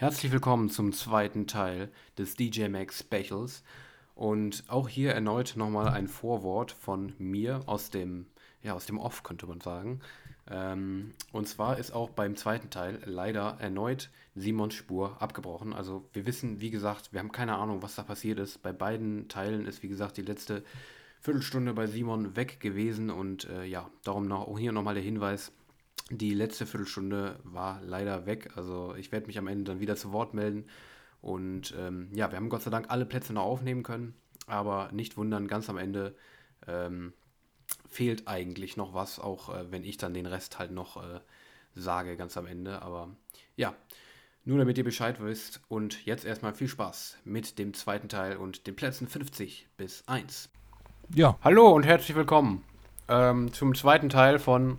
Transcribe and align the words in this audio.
Herzlich 0.00 0.32
willkommen 0.32 0.70
zum 0.70 0.94
zweiten 0.94 1.46
Teil 1.46 1.90
des 2.16 2.34
DJ 2.34 2.68
Max 2.68 3.00
Specials. 3.00 3.62
Und 4.14 4.64
auch 4.68 4.88
hier 4.88 5.12
erneut 5.12 5.56
nochmal 5.56 5.88
ein 5.88 6.08
Vorwort 6.08 6.72
von 6.72 7.12
mir 7.18 7.64
aus 7.66 7.90
dem, 7.90 8.24
ja, 8.62 8.72
aus 8.72 8.86
dem 8.86 8.96
Off, 8.96 9.22
könnte 9.24 9.46
man 9.46 9.60
sagen. 9.60 10.00
Ähm, 10.48 11.12
und 11.32 11.48
zwar 11.48 11.76
ist 11.76 11.90
auch 11.90 12.08
beim 12.08 12.34
zweiten 12.34 12.70
Teil 12.70 13.02
leider 13.04 13.58
erneut 13.60 14.08
Simons 14.34 14.72
Spur 14.72 15.20
abgebrochen. 15.20 15.74
Also 15.74 16.08
wir 16.14 16.24
wissen, 16.24 16.62
wie 16.62 16.70
gesagt, 16.70 17.12
wir 17.12 17.20
haben 17.20 17.30
keine 17.30 17.56
Ahnung, 17.56 17.82
was 17.82 17.96
da 17.96 18.02
passiert 18.02 18.38
ist. 18.38 18.62
Bei 18.62 18.72
beiden 18.72 19.28
Teilen 19.28 19.66
ist, 19.66 19.82
wie 19.82 19.88
gesagt, 19.88 20.16
die 20.16 20.22
letzte 20.22 20.64
Viertelstunde 21.20 21.74
bei 21.74 21.86
Simon 21.86 22.36
weg 22.36 22.58
gewesen. 22.58 23.10
Und 23.10 23.50
äh, 23.50 23.66
ja, 23.66 23.90
darum 24.02 24.26
noch, 24.26 24.48
auch 24.48 24.58
hier 24.58 24.72
nochmal 24.72 24.94
der 24.94 25.02
Hinweis, 25.02 25.52
die 26.10 26.34
letzte 26.34 26.66
Viertelstunde 26.66 27.38
war 27.44 27.80
leider 27.82 28.26
weg. 28.26 28.50
Also 28.56 28.94
ich 28.96 29.12
werde 29.12 29.28
mich 29.28 29.38
am 29.38 29.46
Ende 29.46 29.64
dann 29.64 29.80
wieder 29.80 29.96
zu 29.96 30.12
Wort 30.12 30.34
melden. 30.34 30.66
Und 31.22 31.74
ähm, 31.78 32.08
ja, 32.12 32.30
wir 32.30 32.36
haben 32.36 32.48
Gott 32.48 32.62
sei 32.62 32.70
Dank 32.70 32.86
alle 32.88 33.06
Plätze 33.06 33.32
noch 33.32 33.44
aufnehmen 33.44 33.82
können. 33.82 34.14
Aber 34.46 34.90
nicht 34.92 35.16
wundern, 35.16 35.46
ganz 35.46 35.70
am 35.70 35.78
Ende 35.78 36.16
ähm, 36.66 37.12
fehlt 37.88 38.26
eigentlich 38.26 38.76
noch 38.76 38.94
was, 38.94 39.20
auch 39.20 39.54
äh, 39.54 39.70
wenn 39.70 39.84
ich 39.84 39.96
dann 39.96 40.12
den 40.12 40.26
Rest 40.26 40.58
halt 40.58 40.72
noch 40.72 40.96
äh, 40.96 41.20
sage, 41.74 42.16
ganz 42.16 42.36
am 42.36 42.46
Ende. 42.46 42.82
Aber 42.82 43.14
ja, 43.54 43.74
nur 44.44 44.58
damit 44.58 44.78
ihr 44.78 44.84
Bescheid 44.84 45.20
wisst. 45.20 45.60
Und 45.68 46.04
jetzt 46.04 46.24
erstmal 46.24 46.54
viel 46.54 46.68
Spaß 46.68 47.18
mit 47.24 47.58
dem 47.58 47.72
zweiten 47.74 48.08
Teil 48.08 48.36
und 48.36 48.66
den 48.66 48.74
Plätzen 48.74 49.06
50 49.06 49.68
bis 49.76 50.02
1. 50.08 50.48
Ja. 51.14 51.38
Hallo 51.42 51.70
und 51.70 51.84
herzlich 51.84 52.16
willkommen 52.16 52.64
ähm, 53.08 53.52
zum 53.52 53.74
zweiten 53.74 54.08
Teil 54.08 54.38
von 54.38 54.78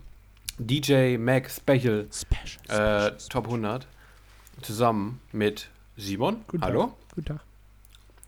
DJ 0.58 1.16
Max 1.18 1.56
Special, 1.56 2.08
Special, 2.12 3.08
äh, 3.08 3.12
Top 3.28 3.46
100 3.46 3.86
zusammen 4.60 5.20
mit 5.32 5.68
Simon. 5.96 6.44
Guten 6.46 6.62
Hallo. 6.62 6.86
Tag. 6.86 6.94
Guten 7.14 7.26
Tag. 7.26 7.40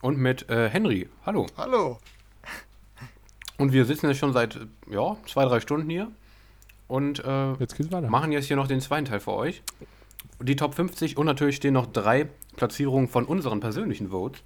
Und 0.00 0.18
mit 0.18 0.48
äh, 0.48 0.68
Henry. 0.68 1.08
Hallo. 1.24 1.46
Hallo. 1.56 1.98
Und 3.56 3.72
wir 3.72 3.84
sitzen 3.84 4.08
jetzt 4.08 4.18
schon 4.18 4.32
seit 4.32 4.58
ja, 4.90 5.16
zwei, 5.26 5.44
drei 5.44 5.60
Stunden 5.60 5.88
hier 5.88 6.10
und 6.88 7.24
äh, 7.24 7.52
jetzt 7.54 7.76
geht's 7.76 7.92
weiter. 7.92 8.08
machen 8.10 8.32
jetzt 8.32 8.46
hier 8.46 8.56
noch 8.56 8.66
den 8.66 8.80
zweiten 8.80 9.04
Teil 9.04 9.20
für 9.20 9.32
euch. 9.32 9.62
Die 10.40 10.56
Top 10.56 10.74
50 10.74 11.16
und 11.16 11.26
natürlich 11.26 11.56
stehen 11.56 11.74
noch 11.74 11.86
drei 11.86 12.28
Platzierungen 12.56 13.08
von 13.08 13.24
unseren 13.24 13.60
persönlichen 13.60 14.10
Votes 14.10 14.42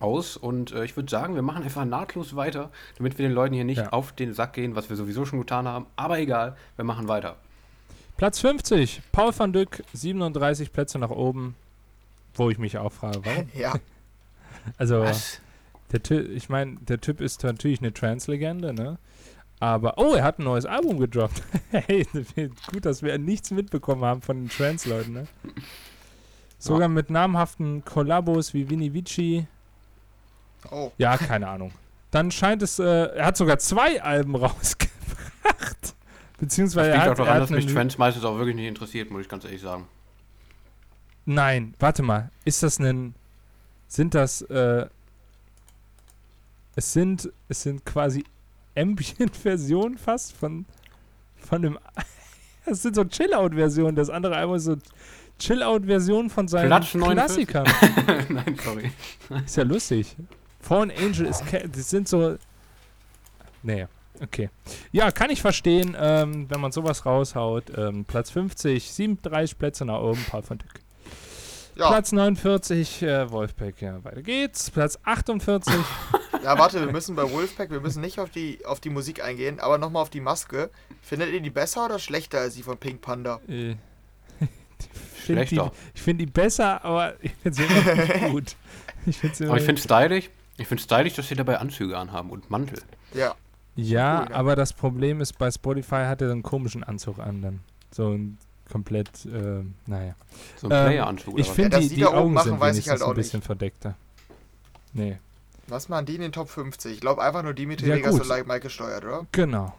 aus. 0.00 0.36
Und 0.36 0.72
äh, 0.72 0.84
ich 0.84 0.96
würde 0.96 1.10
sagen, 1.10 1.34
wir 1.34 1.42
machen 1.42 1.62
einfach 1.62 1.84
nahtlos 1.84 2.36
weiter, 2.36 2.70
damit 2.98 3.18
wir 3.18 3.26
den 3.26 3.34
Leuten 3.34 3.54
hier 3.54 3.64
nicht 3.64 3.78
ja. 3.78 3.88
auf 3.90 4.12
den 4.12 4.34
Sack 4.34 4.54
gehen, 4.54 4.76
was 4.76 4.88
wir 4.88 4.96
sowieso 4.96 5.24
schon 5.24 5.40
getan 5.40 5.66
haben. 5.66 5.86
Aber 5.96 6.18
egal, 6.18 6.56
wir 6.76 6.84
machen 6.84 7.08
weiter. 7.08 7.36
Platz 8.16 8.38
50, 8.40 9.02
Paul 9.10 9.32
van 9.36 9.52
Dyck, 9.52 9.82
37 9.92 10.72
Plätze 10.72 10.98
nach 10.98 11.10
oben. 11.10 11.56
Wo 12.34 12.50
ich 12.50 12.58
mich 12.58 12.78
auch 12.78 12.92
frage, 12.92 13.24
warum? 13.24 13.48
ja. 13.54 13.74
Also, 14.78 15.00
was? 15.00 15.42
der 15.92 16.02
Typ, 16.02 16.30
ich 16.30 16.48
meine, 16.48 16.76
der 16.76 16.98
Typ 16.98 17.20
ist 17.20 17.44
natürlich 17.44 17.80
eine 17.80 17.92
Trans-Legende, 17.92 18.72
ne? 18.72 18.96
Aber, 19.60 19.98
oh, 19.98 20.14
er 20.14 20.24
hat 20.24 20.38
ein 20.38 20.44
neues 20.44 20.64
Album 20.64 20.98
gedroppt. 20.98 21.42
hey, 21.70 22.06
gut, 22.72 22.86
dass 22.86 23.02
wir 23.02 23.18
nichts 23.18 23.50
mitbekommen 23.50 24.04
haben 24.04 24.22
von 24.22 24.38
den 24.38 24.48
Trans-Leuten, 24.48 25.12
ne? 25.12 25.26
Sogar 26.58 26.82
ja. 26.82 26.88
mit 26.88 27.10
namhaften 27.10 27.84
Kollabos 27.84 28.54
wie 28.54 28.70
Vinny 28.70 28.94
Vici, 28.94 29.46
Oh. 30.70 30.92
Ja, 30.98 31.16
keine 31.16 31.48
Ahnung. 31.48 31.72
Dann 32.10 32.30
scheint 32.30 32.62
es, 32.62 32.78
äh, 32.78 32.84
er 32.84 33.26
hat 33.26 33.36
sogar 33.36 33.58
zwei 33.58 34.02
Alben 34.02 34.34
rausgebracht. 34.36 35.94
Beziehungsweise 36.38 36.90
das 36.90 36.98
er 36.98 37.10
hat, 37.10 37.18
doch 37.18 37.28
an, 37.28 37.40
dass 37.40 37.50
mich 37.50 37.66
Trends 37.66 37.98
meistens 37.98 38.24
auch 38.24 38.36
wirklich 38.36 38.56
nicht 38.56 38.68
interessiert, 38.68 39.10
muss 39.10 39.22
ich 39.22 39.28
ganz 39.28 39.44
ehrlich 39.44 39.60
sagen. 39.60 39.86
Nein, 41.26 41.74
warte 41.78 42.02
mal. 42.02 42.30
Ist 42.44 42.62
das 42.62 42.78
ein. 42.78 43.14
Sind 43.88 44.14
das. 44.14 44.42
Äh, 44.42 44.86
es 46.76 46.92
sind. 46.92 47.32
Es 47.48 47.62
sind 47.62 47.84
quasi 47.84 48.24
Ambient-Versionen 48.76 49.96
fast 49.96 50.32
von. 50.34 50.66
Von 51.36 51.62
dem. 51.62 51.78
Es 52.66 52.80
sind 52.80 52.94
so 52.94 53.04
Chill-Out-Versionen. 53.04 53.94
Das 53.94 54.08
andere 54.08 54.36
Album 54.36 54.56
ist 54.56 54.64
so 54.64 54.76
Chill-Out-Version 55.38 56.30
von 56.30 56.48
seinen 56.48 56.70
Klassikern. 56.70 57.66
Nein, 58.30 58.58
sorry. 58.64 58.90
Ist 59.44 59.56
ja 59.58 59.64
lustig. 59.64 60.16
Fallen 60.64 60.90
Angel 60.90 61.26
ist. 61.26 61.42
Das 61.72 61.90
sind 61.90 62.08
so. 62.08 62.36
Nee, 63.62 63.86
okay. 64.22 64.50
Ja, 64.92 65.10
kann 65.10 65.30
ich 65.30 65.40
verstehen, 65.40 65.96
ähm, 65.98 66.46
wenn 66.48 66.60
man 66.60 66.72
sowas 66.72 67.04
raushaut. 67.06 67.64
Ähm, 67.76 68.04
Platz 68.04 68.30
50, 68.30 68.92
37 68.92 69.58
Plätze 69.58 69.84
nach 69.84 70.00
oben, 70.00 70.24
Paul 70.28 70.42
von 70.42 70.58
Dyck. 70.58 70.80
Ja. 71.76 71.88
Platz 71.88 72.12
49, 72.12 73.02
äh, 73.02 73.30
Wolfpack, 73.30 73.80
ja, 73.82 74.02
weiter 74.04 74.22
geht's. 74.22 74.70
Platz 74.70 74.96
48. 75.02 75.74
ja, 76.44 76.56
warte, 76.56 76.80
wir 76.80 76.92
müssen 76.92 77.16
bei 77.16 77.28
Wolfpack, 77.28 77.70
wir 77.70 77.80
müssen 77.80 78.00
nicht 78.00 78.20
auf 78.20 78.30
die, 78.30 78.64
auf 78.64 78.78
die 78.78 78.90
Musik 78.90 79.24
eingehen, 79.24 79.58
aber 79.58 79.78
nochmal 79.78 80.02
auf 80.02 80.10
die 80.10 80.20
Maske. 80.20 80.70
Findet 81.02 81.32
ihr 81.32 81.40
die 81.40 81.50
besser 81.50 81.86
oder 81.86 81.98
schlechter 81.98 82.38
als 82.38 82.54
die 82.54 82.62
von 82.62 82.78
Pink 82.78 83.00
Panda? 83.00 83.40
Äh, 83.48 83.74
schlechter. 85.24 85.72
Die, 85.74 85.96
ich 85.96 86.02
finde 86.02 86.24
die 86.24 86.30
besser, 86.30 86.84
aber 86.84 87.14
ich 87.20 87.34
finde 87.42 87.56
sie 87.56 87.64
immer 87.64 87.94
nicht 87.94 88.20
gut. 88.30 88.56
Ich 89.06 89.18
aber 89.24 89.56
ich 89.56 89.64
finde 89.64 89.80
es 89.80 89.84
stylisch. 89.84 90.30
Ich 90.56 90.66
finde 90.66 90.80
es 90.80 90.84
stylisch, 90.84 91.14
dass 91.14 91.28
sie 91.28 91.34
dabei 91.34 91.58
Anzüge 91.58 91.98
anhaben 91.98 92.30
und 92.30 92.50
Mantel. 92.50 92.80
Ja. 93.12 93.34
Ja, 93.76 94.20
cool, 94.20 94.30
ja, 94.30 94.36
aber 94.36 94.54
das 94.54 94.72
Problem 94.72 95.20
ist, 95.20 95.36
bei 95.36 95.50
Spotify 95.50 96.04
hat 96.06 96.20
er 96.22 96.28
so 96.28 96.32
einen 96.32 96.44
komischen 96.44 96.84
Anzug 96.84 97.18
an 97.18 97.42
dann. 97.42 97.60
So 97.90 98.10
ein 98.10 98.38
komplett, 98.70 99.26
äh, 99.26 99.64
naja. 99.86 100.14
So 100.56 100.68
ein 100.68 100.72
ähm, 100.72 100.86
Player-Anzug. 100.86 101.38
Ich 101.38 101.48
finde, 101.48 101.76
ja, 101.76 101.82
die, 101.82 101.88
die, 101.88 101.94
die 101.96 102.06
Augen 102.06 102.32
machen, 102.32 102.50
sind 102.50 102.60
weiß 102.60 102.78
ich 102.78 102.88
halt 102.88 103.02
auch 103.02 103.10
ein 103.10 103.14
bisschen 103.16 103.38
nicht. 103.38 103.46
verdeckter. 103.46 103.96
Nee. 104.92 105.18
Was 105.66 105.88
machen 105.88 106.06
die 106.06 106.14
in 106.14 106.20
den 106.20 106.32
Top 106.32 106.48
50? 106.48 106.92
Ich 106.92 107.00
glaube 107.00 107.22
einfach 107.22 107.42
nur 107.42 107.54
Dimitri 107.54 107.88
ja, 107.88 107.96
Vegas 107.96 108.14
und 108.14 108.28
Like 108.28 108.46
Mike 108.46 108.60
gesteuert, 108.60 109.04
oder? 109.04 109.26
Genau. 109.32 109.74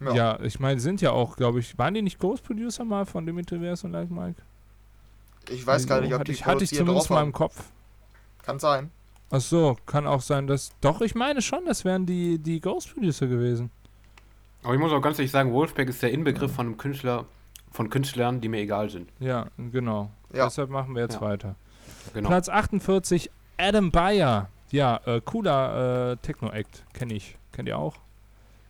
Ja, 0.00 0.14
ja 0.14 0.40
ich 0.40 0.60
meine, 0.60 0.80
sind 0.80 1.00
ja 1.00 1.12
auch, 1.12 1.36
glaube 1.36 1.60
ich, 1.60 1.78
waren 1.78 1.94
die 1.94 2.02
nicht 2.02 2.18
Ghost 2.18 2.44
Producer 2.44 2.84
mal 2.84 3.06
von 3.06 3.24
Dimitri 3.24 3.60
Vegas 3.60 3.82
und 3.84 3.92
Like 3.92 4.10
Mike? 4.10 4.40
Ich 5.48 5.66
weiß 5.66 5.86
gar 5.86 6.00
nicht, 6.00 6.12
ob 6.14 6.24
die 6.24 6.32
ich, 6.32 6.44
Hatte 6.44 6.64
ich 6.64 6.74
zumindest 6.74 7.08
mal 7.08 7.22
im 7.22 7.32
Kopf. 7.32 7.64
Kann 8.42 8.58
sein. 8.58 8.90
Ach 9.30 9.40
so, 9.40 9.76
kann 9.84 10.06
auch 10.06 10.22
sein, 10.22 10.46
dass. 10.46 10.72
Doch, 10.80 11.00
ich 11.02 11.14
meine 11.14 11.42
schon, 11.42 11.66
das 11.66 11.84
wären 11.84 12.06
die, 12.06 12.38
die 12.38 12.60
Ghost 12.60 12.92
Producer 12.92 13.26
gewesen. 13.26 13.70
Aber 14.62 14.74
ich 14.74 14.80
muss 14.80 14.92
auch 14.92 15.02
ganz 15.02 15.18
ehrlich 15.18 15.30
sagen, 15.30 15.52
Wolfpack 15.52 15.88
ist 15.88 16.02
der 16.02 16.12
Inbegriff 16.12 16.50
ja. 16.50 16.56
von 16.56 16.66
einem 16.66 16.76
Künstler, 16.78 17.26
von 17.70 17.90
Künstlern, 17.90 18.40
die 18.40 18.48
mir 18.48 18.60
egal 18.60 18.88
sind. 18.88 19.10
Ja, 19.20 19.46
genau. 19.58 20.10
Ja. 20.32 20.44
Deshalb 20.44 20.70
machen 20.70 20.94
wir 20.94 21.02
jetzt 21.02 21.16
ja. 21.16 21.20
weiter. 21.20 21.56
Genau. 22.14 22.28
Platz 22.28 22.48
48, 22.48 23.30
Adam 23.58 23.90
Bayer. 23.90 24.48
Ja, 24.70 25.00
äh, 25.04 25.20
cooler 25.24 26.12
äh, 26.12 26.16
Techno-Act. 26.16 26.84
Kenne 26.92 27.14
ich. 27.14 27.36
Kennt 27.52 27.68
ihr 27.68 27.78
auch? 27.78 27.96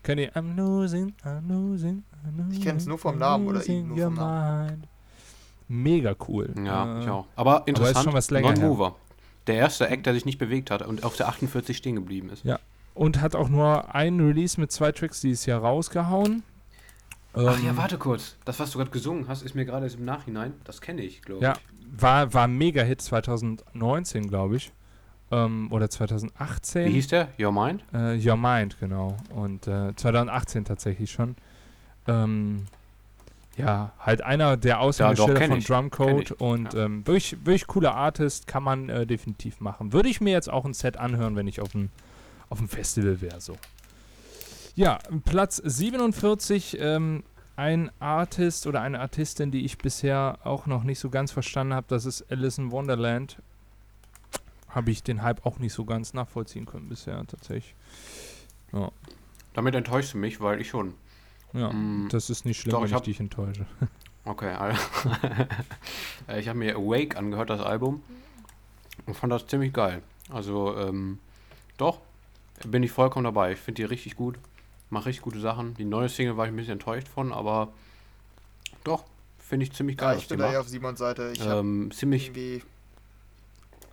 Kennt 0.02 0.20
ihr? 0.20 0.32
I'm 0.32 0.56
losing, 0.56 1.14
I'm 1.24 1.48
losing, 1.48 2.04
I'm 2.24 2.36
losing. 2.36 2.52
Ich 2.52 2.62
kenne 2.62 2.78
es 2.78 2.86
nur 2.86 2.98
vom 2.98 3.18
Namen 3.18 3.46
oder 3.46 3.64
ihn 3.66 3.88
nur 3.88 3.98
vom 3.98 4.14
Namen. 4.14 4.84
Mega 5.68 6.14
cool. 6.28 6.52
Ja, 6.64 6.98
äh, 6.98 7.02
ich 7.02 7.08
auch. 7.08 7.26
Aber 7.36 7.62
interessant, 7.66 7.96
aber 7.96 8.00
ist 8.00 8.04
schon 8.04 8.14
was 8.14 8.30
länger 8.30 8.52
Non-Mover 8.52 8.96
der 9.48 9.56
erste 9.56 9.88
Act, 9.88 10.06
der 10.06 10.14
sich 10.14 10.24
nicht 10.24 10.38
bewegt 10.38 10.70
hat 10.70 10.82
und 10.82 11.04
auf 11.04 11.16
der 11.16 11.28
48 11.28 11.76
stehen 11.76 11.96
geblieben 11.96 12.30
ist. 12.30 12.44
Ja. 12.44 12.58
Und 12.94 13.20
hat 13.20 13.34
auch 13.34 13.48
nur 13.48 13.94
ein 13.94 14.20
Release 14.20 14.60
mit 14.60 14.72
zwei 14.72 14.92
Tracks 14.92 15.20
dieses 15.20 15.46
Jahr 15.46 15.60
rausgehauen. 15.60 16.42
Ach 17.34 17.58
ähm, 17.58 17.66
ja, 17.66 17.76
warte 17.76 17.98
kurz. 17.98 18.36
Das, 18.44 18.58
was 18.58 18.72
du 18.72 18.78
gerade 18.78 18.90
gesungen 18.90 19.28
hast, 19.28 19.42
ist 19.42 19.54
mir 19.54 19.64
gerade 19.64 19.86
im 19.86 20.04
Nachhinein. 20.04 20.54
Das 20.64 20.80
kenne 20.80 21.02
ich, 21.02 21.22
glaube 21.22 21.44
ja, 21.44 21.52
ich. 21.52 22.02
War, 22.02 22.32
war 22.34 22.48
Mega-Hit 22.48 23.00
2019, 23.00 24.28
glaube 24.28 24.56
ich. 24.56 24.72
Ähm, 25.30 25.70
oder 25.70 25.90
2018. 25.90 26.86
Wie 26.86 26.92
hieß 26.92 27.08
der? 27.08 27.28
Your 27.38 27.52
Mind? 27.52 27.84
Äh, 27.92 28.18
Your 28.18 28.36
Mind, 28.36 28.78
genau. 28.80 29.16
Und 29.34 29.66
äh, 29.66 29.94
2018 29.94 30.64
tatsächlich 30.64 31.10
schon. 31.10 31.36
Ähm, 32.06 32.64
ja, 33.58 33.92
halt 33.98 34.22
einer 34.22 34.56
der 34.56 34.80
Aushängeschilder 34.80 35.40
ja, 35.40 35.48
von 35.48 35.60
Drumcode 35.60 36.32
und 36.32 36.74
ja. 36.74 36.84
ähm, 36.84 37.06
wirklich, 37.06 37.36
wirklich 37.44 37.66
cooler 37.66 37.94
Artist, 37.94 38.46
kann 38.46 38.62
man 38.62 38.88
äh, 38.88 39.06
definitiv 39.06 39.60
machen. 39.60 39.92
Würde 39.92 40.08
ich 40.08 40.20
mir 40.20 40.32
jetzt 40.32 40.48
auch 40.48 40.64
ein 40.64 40.74
Set 40.74 40.96
anhören, 40.96 41.36
wenn 41.36 41.46
ich 41.46 41.60
auf 41.60 41.72
dem 41.72 41.90
auf 42.50 42.58
dem 42.58 42.68
Festival 42.68 43.20
wäre, 43.20 43.40
so. 43.40 43.56
Ja, 44.74 44.98
Platz 45.24 45.56
47, 45.56 46.78
ähm, 46.80 47.24
ein 47.56 47.90
Artist 47.98 48.66
oder 48.66 48.80
eine 48.80 49.00
Artistin, 49.00 49.50
die 49.50 49.64
ich 49.64 49.78
bisher 49.78 50.38
auch 50.44 50.66
noch 50.66 50.84
nicht 50.84 51.00
so 51.00 51.10
ganz 51.10 51.32
verstanden 51.32 51.74
habe, 51.74 51.86
das 51.88 52.06
ist 52.06 52.30
Alice 52.30 52.58
Wonderland. 52.58 53.38
Habe 54.68 54.90
ich 54.90 55.02
den 55.02 55.22
Hype 55.22 55.44
auch 55.44 55.58
nicht 55.58 55.72
so 55.72 55.84
ganz 55.84 56.14
nachvollziehen 56.14 56.66
können 56.66 56.88
bisher, 56.88 57.26
tatsächlich. 57.26 57.74
Ja. 58.72 58.92
Damit 59.54 59.74
enttäuschst 59.74 60.14
du 60.14 60.18
mich, 60.18 60.40
weil 60.40 60.60
ich 60.60 60.68
schon 60.68 60.94
ja, 61.52 61.72
mm, 61.72 62.08
das 62.10 62.30
ist 62.30 62.44
nicht 62.44 62.60
schlimm, 62.60 62.72
doch, 62.72 62.80
wenn 62.80 62.88
ich, 62.88 62.94
hab, 62.94 63.04
dich 63.04 63.20
enttäusche. 63.20 63.66
Okay, 64.24 64.50
also 64.50 64.78
ich 66.38 66.48
habe 66.48 66.58
mir 66.58 66.76
Awake 66.76 67.16
angehört, 67.16 67.48
das 67.48 67.62
Album, 67.62 68.02
und 69.06 69.14
fand 69.14 69.32
das 69.32 69.46
ziemlich 69.46 69.72
geil. 69.72 70.02
Also, 70.30 70.76
ähm, 70.76 71.18
doch, 71.78 72.00
bin 72.66 72.82
ich 72.82 72.90
vollkommen 72.90 73.24
dabei. 73.24 73.52
Ich 73.52 73.58
finde 73.58 73.82
die 73.82 73.84
richtig 73.84 74.16
gut, 74.16 74.38
mache 74.90 75.06
richtig 75.06 75.22
gute 75.22 75.40
Sachen. 75.40 75.72
Die 75.76 75.86
neue 75.86 76.10
Single 76.10 76.36
war 76.36 76.44
ich 76.44 76.52
ein 76.52 76.56
bisschen 76.56 76.74
enttäuscht 76.74 77.08
von, 77.08 77.32
aber 77.32 77.68
doch, 78.84 79.04
finde 79.38 79.64
ich 79.64 79.72
ziemlich 79.72 79.96
geil. 79.96 80.16
Ja, 80.16 80.18
ich 80.18 80.28
bin 80.28 80.38
da 80.38 80.52
eher 80.52 80.60
auf 80.60 80.68
Simons 80.68 80.98
Seite. 80.98 81.30
Ich 81.32 81.44
ähm, 81.46 81.90
ziemlich. 81.90 82.30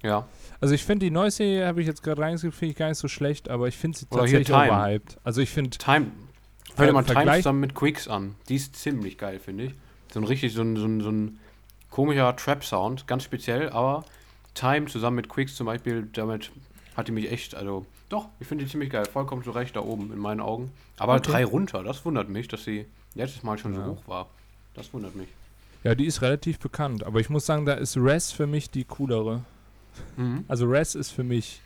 Ja. 0.03 0.27
Also 0.59 0.75
ich 0.75 0.83
finde 0.83 1.05
die 1.05 1.11
neue 1.11 1.31
Serie, 1.31 1.65
habe 1.65 1.81
ich 1.81 1.87
jetzt 1.87 2.03
gerade 2.03 2.21
reingeskrieben, 2.21 2.57
finde 2.57 2.71
ich 2.71 2.77
gar 2.77 2.89
nicht 2.89 2.97
so 2.97 3.07
schlecht, 3.07 3.49
aber 3.49 3.67
ich 3.67 3.77
finde 3.77 3.97
sie 3.97 4.05
Oder 4.09 4.21
tatsächlich 4.21 4.51
overhyped. 4.51 5.17
Also 5.23 5.41
ich 5.41 5.49
finde... 5.49 5.71
Time. 5.71 6.11
Hör 6.77 6.87
dir 6.87 6.93
mal 6.93 7.03
Time 7.03 7.35
zusammen 7.35 7.59
mit 7.59 7.75
Quicks 7.75 8.07
an. 8.07 8.35
Die 8.49 8.55
ist 8.55 8.75
ziemlich 8.75 9.17
geil, 9.17 9.39
finde 9.39 9.65
ich. 9.65 9.73
So 10.13 10.19
ein 10.19 10.25
richtig, 10.25 10.53
so 10.53 10.61
ein, 10.61 10.75
so 10.75 10.85
ein, 10.85 11.01
so 11.01 11.09
ein 11.09 11.39
komischer 11.89 12.35
Trap-Sound, 12.35 13.07
ganz 13.07 13.23
speziell, 13.23 13.69
aber 13.69 14.05
Time 14.53 14.87
zusammen 14.87 15.17
mit 15.17 15.29
Quicks 15.29 15.55
zum 15.55 15.65
Beispiel, 15.65 16.07
damit 16.13 16.51
hat 16.95 17.07
die 17.07 17.11
mich 17.11 17.31
echt, 17.31 17.55
also 17.55 17.85
doch, 18.09 18.27
ich 18.39 18.47
finde 18.47 18.63
die 18.63 18.71
ziemlich 18.71 18.89
geil. 18.89 19.05
Vollkommen 19.05 19.43
zu 19.43 19.51
Recht 19.51 19.75
da 19.75 19.81
oben 19.81 20.11
in 20.13 20.19
meinen 20.19 20.39
Augen. 20.39 20.71
Aber 20.97 21.15
okay. 21.15 21.31
drei 21.31 21.45
runter, 21.45 21.83
das 21.83 22.05
wundert 22.05 22.29
mich, 22.29 22.47
dass 22.47 22.63
sie 22.63 22.85
letztes 23.15 23.43
Mal 23.43 23.57
schon 23.57 23.73
ja. 23.73 23.83
so 23.83 23.91
hoch 23.91 24.07
war. 24.07 24.29
Das 24.73 24.93
wundert 24.93 25.15
mich. 25.15 25.27
Ja, 25.83 25.95
die 25.95 26.05
ist 26.05 26.21
relativ 26.21 26.59
bekannt, 26.59 27.03
aber 27.03 27.19
ich 27.19 27.29
muss 27.29 27.45
sagen, 27.45 27.65
da 27.65 27.73
ist 27.73 27.97
Res 27.97 28.31
für 28.31 28.47
mich 28.47 28.69
die 28.69 28.85
coolere. 28.85 29.43
Mhm. 30.17 30.43
Also 30.47 30.65
Res 30.65 30.95
ist 30.95 31.11
für 31.11 31.23
mich, 31.23 31.61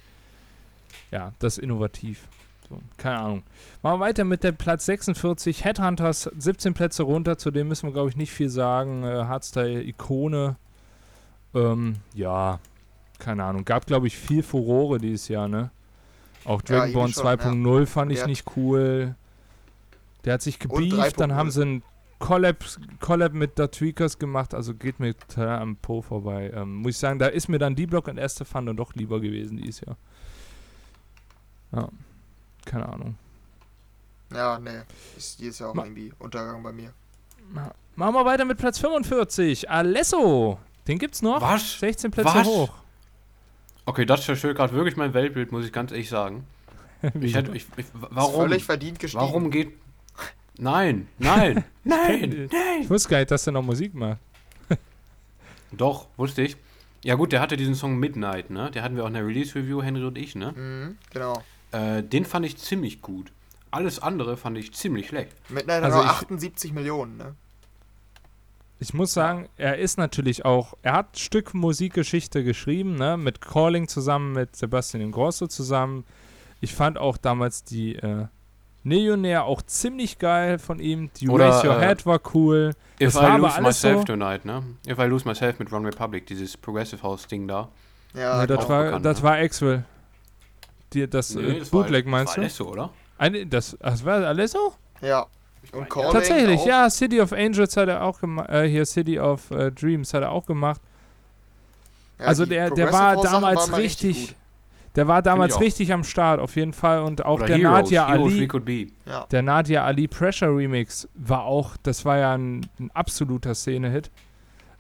ja, 1.12 1.34
das 1.40 1.58
innovativ. 1.58 2.28
So, 2.70 2.80
keine 2.98 3.20
Ahnung. 3.20 3.44
Machen 3.82 4.00
wir 4.00 4.06
weiter 4.06 4.24
mit 4.24 4.44
der 4.44 4.52
Platz 4.52 4.86
46. 4.86 5.66
Headhunters, 5.66 6.30
17 6.38 6.74
Plätze 6.74 7.04
runter. 7.04 7.38
Zu 7.38 7.52
dem 7.52 7.68
müssen 7.68 7.88
wir, 7.88 7.94
glaube 7.94 8.10
ich, 8.10 8.16
nicht 8.16 8.32
viel 8.32 8.50
sagen. 8.50 9.04
Äh, 9.04 9.26
Hardstyle-Ikone. 9.26 10.56
Ähm, 11.56 11.96
ja, 12.14 12.60
keine 13.18 13.44
Ahnung. 13.44 13.66
Gab, 13.66 13.88
glaube 13.88 14.08
ich, 14.08 14.18
viel 14.18 14.44
Furore 14.44 15.00
dieses 15.00 15.28
Jahr, 15.28 15.48
ne? 15.48 15.72
Auch 16.46 16.62
Dragonborn 16.62 17.12
ja, 17.12 17.24
2.0 17.24 17.80
ja. 17.80 17.86
fand 17.86 18.12
ich 18.12 18.26
nicht 18.26 18.46
cool. 18.56 19.16
Der 20.26 20.34
hat 20.34 20.42
sich 20.42 20.60
gebieft, 20.60 21.20
dann 21.20 21.34
haben 21.34 21.52
sie 21.52 21.66
ein 21.66 21.84
Collab, 22.20 22.66
Collab 23.00 23.34
mit 23.34 23.54
The 23.58 23.68
Tweakers 23.68 24.20
gemacht, 24.20 24.54
also 24.54 24.74
geht 24.74 25.00
mir 25.00 25.18
total 25.18 25.60
am 25.60 25.78
Po 25.78 26.02
vorbei. 26.02 26.52
Ähm, 26.54 26.76
muss 26.76 26.92
ich 26.92 26.98
sagen, 26.98 27.18
da 27.18 27.28
ist 27.28 27.48
mir 27.48 27.60
dann 27.60 27.76
die 27.76 27.88
Block 27.88 28.08
und 28.08 28.18
erste 28.18 28.46
Fun 28.46 28.66
dann 28.66 28.76
doch 28.76 28.94
lieber 28.94 29.22
gewesen 29.22 29.58
dieses 29.58 29.82
Jahr. 29.82 29.98
Ja, 31.72 31.90
keine 32.70 32.88
Ahnung. 32.88 33.16
Ja, 34.34 34.60
nee, 34.60 34.82
ist 35.18 35.40
dieses 35.40 35.60
Jahr 35.60 35.72
auch 35.72 35.74
Ma 35.74 35.84
irgendwie 35.84 36.14
Untergang 36.20 36.62
bei 36.64 36.72
mir. 36.72 36.94
Ma 37.52 37.74
Machen 37.96 38.16
wir 38.16 38.24
weiter 38.24 38.46
mit 38.46 38.58
Platz 38.58 38.80
45. 38.80 39.70
Alesso. 39.70 40.58
Den 40.88 41.00
gibt's 41.00 41.22
noch. 41.22 41.42
Was? 41.42 41.80
16 41.80 42.12
Plätze 42.12 42.34
Was? 42.34 42.48
hoch. 42.48 42.70
Okay, 43.86 44.06
das 44.06 44.24
zerstört 44.24 44.56
gerade 44.56 44.74
wirklich 44.74 44.96
mein 44.96 45.14
Weltbild, 45.14 45.52
muss 45.52 45.66
ich 45.66 45.74
ganz 45.74 45.92
ehrlich 45.92 46.08
sagen. 46.08 46.48
ich 47.20 47.36
hätte, 47.36 47.52
ich, 47.52 47.66
ich, 47.76 47.86
warum? 47.94 48.42
völlig 48.42 48.64
verdient 48.64 49.00
gestiegen. 49.00 49.22
Warum 49.22 49.52
geht, 49.52 49.74
Nein, 50.62 51.08
nein, 51.18 51.64
nein, 51.84 52.50
nein. 52.52 52.82
Ich 52.82 52.90
wusste 52.90 53.10
gar 53.10 53.20
nicht, 53.20 53.32
dass 53.32 53.48
er 53.48 53.54
noch 53.54 53.64
Musik 53.64 53.94
macht. 53.94 54.20
Doch, 55.72 56.08
wusste 56.18 56.42
ich. 56.42 56.58
Ja 57.04 57.16
gut, 57.16 57.32
der 57.32 57.40
hatte 57.40 57.56
diesen 57.56 57.76
Song 57.76 57.98
Midnight, 57.98 58.50
ne? 58.50 58.70
Der 58.72 58.84
hatten 58.84 58.98
wir 58.98 59.04
auch 59.04 59.08
in 59.08 59.14
der 59.14 59.26
Release-Review, 59.26 59.82
Henry 59.82 60.04
und 60.04 60.18
ich, 60.18 60.36
ne? 60.36 60.52
Mhm, 60.52 60.98
genau. 61.14 61.42
Äh, 61.72 62.04
den 62.04 62.26
fand 62.26 62.46
ich 62.46 62.58
ziemlich 62.58 63.02
gut. 63.02 63.32
Alles 63.72 64.00
andere 64.00 64.38
fand 64.38 64.58
ich 64.58 64.74
ziemlich 64.74 65.08
schlecht. 65.08 65.32
Midnight 65.50 65.84
also 65.84 66.04
hat 66.04 66.24
78 66.24 66.74
Millionen, 66.74 67.18
ne? 67.18 67.36
Ich 68.82 68.94
muss 68.94 69.14
sagen, 69.14 69.50
er 69.58 69.78
ist 69.78 69.98
natürlich 69.98 70.46
auch, 70.46 70.74
er 70.84 70.94
hat 70.94 71.14
ein 71.14 71.18
Stück 71.18 71.54
Musikgeschichte 71.54 72.44
geschrieben, 72.44 72.96
ne? 72.96 73.18
Mit 73.18 73.42
Calling 73.42 73.88
zusammen, 73.88 74.32
mit 74.32 74.56
Sebastian 74.56 75.02
Ingrosso 75.02 75.48
zusammen. 75.48 76.06
Ich 76.62 76.74
fand 76.74 76.98
auch 76.98 77.18
damals 77.18 77.64
die 77.64 77.96
äh, 77.96 78.28
Millionär 78.84 79.44
auch 79.44 79.62
ziemlich 79.62 80.18
geil 80.18 80.58
von 80.60 80.80
ihm. 80.80 81.12
Die 81.18 81.28
Oder, 81.28 81.50
Raise 81.50 81.68
Your 81.68 81.82
äh, 81.82 81.88
Head 81.88 82.06
war 82.06 82.22
cool. 82.34 82.72
If 83.02 83.14
das 83.14 83.22
I 83.22 83.38
Lose 83.38 83.62
Myself 83.62 84.00
so. 84.00 84.04
Tonight, 84.06 84.46
ne? 84.46 84.64
If 84.88 84.98
I 84.98 85.04
Lose 85.04 85.28
Myself 85.28 85.60
mit 85.60 85.72
Run 85.72 85.86
Republic, 85.86 86.26
dieses 86.26 86.56
Progressive 86.56 87.04
House 87.04 87.28
Ding 87.28 87.48
da. 87.48 87.70
Ja, 88.14 88.40
ja 88.40 88.48
das, 88.48 88.70
war, 88.70 88.86
bekannt, 88.86 89.06
das 89.06 89.18
ne? 89.18 89.24
war 89.24 89.36
Axwell. 89.36 89.86
Die, 90.94 91.08
das 91.08 91.36
nee, 91.36 91.42
äh, 91.42 91.60
das 91.60 91.70
Bootleg 91.70 92.06
war, 92.06 92.12
meinst 92.12 92.32
das 92.32 92.38
war 92.38 92.44
Alesso, 92.44 92.66
oder? 92.66 92.90
Eine, 93.18 93.46
das, 93.46 93.78
das 93.80 94.06
war 94.06 94.26
Alesso? 94.26 94.74
Ja. 95.02 95.28
Und 95.72 95.90
Calling 95.90 96.12
Tatsächlich, 96.12 96.60
auch. 96.62 96.68
ja. 96.68 96.90
City 96.90 97.22
of 97.22 97.34
Angels 97.34 97.78
hat 97.78 97.90
er 97.90 98.04
auch 98.04 98.20
gemacht. 98.20 98.50
Äh, 98.50 98.68
hier 98.68 98.86
City 98.86 99.20
of 99.20 99.52
äh, 99.52 99.72
Dreams 99.72 100.14
hat 100.14 100.24
er 100.24 100.32
auch 100.32 100.46
gemacht. 100.46 100.82
Ja, 102.18 102.26
also 102.26 102.46
der, 102.46 102.72
der 102.72 102.92
war 102.92 103.22
damals 103.22 103.72
war 103.72 103.78
richtig. 103.78 104.18
richtig 104.18 104.36
der 104.96 105.08
war 105.08 105.22
damals 105.22 105.60
richtig 105.60 105.94
am 105.94 106.04
Start, 106.04 106.40
auf 106.40 106.56
jeden 106.56 106.74
Fall. 106.74 107.00
Und 107.00 107.24
auch 107.24 107.38
Oder 107.38 107.48
der 107.48 107.58
Heroes, 107.58 107.84
Nadia 107.84 108.08
Heroes 108.08 108.34
Ali. 108.34 108.94
Ja. 109.06 109.26
Der 109.32 109.42
Nadia 109.42 109.86
Ali 109.86 110.08
Pressure 110.08 110.56
Remix 110.56 111.08
war 111.14 111.44
auch, 111.44 111.78
das 111.84 112.06
war 112.06 112.18
ja 112.18 112.34
ein, 112.34 112.66
ein 112.80 112.90
absoluter 112.94 113.54
Szene-Hit. 113.54 114.10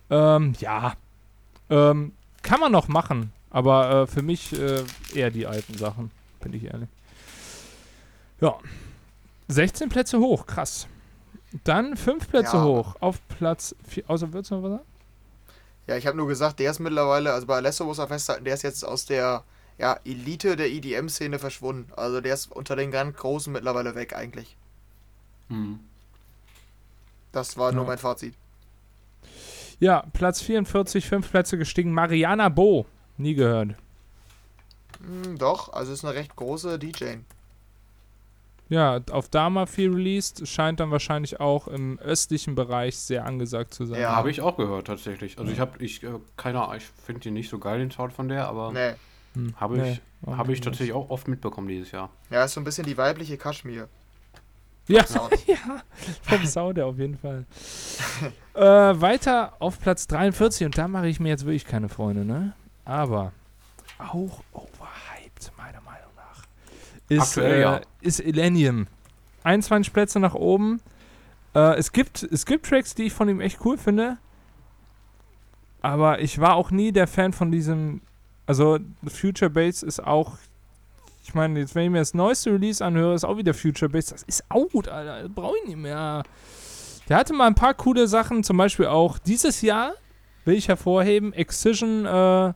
Ähm, 0.10 0.54
ja. 0.60 0.94
Ähm, 1.70 2.14
kann 2.42 2.60
man 2.60 2.72
noch 2.72 2.88
machen, 2.88 3.32
aber 3.50 3.92
äh, 3.92 4.08
für 4.08 4.22
mich 4.22 4.54
äh, 4.54 4.84
eher 5.14 5.32
die 5.32 5.48
alten 5.48 5.78
Sachen, 5.78 6.12
bin 6.42 6.54
ich 6.54 6.66
ehrlich. 6.66 6.90
Ja. 8.42 8.58
16 9.48 9.90
Plätze 9.90 10.20
hoch, 10.20 10.46
krass. 10.46 10.88
Dann 11.64 11.98
5 11.98 12.30
Plätze 12.30 12.58
ja. 12.58 12.64
hoch 12.64 12.96
auf 13.00 13.20
Platz 13.28 13.76
4. 13.88 14.04
Außer 14.08 14.32
würdest 14.32 14.52
du 14.52 14.56
noch 14.56 14.64
was 14.64 14.72
sagen? 14.72 14.86
Ja, 15.88 15.98
ich 15.98 16.06
habe 16.06 16.16
nur 16.16 16.28
gesagt, 16.28 16.60
der 16.60 16.70
ist 16.70 16.80
mittlerweile, 16.80 17.34
also 17.34 17.48
bei 17.48 17.56
Alesso 17.56 17.84
muss 17.84 17.98
er 17.98 18.08
festhalten, 18.08 18.46
der 18.46 18.54
ist 18.54 18.62
jetzt 18.62 18.86
aus 18.86 19.06
der 19.06 19.44
ja, 19.80 19.98
Elite 20.06 20.56
der 20.56 20.70
EDM-Szene 20.70 21.40
verschwunden. 21.40 21.92
Also 21.96 22.22
der 22.22 22.36
ist 22.36 22.52
unter 22.52 22.76
den 22.76 22.92
ganz 22.92 23.18
Großen 23.18 23.52
mittlerweile 23.52 23.96
weg 23.96 24.16
eigentlich. 24.16 24.56
Hm. 25.48 25.80
Das 27.32 27.58
war 27.58 27.72
ja. 27.72 27.76
nur 27.76 27.86
mein 27.86 27.98
Fazit. 27.98 28.36
Ja, 29.80 30.04
Platz 30.14 30.42
44, 30.42 31.08
fünf 31.08 31.32
Plätze 31.32 31.58
gestiegen. 31.58 31.94
Mariana 31.94 32.50
Bo. 32.50 32.86
Nie 33.20 33.36
gehört. 33.36 33.76
Hm, 35.02 35.38
doch, 35.38 35.74
also 35.74 35.92
ist 35.92 36.06
eine 36.06 36.16
recht 36.16 36.36
große 36.36 36.80
DJ. 36.80 37.18
Ja, 38.70 39.02
auf 39.12 39.30
Dama 39.30 39.66
viel 39.66 39.92
released, 39.92 40.48
scheint 40.48 40.80
dann 40.80 40.92
wahrscheinlich 40.92 41.40
auch 41.40 41.68
im 41.68 42.00
östlichen 42.00 42.56
Bereich 42.56 42.98
sehr 42.98 43.26
angesagt 43.26 43.74
zu 43.74 43.86
sein. 43.86 44.00
Ja, 44.00 44.16
habe 44.16 44.30
ich 44.30 44.42
auch 44.42 44.56
gehört 44.56 44.88
tatsächlich. 44.88 45.38
Also 45.38 45.52
ich 45.52 45.60
habe, 45.60 45.84
ich, 45.84 46.04
äh, 46.04 46.12
keine 46.38 46.62
Ahnung, 46.62 46.78
ich 46.78 46.86
finde 46.86 47.22
die 47.22 47.32
nicht 47.32 47.50
so 47.50 47.58
geil, 47.58 47.80
den 47.80 47.92
Sound 47.92 48.14
von 48.14 48.30
der, 48.30 48.48
aber. 48.48 48.72
Nee. 48.72 48.94
Hm. 49.34 49.54
Habe 49.58 49.78
ich, 49.78 50.02
nee, 50.26 50.36
hab 50.36 50.50
ich 50.50 50.62
tatsächlich 50.62 50.94
auch 50.94 51.10
oft 51.10 51.28
mitbekommen 51.28 51.68
dieses 51.68 51.92
Jahr. 51.92 52.10
Ja, 52.30 52.46
ist 52.46 52.54
so 52.54 52.62
ein 52.62 52.64
bisschen 52.64 52.86
die 52.86 52.98
weibliche 52.98 53.38
Kaschmir. 53.38 53.90
Ja, 54.88 55.04
ja, 55.46 55.84
vom 56.22 56.46
Sound 56.46 56.80
auf 56.80 56.98
jeden 56.98 57.18
Fall. 57.18 57.46
äh, 58.54 58.62
weiter 58.62 59.54
auf 59.60 59.80
Platz 59.80 60.08
43 60.08 60.66
und 60.66 60.78
da 60.78 60.88
mache 60.88 61.08
ich 61.08 61.20
mir 61.20 61.30
jetzt 61.30 61.46
wirklich 61.46 61.66
keine 61.66 61.90
Freunde, 61.90 62.24
ne? 62.24 62.54
Aber 62.90 63.32
auch 64.00 64.42
overhyped, 64.54 65.52
meiner 65.58 65.82
Meinung 65.82 66.12
nach. 66.16 66.44
Ist, 67.08 67.38
Aktuell, 67.38 67.54
äh, 67.54 67.62
ja. 67.62 67.82
ist 68.02 68.20
Elenium. 68.20 68.88
21 69.44 69.94
Plätze 69.94 70.20
nach 70.20 70.34
oben. 70.34 70.82
Äh, 71.54 71.76
es, 71.76 71.92
gibt, 71.92 72.24
es 72.24 72.46
gibt 72.46 72.66
Tracks, 72.66 72.96
die 72.96 73.04
ich 73.04 73.14
von 73.14 73.30
ihm 73.30 73.42
echt 73.42 73.64
cool 73.64 73.78
finde. 73.78 74.18
Aber 75.82 76.20
ich 76.20 76.40
war 76.40 76.56
auch 76.56 76.72
nie 76.72 76.92
der 76.92 77.08
Fan 77.08 77.32
von 77.32 77.52
diesem 77.52 78.02
also 78.50 78.80
Future 79.08 79.52
Bass 79.52 79.84
ist 79.84 80.04
auch, 80.04 80.40
ich 81.24 81.36
meine, 81.36 81.60
jetzt 81.60 81.76
wenn 81.76 81.84
ich 81.84 81.92
mir 81.92 82.00
das 82.00 82.16
neueste 82.16 82.52
Release 82.52 82.84
anhöre, 82.84 83.14
ist 83.14 83.24
auch 83.24 83.38
wieder 83.38 83.54
Future 83.54 83.90
Bass. 83.90 84.08
Das 84.08 84.24
ist 84.24 84.44
out, 84.50 84.88
Alter. 84.88 85.30
Brauche 85.30 85.54
ich 85.62 85.68
nicht 85.68 85.78
mehr. 85.78 86.24
Der 87.08 87.18
hatte 87.18 87.34
mal 87.34 87.46
ein 87.46 87.54
paar 87.54 87.76
coole 87.76 88.08
Sachen, 88.08 88.44
zum 88.44 88.58
Beispiel 88.58 88.88
auch 88.88 89.20
dieses 89.20 89.62
Jahr, 89.62 89.94
will 90.46 90.56
ich 90.56 90.68
hervorheben, 90.68 91.32
Excision 91.32 92.08
äh, 92.08 92.54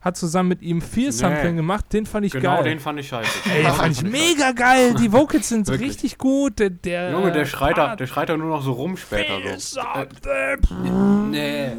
hat 0.00 0.16
zusammen 0.16 0.48
mit 0.48 0.62
ihm 0.62 0.80
viel 0.80 1.12
Sampling 1.12 1.52
nee. 1.52 1.56
gemacht, 1.56 1.92
den 1.92 2.06
fand 2.06 2.26
ich 2.26 2.32
genau, 2.32 2.44
geil. 2.44 2.56
Genau, 2.58 2.68
den 2.70 2.80
fand 2.80 3.00
ich 3.00 3.08
scheiße. 3.08 3.50
Ey, 3.50 3.62
den 3.64 3.72
fand 3.72 3.92
ich 3.92 4.02
mega 4.02 4.52
geil. 4.52 4.94
Die 4.94 5.12
Vocals 5.12 5.48
sind 5.48 5.68
richtig 5.80 6.16
gut. 6.16 6.58
Der, 6.58 6.70
der 6.70 7.10
Junge, 7.12 7.32
der 7.32 7.44
schreit, 7.44 7.76
da, 7.76 7.96
der 7.96 8.06
schreit 8.06 8.28
da 8.30 8.36
nur 8.36 8.48
noch 8.48 8.62
so 8.62 8.72
rum 8.72 8.96
später. 8.96 9.38
So. 9.58 9.80
Äh, 9.80 10.56
nee. 11.30 11.72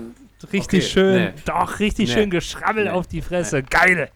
Richtig 0.51 0.83
okay, 0.83 0.91
schön, 0.91 1.23
nee. 1.23 1.33
doch, 1.45 1.79
richtig 1.79 2.09
nee. 2.09 2.15
schön 2.15 2.29
geschrabbelt 2.29 2.87
nee. 2.87 2.91
auf 2.91 3.07
die 3.07 3.21
Fresse. 3.21 3.63
Geile. 3.63 4.09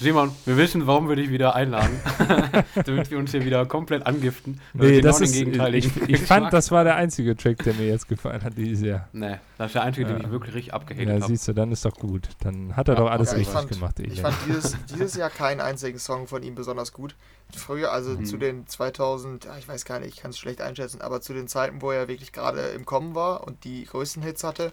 Simon, 0.00 0.32
wir 0.44 0.56
wissen, 0.56 0.86
warum 0.86 1.08
wir 1.08 1.16
dich 1.16 1.30
wieder 1.30 1.54
einladen. 1.54 2.00
Damit 2.86 3.10
wir 3.10 3.18
uns 3.18 3.32
hier 3.32 3.44
wieder 3.44 3.66
komplett 3.66 4.06
angiften. 4.06 4.60
Nee, 4.74 5.00
das 5.00 5.20
ist, 5.20 5.34
ich, 5.34 6.08
ich 6.08 6.20
fand, 6.20 6.52
das 6.52 6.70
war 6.70 6.84
der 6.84 6.96
einzige 6.96 7.36
Track, 7.36 7.58
der 7.64 7.74
mir 7.74 7.86
jetzt 7.86 8.08
gefallen 8.08 8.42
hat 8.42 8.56
dieses 8.56 8.84
Jahr. 8.84 9.08
Nee, 9.12 9.38
das 9.58 9.68
ist 9.68 9.74
der 9.74 9.82
einzige, 9.82 10.08
ja. 10.08 10.14
den 10.14 10.24
ich 10.24 10.30
wirklich 10.30 10.54
richtig 10.54 10.74
abgehängt 10.74 11.10
habe. 11.10 11.20
Ja, 11.20 11.26
siehst 11.26 11.48
du, 11.48 11.52
dann 11.52 11.72
ist 11.72 11.84
doch 11.84 11.94
gut. 11.94 12.28
Dann 12.40 12.76
hat 12.76 12.88
er 12.88 12.94
ja, 12.94 13.00
doch 13.00 13.10
alles 13.10 13.30
okay, 13.30 13.38
richtig 13.38 13.54
fand, 13.54 13.70
gemacht. 13.70 13.98
Ich 14.00 14.20
fand 14.20 14.36
dieses, 14.46 14.76
dieses 14.90 15.14
Jahr 15.14 15.30
keinen 15.30 15.60
einzigen 15.60 15.98
Song 15.98 16.26
von 16.26 16.42
ihm 16.42 16.54
besonders 16.54 16.92
gut. 16.92 17.16
Früher, 17.54 17.92
also 17.92 18.10
mhm. 18.10 18.24
zu 18.24 18.36
den 18.36 18.66
2000, 18.66 19.48
ich 19.58 19.66
weiß 19.66 19.84
gar 19.84 20.00
nicht, 20.00 20.14
ich 20.14 20.20
kann 20.20 20.30
es 20.30 20.38
schlecht 20.38 20.60
einschätzen, 20.60 21.00
aber 21.00 21.20
zu 21.20 21.32
den 21.32 21.48
Zeiten, 21.48 21.80
wo 21.80 21.90
er 21.90 22.06
wirklich 22.06 22.32
gerade 22.32 22.60
im 22.68 22.84
Kommen 22.84 23.14
war 23.14 23.46
und 23.46 23.64
die 23.64 23.84
größten 23.84 24.22
Hits 24.22 24.44
hatte, 24.44 24.72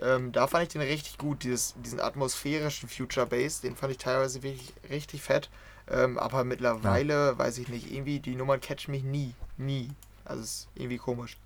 ähm, 0.00 0.32
da 0.32 0.46
fand 0.46 0.64
ich 0.64 0.68
den 0.70 0.82
richtig 0.82 1.18
gut, 1.18 1.44
dieses, 1.44 1.74
diesen 1.84 2.00
atmosphärischen 2.00 2.88
Future 2.88 3.26
Bass, 3.26 3.60
den 3.60 3.76
fand 3.76 3.92
ich 3.92 3.98
teilweise 3.98 4.42
wirklich 4.42 4.72
richtig 4.90 5.22
fett. 5.22 5.50
Ähm, 5.90 6.18
aber 6.18 6.44
mittlerweile, 6.44 7.12
ja. 7.12 7.38
weiß 7.38 7.58
ich 7.58 7.68
nicht, 7.68 7.92
irgendwie 7.92 8.18
die 8.18 8.34
Nummern 8.36 8.60
catchen 8.60 8.92
mich 8.92 9.04
nie. 9.04 9.34
Nie. 9.56 9.90
Also 10.24 10.42
ist 10.42 10.68
irgendwie 10.74 10.96
komisch. 10.96 11.36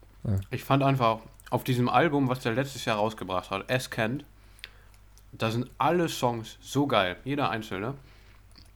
Ich 0.50 0.64
fand 0.64 0.83
einfach, 0.83 1.21
auf 1.50 1.64
diesem 1.64 1.88
Album, 1.88 2.28
was 2.28 2.40
der 2.40 2.52
letztes 2.52 2.85
Jahr 2.85 2.99
rausgebracht 2.99 3.50
hat, 3.50 3.69
S 3.71 3.90
Kent, 3.90 4.25
da 5.33 5.50
sind 5.50 5.71
alle 5.78 6.09
Songs 6.09 6.57
so 6.61 6.87
geil, 6.87 7.17
jeder 7.25 7.50
einzelne. 7.50 7.95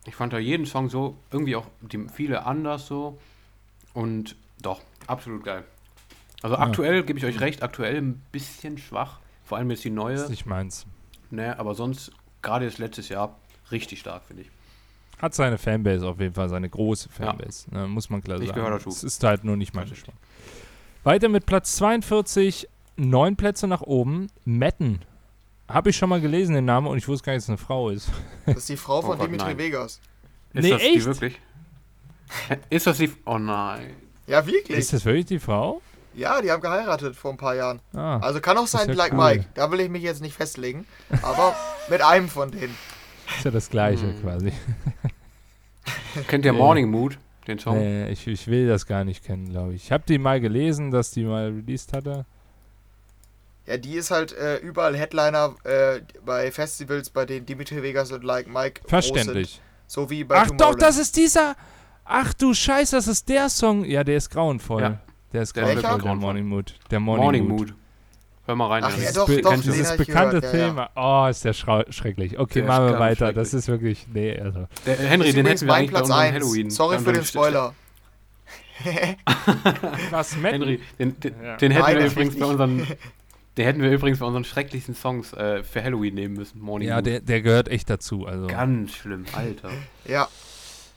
Ich 0.05 0.15
fand 0.17 0.33
da 0.33 0.39
jeden 0.39 0.67
Song 0.67 0.89
so, 0.89 1.17
irgendwie 1.31 1.57
auch 1.57 1.67
die, 1.81 2.09
viele 2.13 2.45
anders 2.45 2.87
so. 2.87 3.19
Und 3.95 4.37
doch, 4.61 4.81
absolut 5.07 5.45
geil. 5.45 5.65
Also 6.43 6.57
Ja. 6.57 6.63
aktuell 6.63 7.05
gebe 7.05 7.19
ich 7.19 7.25
euch 7.25 7.41
recht, 7.41 7.63
aktuell 7.63 7.97
ein 7.97 8.21
bisschen 8.33 8.79
schwach. 8.79 9.21
Vor 9.45 9.59
allem 9.59 9.71
jetzt 9.71 9.85
die 9.85 9.89
Das 9.91 9.97
neue. 9.97 10.15
ist 10.15 10.31
nicht 10.31 10.47
meins. 10.47 10.87
Ne, 11.31 11.59
aber 11.59 11.75
sonst, 11.75 12.11
gerade 12.43 12.65
jetzt 12.67 12.79
letztes 12.79 13.09
Jahr, 13.09 13.37
richtig 13.71 14.01
stark, 14.01 14.23
finde 14.27 14.43
ich. 14.43 14.51
Hat 15.19 15.35
seine 15.35 15.57
Fanbase 15.59 16.07
auf 16.07 16.19
jeden 16.21 16.35
Fall, 16.35 16.49
seine 16.49 16.69
große 16.69 17.09
Ja. 17.19 17.27
Fanbase. 17.27 17.73
Ne, 17.73 17.87
muss 17.87 18.11
man 18.11 18.23
klar 18.23 18.41
Ich 18.41 18.49
sagen. 18.49 18.59
gehöre 18.61 18.73
dazu. 18.79 18.89
Es 18.89 19.03
ist 19.05 19.23
halt 19.25 19.45
nur 19.45 19.57
nicht 19.57 19.75
mein. 19.75 19.89
Geschmack. 19.89 20.15
Weiter 21.05 21.29
mit 21.29 21.47
Platz 21.47 21.77
42, 21.77 22.69
neun 22.97 23.37
Plätze 23.37 23.67
nach 23.67 23.83
oben. 23.83 24.29
Metten. 24.45 25.01
Habe 25.69 25.91
ich 25.91 25.97
schon 25.97 26.09
mal 26.09 26.21
gelesen, 26.21 26.55
den 26.55 26.65
Namen, 26.67 26.87
und 26.87 26.99
ich 26.99 27.09
wusste 27.09 27.27
gar 27.27 27.33
nicht, 27.33 27.39
dass 27.39 27.45
es 27.45 27.49
eine 27.51 27.59
Frau 27.59 27.89
ist. 27.91 28.09
Das 28.47 28.57
ist 28.59 28.69
die 28.69 28.77
Frau 28.77 29.01
von 29.01 29.13
Oh 29.13 29.17
Gott, 29.17 29.27
Dimitri 29.27 29.47
nein. 29.49 29.59
Vegas. 29.59 30.01
Ist 30.53 30.63
Nee, 30.65 30.71
das 30.71 30.83
die 30.83 30.87
echt? 30.89 31.05
wirklich? 31.07 31.41
Ist 32.71 32.87
das 32.87 32.99
die. 32.99 33.11
Oh 33.25 33.39
nein. 33.39 33.95
Ja, 34.27 34.45
wirklich. 34.47 34.77
Ist 34.79 34.93
das 34.93 35.05
wirklich 35.05 35.27
die 35.27 35.39
Frau? 35.39 35.81
Ja, 36.15 36.41
die 36.43 36.51
haben 36.51 36.61
geheiratet 36.61 37.17
vor 37.17 37.31
ein 37.31 37.37
paar 37.39 37.55
Jahren. 37.55 37.81
Ah, 37.95 38.19
Also 38.19 38.41
kann 38.41 38.57
auch 38.59 38.67
sein, 38.67 38.89
ja 38.89 38.95
like 38.95 39.13
cool. 39.13 39.19
Mike. 39.19 39.45
Da 39.55 39.71
will 39.71 39.81
ich 39.81 39.89
mich 39.89 40.03
jetzt 40.03 40.21
nicht 40.21 40.35
festlegen. 40.37 40.87
Aber 41.23 41.55
mit 41.89 42.03
einem 42.03 42.29
von 42.29 42.51
denen. 42.51 42.77
ist 43.37 43.45
ja 43.45 43.51
das 43.51 43.71
Gleiche 43.71 44.07
Hm. 44.09 44.21
quasi. 44.21 44.53
Kennt 46.29 46.45
ihr. 46.45 46.53
Morning 46.53 46.91
Mood, 46.91 47.19
den 47.47 47.59
Song? 47.59 47.79
Nee, 47.79 48.09
ich, 48.11 48.27
ich 48.27 48.47
will 48.47 48.69
das 48.69 48.87
gar 48.87 49.05
nicht 49.05 49.25
kennen, 49.25 49.51
glaube 49.51 49.75
ich. 49.75 49.85
Ich 49.85 49.93
habe 49.93 50.05
die 50.07 50.19
mal 50.19 50.41
gelesen, 50.41 50.91
dass 50.91 51.11
die 51.11 51.25
mal 51.25 51.47
released 51.51 51.93
hatte. 51.93 52.27
Ja, 53.67 53.77
die 53.79 53.95
ist 53.95 54.11
halt 54.11 54.33
äh, 54.33 54.57
überall 54.59 54.97
Headliner 54.97 55.55
äh, 55.65 56.01
bei 56.25 56.51
Festivals, 56.51 57.11
bei 57.11 57.25
denen 57.25 57.47
Dimitri 57.47 57.83
Vegas 57.83 58.13
und 58.13 58.25
Like 58.25 58.49
Mike 58.49 58.81
groß 58.83 58.91
Verständlich. 58.91 59.53
sind. 59.53 59.63
So 59.87 60.11
wie 60.11 60.25
bei 60.25 60.37
Ach 60.37 60.51
doch, 60.51 60.75
das 60.75 60.99
ist 60.99 61.17
dieser. 61.17 61.55
Ach 62.05 62.35
du 62.35 62.53
Scheiße, 62.53 62.97
das 62.97 63.07
ist 63.09 63.29
der 63.29 63.49
Song. 63.49 63.85
Ja, 63.85 64.05
der 64.05 64.17
ist 64.17 64.31
grauenvoll. 64.31 64.83
Ja. 64.83 65.01
Der 65.33 65.43
ist 65.43 65.51
ist 65.51 65.57
wirklich 65.57 65.81
der 65.81 65.91
grauenvoll. 65.91 66.17
Morning 66.17 66.47
Mood. 66.47 66.75
Der 66.91 67.01
Morning, 67.01 67.25
Morning, 67.25 67.49
Mood. 67.49 67.59
Mood. 67.69 67.75
Hör 68.45 68.57
mal 68.57 68.67
rein. 68.67 68.85
Ach 68.85 68.91
Henry. 68.91 69.05
ja, 69.05 69.13
doch, 69.13 69.27
doch, 69.29 69.53
hab 69.53 69.59
ich 69.65 69.97
bekannte 69.97 70.41
gehört, 70.41 70.55
ja, 70.55 70.61
ja. 70.61 70.69
Thema. 70.69 70.91
Oh, 70.97 71.29
ist 71.31 71.45
der 71.45 71.53
schrecklich. 71.53 72.39
Okay, 72.39 72.55
Der 72.55 72.63
ist 72.65 72.69
machen 72.69 72.87
wir 72.87 72.99
weiter. 72.99 73.33
Das 73.33 73.55
ist 73.55 73.69
wirklich. 73.69 74.07
Nee, 74.13 74.37
also. 74.39 74.67
Der, 74.85 74.97
Henry, 74.97 75.29
ist 75.29 75.37
den 75.37 75.47
hätten 75.47 75.67
wir 75.67 75.75
eigentlich 75.75 75.93
bei 75.93 75.99
Platz 75.99 76.11
1. 76.11 76.35
Halloween. 76.35 76.71
Sorry 76.71 76.99
für 76.99 77.13
den 77.13 77.25
Spoiler. 77.25 77.75
Was, 80.11 80.37
Matt? 80.37 80.53
Henry, 80.55 80.81
den, 80.99 81.19
den, 81.21 81.35
Ja. 81.43 81.57
den 81.57 81.71
hätten 81.71 81.85
Nein, 81.85 81.95
wir 81.97 82.03
das 82.05 82.13
übrigens 82.13 82.39
bei 82.39 82.47
unseren. 82.47 82.87
Den 83.59 83.67
hätten 83.67 83.83
wir 83.83 83.91
übrigens 83.91 84.19
bei 84.19 84.25
unseren 84.25 84.45
schrecklichsten 84.45 84.95
Songs 84.95 85.35
äh, 85.35 85.63
für 85.63 85.85
Halloween 85.85 86.15
nehmen 86.15 86.33
müssen. 86.37 86.59
Morning 86.59 86.89
Ja, 86.89 86.97
Mood. 86.97 87.05
der, 87.07 87.21
der 87.21 87.43
gehört 87.43 87.69
echt 87.69 87.91
dazu. 87.91 88.25
Also. 88.27 88.47
Ganz 88.47 88.93
schlimm, 88.95 89.27
Alter. 89.35 89.69
Ja, 90.07 90.27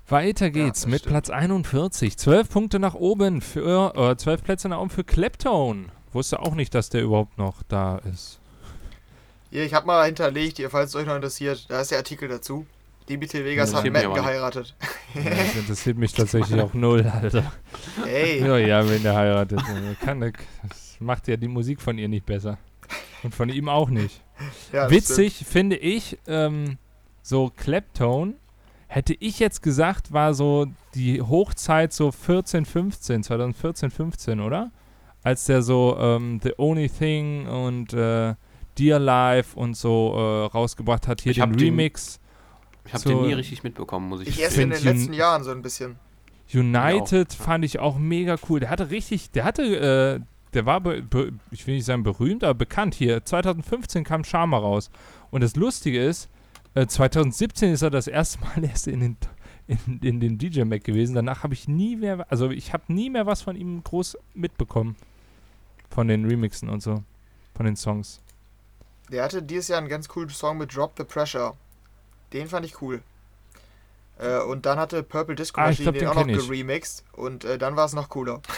Weiter 0.07 0.51
geht's 0.51 0.81
das 0.81 0.91
mit 0.91 0.99
stimmt. 1.01 1.13
Platz 1.13 1.29
41. 1.29 2.17
12 2.17 2.49
Punkte 2.49 2.79
nach 2.79 2.93
oben 2.93 3.41
für, 3.41 3.93
äh, 3.95 4.15
12 4.15 4.43
Plätze 4.43 4.69
nach 4.69 4.79
oben 4.79 4.89
für 4.89 5.03
Kleptone. 5.03 5.85
Wusste 6.13 6.39
auch 6.39 6.53
nicht, 6.55 6.73
dass 6.75 6.89
der 6.89 7.01
überhaupt 7.01 7.37
noch 7.37 7.63
da 7.67 7.97
ist. 7.97 8.39
hier, 9.51 9.63
ich 9.65 9.73
habe 9.73 9.87
mal 9.87 10.05
hinterlegt, 10.05 10.59
ihr, 10.59 10.69
falls 10.69 10.89
es 10.91 10.95
euch 10.95 11.07
noch 11.07 11.15
interessiert, 11.15 11.65
da 11.69 11.81
ist 11.81 11.91
der 11.91 11.97
Artikel 11.97 12.29
dazu. 12.29 12.65
Dimitri 13.09 13.45
Vegas 13.45 13.71
Ja, 13.71 13.83
hat 13.83 13.91
Matt 13.91 14.13
geheiratet. 14.15 14.75
Ja, 15.13 15.21
das 15.29 15.55
interessiert 15.55 15.97
mich 15.97 16.13
tatsächlich 16.15 16.59
auch 16.59 16.73
null, 16.73 17.05
Alter. 17.05 17.51
Ey, 18.05 18.39
Ja, 18.45 18.57
ja, 18.57 18.89
wenn 18.89 19.03
der 19.03 19.15
heiratet. 19.15 19.61
Kann, 20.01 20.19
das 20.21 20.95
macht 20.99 21.27
ja 21.27 21.37
die 21.37 21.47
Musik 21.47 21.81
von 21.81 21.97
ihr 21.97 22.07
nicht 22.07 22.25
besser. 22.25 22.57
Und 23.23 23.33
von 23.35 23.49
ihm 23.49 23.69
auch 23.69 23.89
nicht. 23.89 24.21
ja, 24.71 24.89
Witzig 24.89 25.45
finde 25.47 25.75
ich, 25.77 26.17
ähm, 26.27 26.77
so 27.21 27.51
Kleptone, 27.55 28.35
hätte 28.87 29.13
ich 29.19 29.39
jetzt 29.39 29.61
gesagt, 29.63 30.11
war 30.13 30.33
so 30.33 30.67
die 30.93 31.21
Hochzeit 31.21 31.91
so 31.93 32.11
14, 32.11 32.65
15, 32.65 33.23
2014, 33.23 33.89
15, 33.91 34.39
oder? 34.39 34.71
Als 35.23 35.45
der 35.45 35.61
so 35.63 35.97
ähm, 35.99 36.39
The 36.43 36.53
Only 36.57 36.87
Thing 36.89 37.47
und 37.47 37.93
äh, 37.93 38.35
Dear 38.77 38.99
Life 38.99 39.57
und 39.57 39.75
so 39.75 40.13
äh, 40.15 40.45
rausgebracht 40.55 41.07
hat, 41.07 41.21
hier 41.21 41.31
Ich 41.31 41.37
den 41.37 41.41
hab 41.43 41.51
den- 41.57 41.59
Remix. 41.59 42.19
Ich 42.85 42.93
habe 42.93 43.01
So- 43.03 43.09
den 43.09 43.27
nie 43.27 43.33
richtig 43.33 43.63
mitbekommen, 43.63 44.07
muss 44.09 44.21
ich 44.21 44.27
Ich 44.27 44.41
erst 44.41 44.57
in 44.59 44.69
den 44.69 44.83
letzten 44.83 45.13
Jahren 45.13 45.43
so 45.43 45.49
ein 45.51 45.61
bisschen. 45.63 45.95
United 46.53 47.33
Ja. 47.33 47.43
fand 47.43 47.65
ich 47.65 47.79
auch 47.79 47.97
mega 47.97 48.35
cool. 48.49 48.59
Der 48.59 48.69
hatte 48.69 48.91
richtig, 48.91 49.31
der 49.31 49.43
hatte, 49.45 49.63
äh, 49.63 50.19
der 50.53 50.65
war, 50.65 50.79
be, 50.81 51.01
be, 51.01 51.33
ich 51.51 51.65
will 51.65 51.75
nicht 51.75 51.85
sagen 51.85 52.03
berühmt, 52.03 52.43
aber 52.43 52.53
bekannt 52.53 52.93
hier. 52.93 53.25
2015 53.25 54.03
kam 54.03 54.23
Sharma 54.23 54.57
raus. 54.57 54.91
Und 55.31 55.41
das 55.41 55.55
Lustige 55.55 56.01
ist, 56.03 56.29
äh, 56.75 56.85
2017 56.87 57.73
ist 57.73 57.81
er 57.81 57.89
das 57.89 58.07
erste 58.07 58.39
Mal 58.41 58.63
erst 58.69 58.87
in 58.87 58.99
den, 58.99 59.17
in, 59.67 59.99
in 60.01 60.19
den 60.19 60.37
DJ 60.37 60.63
Mac 60.63 60.83
gewesen. 60.83 61.15
Danach 61.15 61.43
habe 61.43 61.53
ich 61.53 61.67
nie 61.67 61.95
mehr, 61.95 62.25
also 62.29 62.51
ich 62.51 62.73
habe 62.73 62.83
nie 62.93 63.09
mehr 63.09 63.25
was 63.25 63.41
von 63.41 63.55
ihm 63.55 63.83
groß 63.83 64.17
mitbekommen. 64.33 64.95
Von 65.89 66.07
den 66.07 66.25
Remixen 66.25 66.69
und 66.69 66.81
so. 66.81 67.03
Von 67.55 67.65
den 67.65 67.75
Songs. 67.75 68.21
Der 69.11 69.23
hatte 69.23 69.41
dieses 69.41 69.67
Jahr 69.69 69.77
einen 69.79 69.87
ganz 69.87 70.07
coolen 70.09 70.29
Song 70.29 70.57
mit 70.57 70.75
Drop 70.75 70.93
the 70.97 71.03
Pressure. 71.03 71.53
Den 72.33 72.47
fand 72.47 72.65
ich 72.65 72.81
cool. 72.81 73.01
Äh, 74.17 74.39
und 74.39 74.65
dann 74.65 74.77
hatte 74.79 75.03
Purple 75.03 75.35
Disco 75.35 75.61
Ah, 75.61 75.67
Machine 75.67 75.91
glaub, 75.93 75.99
den 75.99 76.07
auch 76.09 76.15
noch 76.15 76.27
ich. 76.27 76.37
geremixed. 76.47 77.03
Und 77.13 77.45
äh, 77.45 77.57
dann 77.57 77.75
war 77.75 77.85
es 77.85 77.93
noch 77.93 78.09
cooler. 78.09 78.41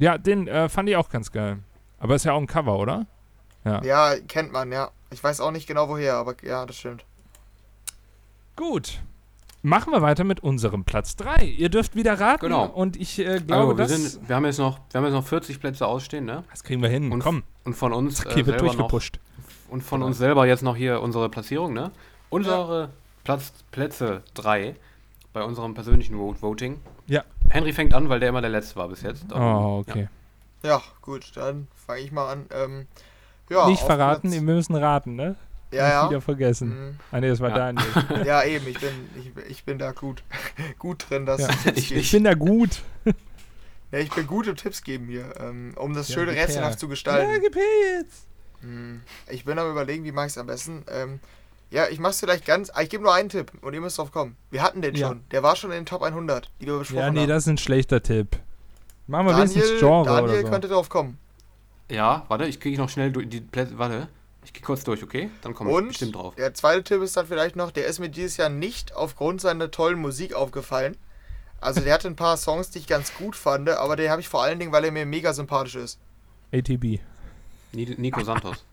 Ja, 0.00 0.16
den 0.16 0.46
äh, 0.46 0.68
fand 0.68 0.88
ich 0.88 0.94
auch 0.94 1.08
ganz 1.08 1.32
geil. 1.32 1.58
Aber 1.98 2.14
ist 2.14 2.24
ja 2.24 2.32
auch 2.32 2.38
ein 2.40 2.46
Cover, 2.46 2.78
oder? 2.78 3.06
Ja. 3.64 3.82
Ja, 3.82 4.14
kennt 4.28 4.52
man, 4.52 4.70
ja. 4.70 4.92
Ich 5.10 5.22
weiß 5.22 5.40
auch 5.40 5.50
nicht 5.50 5.66
genau 5.66 5.88
woher, 5.88 6.14
aber 6.14 6.34
ja, 6.42 6.66
das 6.66 6.76
stimmt. 6.76 7.04
Gut. 8.56 9.00
Machen 9.62 9.92
wir 9.92 10.02
weiter 10.02 10.22
mit 10.22 10.40
unserem 10.40 10.84
Platz 10.84 11.16
3. 11.16 11.44
Ihr 11.44 11.68
dürft 11.68 11.96
wieder 11.96 12.20
raten. 12.20 12.46
Genau. 12.46 12.66
Und 12.66 12.96
ich 12.96 13.18
äh, 13.18 13.40
glaube, 13.40 13.72
Also, 13.72 13.78
wir, 13.78 13.84
das, 13.84 14.12
sind, 14.12 14.28
wir, 14.28 14.36
haben 14.36 14.44
jetzt 14.44 14.58
noch, 14.58 14.78
wir 14.90 14.98
haben 14.98 15.04
jetzt 15.04 15.14
noch 15.14 15.26
40 15.26 15.60
Plätze 15.60 15.86
ausstehen, 15.86 16.24
ne? 16.24 16.44
das 16.50 16.62
kriegen 16.62 16.80
wir 16.80 16.88
hin. 16.88 17.10
Und 17.10 17.20
Komm, 17.20 17.42
Und 17.64 17.74
von 17.74 17.92
uns 17.92 18.24
äh, 18.24 18.34
hier 18.34 18.46
wird 18.46 18.60
selber 18.60 18.66
noch, 18.66 18.88
durchgepusht. 18.88 19.18
und 19.68 19.82
von 19.82 20.02
uns 20.02 20.18
selber 20.18 20.46
jetzt 20.46 20.62
noch 20.62 20.76
hier 20.76 21.00
unsere 21.00 21.28
Platzierung, 21.28 21.72
ne? 21.72 21.90
Unsere 22.30 22.90
Platz, 23.24 23.52
Plätze 23.72 24.22
3 24.34 24.76
bei 25.32 25.42
unserem 25.42 25.74
persönlichen 25.74 26.16
Vote 26.16 26.40
Voting. 26.40 26.80
Ja. 27.06 27.24
Henry 27.48 27.72
fängt 27.72 27.94
an, 27.94 28.08
weil 28.08 28.20
der 28.20 28.28
immer 28.28 28.40
der 28.40 28.50
Letzte 28.50 28.76
war 28.76 28.88
bis 28.88 29.02
jetzt. 29.02 29.24
Oh, 29.32 29.84
okay. 29.86 30.08
Ja, 30.62 30.80
gut, 31.02 31.32
dann 31.34 31.68
fange 31.86 32.00
ich 32.00 32.12
mal 32.12 32.30
an. 32.32 32.46
Ähm, 32.52 32.86
ja, 33.50 33.68
Nicht 33.68 33.82
verraten, 33.82 34.30
wir 34.32 34.40
müssen 34.42 34.74
raten, 34.74 35.16
ne? 35.16 35.36
Ja, 35.70 36.00
Nicht 36.00 36.08
wieder 36.10 36.12
ja. 36.18 36.20
vergessen. 36.20 36.68
Mhm. 36.68 36.96
Ah, 37.12 37.20
nee, 37.20 37.28
das 37.28 37.40
war 37.40 37.50
Ja. 37.50 37.56
Daniel. 37.56 37.86
Ja, 38.24 38.42
eben, 38.44 38.66
ich 38.68 38.78
bin, 38.80 38.90
ich, 39.16 39.50
ich 39.50 39.64
bin 39.64 39.78
da 39.78 39.92
gut, 39.92 40.22
gut 40.78 41.06
drin, 41.10 41.26
dass 41.26 41.40
Ja. 41.42 41.48
Tipps 41.48 41.78
Ich-. 41.78 41.92
Ich 41.94 42.10
bin 42.12 42.24
da 42.24 42.34
gut. 42.34 42.82
Ja, 43.90 44.00
ich 44.00 44.10
bin 44.10 44.26
gut 44.26 44.46
im 44.46 44.54
Tipps 44.56 44.82
geben 44.82 45.06
hier, 45.06 45.32
ähm, 45.40 45.72
um 45.76 45.94
das 45.94 46.08
Ja, 46.08 46.14
schöne 46.16 46.32
rätselhaft 46.32 46.78
zu 46.78 46.88
gestalten. 46.88 47.30
Ja, 47.32 47.38
gib 47.38 47.54
her 47.56 47.62
jetzt. 48.00 48.26
Hm, 48.60 49.00
Ich 49.30 49.46
bin 49.46 49.58
am 49.58 49.70
überlegen, 49.70 50.04
wie 50.04 50.12
mache 50.12 50.26
ich 50.26 50.32
es 50.32 50.36
am 50.38 50.46
besten. 50.46 50.84
Ähm, 50.92 51.20
ja, 51.70 51.86
ich 51.88 51.98
mach's 51.98 52.20
vielleicht 52.20 52.44
ganz. 52.44 52.70
ah, 52.74 52.82
Ich 52.82 52.90
gebe 52.90 53.02
nur 53.02 53.14
einen 53.14 53.30
Tipp 53.30 53.50
und 53.62 53.72
ihr 53.72 53.80
müsst 53.80 53.96
drauf 53.96 54.12
kommen. 54.12 54.36
Wir 54.50 54.62
hatten 54.62 54.82
den 54.82 54.94
Ja. 54.94 55.08
schon. 55.08 55.22
Der 55.30 55.42
war 55.42 55.56
schon 55.56 55.70
in 55.70 55.78
den 55.78 55.86
Top 55.86 56.02
100, 56.02 56.50
die 56.60 56.66
wir 56.66 56.78
besprochen 56.78 56.98
Ja, 57.00 57.10
nee, 57.10 57.20
haben. 57.20 57.28
das 57.28 57.44
ist 57.44 57.48
ein 57.48 57.56
schlechter 57.56 58.02
Tipp. 58.02 58.38
Machen 59.06 59.24
wir 59.26 59.32
Daniel, 59.32 59.54
wenigstens 59.54 59.78
Genre 59.80 60.04
Daniel 60.04 60.32
oder 60.34 60.42
so. 60.42 60.48
könnte 60.50 60.68
drauf 60.68 60.88
kommen. 60.90 61.18
Ja, 61.90 62.24
warte, 62.28 62.44
ich 62.46 62.60
kriege 62.60 62.76
noch 62.78 62.88
schnell 62.90 63.10
durch 63.12 63.28
die 63.28 63.40
Plätze. 63.40 63.78
Warte, 63.78 64.08
ich 64.44 64.52
gehe 64.52 64.62
kurz 64.62 64.84
durch, 64.84 65.02
okay? 65.02 65.30
Dann 65.42 65.54
komme 65.54 65.70
ich 65.80 65.88
bestimmt 65.88 66.14
drauf. 66.14 66.34
der 66.34 66.52
zweite 66.54 66.84
Tipp 66.84 67.02
ist 67.02 67.16
dann 67.16 67.26
vielleicht 67.26 67.56
noch, 67.56 67.70
der 67.70 67.86
ist 67.86 67.98
mir 67.98 68.08
dieses 68.10 68.36
Jahr 68.36 68.48
nicht 68.50 68.94
aufgrund 68.94 69.40
seiner 69.40 69.70
tollen 69.70 69.98
Musik 69.98 70.34
aufgefallen. 70.34 70.96
Also 71.60 71.80
der 71.80 71.94
hatte 71.94 72.06
ein 72.08 72.16
paar 72.16 72.36
Songs, 72.36 72.70
die 72.70 72.78
ich 72.78 72.86
ganz 72.86 73.14
gut 73.14 73.34
fand, 73.34 73.68
aber 73.68 73.96
den 73.96 74.10
habe 74.10 74.20
ich 74.20 74.28
vor 74.28 74.42
allen 74.42 74.58
Dingen, 74.58 74.70
weil 74.70 74.84
er 74.84 74.92
mir 74.92 75.06
mega 75.06 75.32
sympathisch 75.32 75.74
ist. 75.76 75.98
ATB. 76.52 77.00
Ni- 77.72 77.94
Nico 77.98 78.22
Santos. 78.22 78.64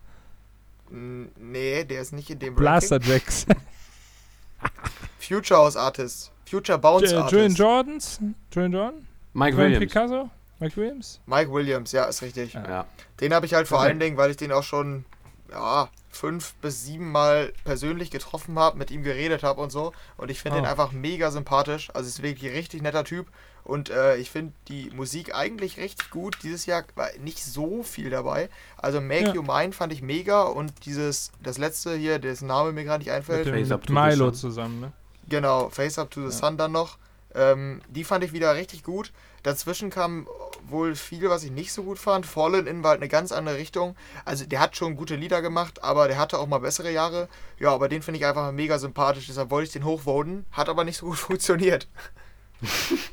Nee, 0.90 1.84
der 1.84 2.00
ist 2.02 2.12
nicht 2.12 2.30
in 2.30 2.38
dem 2.38 2.54
Blaster. 2.54 3.00
Jacks. 3.00 3.44
Future 5.18 5.58
House 5.60 5.76
Artist. 5.76 6.30
Future 6.48 6.78
Bounce 6.78 7.06
Julian 7.06 7.22
Artist. 7.24 7.58
Jordans. 7.58 8.20
Julian 8.52 8.72
Jordan. 8.72 9.06
Mike 9.34 9.56
Williams. 9.56 9.80
Picasso. 9.80 10.30
Mike 10.58 10.76
Williams. 10.76 11.20
Mike 11.26 11.52
Williams, 11.52 11.92
ja, 11.92 12.04
ist 12.04 12.22
richtig. 12.22 12.54
Ja. 12.54 12.68
Ja. 12.68 12.86
Den 13.20 13.34
habe 13.34 13.46
ich 13.46 13.54
halt 13.54 13.68
vor 13.68 13.78
Perfekt. 13.78 13.90
allen 13.90 14.00
Dingen, 14.00 14.16
weil 14.16 14.30
ich 14.30 14.36
den 14.36 14.52
auch 14.52 14.62
schon 14.62 15.04
ja, 15.50 15.88
fünf 16.10 16.54
bis 16.54 16.84
sieben 16.84 17.12
Mal 17.12 17.52
persönlich 17.64 18.10
getroffen 18.10 18.58
habe, 18.58 18.76
mit 18.78 18.90
ihm 18.90 19.02
geredet 19.02 19.42
habe 19.42 19.60
und 19.60 19.70
so. 19.70 19.92
Und 20.16 20.30
ich 20.30 20.40
finde 20.40 20.58
Oh. 20.58 20.60
den 20.62 20.66
einfach 20.68 20.92
mega 20.92 21.30
sympathisch. 21.30 21.88
Also 21.94 22.08
ist 22.08 22.22
wirklich 22.22 22.50
ein 22.50 22.56
richtig 22.56 22.82
netter 22.82 23.04
Typ. 23.04 23.28
Und 23.62 23.90
äh, 23.90 24.16
ich 24.16 24.30
finde 24.30 24.52
die 24.68 24.90
Musik 24.90 25.34
eigentlich 25.34 25.76
richtig 25.76 26.10
gut. 26.10 26.38
Dieses 26.42 26.66
Jahr 26.66 26.84
war 26.94 27.08
nicht 27.20 27.44
so 27.44 27.82
viel 27.82 28.10
dabei. 28.10 28.48
Also 28.76 29.00
Make 29.00 29.26
Ja. 29.26 29.34
You 29.34 29.42
Mine 29.42 29.72
fand 29.72 29.92
ich 29.92 30.02
mega. 30.02 30.42
Und 30.44 30.72
dieses, 30.86 31.32
das 31.42 31.58
letzte 31.58 31.94
hier, 31.96 32.18
dessen 32.18 32.46
Name 32.48 32.72
mir 32.72 32.84
gerade 32.84 33.00
nicht 33.00 33.08
Mit 33.08 33.16
einfällt. 33.16 33.46
dem 33.46 33.54
Face 33.54 33.70
Up 33.72 33.80
mit 33.80 33.88
to 33.88 33.92
the 33.94 34.00
Milo 34.00 34.24
Sun. 34.26 34.34
zusammen, 34.34 34.80
ne? 34.80 34.92
Genau, 35.28 35.68
Face 35.68 35.98
Up 35.98 36.10
to 36.10 36.20
the 36.20 36.26
Ja. 36.26 36.32
Sun 36.32 36.56
dann 36.56 36.72
noch. 36.72 36.96
Ähm, 37.34 37.82
die 37.88 38.04
fand 38.04 38.24
ich 38.24 38.32
wieder 38.32 38.54
richtig 38.54 38.82
gut. 38.82 39.12
Dazwischen 39.46 39.90
kam 39.90 40.26
wohl 40.68 40.94
viel, 40.96 41.30
was 41.30 41.44
ich 41.44 41.52
nicht 41.52 41.72
so 41.72 41.84
gut 41.84 41.98
fand. 41.98 42.26
Fallen 42.26 42.66
In 42.66 42.82
war 42.82 42.90
halt 42.90 43.00
eine 43.00 43.08
ganz 43.08 43.30
andere 43.32 43.56
Richtung. 43.56 43.94
Also 44.24 44.44
der 44.44 44.58
hat 44.60 44.76
schon 44.76 44.96
gute 44.96 45.14
Lieder 45.16 45.40
gemacht, 45.40 45.82
aber 45.84 46.08
der 46.08 46.18
hatte 46.18 46.38
auch 46.38 46.46
mal 46.48 46.58
bessere 46.58 46.90
Jahre. 46.90 47.28
Ja, 47.58 47.70
aber 47.72 47.88
den 47.88 48.02
finde 48.02 48.18
ich 48.18 48.26
einfach 48.26 48.50
mega 48.52 48.78
sympathisch, 48.78 49.26
deshalb 49.28 49.50
wollte 49.50 49.68
ich 49.68 49.72
den 49.72 49.84
hochvoten. 49.84 50.44
Hat 50.50 50.68
aber 50.68 50.82
nicht 50.84 50.96
so 50.96 51.06
gut 51.06 51.16
funktioniert. 51.28 51.86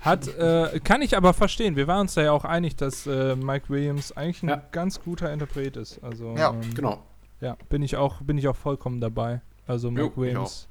Hat, 0.01 0.27
äh, 0.27 0.79
kann 0.83 1.01
ich 1.01 1.15
aber 1.17 1.33
verstehen. 1.33 1.75
Wir 1.75 1.85
waren 1.87 2.01
uns 2.01 2.13
da 2.13 2.21
ja 2.23 2.31
auch 2.31 2.45
einig, 2.45 2.75
dass 2.77 3.05
äh, 3.05 3.35
Mike 3.35 3.69
Williams 3.69 4.11
eigentlich 4.15 4.41
ein 4.43 4.49
Ja. 4.49 4.63
ganz 4.71 5.01
guter 5.01 5.31
Interpret 5.31 5.77
ist. 5.77 6.03
Also, 6.03 6.33
Ja, 6.35 6.49
ähm, 6.51 6.73
Genau. 6.73 7.03
Ja, 7.41 7.57
bin 7.69 7.83
ich 7.83 7.97
auch, 7.97 8.21
bin 8.21 8.37
ich 8.37 8.47
auch 8.47 8.55
vollkommen 8.55 9.01
dabei. 9.01 9.41
Also 9.67 9.91
Mike 9.91 10.07
ich 10.11 10.17
Williams 10.17 10.67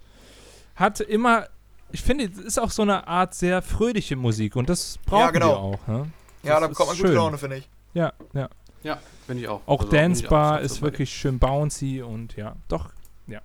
hat 0.75 1.01
immer, 1.01 1.47
ich 1.93 2.03
finde, 2.03 2.25
es 2.25 2.39
ist 2.39 2.59
auch 2.59 2.71
so 2.71 2.83
eine 2.83 3.07
Art 3.07 3.35
sehr 3.35 3.63
fröhliche 3.63 4.17
Musik 4.17 4.57
und 4.57 4.69
das 4.69 4.99
brauchen 5.07 5.33
genau. 5.33 5.49
wir 5.49 5.59
auch. 5.59 5.87
Ne? 5.87 6.11
Ja, 6.43 6.59
da 6.59 6.67
ist 6.67 6.71
bekommt 6.71 6.89
man 6.89 6.97
gute 6.97 7.09
schön. 7.09 7.17
Laune, 7.17 7.39
finde 7.39 7.57
ich. 7.59 7.69
Ja, 7.95 8.13
ja. 8.33 8.49
Ja, 8.83 8.99
finde 9.27 9.43
ich 9.43 9.49
auch. 9.49 9.61
Auch 9.67 9.81
Also, 9.81 9.93
Dancebar 9.93 10.61
ist 10.61 10.83
wirklich 10.83 11.13
schön 11.13 11.39
bouncy 11.39 12.03
und 12.03 12.37
ja, 12.37 12.57
doch, 12.69 12.91
ja. 13.29 13.41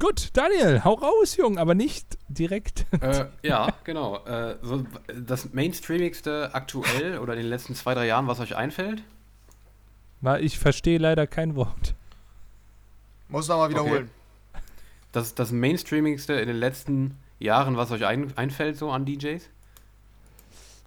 Gut, 0.00 0.30
Daniel, 0.32 0.82
hau 0.84 0.94
raus, 0.94 1.36
Jung, 1.36 1.58
aber 1.58 1.74
nicht 1.74 2.18
direkt. 2.28 2.86
Äh, 3.00 3.26
ja, 3.42 3.68
genau. 3.84 4.24
Äh, 4.24 4.56
so, 4.62 4.84
das 5.14 5.52
mainstreamigste 5.52 6.50
aktuell 6.54 7.18
oder 7.22 7.34
in 7.34 7.40
den 7.40 7.48
letzten 7.48 7.74
zwei, 7.74 7.94
drei 7.94 8.06
Jahren, 8.06 8.26
was 8.26 8.40
euch 8.40 8.56
einfällt? 8.56 9.02
Weil 10.22 10.44
ich 10.44 10.58
verstehe 10.58 10.98
leider 10.98 11.26
kein 11.26 11.54
Wort. 11.54 11.94
Muss 13.28 13.46
nochmal 13.48 13.70
wiederholen. 13.70 14.10
Das, 15.12 15.34
das 15.34 15.52
mainstreamigste 15.52 16.34
in 16.34 16.48
den 16.48 16.56
letzten 16.56 17.16
Jahren, 17.40 17.76
was 17.76 17.90
euch 17.90 18.04
ein, 18.06 18.32
einfällt, 18.36 18.76
so 18.76 18.90
an 18.90 19.04
DJs? 19.06 19.48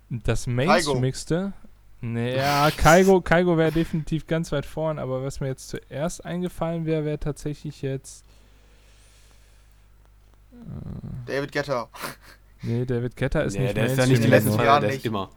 Das 0.10 0.48
Mainstreamigste? 0.48 1.54
Naja, 2.02 2.70
Kaigo, 2.76 3.22
Kaigo 3.22 3.58
wäre 3.58 3.72
definitiv 3.72 4.28
ganz 4.28 4.52
weit 4.52 4.66
vorn, 4.66 5.00
aber 5.00 5.24
was 5.24 5.40
mir 5.40 5.48
jetzt 5.48 5.70
zuerst 5.70 6.24
eingefallen 6.26 6.86
wäre, 6.86 7.06
wäre 7.06 7.18
tatsächlich 7.20 7.82
jetzt. 7.82 8.24
Äh, 10.52 10.56
David 11.26 11.52
Guetta. 11.52 11.90
nee, 12.62 12.86
David 12.86 13.16
Guetta 13.16 13.42
ist 13.42 13.54
Nee, 13.56 13.64
nicht 13.64 13.78
der 13.78 13.86
ist 13.86 13.98
ja 13.98 14.06
nicht 14.06 14.24
die 14.24 14.28
Mainstream. 14.28 14.54
letzten 14.54 14.66
Jahren 14.66 14.82
der 14.82 14.90
ist 14.92 14.96
nicht. 14.98 15.06
immer. 15.06 15.30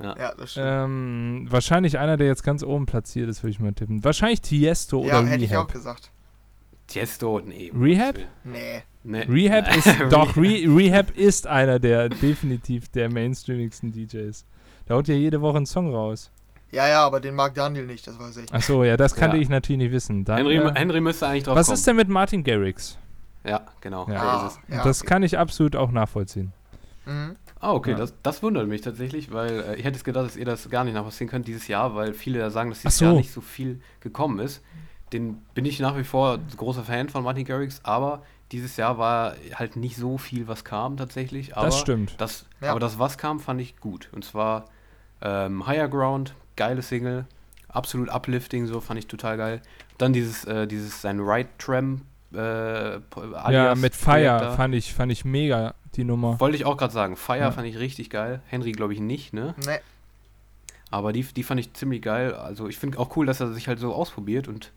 Ja, 0.00 0.34
das 0.34 0.50
stimmt. 0.52 0.66
Ähm, 0.68 1.46
wahrscheinlich 1.50 1.98
einer, 1.98 2.16
der 2.16 2.26
jetzt 2.26 2.42
ganz 2.42 2.62
oben 2.62 2.84
platziert 2.84 3.28
ist, 3.28 3.42
würde 3.42 3.52
ich 3.52 3.60
mal 3.60 3.72
tippen. 3.72 4.02
Wahrscheinlich 4.04 4.40
Tiesto 4.42 5.04
ja, 5.06 5.20
oder 5.20 5.28
hätte 5.28 5.44
ich 5.44 5.50
auch 5.56 5.60
Rehab. 5.62 5.72
gesagt. 5.72 6.10
Tiesto, 6.88 7.40
nee. 7.40 7.72
Rehab? 7.74 8.18
Nee. 8.42 8.82
Nee. 9.04 9.22
Rehab 9.28 9.76
ist, 9.76 9.88
doch, 10.10 10.36
Re 10.36 10.64
Rehab 10.66 11.10
ist 11.16 11.46
einer 11.46 11.78
der 11.78 12.08
definitiv 12.08 12.88
der 12.88 13.12
mainstreamigsten 13.12 13.92
DJs. 13.92 14.44
Da 14.86 14.94
haut 14.94 15.08
ja 15.08 15.14
jede 15.14 15.40
Woche 15.40 15.58
ein 15.58 15.66
Song 15.66 15.94
raus. 15.94 16.30
Ja, 16.72 16.88
ja, 16.88 17.04
aber 17.06 17.20
den 17.20 17.34
mag 17.34 17.54
Daniel 17.54 17.86
nicht, 17.86 18.06
das 18.06 18.18
weiß 18.18 18.36
ich. 18.38 18.52
Achso, 18.52 18.82
ja, 18.82 18.96
das 18.96 19.14
kannte 19.14 19.36
Ja. 19.36 19.42
ich 19.42 19.48
natürlich 19.48 19.78
nicht 19.78 19.92
wissen. 19.92 20.24
Dann, 20.24 20.38
Henry, 20.38 20.56
äh, 20.56 20.72
Henry 20.74 21.00
müsste 21.00 21.26
eigentlich 21.28 21.44
drauf 21.44 21.54
was 21.56 21.66
kommen. 21.66 21.74
ist 21.74 21.86
denn 21.86 21.96
mit 21.96 22.08
Martin 22.08 22.42
Garrix? 22.42 22.98
Ja, 23.46 23.60
genau. 23.80 24.08
Ja. 24.08 24.22
Ah, 24.22 24.46
ist 24.48 24.52
es. 24.68 24.74
ja, 24.74 24.82
das 24.82 25.00
okay. 25.02 25.08
kann 25.08 25.22
ich 25.22 25.38
absolut 25.38 25.76
auch 25.76 25.92
nachvollziehen. 25.92 26.52
Mhm. 27.06 27.36
Ah, 27.60 27.72
okay, 27.72 27.92
Ja. 27.92 27.98
das, 27.98 28.14
das 28.22 28.42
wundert 28.42 28.66
mich 28.68 28.80
tatsächlich, 28.80 29.32
weil 29.32 29.60
äh, 29.60 29.76
ich 29.76 29.84
hätte 29.84 29.96
es 29.98 30.04
gedacht, 30.04 30.26
dass 30.26 30.36
ihr 30.36 30.46
das 30.46 30.68
gar 30.70 30.82
nicht 30.84 30.94
nachvollziehen 30.94 31.28
könnt 31.28 31.46
dieses 31.46 31.68
Jahr, 31.68 31.94
weil 31.94 32.14
viele 32.14 32.38
ja 32.38 32.50
sagen, 32.50 32.70
dass 32.70 32.78
Ach 32.80 32.82
dieses 32.84 32.98
so. 32.98 33.04
Jahr 33.04 33.14
nicht 33.14 33.30
so 33.32 33.40
viel 33.42 33.80
gekommen 34.00 34.38
ist. 34.40 34.62
Den 35.12 35.36
bin 35.54 35.64
ich 35.66 35.78
nach 35.78 35.96
wie 35.96 36.04
vor 36.04 36.38
großer 36.56 36.82
Fan 36.82 37.08
von 37.10 37.22
Martin 37.22 37.44
Garrix, 37.44 37.80
aber 37.84 38.22
dieses 38.54 38.76
Jahr 38.76 38.98
war 38.98 39.34
halt 39.54 39.74
nicht 39.74 39.96
so 39.96 40.16
viel, 40.16 40.46
was 40.46 40.64
kam 40.64 40.96
tatsächlich. 40.96 41.56
Aber 41.56 41.66
das 41.66 41.80
stimmt. 41.80 42.14
Das, 42.18 42.46
Ja. 42.60 42.70
Aber 42.70 42.78
das, 42.78 43.00
was 43.00 43.18
kam, 43.18 43.40
fand 43.40 43.60
ich 43.60 43.78
gut. 43.80 44.08
Und 44.12 44.24
zwar 44.24 44.66
ähm, 45.20 45.66
Higher 45.66 45.88
Ground, 45.88 46.34
geile 46.54 46.80
Single, 46.82 47.26
absolut 47.68 48.08
uplifting, 48.10 48.66
so 48.66 48.80
fand 48.80 49.00
ich 49.00 49.08
total 49.08 49.36
geil. 49.36 49.60
Dann 49.98 50.12
dieses, 50.12 50.44
äh, 50.44 50.68
dieses 50.68 51.02
sein 51.02 51.18
Right 51.20 51.48
Tram 51.58 52.02
äh, 52.32 52.98
Ja, 53.50 53.74
mit 53.74 53.96
Fire 53.96 54.54
fand 54.56 54.74
ich, 54.74 54.94
fand 54.94 55.10
ich 55.10 55.24
mega 55.24 55.74
die 55.96 56.04
Nummer. 56.04 56.38
Wollte 56.38 56.56
ich 56.56 56.64
auch 56.64 56.76
gerade 56.76 56.92
sagen. 56.92 57.16
Fire 57.16 57.38
Ja. 57.40 57.50
fand 57.50 57.66
ich 57.66 57.78
richtig 57.78 58.08
geil. 58.08 58.40
Henry 58.46 58.70
glaube 58.70 58.92
ich 58.92 59.00
nicht, 59.00 59.32
ne? 59.32 59.54
Nee. 59.66 59.78
Aber 60.90 61.12
die, 61.12 61.24
die 61.24 61.42
fand 61.42 61.58
ich 61.58 61.72
ziemlich 61.72 62.02
geil. 62.02 62.34
Also 62.34 62.68
ich 62.68 62.78
finde 62.78 63.00
auch 63.00 63.16
cool, 63.16 63.26
dass 63.26 63.40
er 63.40 63.52
sich 63.52 63.66
halt 63.66 63.80
so 63.80 63.92
ausprobiert 63.92 64.46
und 64.46 64.70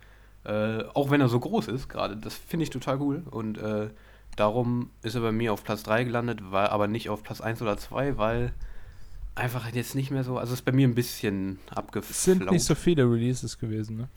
äh, 0.47 0.83
auch 0.93 1.09
wenn 1.11 1.21
er 1.21 1.27
so 1.29 1.39
groß 1.39 1.67
ist 1.67 1.89
gerade, 1.89 2.15
das 2.17 2.33
finde 2.35 2.63
ich 2.63 2.69
total 2.69 2.99
cool. 3.01 3.23
Und 3.29 3.57
äh, 3.57 3.89
darum 4.35 4.89
ist 5.03 5.15
er 5.15 5.21
bei 5.21 5.31
mir 5.31 5.51
auf 5.53 5.63
Platz 5.63 5.83
3 5.83 6.05
gelandet, 6.05 6.51
war 6.51 6.71
aber 6.71 6.87
nicht 6.87 7.09
auf 7.09 7.23
Platz 7.23 7.41
1 7.41 7.61
oder 7.61 7.77
2, 7.77 8.17
weil 8.17 8.53
einfach 9.35 9.69
jetzt 9.71 9.93
nicht 9.93 10.09
mehr 10.09 10.23
so, 10.23 10.37
also 10.37 10.53
ist 10.53 10.63
bei 10.65 10.71
mir 10.71 10.87
ein 10.87 10.95
bisschen 10.95 11.59
Es 11.69 11.77
abgeflaut. 11.77 12.15
sind 12.15 12.51
nicht 12.51 12.63
so 12.63 12.75
viele 12.75 13.03
Releases 13.03 13.59
gewesen, 13.59 13.97
ne? 13.97 14.07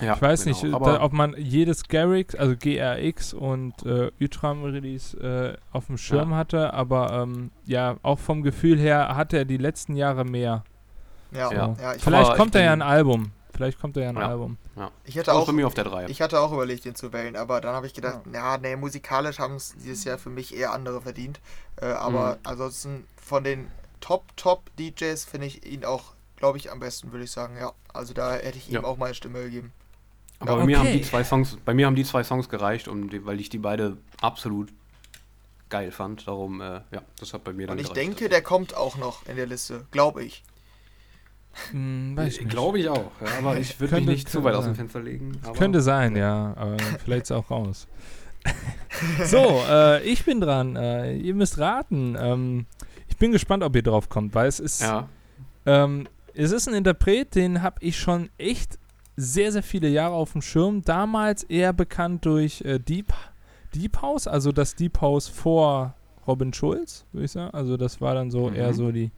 ja, 0.00 0.14
Ich 0.14 0.22
weiß 0.22 0.44
genau. 0.44 0.62
nicht, 0.62 0.74
aber 0.74 0.92
da, 0.94 1.02
ob 1.02 1.12
man 1.12 1.34
jedes 1.36 1.84
Garrix, 1.88 2.34
also 2.34 2.54
GRX 2.58 3.34
und 3.34 3.74
äh, 3.84 4.10
Utram 4.20 4.62
Release 4.64 5.14
äh, 5.18 5.58
auf 5.76 5.86
dem 5.86 5.98
Schirm 5.98 6.30
Ja. 6.30 6.36
hatte, 6.36 6.72
aber 6.72 7.12
ähm, 7.22 7.50
ja, 7.66 7.96
auch 8.02 8.18
vom 8.18 8.42
Gefühl 8.42 8.78
her 8.78 9.14
hat 9.16 9.32
er 9.34 9.44
die 9.44 9.58
letzten 9.58 9.94
Jahre 9.96 10.24
mehr. 10.24 10.64
Ja, 11.32 11.52
Ja. 11.52 11.76
ja. 11.78 11.94
ich, 11.96 12.02
Vielleicht 12.02 12.34
kommt 12.36 12.54
ich 12.54 12.60
er 12.60 12.66
ja 12.66 12.72
ein 12.72 12.82
Album. 12.82 13.32
Vielleicht 13.52 13.78
kommt 13.80 13.96
er 13.96 14.04
ja 14.04 14.08
ein 14.10 14.16
Ja. 14.16 14.28
Album. 14.28 14.58
ich 15.04 15.16
hätte 15.16 15.32
auch 15.32 15.40
auch 15.42 15.46
bei 15.46 15.52
mir 15.52 15.66
auf 15.66 15.74
der 15.74 15.84
3. 15.84 16.06
Ich 16.08 16.20
hatte 16.22 16.40
auch 16.40 16.52
überlegt, 16.52 16.86
ihn 16.86 16.94
zu 16.94 17.12
wählen, 17.12 17.36
aber 17.36 17.60
dann 17.60 17.74
habe 17.74 17.86
ich 17.86 17.94
gedacht, 17.94 18.20
ja, 18.32 18.56
nee, 18.58 18.76
musikalisch 18.76 19.38
haben 19.38 19.56
es 19.56 19.74
dieses 19.76 20.04
Jahr 20.04 20.18
für 20.18 20.30
mich 20.30 20.54
eher 20.56 20.72
andere 20.72 21.00
verdient. 21.02 21.40
Äh, 21.80 21.86
aber 21.86 22.32
Mhm. 22.36 22.38
ansonsten 22.44 23.06
von 23.22 23.44
den 23.44 23.68
Top, 24.00 24.24
Top 24.36 24.62
DJs 24.78 25.24
finde 25.24 25.46
ich 25.46 25.66
ihn 25.66 25.84
auch, 25.84 26.12
glaube 26.36 26.56
ich, 26.58 26.70
am 26.72 26.80
besten, 26.80 27.12
würde 27.12 27.24
ich 27.24 27.30
sagen, 27.30 27.56
ja. 27.58 27.72
Also 27.92 28.14
da 28.14 28.32
hätte 28.34 28.56
ich 28.56 28.68
ihm 28.68 28.74
Ja. 28.74 28.84
auch 28.84 28.96
meine 28.96 29.14
Stimme 29.14 29.42
gegeben. 29.42 29.72
Aber 30.38 30.52
Ja, 30.52 30.56
bei 30.58 30.64
mir 30.64 30.78
haben 30.78 30.86
okay. 30.88 30.98
die 30.98 31.04
zwei 31.04 31.22
Songs, 31.22 31.58
bei 31.64 31.74
mir 31.74 31.84
haben 31.86 31.96
die 31.96 32.04
zwei 32.04 32.24
Songs 32.24 32.48
gereicht, 32.48 32.88
um 32.88 33.10
die, 33.10 33.26
weil 33.26 33.38
ich 33.40 33.50
die 33.50 33.58
beide 33.58 33.98
absolut 34.22 34.72
geil 35.68 35.92
fand. 35.92 36.26
Darum, 36.26 36.60
äh, 36.62 36.80
ja, 36.92 37.02
das 37.18 37.34
hat 37.34 37.44
bei 37.44 37.52
mir 37.52 37.66
dann 37.66 37.76
Und 37.76 37.80
ich 37.84 37.92
gereicht. 37.92 38.08
denke, 38.08 38.28
der 38.30 38.42
kommt 38.42 38.74
auch 38.74 38.96
noch 38.96 39.26
in 39.26 39.36
der 39.36 39.46
Liste, 39.46 39.86
glaube 39.90 40.24
ich. 40.24 40.42
Hm, 41.72 42.16
weiß 42.16 42.38
ich. 42.38 42.48
Glaube 42.48 42.78
ich 42.78 42.88
auch, 42.88 43.10
ja, 43.20 43.38
aber 43.38 43.58
ich 43.58 43.78
würde 43.80 43.96
mich 43.96 44.06
nicht 44.06 44.28
zu 44.28 44.42
weit 44.44 44.54
aus 44.54 44.64
dem. 44.64 44.74
Fenster 44.74 45.00
legen. 45.00 45.32
Könnte 45.58 45.80
sein, 45.80 46.16
ja, 46.16 46.54
aber 46.56 46.76
vielleicht 47.04 47.24
ist 47.24 47.32
auch 47.32 47.50
raus. 47.50 47.86
so, 49.26 49.62
äh, 49.68 50.02
ich 50.04 50.24
bin 50.24 50.40
dran. 50.40 50.76
Äh, 50.76 51.16
ihr 51.16 51.34
müsst 51.34 51.58
raten. 51.58 52.16
Ähm, 52.18 52.66
ich 53.08 53.16
bin 53.16 53.32
gespannt, 53.32 53.62
ob 53.62 53.74
ihr 53.76 53.82
drauf 53.82 54.08
kommt, 54.08 54.34
weil 54.34 54.46
es 54.48 54.60
ist, 54.60 54.80
Ja, 54.80 55.08
ähm, 55.66 56.08
es 56.34 56.52
ist 56.52 56.68
ein 56.68 56.74
Interpret, 56.74 57.34
den 57.34 57.62
habe 57.62 57.76
ich 57.80 57.98
schon 57.98 58.30
echt 58.38 58.78
sehr, 59.16 59.52
sehr 59.52 59.62
viele 59.62 59.88
Jahre 59.88 60.14
auf 60.14 60.32
dem 60.32 60.40
Schirm. 60.42 60.82
Damals 60.82 61.42
eher 61.42 61.72
bekannt 61.74 62.24
durch 62.24 62.62
äh, 62.62 62.78
Deep, 62.78 63.12
Deep 63.74 64.00
House, 64.00 64.26
also 64.26 64.52
das 64.52 64.74
Deep 64.74 65.00
House 65.02 65.28
vor 65.28 65.94
Robin 66.26 66.52
Schulz, 66.54 67.04
würde 67.12 67.26
ich 67.26 67.32
sagen. 67.32 67.52
Also 67.52 67.76
das 67.76 68.00
war 68.00 68.14
dann 68.14 68.30
so 68.30 68.48
Mhm. 68.48 68.56
eher 68.56 68.72
so 68.72 68.90
die. 68.92 69.10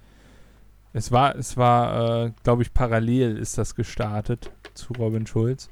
Es 0.93 1.11
war, 1.11 1.37
es 1.37 1.57
war, 1.57 2.27
äh, 2.27 2.33
glaube 2.43 2.63
ich, 2.63 2.75
parallel 2.75 3.39
ist 3.39 3.57
das 3.59 3.75
gestartet 3.75 4.51
zu 4.75 4.93
Robin 4.95 5.27
Schulz. 5.27 5.71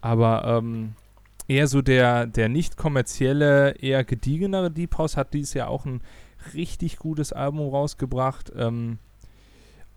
Aber 0.00 0.44
ähm, 0.44 0.94
eher 1.48 1.66
so 1.66 1.82
der, 1.82 2.26
der 2.26 2.48
nicht 2.48 2.76
kommerzielle, 2.76 3.72
eher 3.72 4.04
gediegenere 4.04 4.70
Deep 4.70 4.96
House 4.98 5.16
hat 5.16 5.34
dieses 5.34 5.54
Jahr 5.54 5.68
auch 5.68 5.84
ein 5.84 6.02
richtig 6.54 6.98
gutes 6.98 7.32
Album 7.32 7.68
rausgebracht. 7.68 8.52
Ähm, 8.56 8.98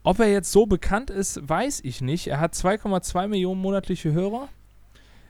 ob 0.03 0.19
er 0.19 0.31
jetzt 0.31 0.51
so 0.51 0.65
bekannt 0.65 1.09
ist, 1.09 1.47
weiß 1.47 1.81
ich 1.83 2.01
nicht. 2.01 2.27
Er 2.27 2.39
hat 2.39 2.53
2,2 2.53 3.27
Millionen 3.27 3.61
monatliche 3.61 4.13
Hörer. 4.13 4.47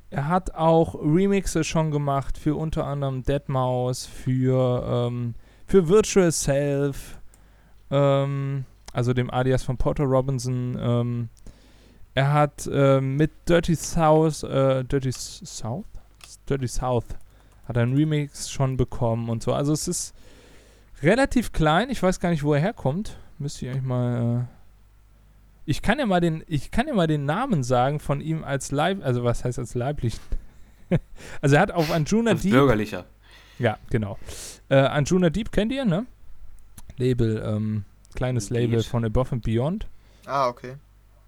Er 0.09 0.27
hat 0.27 0.55
auch 0.55 0.95
Remixe 0.95 1.63
schon 1.63 1.91
gemacht 1.91 2.37
für 2.37 2.55
unter 2.55 2.85
anderem 2.85 3.23
Deadmau5, 3.23 4.07
für, 4.07 5.07
ähm, 5.07 5.35
für 5.65 5.89
Virtual 5.89 6.31
Self, 6.31 7.19
ähm, 7.91 8.65
also 8.97 9.13
dem 9.13 9.29
Alias 9.29 9.61
von 9.61 9.77
Porter 9.77 10.05
Robinson. 10.05 10.75
Ähm, 10.81 11.29
er 12.15 12.33
hat 12.33 12.67
ähm, 12.73 13.15
mit 13.15 13.29
Dirty 13.47 13.75
South, 13.75 14.41
äh, 14.41 14.83
Dirty 14.83 15.11
South? 15.11 15.85
Dirty 16.49 16.67
South 16.67 17.05
hat 17.67 17.77
einen 17.77 17.95
Remix 17.95 18.49
schon 18.49 18.75
bekommen 18.75 19.29
und 19.29 19.43
so. 19.43 19.53
Also 19.53 19.71
es 19.71 19.87
ist 19.87 20.15
relativ 21.03 21.51
klein. 21.51 21.91
Ich 21.91 22.01
weiß 22.01 22.19
gar 22.19 22.31
nicht, 22.31 22.41
wo 22.41 22.55
er 22.55 22.59
herkommt. 22.59 23.19
Müsste 23.37 23.67
ich 23.67 23.71
eigentlich 23.71 23.83
mal. 23.83 24.47
Äh 24.49 24.57
ich 25.67 25.83
kann 25.83 25.99
ja 25.99 26.07
mal 26.07 26.19
den, 26.19 26.43
ich 26.47 26.71
kann 26.71 26.87
ja 26.87 26.95
mal 26.95 27.05
den 27.05 27.25
Namen 27.25 27.61
sagen 27.61 27.99
von 27.99 28.19
ihm 28.19 28.43
als 28.43 28.71
Leib, 28.71 29.05
also 29.05 29.23
was 29.23 29.43
heißt 29.43 29.59
als 29.59 29.75
leiblichen? 29.75 30.21
also 31.41 31.55
er 31.55 31.61
hat 31.61 31.71
auf 31.71 31.91
Anjuna 31.91 32.33
Deep. 32.33 32.51
bürgerlicher. 32.51 33.05
Ja, 33.59 33.77
genau. 33.91 34.17
Äh, 34.69 34.77
Anjuna 34.77 35.29
Deep 35.29 35.51
kennt 35.51 35.71
ihr, 35.71 35.85
ne? 35.85 36.07
Label, 36.97 37.43
ähm, 37.45 37.83
kleines 38.17 38.49
Geht. 38.49 38.57
Label 38.57 38.83
von 38.83 39.05
Above 39.05 39.31
and 39.31 39.43
Beyond. 39.43 39.87
Ah, 40.25 40.49
okay. 40.49 40.75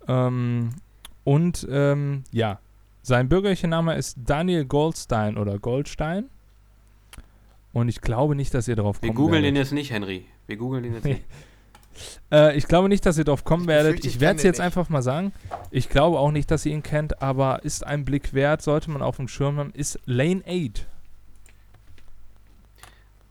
Ähm, 0.08 0.72
und 1.24 1.66
ähm, 1.72 2.24
ja, 2.32 2.60
sein 3.02 3.30
bürgerlicher 3.30 3.68
Name 3.68 3.96
ist 3.96 4.18
Daniel 4.26 4.66
Goldstein 4.66 5.38
oder 5.38 5.58
Goldstein. 5.60 6.26
Und 7.72 7.88
ich 7.88 8.02
glaube 8.02 8.36
nicht, 8.36 8.54
dass 8.54 8.68
ihr 8.68 8.76
drauf 8.76 9.02
Wir 9.02 9.10
kommt. 9.10 9.18
googeln 9.18 9.44
den 9.44 9.56
jetzt 9.56 9.72
nicht, 9.72 9.92
Henry. 9.92 10.26
Wir 10.48 10.58
googeln 10.58 10.84
den 10.84 10.94
jetzt 10.96 11.06
nicht. 11.06 11.24
Äh, 12.32 12.56
ich 12.56 12.66
glaube 12.66 12.88
nicht, 12.88 13.06
dass 13.06 13.18
ihr 13.18 13.26
drauf 13.26 13.44
kommen 13.44 13.64
Ich 13.64 13.68
werdet. 13.68 14.00
ich 14.00 14.06
Ich 14.06 14.20
werde 14.22 14.38
es 14.38 14.44
jetzt 14.44 14.60
nicht. 14.60 14.66
einfach 14.66 14.88
mal 14.88 15.02
sagen. 15.02 15.34
Ich 15.70 15.90
glaube 15.90 16.18
auch 16.18 16.32
nicht, 16.32 16.50
dass 16.50 16.66
ihr 16.66 16.72
ihn 16.72 16.84
kennt, 16.84 17.22
aber 17.22 17.66
ist 17.66 17.86
ein 17.86 18.06
Blick 18.06 18.34
wert, 18.34 18.62
sollte 18.62 18.90
man 18.90 19.02
auf 19.02 19.18
dem 19.18 19.28
Schirm 19.28 19.58
haben, 19.58 19.72
ist 19.72 20.00
Lane 20.06 20.42
8. 20.48 20.86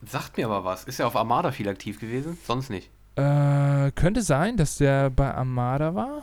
Sagt 0.05 0.37
mir 0.37 0.45
aber 0.47 0.65
was. 0.65 0.85
Ist 0.85 1.01
er 1.01 1.07
auf 1.07 1.17
Armada 1.17 1.51
viel 1.51 1.67
aktiv 1.69 1.99
gewesen? 1.99 2.37
Sonst 2.47 2.69
nicht. 2.69 2.91
Äh, 3.19 3.91
könnte 3.97 4.23
sein, 4.23 4.57
dass 4.57 4.77
der 4.77 5.11
bei 5.11 5.35
Armada 5.35 5.93
war. 5.97 6.23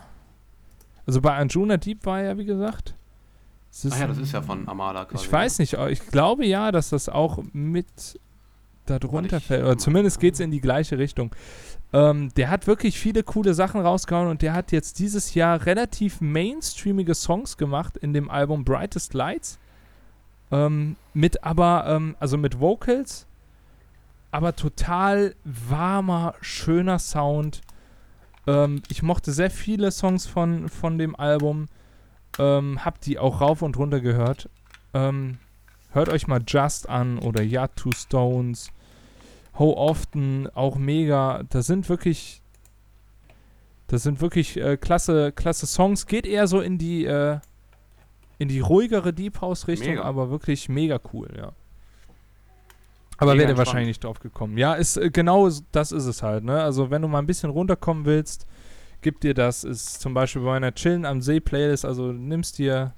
Also 1.06 1.20
bei 1.20 1.36
Anjuna 1.36 1.76
Deep 1.76 2.06
war 2.06 2.22
er, 2.22 2.38
wie 2.38 2.46
gesagt. 2.46 2.96
Es 3.70 3.92
Ach 3.92 4.00
ja, 4.00 4.08
das 4.08 4.18
ist 4.18 4.32
ja 4.32 4.42
von 4.42 4.66
Armada 4.66 5.04
quasi. 5.04 5.26
Ich 5.26 5.32
weiß 5.32 5.60
nicht, 5.60 5.76
aber 5.76 5.92
ich 5.92 6.08
glaube 6.08 6.46
ja, 6.46 6.72
dass 6.72 6.92
das 6.92 7.10
auch 7.10 7.44
mit 7.52 8.18
darunter 8.86 9.42
fällt. 9.42 9.64
Oder 9.64 9.78
zumindest 9.78 10.22
geht 10.22 10.36
es 10.36 10.40
in 10.40 10.52
die 10.52 10.62
gleiche 10.62 10.98
Richtung. 10.98 11.36
Ähm, 11.92 12.30
der 12.38 12.50
hat 12.50 12.66
wirklich 12.66 12.98
viele 12.98 13.24
coole 13.24 13.54
Sachen 13.54 13.82
rausgehauen 13.82 14.30
und 14.30 14.42
der 14.42 14.54
hat 14.54 14.72
jetzt 14.72 15.00
dieses 15.00 15.34
Jahr 15.34 15.66
relativ 15.66 16.22
mainstreamige 16.22 17.14
Songs 17.14 17.58
gemacht 17.58 17.98
in 17.98 18.14
dem 18.14 18.30
Album 18.30 18.64
Brightest 18.64 19.14
Lights. 19.14 19.60
Ähm, 20.50 20.96
mit 21.14 21.44
aber, 21.44 21.86
ähm, 21.88 22.16
also 22.20 22.38
mit 22.38 22.62
Vocals, 22.62 23.28
aber 24.36 24.54
total 24.54 25.34
warmer, 25.46 26.36
schöner 26.42 27.00
Sound. 27.00 27.62
Ähm, 28.46 28.82
ich 28.90 29.02
mochte 29.02 29.32
sehr 29.32 29.50
viele 29.50 29.92
Songs 29.92 30.26
von, 30.28 30.68
von 30.68 30.98
dem 30.98 31.16
Album. 31.16 31.68
Ähm, 32.38 32.84
hab 32.84 33.00
die 33.00 33.18
auch 33.18 33.40
rauf 33.40 33.62
und 33.62 33.78
runter 33.78 34.02
gehört. 34.02 34.50
Ähm, 34.94 35.38
hört 35.92 36.10
euch 36.10 36.28
mal 36.28 36.42
Just 36.46 36.90
an 36.90 37.18
oder 37.18 37.42
Ja 37.44 37.70
Two 37.70 37.94
Stones. 37.94 38.72
How 39.58 39.78
Often, 39.78 40.50
auch 40.54 40.76
mega. 40.76 41.44
Das 41.50 41.68
sind 41.68 41.88
wirklich. 41.88 42.42
Das 43.88 44.04
sind 44.04 44.20
wirklich 44.20 44.58
äh, 44.58 44.76
klasse, 44.76 45.32
klasse 45.32 45.66
Songs. 45.66 46.08
Geht 46.08 46.26
eher 46.26 46.48
so 46.48 46.60
in 46.60 46.78
die, 46.78 47.06
äh, 47.06 47.40
in 48.38 48.50
die 48.50 48.60
ruhigere 48.60 49.14
Deep 49.14 49.40
House 49.40 49.70
Richtung, 49.70 49.92
Mega. 49.92 50.04
aber 50.04 50.30
wirklich 50.30 50.68
mega 50.68 51.00
cool, 51.14 51.30
ja. 51.38 51.54
Aber 53.18 53.38
wäre 53.38 53.58
wahrscheinlich 53.58 53.88
nicht 53.88 54.04
drauf 54.04 54.20
gekommen. 54.20 54.58
Ja, 54.58 54.74
ist 54.74 54.98
äh, 54.98 55.10
genau 55.10 55.50
das 55.72 55.92
ist 55.92 56.06
es 56.06 56.22
halt, 56.24 56.44
ne? 56.44 56.62
Also 56.62 56.90
wenn 56.92 57.02
du 57.02 57.08
mal 57.08 57.20
ein 57.20 57.26
bisschen 57.28 57.50
runterkommen 57.50 58.06
willst, 58.06 58.46
gib 59.02 59.22
dir 59.22 59.34
das. 59.34 59.64
Ist 59.64 60.02
zum 60.02 60.14
Beispiel 60.14 60.42
bei 60.42 60.56
einer 60.56 60.74
Chillen 60.74 61.06
am 61.06 61.22
See 61.22 61.40
Playlist, 61.40 61.86
also 61.86 62.12
nimmst 62.12 62.58
dir 62.58 62.94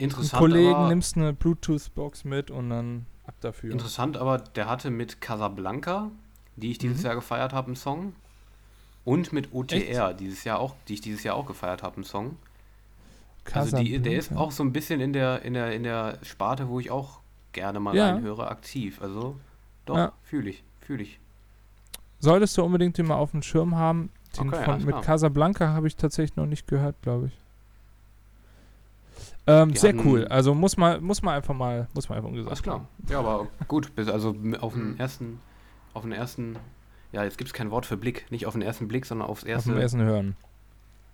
einen 0.00 0.12
Kollegen, 0.30 0.88
nimmst 0.88 1.16
eine 1.16 1.32
Bluetooth-Box 1.32 2.24
mit 2.24 2.50
und 2.50 2.70
dann 2.70 3.06
ab 3.26 3.34
dafür. 3.40 3.72
interessant, 3.72 4.16
aber 4.16 4.38
der 4.38 4.68
hatte 4.68 4.90
mit 4.90 5.20
Casablanca, 5.20 6.10
die 6.56 6.70
ich 6.70 6.78
dieses 6.78 7.02
Mhm. 7.02 7.06
Jahr 7.06 7.14
gefeiert 7.16 7.52
habe, 7.52 7.66
einen 7.68 7.76
Song. 7.76 8.14
Und 9.04 9.32
mit 9.32 9.54
OTR, 9.54 10.12
dieses 10.12 10.44
Jahr 10.44 10.58
auch, 10.58 10.74
die 10.86 10.94
ich 10.94 11.00
dieses 11.00 11.22
Jahr 11.24 11.34
auch 11.34 11.46
gefeiert 11.46 11.82
habe, 11.82 11.96
einen 11.96 12.04
Song. 12.04 12.36
Also 13.52 13.76
die, 13.78 13.98
der 13.98 14.12
ist 14.18 14.36
auch 14.36 14.50
so 14.52 14.62
ein 14.62 14.72
bisschen 14.72 15.00
in 15.00 15.12
der, 15.14 15.42
in 15.42 15.54
der, 15.54 15.72
in 15.72 15.82
der 15.82 16.18
Sparte, 16.22 16.68
wo 16.68 16.78
ich 16.80 16.90
auch 16.90 17.20
gerne 17.52 17.80
mal 17.80 17.96
Ja. 17.96 18.12
reinhöre, 18.12 18.48
aktiv. 18.48 19.00
Also 19.00 19.36
doch, 19.88 19.96
Ja. 19.96 20.12
fühle 20.22 20.50
ich, 20.50 20.62
fühle 20.80 21.02
ich. 21.02 21.18
Solltest 22.20 22.56
du 22.58 22.64
unbedingt 22.64 22.98
den 22.98 23.06
mal 23.06 23.16
auf 23.16 23.30
dem 23.30 23.42
Schirm 23.42 23.76
haben. 23.76 24.10
Den 24.38 24.48
Okay, 24.52 24.64
von, 24.64 24.78
mit 24.78 24.88
klar. 24.88 25.02
Casablanca 25.02 25.68
habe 25.68 25.86
ich 25.86 25.96
tatsächlich 25.96 26.36
noch 26.36 26.46
nicht 26.46 26.66
gehört, 26.66 27.00
glaube 27.02 27.26
ich. 27.28 27.32
Ähm, 29.46 29.74
sehr 29.74 29.94
cool. 30.04 30.26
Also 30.28 30.54
muss 30.54 30.76
man, 30.76 31.02
muss 31.02 31.22
man 31.22 31.34
einfach 31.34 31.54
mal, 31.54 31.88
muss 31.94 32.08
man 32.08 32.16
einfach 32.18 32.28
umgesagt 32.28 32.50
Alles 32.50 32.62
klar. 32.62 32.76
haben. 32.76 32.88
Ja, 33.08 33.20
aber 33.20 33.46
gut, 33.66 33.90
also 33.96 34.36
auf 34.60 34.74
den 34.74 34.98
ersten, 34.98 35.40
auf 35.94 36.02
den 36.02 36.12
ersten, 36.12 36.56
ja, 37.12 37.24
jetzt 37.24 37.38
gibt 37.38 37.48
es 37.48 37.54
kein 37.54 37.70
Wort 37.70 37.86
für 37.86 37.96
Blick, 37.96 38.30
nicht 38.30 38.44
auf 38.46 38.52
den 38.52 38.62
ersten 38.62 38.88
Blick, 38.88 39.06
sondern 39.06 39.28
aufs 39.28 39.44
Auf 39.44 39.48
erste, 39.48 39.70
dem 39.70 39.78
ersten 39.80 40.00
hören. 40.02 40.36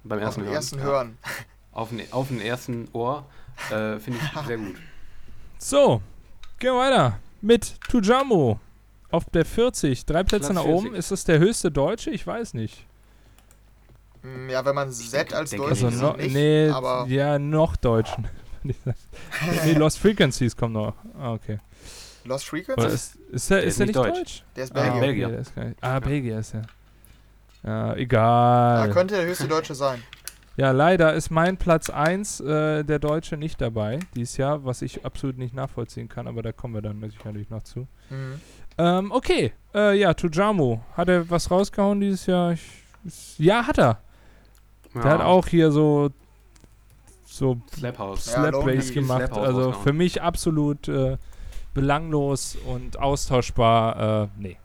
beim 0.02 0.18
Auf 0.18 0.24
ersten 0.24 0.40
den 0.40 0.46
Hören. 0.46 0.56
ersten 0.56 0.78
ja. 0.78 0.84
Hören. 0.84 1.18
Auf 1.70 1.88
den, 1.90 2.12
auf 2.12 2.28
den 2.28 2.40
ersten 2.40 2.88
Ohr, 2.92 3.24
äh, 3.70 3.98
finde 4.00 4.18
ich 4.20 4.40
sehr 4.46 4.58
gut. 4.58 4.76
So, 5.58 6.02
gehen 6.58 6.72
wir 6.72 6.78
weiter 6.80 7.18
mit 7.44 7.80
Tujamo. 7.88 8.58
Auf 9.10 9.26
der 9.30 9.44
40, 9.44 10.06
drei 10.06 10.24
Plätze 10.24 10.46
Platz 10.52 10.54
nach 10.56 10.64
oben. 10.64 10.86
40. 10.86 10.98
Ist 10.98 11.10
das 11.12 11.24
der 11.24 11.38
höchste 11.38 11.70
Deutsche? 11.70 12.10
Ich 12.10 12.26
weiß 12.26 12.54
nicht. 12.54 12.84
Hm, 14.22 14.48
Ja, 14.50 14.64
wenn 14.64 14.74
man 14.74 14.90
Z 14.90 15.32
als 15.32 15.50
Deutsch 15.50 15.68
Also 15.70 15.86
nicht, 15.88 16.00
no, 16.00 16.12
nicht, 16.16 16.34
nee, 16.34 16.68
aber 16.68 17.06
ja, 17.08 17.38
noch 17.38 17.76
Deutschen. 17.76 18.26
nee, 18.64 19.72
Lost 19.74 19.98
Frequencies 19.98 20.56
kommt 20.56 20.72
noch. 20.74 20.94
Ah, 21.18 21.32
okay. 21.34 21.58
Lost 22.24 22.50
Oder 22.52 22.64
Frequencies, 22.64 22.92
ist, 22.94 23.16
ist 23.30 23.50
der, 23.50 23.58
Der 23.58 23.66
ist 23.66 23.78
der 23.78 23.86
nicht 23.86 23.96
deutsch. 23.96 24.16
deutsch? 24.18 24.42
der 24.56 24.64
ist 24.64 24.74
Ah, 24.74 24.80
Belgier. 24.82 25.00
Belgier. 25.00 25.26
okay, 25.26 25.32
der 25.34 25.40
ist 25.42 25.54
gar 25.54 25.64
nicht. 25.66 25.78
Ah, 25.82 25.92
Ja. 25.92 26.00
Belgier 26.00 26.38
ist 26.38 26.54
er. 26.54 26.62
Ja, 27.62 27.94
egal. 27.96 28.88
Ja, 28.88 28.92
könnte 28.94 29.14
der 29.16 29.26
höchste 29.26 29.46
Deutsche 29.48 29.74
sein. 29.74 30.02
Ja, 30.56 30.70
leider 30.70 31.14
ist 31.14 31.30
mein 31.30 31.56
Platz 31.56 31.90
1 31.90 32.40
äh, 32.40 32.84
der 32.84 32.98
Deutsche 32.98 33.36
nicht 33.36 33.60
dabei 33.60 33.98
dieses 34.14 34.36
Jahr, 34.36 34.64
was 34.64 34.82
ich 34.82 35.04
absolut 35.04 35.36
nicht 35.36 35.54
nachvollziehen 35.54 36.08
kann, 36.08 36.28
aber 36.28 36.42
da 36.42 36.52
kommen 36.52 36.74
wir 36.74 36.82
dann 36.82 37.00
sicherlich 37.10 37.50
noch 37.50 37.62
zu. 37.62 37.88
Mhm. 38.10 38.40
Ähm, 38.78 39.12
okay, 39.12 39.52
äh, 39.74 39.98
ja, 39.98 40.14
Tujamo. 40.14 40.84
Hat 40.96 41.08
er 41.08 41.28
was 41.28 41.50
rausgehauen 41.50 42.00
dieses 42.00 42.26
Jahr? 42.26 42.52
Ich, 42.52 43.38
ja, 43.38 43.66
hat 43.66 43.78
er. 43.78 43.98
Der 44.94 45.04
hat 45.04 45.20
auch 45.22 45.48
hier 45.48 45.72
so 45.72 46.10
so 47.24 47.60
Slap 47.74 47.98
House. 47.98 48.26
Ja, 48.26 48.50
Slap 48.50 48.94
gemacht. 48.94 49.26
Slap 49.26 49.36
Also 49.38 49.72
für 49.72 49.92
mich 49.92 50.22
absolut 50.22 50.86
äh, 50.86 51.16
belanglos 51.74 52.56
und 52.66 52.98
austauschbar. 52.98 54.22
Äh, 54.24 54.28
nee, 54.38 54.56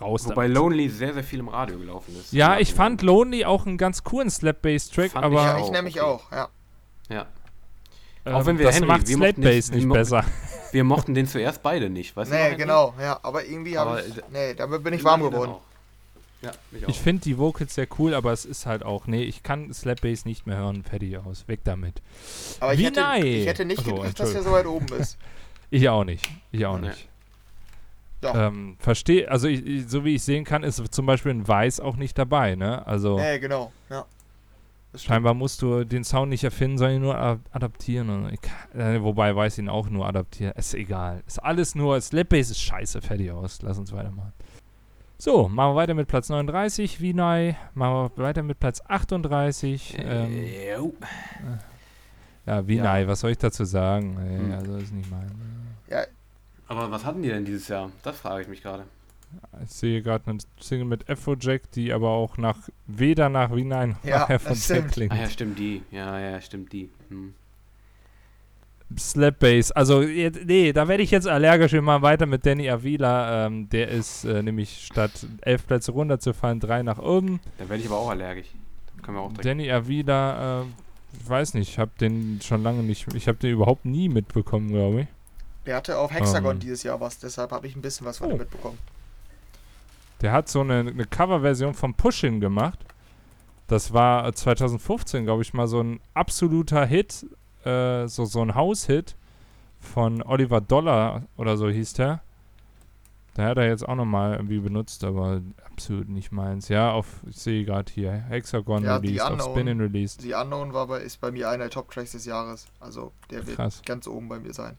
raus 0.00 0.24
Wobei 0.26 0.44
damit. 0.44 0.56
Lonely 0.56 0.88
sehr, 0.88 1.14
sehr 1.14 1.24
viel 1.24 1.40
im 1.40 1.48
Radio 1.48 1.78
gelaufen 1.78 2.14
ist. 2.18 2.32
Ja, 2.32 2.58
ich 2.58 2.74
fand 2.74 3.02
Lonely 3.02 3.44
auch 3.44 3.66
einen 3.66 3.78
ganz 3.78 4.04
coolen 4.04 4.30
Slap 4.30 4.62
Bass 4.62 4.90
Track, 4.90 5.12
Fand 5.12 5.24
aber 5.24 5.36
ich 5.40 5.46
Ja, 5.46 5.56
auch, 5.56 5.66
ich 5.66 5.72
nämlich 5.72 6.00
okay. 6.00 6.04
auch, 6.10 6.32
ja. 6.32 6.48
Ja. 7.10 7.26
ähm, 8.26 8.34
auch 8.34 8.46
wenn 8.46 8.58
wir 8.58 8.66
das 8.66 8.76
Henry, 8.76 8.88
macht 8.88 9.08
wir 9.08 9.16
Slap 9.16 9.28
mochten 9.28 9.40
den- 9.42 9.56
Bass 9.56 9.70
nicht 9.70 9.88
besser. 9.88 10.24
Wir 10.70 10.84
mochten 10.84 11.14
den 11.14 11.26
zuerst 11.26 11.62
beide 11.62 11.88
nicht, 11.88 12.14
weißt 12.14 12.30
du? 12.30 12.36
noch, 12.36 12.42
Nee, 12.50 12.56
genau, 12.56 12.94
ja. 13.00 13.18
Aber 13.22 13.42
irgendwie 13.42 13.78
habe 13.78 14.04
ich. 14.06 14.14
Nee, 14.30 14.52
damit 14.52 14.84
bin 14.84 14.92
ich 14.92 15.02
warm 15.02 15.22
geworden. 15.22 15.54
Ja, 16.42 16.50
mich 16.70 16.84
auch. 16.84 16.90
Ich 16.90 17.00
finde 17.00 17.22
die 17.22 17.38
Vocals 17.38 17.74
sehr 17.74 17.86
cool, 17.98 18.12
aber 18.12 18.32
es 18.34 18.44
ist 18.44 18.66
halt 18.66 18.82
auch, 18.82 19.06
nee, 19.06 19.22
ich 19.22 19.42
kann 19.42 19.72
Slap 19.72 20.02
Bass 20.02 20.26
nicht 20.26 20.46
mehr 20.46 20.58
hören. 20.58 20.84
Fertig 20.84 21.16
aus. 21.16 21.48
Weg 21.48 21.60
damit. 21.64 22.02
Aber 22.60 22.74
ich 22.74 22.80
Wie 22.80 22.84
hätte, 22.84 23.00
nein. 23.00 23.24
ich 23.24 23.46
hätte 23.46 23.64
nicht 23.64 23.80
Ach 23.80 23.84
so, 23.86 23.94
gedacht, 23.94 24.20
dass 24.20 24.34
er 24.34 24.42
so 24.42 24.52
weit 24.52 24.66
oben 24.66 24.88
ist. 24.98 25.16
Ich 25.70 25.88
auch 25.88 26.04
nicht. 26.04 26.28
Ich 26.52 26.66
auch 26.66 26.78
Nee. 26.78 26.88
nicht. 26.88 27.08
Ja. 28.22 28.48
Ähm, 28.48 28.76
verstehe, 28.80 29.30
also 29.30 29.46
ich, 29.48 29.64
ich, 29.64 29.88
so 29.88 30.04
wie 30.04 30.14
ich 30.16 30.22
sehen 30.22 30.44
kann, 30.44 30.64
ist 30.64 30.82
zum 30.92 31.06
Beispiel 31.06 31.32
ein 31.32 31.46
Weiß 31.46 31.78
auch 31.80 31.96
nicht 31.96 32.18
dabei, 32.18 32.56
ne? 32.56 32.84
Also 32.86 33.16
Nee, 33.18 33.38
genau, 33.38 33.70
ja. 33.90 34.04
Scheinbar 34.96 35.34
musst 35.34 35.60
du 35.62 35.84
den 35.84 36.02
Sound 36.02 36.30
nicht 36.30 36.42
erfinden, 36.44 36.78
sondern 36.78 36.96
ihn 36.96 37.02
nur 37.02 37.16
adaptieren. 37.52 38.08
Und 38.08 38.32
ich, 38.32 38.40
kann- 38.40 38.80
äh, 38.80 39.02
wobei 39.02 39.36
Weiß 39.36 39.58
ihn 39.58 39.68
auch 39.68 39.88
nur 39.90 40.06
adaptieren. 40.06 40.52
Ist 40.56 40.74
egal. 40.74 41.22
Ist 41.26 41.38
alles 41.38 41.74
nur, 41.74 42.00
Slap 42.00 42.30
Bass 42.30 42.50
ist 42.50 42.60
scheiße. 42.60 43.02
Fertig 43.02 43.30
aus. 43.30 43.60
Lass 43.62 43.78
uns 43.78 43.92
weitermachen. 43.92 44.32
So, 45.18 45.46
machen 45.48 45.72
wir 45.72 45.76
weiter 45.76 45.94
mit 45.94 46.08
Platz 46.08 46.28
39, 46.30 47.00
Vinay. 47.00 47.54
Machen 47.74 48.10
wir 48.16 48.22
weiter 48.24 48.42
mit 48.42 48.58
Platz 48.58 48.80
38. 48.88 49.96
Ähm, 50.00 50.32
Äh, 50.32 50.74
jo. 50.74 50.94
ja, 52.46 52.66
Vinay, 52.66 53.06
was 53.06 53.20
soll 53.20 53.32
ich 53.32 53.38
dazu 53.38 53.64
sagen? 53.64 54.16
Ey, 54.18 54.38
Hm. 54.38 54.52
Also, 54.52 54.76
ist 54.76 54.92
nicht 54.92 55.10
mein. 55.10 55.30
Aber 56.68 56.90
was 56.90 57.04
hatten 57.04 57.22
die 57.22 57.28
denn 57.30 57.44
dieses 57.44 57.68
Jahr? 57.68 57.90
Das 58.02 58.18
frage 58.20 58.42
ich 58.42 58.48
mich 58.48 58.62
gerade. 58.62 58.84
Ich 59.64 59.70
sehe 59.70 60.00
gerade 60.02 60.30
eine 60.30 60.38
Single 60.60 60.86
mit 60.86 61.08
Afrojack, 61.10 61.70
die 61.72 61.92
aber 61.92 62.08
auch 62.10 62.38
nach 62.38 62.56
weder 62.86 63.28
nach 63.28 63.54
Vinay 63.54 63.88
noch 63.88 64.04
Ja, 64.04 64.26
das 64.26 64.64
stimmt. 64.64 64.92
klingt. 64.92 65.12
Ah 65.12 65.16
ja, 65.16 65.28
stimmt 65.28 65.58
die. 65.58 65.82
Ja, 65.90 66.18
ja, 66.18 66.40
stimmt 66.40 66.72
die. 66.72 66.88
Hm. 67.10 67.34
Slap 68.98 69.38
Bass. 69.38 69.70
Also, 69.72 70.00
jetzt- 70.02 70.46
nee, 70.46 70.72
da 70.72 70.88
werde 70.88 71.02
ich 71.02 71.10
jetzt 71.10 71.28
allergisch. 71.28 71.72
Wir 71.72 71.82
machen 71.82 72.02
weiter 72.02 72.24
mit 72.24 72.46
Danny 72.46 72.70
Avila. 72.70 73.46
Ähm, 73.46 73.68
der 73.68 73.88
ist 73.88 74.24
äh, 74.24 74.42
nämlich 74.42 74.86
statt 74.86 75.26
elf 75.42 75.66
Plätze 75.66 75.92
runterzufallen, 75.92 76.58
drei 76.58 76.82
nach 76.82 76.98
oben. 76.98 77.38
Da 77.58 77.68
werde 77.68 77.82
ich 77.82 77.88
aber 77.88 77.98
auch 77.98 78.08
allergisch. 78.08 78.46
Da 78.96 79.02
können 79.02 79.18
wir 79.18 79.22
auch 79.22 79.28
direkt. 79.28 79.44
Danny 79.44 79.70
Avila, 79.70 80.62
äh, 80.62 80.64
ich 81.20 81.28
weiß 81.28 81.52
nicht, 81.54 81.68
ich 81.68 81.78
habe 81.78 81.90
den 82.00 82.40
schon 82.42 82.62
lange 82.62 82.82
nicht, 82.82 83.12
ich 83.14 83.28
habe 83.28 83.36
den 83.36 83.52
überhaupt 83.52 83.84
nie 83.84 84.08
mitbekommen, 84.08 84.68
glaube 84.68 85.02
ich. 85.02 85.06
Der 85.68 85.76
hatte 85.76 85.98
auf 85.98 86.10
Hexagon 86.10 86.52
Ähm. 86.52 86.60
dieses 86.60 86.82
Jahr 86.82 86.98
was, 86.98 87.18
deshalb 87.18 87.52
habe 87.52 87.66
ich 87.66 87.76
ein 87.76 87.82
bisschen 87.82 88.06
was 88.06 88.16
von 88.18 88.28
Oh. 88.28 88.32
ihm 88.32 88.38
mitbekommen. 88.38 88.78
Der 90.22 90.32
hat 90.32 90.48
so 90.48 90.62
eine, 90.62 90.78
eine 90.78 91.04
Coverversion 91.04 91.74
von 91.74 91.92
Pushin 91.92 92.40
gemacht. 92.40 92.78
Das 93.66 93.92
war 93.92 94.26
äh, 94.26 94.32
2015, 94.32 95.24
glaube 95.24 95.42
ich, 95.42 95.52
mal 95.52 95.68
so 95.68 95.80
ein 95.82 96.00
absoluter 96.14 96.86
Hit, 96.86 97.26
äh, 97.64 98.06
so, 98.08 98.24
so 98.24 98.40
ein 98.40 98.54
Haushit 98.54 99.14
von 99.78 100.22
Oliver 100.22 100.62
Dollar 100.62 101.24
oder 101.36 101.58
so 101.58 101.68
hieß 101.68 101.92
der. 101.92 102.22
Der 103.36 103.44
hat 103.44 103.58
er 103.58 103.68
jetzt 103.68 103.86
auch 103.86 103.94
nochmal 103.94 104.32
irgendwie 104.36 104.58
benutzt, 104.58 105.04
aber 105.04 105.42
absolut 105.70 106.08
nicht 106.08 106.32
meins. 106.32 106.68
Ja, 106.68 106.90
auf, 106.92 107.20
ich 107.28 107.36
sehe 107.36 107.64
gerade 107.66 107.92
hier, 107.92 108.10
Hexagon 108.10 108.82
Ja, 108.84 108.98
The 108.98 109.06
released, 109.06 109.22
auf 109.22 109.30
Unknown. 109.32 109.50
Spinning 109.52 109.80
released. 109.80 110.22
The 110.22 110.32
Unknown 110.34 110.72
war 110.72 110.86
bei, 110.88 111.00
ist 111.02 111.20
bei 111.20 111.30
mir 111.30 111.48
einer 111.50 111.64
der 111.64 111.70
Top-Tracks 111.70 112.12
des 112.12 112.24
Jahres. 112.24 112.66
Also 112.80 113.12
der 113.30 113.46
wird 113.46 113.56
Krass. 113.56 113.82
ganz 113.84 114.08
oben 114.08 114.28
bei 114.30 114.40
mir 114.40 114.54
sein. 114.54 114.76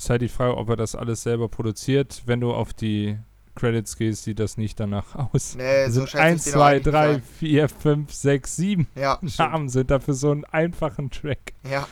Ist 0.00 0.08
halt 0.08 0.22
die 0.22 0.28
Frage, 0.28 0.56
ob 0.56 0.66
er 0.70 0.76
das 0.76 0.94
alles 0.94 1.22
selber 1.22 1.48
produziert. 1.50 2.22
Wenn 2.24 2.40
du 2.40 2.54
auf 2.54 2.72
die 2.72 3.18
Credits 3.54 3.98
gehst, 3.98 4.24
sieht 4.24 4.38
das 4.38 4.56
nicht 4.56 4.80
danach 4.80 5.14
aus. 5.34 5.56
Nee, 5.56 5.82
Es 5.84 5.92
so 5.94 6.00
sind 6.00 6.10
schätze 6.10 6.22
1, 6.22 6.46
ich 6.46 6.52
den 6.52 6.54
auch 6.54 6.58
2, 6.64 6.70
eigentlich 6.70 6.84
3, 6.94 7.08
ein. 7.16 7.22
4, 7.22 7.68
5, 7.68 8.12
6, 8.14 8.56
7 8.56 8.86
Ja. 8.94 9.18
Namen 9.38 9.68
sind 9.68 9.90
da 9.90 10.00
für 10.00 10.14
so 10.14 10.30
einen 10.30 10.46
einfachen 10.46 11.10
Track. 11.10 11.52
Ja, 11.70 11.86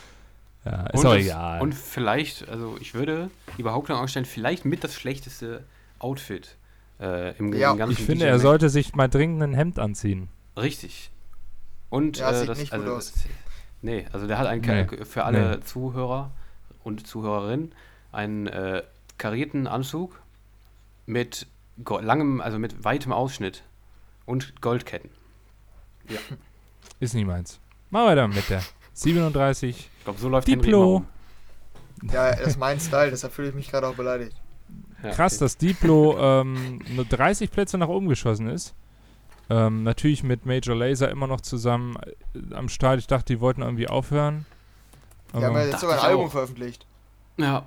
Ja, 0.64 0.86
ist 0.86 1.00
Und 1.00 1.06
auch 1.06 1.14
das- 1.16 1.24
egal. 1.24 1.60
Und 1.60 1.74
vielleicht, 1.74 2.48
also 2.48 2.78
ich 2.80 2.94
würde 2.94 3.30
die 3.58 3.62
Behauptung 3.62 3.96
aufstellen, 3.96 4.24
vielleicht 4.24 4.64
mit 4.64 4.84
das 4.84 4.94
schlechteste 4.94 5.64
Outfit 5.98 6.56
äh, 7.00 7.36
im, 7.36 7.52
Ja. 7.52 7.72
im 7.72 7.76
ganzen 7.76 7.92
ich 7.92 8.06
finde, 8.06 8.24
DJ 8.24 8.30
er 8.30 8.38
sollte 8.38 8.70
sich 8.70 8.94
mal 8.94 9.08
dringend 9.08 9.42
ein 9.42 9.52
Hemd 9.52 9.78
anziehen. 9.78 10.28
Richtig. 10.56 11.10
Und 11.90 12.16
Ja, 12.18 12.30
äh, 12.30 12.38
sieht 12.40 12.48
das, 12.48 12.58
nicht 12.58 12.70
gut 12.72 12.80
also, 12.80 12.94
aus. 12.94 13.12
das- 13.12 13.24
Nee, 13.82 14.06
also 14.12 14.26
der 14.26 14.38
hat 14.38 14.46
einen, 14.46 14.62
Nee. 14.62 14.86
für 15.04 15.24
alle 15.24 15.56
Nee. 15.58 15.60
Zuhörer 15.62 16.30
und 16.82 17.06
Zuhörerinnen 17.06 17.72
einen 18.12 18.46
äh, 18.46 18.82
karierten 19.16 19.66
Anzug 19.66 20.20
mit 21.06 21.46
langem, 21.86 22.40
also 22.40 22.58
mit 22.58 22.84
weitem 22.84 23.12
Ausschnitt 23.12 23.62
und 24.26 24.60
Goldketten. 24.60 25.10
Ist 27.00 27.14
nicht 27.14 27.26
meins. 27.26 27.60
Mal 27.90 28.06
weiter 28.06 28.28
mit 28.28 28.48
der 28.50 28.62
37 28.94 29.90
Ich 29.98 30.04
glaube, 30.04 30.18
so 30.18 30.28
läuft 30.28 30.48
Diplo. 30.48 31.04
ja, 32.12 32.34
das 32.34 32.48
ist 32.48 32.58
mein 32.58 32.80
Style, 32.80 33.10
deshalb 33.10 33.32
fühle 33.32 33.48
ich 33.48 33.54
mich 33.54 33.70
gerade 33.70 33.86
auch 33.86 33.94
beleidigt. 33.94 34.36
Ja, 35.02 35.10
Krass, 35.10 35.34
okay. 35.34 35.44
dass 35.44 35.56
Diplo 35.56 36.18
ähm, 36.18 36.80
nur 36.94 37.04
30 37.04 37.50
Plätze 37.50 37.78
nach 37.78 37.88
oben 37.88 38.08
geschossen 38.08 38.48
ist. 38.48 38.74
Ähm, 39.48 39.82
natürlich 39.84 40.22
mit 40.22 40.44
Major 40.44 40.76
Laser 40.76 41.10
immer 41.10 41.26
noch 41.26 41.40
zusammen 41.40 41.96
äh, 42.34 42.54
am 42.54 42.68
Start. 42.68 42.98
Ich 42.98 43.06
dachte, 43.06 43.32
die 43.32 43.40
wollten 43.40 43.62
irgendwie 43.62 43.88
aufhören. 43.88 44.44
Wir 45.32 45.46
haben 45.46 45.54
ja 45.54 45.66
jetzt 45.66 45.80
sogar 45.80 45.98
ein 46.00 46.04
Album 46.04 46.26
auch. 46.26 46.32
veröffentlicht. 46.32 46.86
Ja, 47.38 47.66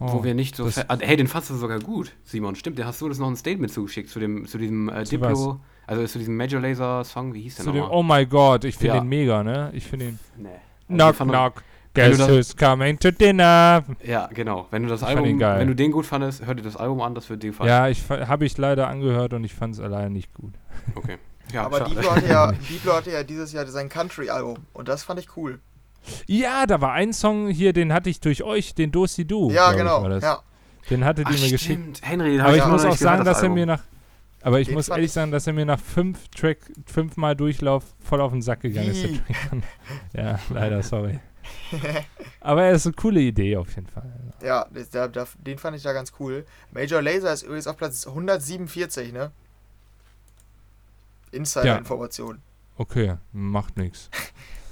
oh, 0.00 0.12
wo 0.12 0.24
wir 0.24 0.34
nicht 0.34 0.56
so. 0.56 0.66
ah, 0.88 0.96
hey, 1.00 1.16
den 1.16 1.28
fandst 1.28 1.50
du 1.50 1.54
sogar 1.54 1.78
gut, 1.80 2.12
Simon. 2.24 2.54
Stimmt, 2.56 2.78
der 2.78 2.86
hast 2.86 3.00
du 3.00 3.08
das 3.08 3.18
noch 3.18 3.28
ein 3.28 3.36
Statement 3.36 3.72
zugeschickt 3.72 4.10
zu 4.10 4.18
dem, 4.20 4.46
zu 4.46 4.58
diesem 4.58 4.88
äh, 4.88 5.04
Diplo. 5.04 5.60
Also 5.86 6.06
zu 6.06 6.18
diesem 6.18 6.36
Major 6.36 6.60
Laser 6.60 7.04
Song, 7.04 7.34
wie 7.34 7.42
hieß 7.42 7.56
der 7.56 7.64
zu 7.66 7.72
dem, 7.72 7.80
nochmal? 7.82 7.98
oh 7.98 8.02
my 8.02 8.26
God, 8.26 8.64
ich 8.64 8.76
finde 8.76 8.94
Ja. 8.96 9.00
den 9.00 9.08
mega, 9.08 9.42
ne? 9.42 9.70
Ich 9.74 9.86
finde 9.86 10.06
ihn. 10.06 10.18
Nee. 10.36 10.48
Also 10.48 10.60
Knock, 10.88 11.14
fand- 11.16 11.30
knock. 11.30 11.62
Guess 11.94 12.18
das- 12.18 12.28
who's 12.28 12.56
coming 12.56 12.98
to 12.98 13.10
dinner? 13.12 13.84
Ja, 14.02 14.26
genau. 14.32 14.66
Wenn 14.72 14.82
du 14.82 14.88
das 14.88 15.02
Ich 15.02 15.06
Album, 15.06 15.38
geil. 15.38 15.60
wenn 15.60 15.68
du 15.68 15.76
den 15.76 15.92
gut 15.92 16.06
fandest, 16.06 16.44
hör 16.44 16.54
dir 16.54 16.62
das 16.62 16.76
Album 16.76 17.00
an, 17.02 17.14
das 17.14 17.30
wird 17.30 17.42
dir 17.44 17.50
gefallen. 17.50 17.68
Ja, 17.68 17.86
ich 17.88 18.08
habe 18.10 18.44
ich 18.46 18.56
leider 18.58 18.88
angehört 18.88 19.32
und 19.34 19.44
ich 19.44 19.54
fand 19.54 19.74
es 19.74 19.80
allein 19.80 20.12
nicht 20.12 20.32
gut. 20.34 20.54
Okay. 20.94 21.18
Ja, 21.52 21.66
Aber. 21.66 21.80
Diplo 21.80 22.10
hatte, 22.10 22.26
ja, 22.26 22.50
Diplo 22.70 22.94
hatte 22.94 23.10
ja 23.12 23.22
dieses 23.22 23.52
Jahr 23.52 23.66
sein 23.66 23.90
Country-Album 23.90 24.56
und 24.72 24.88
das 24.88 25.04
fand 25.04 25.20
ich 25.20 25.36
cool. 25.36 25.60
Ja, 26.26 26.66
da 26.66 26.80
war 26.80 26.92
ein 26.92 27.12
Song 27.12 27.48
hier, 27.48 27.72
den 27.72 27.92
hatte 27.92 28.10
ich 28.10 28.20
durch 28.20 28.42
euch, 28.42 28.74
den 28.74 28.92
Dosi 28.92 29.26
Du. 29.26 29.50
ja, 29.50 29.72
genau. 29.72 30.06
das. 30.08 30.22
Ja. 30.22 30.42
Den 30.90 31.04
hattet 31.04 31.26
Ach, 31.28 31.32
ihr 31.32 31.36
mir 31.40 31.50
geschickt. 31.50 31.62
stimmt. 31.62 32.00
Henry, 32.02 32.32
den 32.32 32.40
Aber 32.42 32.54
ich 32.56 32.62
auch 32.62 32.68
muss 32.68 32.84
auch 32.84 32.94
sagen, 32.96 33.20
gehört, 33.22 33.26
dass 33.28 33.36
das 33.38 33.42
er 33.44 33.48
mir 33.48 33.60
Album. 33.62 33.76
nach. 33.76 33.82
Aber 34.42 34.60
ich 34.60 34.66
Den 34.68 34.74
muss 34.74 34.88
ehrlich 34.90 35.06
ich- 35.06 35.12
sagen, 35.12 35.30
dass 35.32 35.46
er 35.46 35.54
mir 35.54 35.64
nach 35.64 35.80
fünf 35.80 36.28
Track, 36.28 36.58
fünfmal 36.84 37.34
Durchlauf 37.34 37.84
voll 38.00 38.20
auf 38.20 38.32
den 38.32 38.42
Sack 38.42 38.60
gegangen 38.60 38.90
ist. 38.90 39.02
Track. 39.02 39.62
ja, 40.12 40.38
leider, 40.50 40.82
sorry. 40.82 41.18
Aber 42.40 42.64
er 42.64 42.72
ist 42.72 42.86
eine 42.86 42.94
coole 42.94 43.20
Idee 43.20 43.56
auf 43.56 43.74
jeden 43.74 43.86
Fall. 43.86 44.10
Ja, 44.42 44.66
das, 44.72 44.90
der, 44.90 45.08
der, 45.08 45.26
den 45.46 45.56
fand 45.58 45.76
ich 45.76 45.82
da 45.82 45.92
ganz 45.94 46.12
cool. 46.20 46.44
Major 46.72 47.00
Laser 47.00 47.32
ist 47.32 47.42
übrigens 47.44 47.66
auf 47.66 47.76
Platz 47.78 48.06
147, 48.06 49.12
ne? 49.12 49.30
Insider-Information. 51.32 52.42
Okay, 52.76 53.16
macht 53.32 53.76
nichts. 53.76 54.10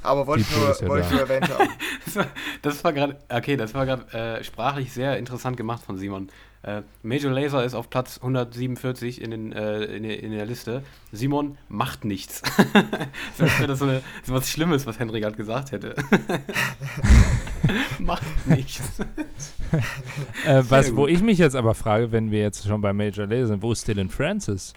Aber 0.02 0.26
wollte 0.26 0.42
ich 0.42 0.56
nur, 0.56 0.68
ja 0.68 0.74
da. 1.08 1.10
nur 1.10 1.20
erwähnt 1.20 1.48
haben. 1.48 1.68
Das 2.04 2.16
war- 2.16 2.26
Das 2.62 2.82
gerade, 2.94 3.16
okay, 3.28 3.56
das 3.56 3.74
war 3.74 3.86
gerade 3.86 4.12
äh, 4.38 4.44
sprachlich 4.44 4.92
sehr 4.92 5.16
interessant 5.18 5.56
gemacht 5.56 5.82
von 5.84 5.96
Simon. 5.98 6.28
Äh, 6.64 6.82
Major 7.02 7.32
Laser 7.32 7.64
ist 7.64 7.74
auf 7.74 7.90
Platz 7.90 8.18
147 8.18 9.20
in, 9.20 9.30
den, 9.32 9.52
äh, 9.52 9.82
in, 9.84 10.02
der, 10.04 10.22
in 10.22 10.30
der 10.32 10.46
Liste. 10.46 10.82
Simon 11.10 11.58
macht 11.68 12.04
nichts. 12.04 12.42
so 13.36 13.44
als 13.44 13.58
wäre 13.58 13.66
das 13.68 13.78
so, 13.80 13.84
eine, 13.86 14.02
so 14.24 14.32
was 14.34 14.48
Schlimmes, 14.50 14.86
was 14.86 14.98
Henry 14.98 15.20
gerade 15.20 15.36
gesagt 15.36 15.72
hätte. 15.72 15.94
macht 17.98 18.22
nichts. 18.46 18.80
Äh, 20.46 20.62
was, 20.68 20.94
wo 20.94 21.06
ich 21.06 21.22
mich 21.22 21.38
jetzt 21.38 21.56
aber 21.56 21.74
frage, 21.74 22.12
wenn 22.12 22.30
wir 22.30 22.40
jetzt 22.40 22.66
schon 22.66 22.80
bei 22.80 22.92
Major 22.92 23.26
Lazer 23.26 23.48
sind, 23.48 23.62
wo 23.62 23.72
ist 23.72 23.86
Dylan 23.88 24.10
Francis? 24.10 24.72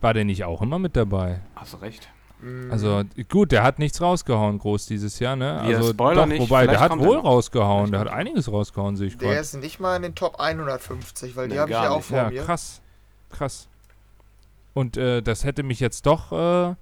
War 0.00 0.14
der 0.14 0.24
nicht 0.24 0.44
auch 0.44 0.62
immer 0.62 0.78
mit 0.78 0.96
dabei? 0.96 1.40
Hast 1.56 1.72
du 1.74 1.78
recht. 1.78 2.08
Mm, 2.40 2.70
Also 2.70 3.02
gut, 3.30 3.50
der 3.52 3.62
hat 3.62 3.78
nichts 3.78 4.00
rausgehauen 4.00 4.58
groß 4.58 4.86
dieses 4.86 5.18
Jahr, 5.18 5.36
ne? 5.36 5.60
Wir 5.64 5.76
also 5.78 5.92
doch, 5.92 6.26
nicht, 6.26 6.40
wobei 6.40 6.62
der 6.66 6.70
vielleicht 6.70 6.80
hat 6.82 6.90
kommt 6.90 7.02
er 7.02 7.08
wohl 7.08 7.18
rausgehauen, 7.18 7.90
der 7.90 8.00
hat 8.00 8.08
einiges 8.08 8.50
rausgehauen, 8.52 8.96
sehe 8.96 9.06
ich 9.08 9.16
der 9.16 9.28
gerade. 9.28 9.40
ist 9.40 9.54
nicht 9.54 9.80
mal 9.80 9.96
in 9.96 10.02
den 10.02 10.14
Top 10.14 10.38
150, 10.38 11.34
weil 11.36 11.48
die 11.48 11.54
Nee, 11.54 11.60
habe 11.60 11.70
ich 11.70 11.76
ja 11.76 11.90
auch 11.90 12.02
vor 12.02 12.18
Ja, 12.18 12.30
mir. 12.30 12.42
krass. 12.42 12.80
Krass. 13.30 13.68
Und 14.74 14.96
äh, 14.98 15.22
das 15.22 15.44
hätte 15.44 15.62
mich 15.62 15.80
jetzt 15.80 16.04
doch, 16.06 16.32
äh, 16.32 16.74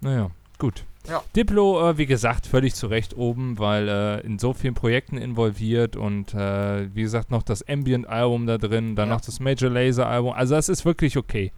naja, 0.00 0.30
gut. 0.58 0.84
Ja. 1.06 1.22
Diplo, 1.36 1.90
äh, 1.90 1.98
wie 1.98 2.06
gesagt, 2.06 2.46
völlig 2.46 2.74
zu 2.74 2.86
Recht 2.86 3.14
oben, 3.14 3.58
weil 3.58 3.88
äh, 3.88 4.20
in 4.20 4.38
so 4.38 4.54
vielen 4.54 4.72
Projekten 4.72 5.18
involviert 5.18 5.96
und 5.96 6.32
äh, 6.32 6.88
wie 6.94 7.02
gesagt 7.02 7.30
noch 7.30 7.42
das 7.42 7.62
Ambient-Album 7.68 8.46
da 8.46 8.56
drin, 8.56 8.96
dann 8.96 9.08
Ja. 9.10 9.14
noch 9.16 9.20
das 9.20 9.38
Major 9.40 9.68
Laser-Album. 9.70 10.32
Also 10.32 10.54
das 10.54 10.70
ist 10.70 10.86
wirklich 10.86 11.18
okay. 11.18 11.52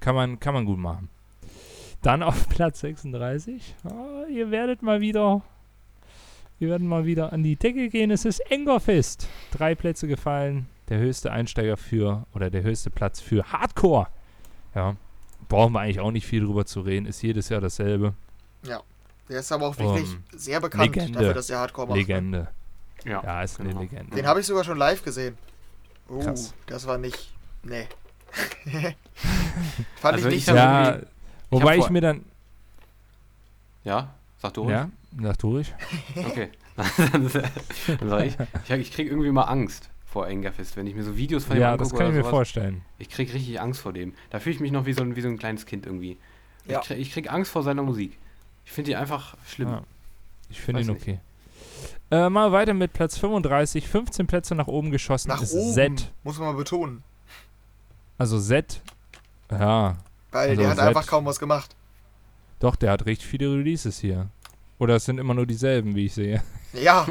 Kann 0.00 0.14
man, 0.14 0.40
kann 0.40 0.54
man 0.54 0.64
gut 0.64 0.78
machen. 0.78 1.10
Dann 2.02 2.22
auf 2.22 2.48
Platz 2.48 2.80
36. 2.80 3.74
Ah, 3.84 4.24
ihr 4.30 4.50
werdet 4.50 4.82
mal 4.82 5.00
wieder, 5.00 5.42
wir 6.58 6.68
werden 6.68 6.86
mal 6.86 7.04
wieder 7.06 7.32
an 7.32 7.42
die 7.42 7.56
Decke 7.56 7.88
gehen. 7.88 8.10
Es 8.10 8.24
ist 8.24 8.40
Engerfest. 8.50 9.28
Drei 9.52 9.74
Plätze 9.74 10.06
gefallen. 10.08 10.66
Der 10.88 10.98
höchste 10.98 11.32
Einsteiger 11.32 11.76
für, 11.76 12.26
oder 12.34 12.48
der 12.50 12.62
höchste 12.62 12.90
Platz 12.90 13.20
für 13.20 13.44
Hardcore. 13.52 14.06
Ja. 14.74 14.96
Brauchen 15.48 15.72
wir 15.72 15.80
eigentlich 15.80 16.00
auch 16.00 16.10
nicht 16.12 16.26
viel 16.26 16.44
drüber 16.44 16.64
zu 16.66 16.80
reden. 16.80 17.06
Ist 17.06 17.22
jedes 17.22 17.48
Jahr 17.48 17.60
dasselbe. 17.60 18.14
Der 19.28 19.40
ist 19.40 19.50
aber 19.50 19.66
auch 19.66 19.76
wirklich 19.76 20.08
Um, 20.08 20.22
sehr 20.38 20.60
bekannt 20.60 20.94
Legende. 20.94 21.18
dafür, 21.18 21.34
dass 21.34 21.50
er 21.50 21.58
Hardcore 21.58 21.88
macht. 21.88 21.96
Legende. 21.98 22.46
Ja. 23.04 23.20
Ja, 23.24 23.42
ist 23.42 23.58
eine 23.58 23.70
genau. 23.70 23.80
Legende. 23.80 24.14
Den 24.14 24.24
habe 24.24 24.38
ich 24.38 24.46
sogar 24.46 24.62
schon 24.62 24.78
live 24.78 25.02
gesehen. 25.02 25.36
Uh, 26.08 26.20
Krass. 26.20 26.54
das 26.66 26.86
war 26.86 26.96
nicht. 26.96 27.32
Nee. 27.64 27.88
Fand 29.96 30.14
Also 30.14 30.28
ich 30.28 30.34
ich 30.34 30.40
nicht 30.40 30.46
so. 30.46 30.54
ja, 30.54 30.90
irgendwie- 30.90 31.06
wobei 31.50 31.76
ich 31.76 31.82
vor- 31.84 31.92
mir 31.92 32.00
dann. 32.00 32.24
Ja? 33.84 34.14
Sag 34.38 34.54
du 34.54 34.62
ruhig. 34.62 34.72
Ja, 34.72 34.90
sag 35.22 35.38
du 35.38 35.48
ruhig. 35.48 35.74
Okay. 36.16 36.50
dann 37.12 37.28
sag 37.28 38.26
ich, 38.26 38.36
ich, 38.64 38.70
ich 38.70 38.92
krieg 38.92 39.08
irgendwie 39.08 39.30
mal 39.30 39.44
Angst 39.44 39.88
vor 40.04 40.26
Engerfist, 40.28 40.76
wenn 40.76 40.86
ich 40.86 40.94
mir 40.94 41.02
so 41.04 41.16
Videos 41.16 41.44
von 41.44 41.56
ihm 41.56 41.60
Ja, 41.62 41.72
angucke 41.72 41.90
das 41.90 41.98
kann 41.98 42.08
ich 42.08 42.14
mir 42.14 42.20
sowas. 42.20 42.30
vorstellen. 42.30 42.82
Ich 42.98 43.08
krieg 43.08 43.32
richtig 43.32 43.60
Angst 43.60 43.80
vor 43.80 43.92
dem. 43.92 44.14
Da 44.30 44.40
fühle 44.40 44.54
ich 44.54 44.60
mich 44.60 44.72
noch 44.72 44.84
wie 44.86 44.92
so 44.92 45.02
ein, 45.02 45.16
wie 45.16 45.20
so 45.22 45.28
ein 45.28 45.38
kleines 45.38 45.64
Kind 45.66 45.86
irgendwie. 45.86 46.18
Ja. 46.66 46.80
Ich, 46.80 46.86
krieg, 46.86 46.98
ich 46.98 47.12
krieg 47.12 47.32
Angst 47.32 47.50
vor 47.50 47.62
seiner 47.62 47.82
Musik. 47.82 48.18
Ich 48.64 48.72
finde 48.72 48.90
die 48.90 48.96
einfach 48.96 49.36
schlimm. 49.46 49.68
Ja. 49.68 49.82
Ich 50.50 50.60
finde 50.60 50.82
ihn 50.82 50.90
okay. 50.90 51.18
Äh, 52.10 52.28
mal 52.28 52.52
weiter 52.52 52.74
mit 52.74 52.92
Platz 52.92 53.16
35. 53.18 53.88
15 53.88 54.26
Plätze 54.26 54.54
nach 54.54 54.66
oben 54.68 54.90
geschossen 54.90 55.28
Nach 55.28 55.42
ist 55.42 55.54
oben. 55.54 55.72
Z. 55.72 56.12
Muss 56.24 56.38
man 56.38 56.48
mal 56.48 56.56
betonen. 56.56 57.02
Also 58.18 58.40
Z. 58.40 58.80
Ja, 59.50 59.96
Weil 60.32 60.50
Also 60.50 60.60
der 60.62 60.70
hat 60.70 60.78
einfach 60.78 61.06
kaum 61.06 61.24
was 61.26 61.38
gemacht. 61.38 61.74
doch, 62.60 62.76
der 62.76 62.90
hat 62.92 63.06
richtig 63.06 63.26
viele 63.28 63.52
Releases 63.52 63.98
hier. 63.98 64.28
Oder 64.78 64.96
es 64.96 65.04
sind 65.06 65.18
immer 65.18 65.32
nur 65.34 65.46
dieselben, 65.46 65.94
wie 65.94 66.06
ich 66.06 66.14
sehe. 66.14 66.42
Ja. 66.74 67.06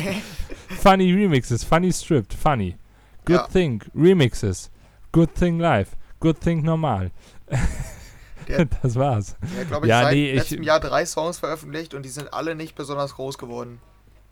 funny 0.80 1.12
Remixes, 1.12 1.64
Funny 1.64 1.92
Stripped, 1.92 2.34
Funny. 2.34 2.76
Good 3.24 3.36
Ja. 3.36 3.46
Thing, 3.48 3.82
Remixes. 3.94 4.70
Good 5.12 5.34
Thing 5.34 5.58
Live. 5.58 5.96
Good 6.20 6.40
Thing 6.40 6.62
Normal. 6.62 7.10
Der- 8.48 8.64
das 8.82 8.94
war's. 8.96 9.36
Der 9.56 9.64
glaube 9.64 9.86
ich, 9.86 9.90
Ja, 9.90 10.02
seit 10.04 10.14
nee, 10.14 10.30
ich- 10.30 10.36
letztem 10.36 10.62
Jahr 10.62 10.80
drei 10.80 11.04
Songs 11.06 11.38
veröffentlicht 11.38 11.94
und 11.94 12.04
die 12.04 12.08
sind 12.08 12.32
alle 12.32 12.54
nicht 12.54 12.74
besonders 12.76 13.14
groß 13.14 13.38
geworden. 13.38 13.80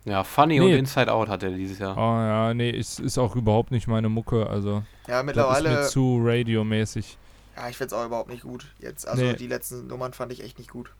Ja, 0.05 0.25
Funny 0.25 0.59
Nee. 0.59 0.65
und 0.73 0.79
Inside 0.79 1.13
Out 1.13 1.29
hat 1.29 1.43
er 1.43 1.51
dieses 1.51 1.79
Jahr. 1.79 1.97
Oh 1.97 2.01
ja, 2.01 2.55
nee, 2.55 2.71
ist, 2.71 3.01
ist 3.01 3.19
auch 3.19 3.37
überhaupt 3.37 3.71
nicht 3.71 3.87
meine 3.87 4.09
Mucke. 4.09 4.47
Also, 4.49 4.83
Ja, 5.07 5.17
das 5.19 5.25
mittlerweile. 5.25 5.69
ist 5.71 5.77
mir 5.81 5.87
zu 5.89 6.21
radiomäßig. 6.25 7.19
Ja, 7.61 7.69
ich 7.69 7.77
find's 7.77 7.93
auch 7.93 8.07
überhaupt 8.07 8.31
nicht 8.31 8.43
gut. 8.43 8.67
Jetzt, 8.79 9.07
also 9.07 9.23
Nee. 9.23 9.35
die 9.35 9.47
letzten 9.47 9.87
Nummern 9.87 10.15
fand 10.15 10.33
ich 10.33 10.43
echt 10.43 10.59
nicht 10.59 10.71
gut. 10.71 10.93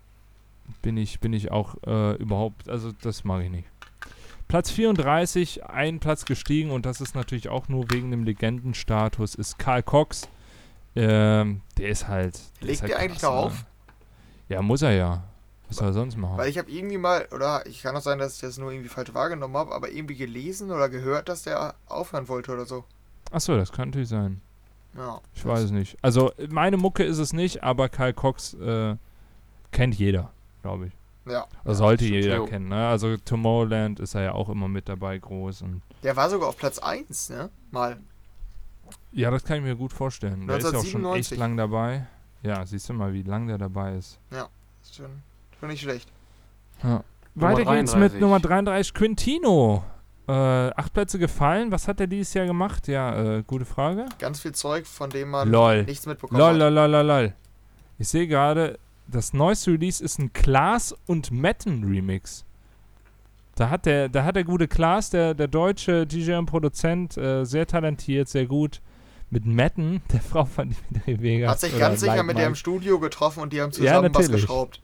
bin 0.83 0.97
ich, 0.99 1.19
bin 1.21 1.33
ich 1.33 1.51
auch 1.51 1.75
äh, 1.87 2.15
überhaupt, 2.17 2.69
also 2.69 2.93
das 2.93 3.25
mag 3.25 3.43
ich 3.43 3.51
nicht. 3.51 3.67
Platz 4.47 4.71
34, 4.71 5.65
ein 5.65 6.01
Platz 6.01 6.25
gestiegen 6.27 6.71
und 6.71 6.85
das 6.85 7.01
ist 7.01 7.15
natürlich 7.15 7.49
auch 7.49 7.69
nur 7.69 7.91
wegen 7.91 8.11
dem 8.11 8.25
Legendenstatus, 8.25 9.35
ist 9.35 9.59
Karl 9.59 9.83
Cox. 9.83 10.29
Ähm, 10.95 11.63
der 11.79 11.89
ist 11.89 12.09
halt. 12.09 12.39
Der 12.61 12.67
Legt 12.67 12.75
ist 12.75 12.83
halt 12.83 12.93
der 12.93 12.99
eigentlich 12.99 13.23
noch 13.23 13.33
ne? 13.33 13.37
auf? 13.39 13.65
Ja, 14.49 14.61
muss 14.61 14.83
er 14.83 14.93
ja. 14.93 15.25
Was 15.69 15.77
soll 15.79 15.89
er 15.89 15.93
sonst 15.93 16.17
machen? 16.17 16.37
Weil 16.37 16.51
ich 16.51 16.59
habe 16.59 16.71
irgendwie 16.71 16.99
mal, 16.99 17.27
oder 17.33 17.65
ich 17.67 17.81
kann 17.83 17.97
auch 17.97 18.01
sein, 18.03 18.19
dass 18.19 18.35
ich 18.35 18.41
das 18.41 18.59
nur 18.59 18.71
irgendwie 18.73 18.89
falsch 18.89 19.15
wahrgenommen 19.15 19.57
habe, 19.57 19.73
aber 19.73 19.89
irgendwie 19.91 20.17
gelesen 20.17 20.71
oder 20.73 20.89
gehört, 20.89 21.29
dass 21.29 21.43
der 21.43 21.75
aufhören 21.87 22.29
wollte 22.29 22.53
oder 22.53 22.67
so. 22.67 22.85
Achso, 23.31 23.57
das 23.57 23.71
kann 23.73 23.89
natürlich 23.89 24.09
sein. 24.09 24.41
Ja. 24.97 25.21
Ich 25.35 25.45
weiß 25.45 25.61
es 25.61 25.71
nicht. 25.71 25.97
Also, 26.03 26.33
meine 26.49 26.77
Mucke 26.77 27.05
ist 27.05 27.19
es 27.19 27.33
nicht, 27.33 27.63
aber 27.63 27.89
Karl 27.89 28.13
Cox 28.13 28.55
äh, 28.55 28.97
kennt 29.71 29.95
jeder, 29.95 30.31
glaube 30.63 30.89
ich. 30.89 30.93
Ja. 31.31 31.47
Oder 31.65 31.75
sollte 31.75 32.05
stimmt, 32.05 32.25
jeder 32.25 32.45
kennen. 32.47 32.69
Ne? 32.69 32.89
Also, 32.89 33.17
Tomorrowland 33.17 34.01
ist 34.01 34.15
er 34.15 34.23
ja 34.23 34.33
auch 34.33 34.49
immer 34.49 34.69
mit 34.69 34.89
dabei 34.89 35.19
groß. 35.19 35.63
Und 35.63 35.83
Der 36.03 36.17
war 36.17 36.29
sogar 36.29 36.49
auf 36.49 36.57
Platz 36.57 36.79
1, 36.79 37.31
ne? 37.31 37.51
Mal. 37.71 37.99
Ja, 39.13 39.31
das 39.31 39.45
kann 39.45 39.59
ich 39.59 39.63
mir 39.63 39.77
gut 39.77 39.93
vorstellen. 39.93 40.47
Der 40.47 40.57
ist 40.57 40.65
ja 40.65 40.71
auch 40.71 40.85
schon 40.85 41.05
1997. 41.05 41.33
echt 41.33 41.39
lang 41.39 41.57
dabei. 41.57 42.07
Ja, 42.43 42.65
siehst 42.65 42.89
du 42.89 42.95
mal, 42.95 43.13
wie 43.13 43.23
lang 43.23 43.47
der 43.47 43.59
dabei 43.59 43.97
ist. 43.97 44.19
Ist 44.83 44.97
schon, 44.97 45.23
schon 45.59 45.69
nicht 45.69 45.83
schlecht. 45.83 46.11
Ja. 46.83 47.05
Weiter 47.35 47.59
geht's 47.59 47.93
33. 47.93 47.99
mit 47.99 48.21
Nummer 48.21 48.41
33, 48.41 48.95
Quintino. 48.95 49.85
Äh, 50.31 50.73
acht 50.77 50.93
Plätze 50.93 51.19
gefallen. 51.19 51.73
Was 51.73 51.89
hat 51.89 51.99
er 52.01 52.07
dieses 52.07 52.33
Jahr 52.35 52.47
gemacht? 52.47 52.87
Ja, 52.89 53.39
äh, 53.39 53.43
gute 53.47 53.65
Frage. 53.65 54.07
Ganz 54.19 54.41
viel 54.41 54.53
Zeug, 54.53 54.87
von 54.87 55.11
dem 55.11 55.31
man 55.31 55.51
Lol. 55.51 55.83
nichts 55.85 56.07
mitbekommen 56.07 56.39
Lol, 56.39 56.51
hat. 56.53 56.59
lol, 56.59 56.73
lol, 56.73 56.91
lol, 56.91 57.07
lol. 57.07 57.33
Ich 57.99 58.09
sehe 58.09 58.27
gerade, 58.29 58.79
das 59.09 59.33
neueste 59.33 59.73
Release 59.73 60.03
ist 60.03 60.19
ein 60.19 60.33
Klaas 60.33 60.95
und 61.07 61.31
Metten 61.33 61.83
Remix. 61.85 62.45
Da 63.57 63.69
hat 63.71 63.87
der, 63.87 64.09
da 64.09 64.25
hat 64.25 64.37
der 64.37 64.45
gute 64.45 64.69
Klaas, 64.69 65.11
der, 65.11 65.35
der 65.35 65.49
deutsche 65.49 66.07
DJ 66.07 66.35
und 66.35 66.47
Produzent, 66.47 67.17
äh, 67.19 67.45
sehr 67.45 67.67
talentiert, 67.67 68.29
sehr 68.29 68.47
gut. 68.47 68.81
Mit 69.31 69.45
Metten, 69.47 70.01
der 70.13 70.21
Frau 70.21 70.45
von 70.45 70.75
Dimitri 70.93 71.21
Vegas. 71.23 71.51
Hat 71.51 71.61
sich 71.61 71.79
ganz 71.79 72.01
sicher 72.01 72.17
Like 72.17 72.27
mit 72.27 72.37
der 72.39 72.47
im 72.47 72.53
Mike. 72.53 72.59
Studio 72.59 73.01
getroffen 73.01 73.41
und 73.43 73.53
die 73.53 73.61
haben 73.61 73.71
Ja, 73.73 73.77
zusammen 73.77 74.15
was 74.15 74.23
natürlich. 74.23 74.43
geschraubt. 74.43 74.81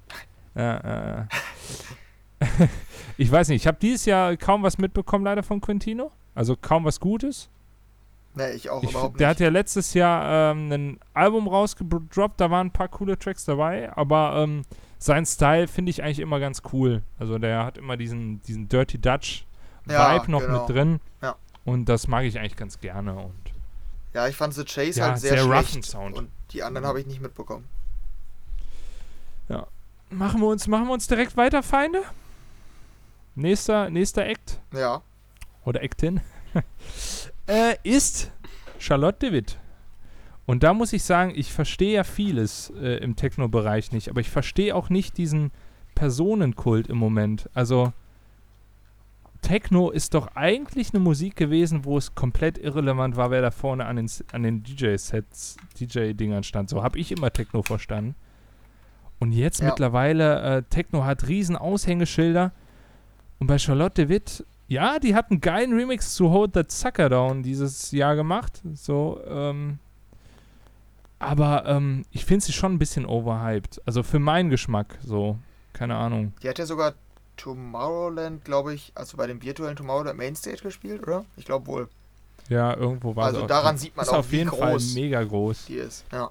Ja, 0.57 1.21
äh, 1.21 1.27
ich 3.17 3.31
weiß 3.31 3.49
nicht, 3.49 3.63
ich 3.63 3.67
habe 3.67 3.79
dieses 3.81 4.05
Jahr 4.05 4.37
kaum 4.37 4.63
was 4.63 4.79
mitbekommen, 4.79 5.25
leider 5.25 5.43
von 5.43 5.61
Quintino. 5.61 6.11
Also 6.35 6.57
kaum 6.57 6.85
was 6.85 7.01
Gutes. 7.01 7.49
Nee, 8.35 8.51
ich 8.53 8.69
auch 8.69 8.83
Ich, 8.83 8.91
überhaupt 8.91 9.19
der 9.19 9.29
nicht. 9.29 9.37
hat 9.37 9.41
ja 9.41 9.49
letztes 9.49 9.95
Jahr 9.95 10.53
ähm, 10.53 10.71
ein 10.71 11.01
Album 11.15 11.49
rausgedroppt, 11.49 12.39
da 12.41 12.51
waren 12.51 12.67
ein 12.67 12.73
paar 12.73 12.89
coole 12.89 13.19
Tracks 13.19 13.47
dabei, 13.47 13.91
aber 13.97 14.35
ähm, 14.37 14.63
sein 14.99 15.25
Style 15.25 15.67
finde 15.69 15.89
ich 15.91 16.03
eigentlich 16.03 16.19
immer 16.21 16.39
ganz 16.39 16.61
cool. 16.73 17.03
Also 17.19 17.39
der 17.39 17.65
hat 17.65 17.79
immer 17.79 17.97
diesen, 17.97 18.43
diesen 18.43 18.69
Dirty 18.69 18.99
Dutch 18.99 19.47
Ja, 19.89 20.15
Vibe 20.15 20.31
noch 20.31 20.41
genau. 20.41 20.67
mit 20.67 20.77
drin. 20.77 21.01
Ja. 21.23 21.37
Und 21.65 21.87
das 21.89 22.09
mag 22.09 22.25
ich 22.25 22.39
eigentlich 22.39 22.57
ganz 22.57 22.79
gerne. 22.79 23.15
Und 23.17 23.33
Ja, 24.13 24.29
ich 24.29 24.37
fand 24.37 24.53
The 24.53 24.65
Chase 24.65 25.01
Ja, 25.01 25.07
halt 25.07 25.19
sehr, 25.19 25.33
sehr 25.39 25.45
roughen 25.45 25.65
schlecht. 25.67 25.87
Sound. 25.87 26.17
Und 26.19 26.29
die 26.51 26.63
anderen 26.63 26.87
habe 26.87 27.01
ich 27.01 27.07
nicht 27.07 27.23
mitbekommen. 27.23 27.67
machen 30.11 30.41
wir 30.41 30.47
uns, 30.49 30.69
machen 30.69 30.87
wir 30.87 30.93
uns 30.93 31.07
direkt 31.09 31.37
weiter, 31.37 31.63
Feinde? 31.63 32.03
Nächster, 33.37 33.91
nächster 33.91 34.27
Act 34.27 34.61
Ja, 34.73 35.03
oder 35.65 35.83
Actin 35.83 36.21
äh, 37.47 37.77
ist 37.83 38.33
Charlotte 38.79 39.27
DeWitt. 39.29 39.59
Und 40.47 40.63
da 40.63 40.73
muss 40.75 40.93
ich 40.93 41.03
sagen, 41.03 41.33
ich 41.35 41.53
verstehe 41.53 41.95
ja 41.95 42.05
vieles 42.05 42.73
äh, 42.81 42.97
im 42.99 43.17
Techno-Bereich 43.17 43.93
nicht, 43.93 44.09
aber 44.09 44.21
ich 44.21 44.31
verstehe 44.31 44.75
auch 44.75 44.89
nicht 44.91 45.19
diesen 45.19 45.51
Personenkult 45.95 46.87
im 46.89 46.99
Moment. 46.99 47.51
Also 47.53 47.93
Techno 49.43 49.91
ist 49.91 50.15
doch 50.15 50.29
eigentlich 50.35 50.93
eine 50.95 51.01
Musik 51.01 51.37
gewesen, 51.37 51.85
wo 51.85 51.99
es 51.99 52.15
komplett 52.15 52.59
irrelevant 52.59 53.17
war, 53.17 53.31
wer 53.31 53.43
da 53.43 53.51
vorne 53.51 53.87
an 53.87 53.97
den, 53.97 54.11
an 54.33 54.43
den 54.45 54.63
DJ-Sets, 54.63 55.57
DJ-Dingern 55.79 56.43
stand. 56.43 56.71
So 56.71 56.83
habe 56.83 56.99
ich 56.99 57.13
immer 57.13 57.33
Techno 57.33 57.63
verstanden. 57.63 58.15
Und 59.19 59.33
jetzt 59.33 59.61
Ja. 59.61 59.67
mittlerweile, 59.67 60.41
äh, 60.59 60.63
Techno 60.63 61.05
hat 61.05 61.29
riesen 61.29 61.57
Aushängeschilder. 61.57 62.53
Und 63.39 63.47
bei 63.47 63.59
Charlotte 63.59 64.07
DeWitt, 64.07 64.45
ja, 64.69 64.99
die 64.99 65.15
hat 65.15 65.31
einen 65.31 65.41
geilen 65.41 65.73
Remix 65.73 66.15
zu 66.15 66.31
Hold 66.31 66.55
That 66.55 66.71
Sucker 66.71 67.09
Down 67.09 67.43
dieses 67.43 67.93
Jahr 67.93 68.17
gemacht. 68.17 68.63
So, 68.75 69.21
ähm, 69.29 69.79
aber 71.19 71.65
ähm, 71.67 72.05
ich 72.11 72.25
finde 72.25 72.45
sie 72.45 72.53
schon 72.53 72.75
ein 72.75 72.79
bisschen 72.79 73.07
overhyped. 73.07 73.81
Also 73.87 74.03
für 74.03 74.19
meinen 74.19 74.51
Geschmack, 74.51 74.99
so. 75.05 75.39
Keine 75.73 75.97
Ahnung. 75.97 76.33
die 76.43 76.49
hat 76.49 76.59
ja 76.59 76.65
sogar 76.65 76.95
Tomorrowland, 77.37 78.45
glaube 78.45 78.73
ich, 78.73 78.93
also 78.95 79.19
bei 79.19 79.27
dem 79.27 79.43
virtuellen 79.43 79.77
Tomorrowland 79.77 80.17
Mainstage 80.17 80.63
gespielt, 80.63 81.03
oder? 81.03 81.25
Ich 81.37 81.45
glaube 81.45 81.67
wohl. 81.67 81.89
Ja, 82.49 82.75
irgendwo 82.75 83.15
war 83.15 83.27
Also 83.27 83.47
daran 83.47 83.77
sieht 83.77 83.95
man 83.97 84.05
ist 84.05 84.09
auch, 84.11 84.19
auf 84.19 84.33
wie 84.33 84.39
jeden 84.39 84.51
Fall 84.51 84.73
groß 84.73 84.95
mega 84.95 85.23
groß. 85.23 85.67
die 85.67 85.75
ist. 85.75 86.05
Ja. 86.13 86.31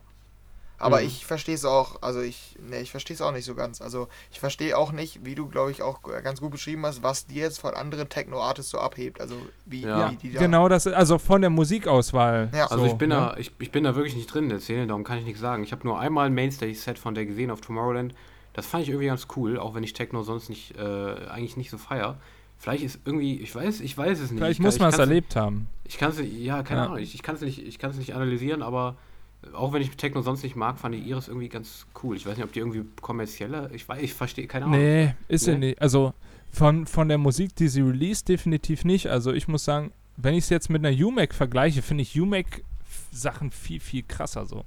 Aber 0.78 1.00
Ja. 1.02 1.08
ich 1.08 1.26
verstehe 1.26 1.56
es 1.56 1.64
auch, 1.66 2.02
also 2.02 2.20
ich, 2.22 2.56
ne, 2.60 2.82
ich 2.82 2.92
verstehe 2.92 3.16
es 3.16 3.22
auch 3.22 3.32
nicht 3.32 3.46
so 3.46 3.56
ganz. 3.56 3.82
Also 3.82 4.08
ich 4.32 4.40
verstehe 4.40 4.78
auch 4.78 4.92
nicht, 4.92 5.24
wie 5.26 5.34
du, 5.36 5.48
glaube 5.48 5.72
ich, 5.72 5.82
auch 5.82 6.02
ganz 6.04 6.42
gut 6.42 6.52
beschrieben 6.52 6.86
hast, 6.86 7.02
was 7.02 7.26
die 7.28 7.36
jetzt 7.36 7.60
von 7.62 7.74
anderen 7.74 8.10
Techno-Artists 8.10 8.72
so 8.72 8.80
abhebt. 8.80 9.22
Also 9.22 9.36
wie, 9.66 9.82
Ja. 9.82 10.12
wie 10.12 10.16
die 10.18 10.34
da. 10.34 10.40
Genau, 10.40 10.68
das 10.68 10.86
also 10.88 11.18
von 11.18 11.42
der 11.42 11.50
Musikauswahl. 11.50 12.50
Ja. 12.54 12.66
Also 12.68 12.80
so, 12.80 12.86
ich 12.88 12.94
bin 12.98 13.10
ne? 13.10 13.16
da, 13.16 13.36
ich, 13.38 13.52
ich 13.60 13.72
bin 13.72 13.84
da 13.84 13.96
wirklich 13.96 14.16
nicht 14.16 14.34
drin 14.34 14.46
in 14.46 14.50
der 14.50 14.60
Szene, 14.60 14.88
darum 14.88 15.04
kann 15.04 15.18
ich 15.20 15.26
nichts 15.26 15.40
sagen. 15.40 15.64
Ich 15.64 15.72
habe 15.72 15.86
nur 15.88 16.00
einmal 16.00 16.28
ein 16.28 16.34
Mainstage-Set 16.34 17.00
von 17.00 17.16
der 17.16 17.26
gesehen 17.26 17.52
auf 17.52 17.62
Tomorrowland. 17.62 18.14
Das 18.54 18.66
fand 18.66 18.84
ich 18.84 18.90
irgendwie 18.90 19.08
ganz 19.08 19.28
cool, 19.36 19.60
auch 19.60 19.76
wenn 19.76 19.84
ich 19.84 19.94
Techno 19.94 20.24
sonst 20.24 20.50
nicht, 20.50 20.78
äh, 20.78 20.84
eigentlich 21.30 21.58
nicht 21.58 21.70
so 21.70 21.78
feier. 21.78 22.18
Vielleicht 22.58 22.84
ist 22.84 23.00
irgendwie, 23.04 23.40
ich 23.42 23.54
weiß, 23.54 23.82
ich 23.82 23.98
weiß 23.98 24.20
es 24.20 24.32
nicht. 24.32 24.40
Vielleicht 24.40 24.60
ich 24.60 24.64
muss 24.66 24.76
kann- 24.76 24.84
man 24.84 24.90
ich 24.90 24.94
es 24.94 24.98
kann's- 24.98 25.10
erlebt 25.10 25.36
haben. 25.36 25.68
Ich 25.84 25.98
kann 25.98 26.12
es, 26.12 26.20
ja, 26.22 26.64
keine 26.64 26.82
Ja. 26.82 26.86
Ahnung, 26.88 26.98
ich, 27.00 27.14
ich 27.14 27.22
kann 27.22 27.36
es 27.36 27.42
nicht, 27.42 27.60
ich 27.66 27.80
kann 27.80 27.92
es 27.92 27.98
nicht 27.98 28.16
analysieren, 28.16 28.62
aber 28.64 28.96
auch 29.54 29.74
wenn 29.74 29.82
ich 29.82 29.90
Techno 29.92 30.22
sonst 30.22 30.44
nicht 30.44 30.56
mag, 30.56 30.78
fand 30.80 30.96
ich 30.96 31.06
Iris 31.06 31.28
irgendwie 31.28 31.50
ganz 31.50 31.86
cool. 32.04 32.16
Ich 32.16 32.26
weiß 32.26 32.38
nicht, 32.38 32.46
ob 32.46 32.54
die 32.54 32.60
irgendwie 32.60 32.84
kommerzielle, 33.02 33.70
ich 33.74 33.88
weiß, 33.88 34.02
ich 34.02 34.14
verstehe, 34.14 34.48
keine 34.48 34.66
Ahnung. 34.66 34.80
Nee, 34.80 35.16
ist 35.28 35.46
sie 35.46 35.52
Nee? 35.52 35.68
nicht. 35.68 35.82
Also 35.82 36.14
von, 36.52 36.88
von 36.88 37.08
der 37.08 37.18
Musik, 37.18 37.56
die 37.56 37.68
sie 37.68 37.82
released, 37.82 38.30
definitiv 38.30 38.86
nicht. 38.86 39.08
Also 39.08 39.34
ich 39.34 39.48
muss 39.48 39.66
sagen, 39.66 39.92
wenn 40.18 40.34
ich 40.34 40.46
es 40.46 40.50
jetzt 40.50 40.70
mit 40.70 40.86
einer 40.86 40.96
UMAC 40.96 41.34
vergleiche, 41.34 41.82
finde 41.82 42.04
ich 42.04 42.20
UMAC-Sachen 42.20 43.52
viel, 43.52 43.80
viel 43.80 44.04
krasser 44.04 44.46
so. 44.46 44.66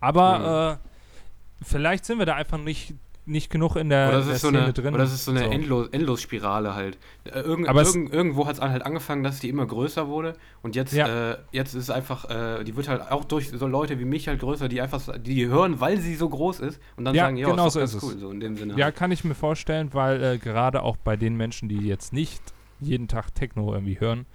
Aber 0.00 0.80
äh, 0.82 1.64
vielleicht 1.64 2.04
sind 2.04 2.18
wir 2.18 2.26
da 2.26 2.34
einfach 2.34 2.58
nicht, 2.58 2.94
nicht 3.28 3.50
genug 3.50 3.76
in 3.76 3.88
der, 3.88 4.08
Oder 4.08 4.16
das, 4.18 4.26
der 4.26 4.34
ist 4.36 4.40
so 4.42 4.48
Szene 4.48 4.62
eine, 4.64 4.72
drin. 4.72 4.94
oder 4.94 5.02
das 5.04 5.12
ist 5.12 5.24
so 5.24 5.30
eine 5.32 5.40
So. 5.44 5.50
Endlos, 5.50 5.88
Endlosspirale 5.88 6.74
halt. 6.74 6.96
Äh, 7.24 7.40
Irgend, 7.40 7.68
Aber 7.68 7.82
irgend, 7.82 8.12
irgendwo 8.12 8.46
hat 8.46 8.54
es 8.56 8.60
halt 8.60 8.86
angefangen, 8.86 9.22
dass 9.24 9.40
die 9.40 9.48
immer 9.48 9.66
größer 9.66 10.06
wurde 10.08 10.34
und 10.62 10.76
jetzt, 10.76 10.92
Ja. 10.92 11.32
äh, 11.32 11.38
jetzt 11.52 11.74
ist 11.74 11.82
es 11.84 11.90
einfach, 11.90 12.30
äh, 12.30 12.62
die 12.64 12.76
wird 12.76 12.88
halt 12.88 13.10
auch 13.10 13.24
durch 13.24 13.48
so 13.50 13.66
Leute 13.66 13.98
wie 13.98 14.04
mich 14.04 14.28
halt 14.28 14.38
größer, 14.40 14.68
die 14.68 14.80
einfach, 14.80 15.00
so- 15.00 15.12
die 15.18 15.46
hören, 15.48 15.80
weil 15.80 15.98
sie 15.98 16.14
so 16.14 16.28
groß 16.28 16.60
ist 16.60 16.80
und 16.96 17.04
dann 17.04 17.14
Ja, 17.14 17.24
sagen, 17.24 17.36
ja, 17.36 17.50
genau 17.50 17.66
ist 17.66 17.72
so 17.74 17.80
ist 17.80 17.92
ganz 17.92 18.02
es. 18.04 18.08
cool, 18.10 18.18
so 18.20 18.30
in 18.30 18.40
dem 18.40 18.56
Sinne. 18.56 18.74
Ja, 18.78 18.90
kann 18.92 19.10
ich 19.10 19.24
mir 19.24 19.34
vorstellen, 19.34 19.92
weil 19.92 20.22
äh, 20.22 20.38
gerade 20.38 20.82
auch 20.82 20.96
bei 20.96 21.16
den 21.16 21.36
Menschen, 21.36 21.68
die 21.68 21.80
jetzt 21.86 22.12
nicht 22.12 22.40
jeden 22.80 23.08
Tag 23.08 23.34
Techno 23.34 23.72
irgendwie 23.74 23.98
hören, 23.98 24.26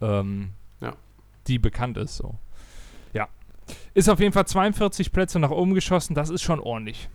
ähm, 0.00 0.50
Ja. 0.80 0.92
die 1.46 1.58
bekannt 1.58 1.96
ist 1.96 2.16
so. 2.16 2.34
Ja. 3.14 3.28
Ist 3.94 4.08
auf 4.10 4.20
jeden 4.20 4.32
Fall 4.32 4.46
42 4.46 5.12
Plätze 5.12 5.38
nach 5.38 5.50
oben 5.50 5.74
geschossen, 5.74 6.14
das 6.14 6.28
ist 6.30 6.42
schon 6.42 6.60
ordentlich. 6.60 7.08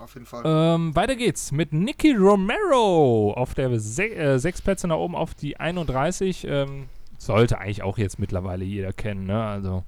Auf 0.00 0.14
jeden 0.14 0.26
Fall. 0.26 0.42
Ähm, 0.44 0.94
weiter 0.96 1.16
geht's 1.16 1.52
mit 1.52 1.72
Nicky 1.72 2.12
Romero 2.12 3.34
auf 3.36 3.54
der 3.54 3.78
se 3.78 4.08
äh, 4.08 4.38
sechs 4.38 4.62
Plätze 4.62 4.88
nach 4.88 4.96
oben 4.96 5.14
auf 5.14 5.34
die 5.34 5.58
31. 5.58 6.46
Ähm, 6.48 6.88
sollte 7.18 7.58
eigentlich 7.58 7.82
auch 7.82 7.98
jetzt 7.98 8.18
mittlerweile 8.18 8.64
jeder 8.64 8.92
kennen, 8.92 9.26
ne? 9.26 9.42
Also 9.44 9.84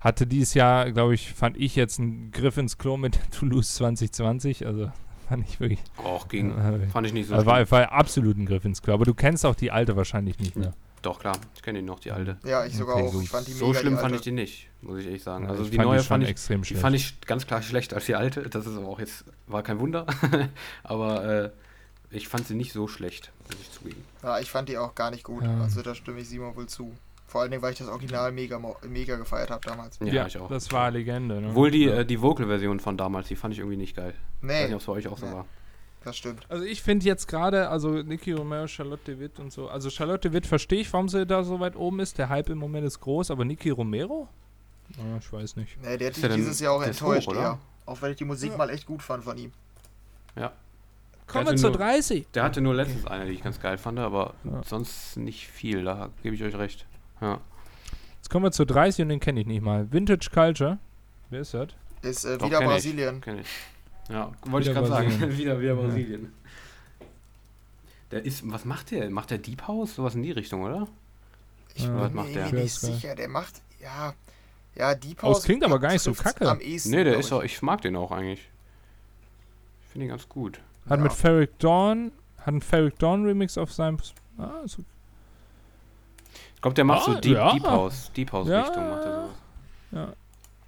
hatte 0.00 0.26
dieses 0.26 0.54
Jahr, 0.54 0.90
glaube 0.90 1.14
ich, 1.14 1.32
fand 1.32 1.56
ich 1.56 1.76
jetzt 1.76 2.00
einen 2.00 2.30
Griff 2.32 2.56
ins 2.56 2.76
Klo 2.76 2.96
mit 2.96 3.18
Toulouse 3.30 3.74
2020. 3.74 4.66
Also 4.66 4.90
fand 5.28 5.48
ich 5.48 5.60
wirklich. 5.60 5.80
Auch 6.04 6.28
ging. 6.28 6.50
Äh, 6.58 6.88
Fand 6.88 7.06
ich 7.06 7.12
nicht 7.12 7.28
so 7.28 7.34
also 7.34 7.46
war, 7.46 7.70
war 7.70 7.92
absolut 7.92 8.36
ein 8.36 8.46
Griff 8.46 8.64
ins 8.64 8.82
Klo. 8.82 8.94
Aber 8.94 9.04
du 9.04 9.14
kennst 9.14 9.46
auch 9.46 9.54
die 9.54 9.70
alte 9.70 9.96
wahrscheinlich 9.96 10.38
nicht 10.38 10.56
mehr. 10.56 10.74
Doch, 11.02 11.18
klar, 11.20 11.36
ich 11.56 11.62
kenne 11.62 11.80
ihn 11.80 11.84
noch, 11.84 11.98
die 12.00 12.12
alte. 12.12 12.38
ja, 12.44 12.64
ich 12.64 12.76
sogar 12.76 12.96
okay, 12.96 13.06
auch. 13.08 13.12
so- 13.12 13.20
Ich 13.20 13.28
fand 13.30 13.46
die 13.48 13.52
So 13.52 13.66
mega, 13.68 13.80
schlimm 13.80 13.94
die 13.96 14.00
fand 14.00 14.14
ich 14.14 14.20
die 14.20 14.30
nicht, 14.32 14.68
muss 14.82 15.00
ich 15.00 15.06
ehrlich 15.06 15.22
sagen. 15.22 15.44
Ja, 15.44 15.50
Also 15.50 15.64
ich 15.64 15.70
die 15.70 15.76
fand 15.76 15.88
neue 15.88 15.98
schon 15.98 16.06
fand 16.06 16.24
ich, 16.24 16.30
extrem 16.30 16.62
die 16.62 16.66
schlecht. 16.68 16.80
fand 16.80 16.96
ich 16.96 17.20
ganz 17.22 17.46
klar 17.46 17.60
schlechter 17.62 17.96
als 17.96 18.06
die 18.06 18.14
alte. 18.14 18.42
Das 18.48 18.66
ist 18.66 18.76
aber 18.76 18.86
auch 18.88 19.00
jetzt, 19.00 19.24
war 19.48 19.62
kein 19.62 19.80
Wunder. 19.80 20.06
aber 20.84 21.24
äh, 21.44 21.50
ich 22.10 22.28
fand 22.28 22.46
sie 22.46 22.54
nicht 22.54 22.72
so 22.72 22.86
schlecht, 22.88 23.32
muss 23.50 23.60
ich 23.60 23.70
zugeben. 23.72 24.04
Ja, 24.22 24.38
ich 24.38 24.50
fand 24.50 24.68
die 24.68 24.78
auch 24.78 24.94
gar 24.94 25.10
nicht 25.10 25.24
gut. 25.24 25.42
Ja. 25.42 25.60
Also 25.60 25.82
da 25.82 25.94
stimme 25.94 26.20
ich 26.20 26.28
Simon 26.28 26.54
wohl 26.56 26.66
zu. 26.66 26.92
Vor 27.26 27.40
allen 27.40 27.50
Dingen, 27.50 27.62
weil 27.62 27.72
ich 27.72 27.78
das 27.78 27.88
Original 27.88 28.30
mega, 28.30 28.60
mega 28.86 29.16
gefeiert 29.16 29.50
habe 29.50 29.66
damals. 29.66 29.98
Ja, 30.04 30.26
ich 30.26 30.36
auch. 30.36 30.48
das 30.50 30.70
war 30.70 30.90
Legende. 30.90 31.40
Ne? 31.40 31.48
Obwohl 31.48 31.70
die, 31.70 31.84
ja. 31.86 32.00
äh, 32.00 32.04
die 32.06 32.20
Vocal-Version 32.20 32.78
von 32.78 32.98
damals, 32.98 33.28
die 33.28 33.36
fand 33.36 33.54
ich 33.54 33.60
irgendwie 33.60 33.78
nicht 33.78 33.96
geil. 33.96 34.12
Ich 34.42 34.48
weiß 34.48 34.54
Nee, 34.54 34.64
nicht, 34.66 34.74
ob 34.74 34.80
es 34.80 34.86
bei 34.86 34.92
euch 34.92 35.08
auch 35.08 35.16
so 35.18 35.24
Nee. 35.26 35.32
war. 35.32 35.46
Das 36.04 36.16
stimmt. 36.16 36.44
Also 36.48 36.64
ich 36.64 36.82
finde 36.82 37.06
jetzt 37.06 37.26
gerade, 37.28 37.68
also 37.68 37.90
Nicky 38.02 38.32
Romero, 38.32 38.66
Charlotte 38.66 39.18
Witt 39.18 39.38
und 39.38 39.52
so. 39.52 39.68
Also 39.68 39.90
Charlotte 39.90 40.32
Witt 40.32 40.46
verstehe 40.46 40.80
ich, 40.80 40.92
warum 40.92 41.08
sie 41.08 41.26
da 41.26 41.42
so 41.44 41.60
weit 41.60 41.76
oben 41.76 42.00
ist. 42.00 42.18
Der 42.18 42.28
Hype 42.28 42.48
im 42.50 42.58
Moment 42.58 42.86
ist 42.86 43.00
groß, 43.00 43.30
aber 43.30 43.44
Nicky 43.44 43.70
Romero? 43.70 44.28
Ah, 44.98 45.16
ich 45.18 45.32
weiß 45.32 45.56
nicht. 45.56 45.76
Nee, 45.82 45.96
der 45.96 46.08
hat 46.10 46.16
Ist 46.16 46.22
mich 46.22 46.34
dieses 46.34 46.60
Jahr 46.60 46.74
auch 46.74 46.82
enttäuscht, 46.82 47.26
hoch, 47.28 47.32
oder? 47.32 47.40
ja. 47.40 47.58
Auch 47.86 48.00
wenn 48.02 48.10
ich 48.12 48.16
die 48.18 48.24
Musik 48.24 48.50
Ja. 48.52 48.56
mal 48.58 48.70
echt 48.70 48.86
gut 48.86 49.02
fand 49.02 49.24
von 49.24 49.36
ihm. 49.38 49.52
Kommen 51.26 51.46
hatte 51.46 51.52
wir 51.56 51.56
zur 51.60 51.70
nur- 51.70 51.78
30. 51.78 52.26
Der 52.34 52.42
hatte 52.42 52.60
nur 52.60 52.74
letztens 52.74 53.06
eine, 53.06 53.24
die 53.26 53.32
ich 53.32 53.42
ganz 53.42 53.58
geil 53.60 53.78
fand, 53.78 53.98
aber 53.98 54.34
Ja. 54.44 54.60
sonst 54.66 55.16
nicht 55.16 55.46
viel, 55.46 55.84
da 55.84 56.10
gebe 56.22 56.34
ich 56.34 56.42
euch 56.42 56.54
recht. 56.56 56.84
Ja. 57.20 57.40
Jetzt 58.16 58.28
kommen 58.28 58.44
wir 58.44 58.52
zur 58.52 58.66
30 58.66 59.02
und 59.04 59.08
den 59.08 59.20
kenne 59.20 59.40
ich 59.40 59.46
nicht 59.46 59.62
mal. 59.62 59.90
Vintage 59.90 60.28
Culture. 60.32 60.78
Wer 61.30 61.40
ist 61.40 61.54
das? 61.54 61.68
Ist 62.02 62.24
äh, 62.24 62.36
Doch, 62.36 62.46
wieder 62.46 62.58
kenn 62.58 62.66
ich. 62.68 62.74
Brasilien. 62.74 63.20
Kenn 63.20 63.38
ich. 63.38 63.46
Ja, 64.12 64.30
wollte 64.46 64.68
ich 64.68 64.74
gerade 64.74 64.88
sagen. 64.88 65.10
Wieder, 65.38 65.58
wieder 65.60 65.74
Ja. 65.74 65.74
Brasilien. 65.74 66.32
Der 68.10 68.24
ist, 68.24 68.48
was 68.50 68.64
macht 68.66 68.90
der? 68.90 69.08
Macht 69.10 69.30
der 69.30 69.38
Deep 69.38 69.66
House? 69.66 69.94
Sowas 69.94 70.14
in 70.14 70.22
die 70.22 70.32
Richtung, 70.32 70.62
oder? 70.62 70.86
Ich 71.74 71.84
Ja. 71.84 71.88
bin 71.90 72.00
Was 72.00 72.10
mir 72.10 72.16
macht 72.16 72.34
der? 72.34 72.42
nicht 72.44 72.52
Ich 72.54 72.60
weiß 72.62 72.80
gar 72.82 72.90
sicher. 72.92 73.14
Der 73.14 73.28
macht, 73.28 73.62
ja, 73.80 74.12
ja, 74.76 74.94
Deep 74.94 75.22
Oh, 75.22 75.30
es 75.30 75.36
House. 75.36 75.44
klingt 75.44 75.64
aber 75.64 75.78
gar 75.78 75.92
nicht 75.92 76.02
so 76.02 76.12
kacke. 76.12 76.48
Am 76.48 76.60
ehesten, 76.60 76.90
Nee, 76.90 77.04
der 77.04 77.16
ist 77.16 77.26
ich. 77.26 77.32
auch, 77.32 77.42
ich 77.42 77.62
mag 77.62 77.80
den 77.80 77.96
auch 77.96 78.12
eigentlich. 78.12 78.40
Ich 79.86 79.92
finde 79.92 80.06
ihn 80.06 80.10
ganz 80.10 80.28
gut. 80.28 80.60
Hat 80.90 80.98
Ja. 80.98 81.02
mit 81.04 81.12
Ferric 81.12 81.58
Dawn, 81.58 82.12
hat 82.38 82.48
einen 82.48 82.60
Ferric 82.60 82.98
Dawn 82.98 83.24
Remix 83.24 83.56
auf 83.56 83.72
seinem. 83.72 83.98
Ah, 84.36 84.60
so, 84.66 84.82
Ich 86.54 86.60
glaube, 86.62 86.74
der 86.74 86.84
macht 86.84 87.04
so 87.06 87.12
Ah, 87.12 87.20
Deep, 87.20 87.32
ja. 87.34 87.52
Deep 87.52 87.64
House, 87.64 88.12
Deep 88.14 88.32
House 88.32 88.48
Ja. 88.48 88.60
Richtung 88.62 88.88
macht 88.90 89.04
er 89.04 89.28
sowas. 89.92 90.16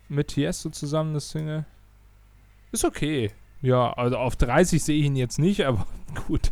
Mit 0.09 0.29
Tiesto 0.29 0.71
zusammen 0.71 1.15
das 1.15 1.29
Single. 1.31 1.65
Ist 2.75 2.85
okay. 2.85 3.31
Ja, 3.63 3.93
also 3.95 4.19
auf 4.19 4.37
30 4.37 4.83
sehe 4.83 4.99
ich 4.99 5.07
ihn 5.07 5.17
jetzt 5.17 5.39
nicht, 5.39 5.65
aber 5.65 5.87
gut. 6.29 6.51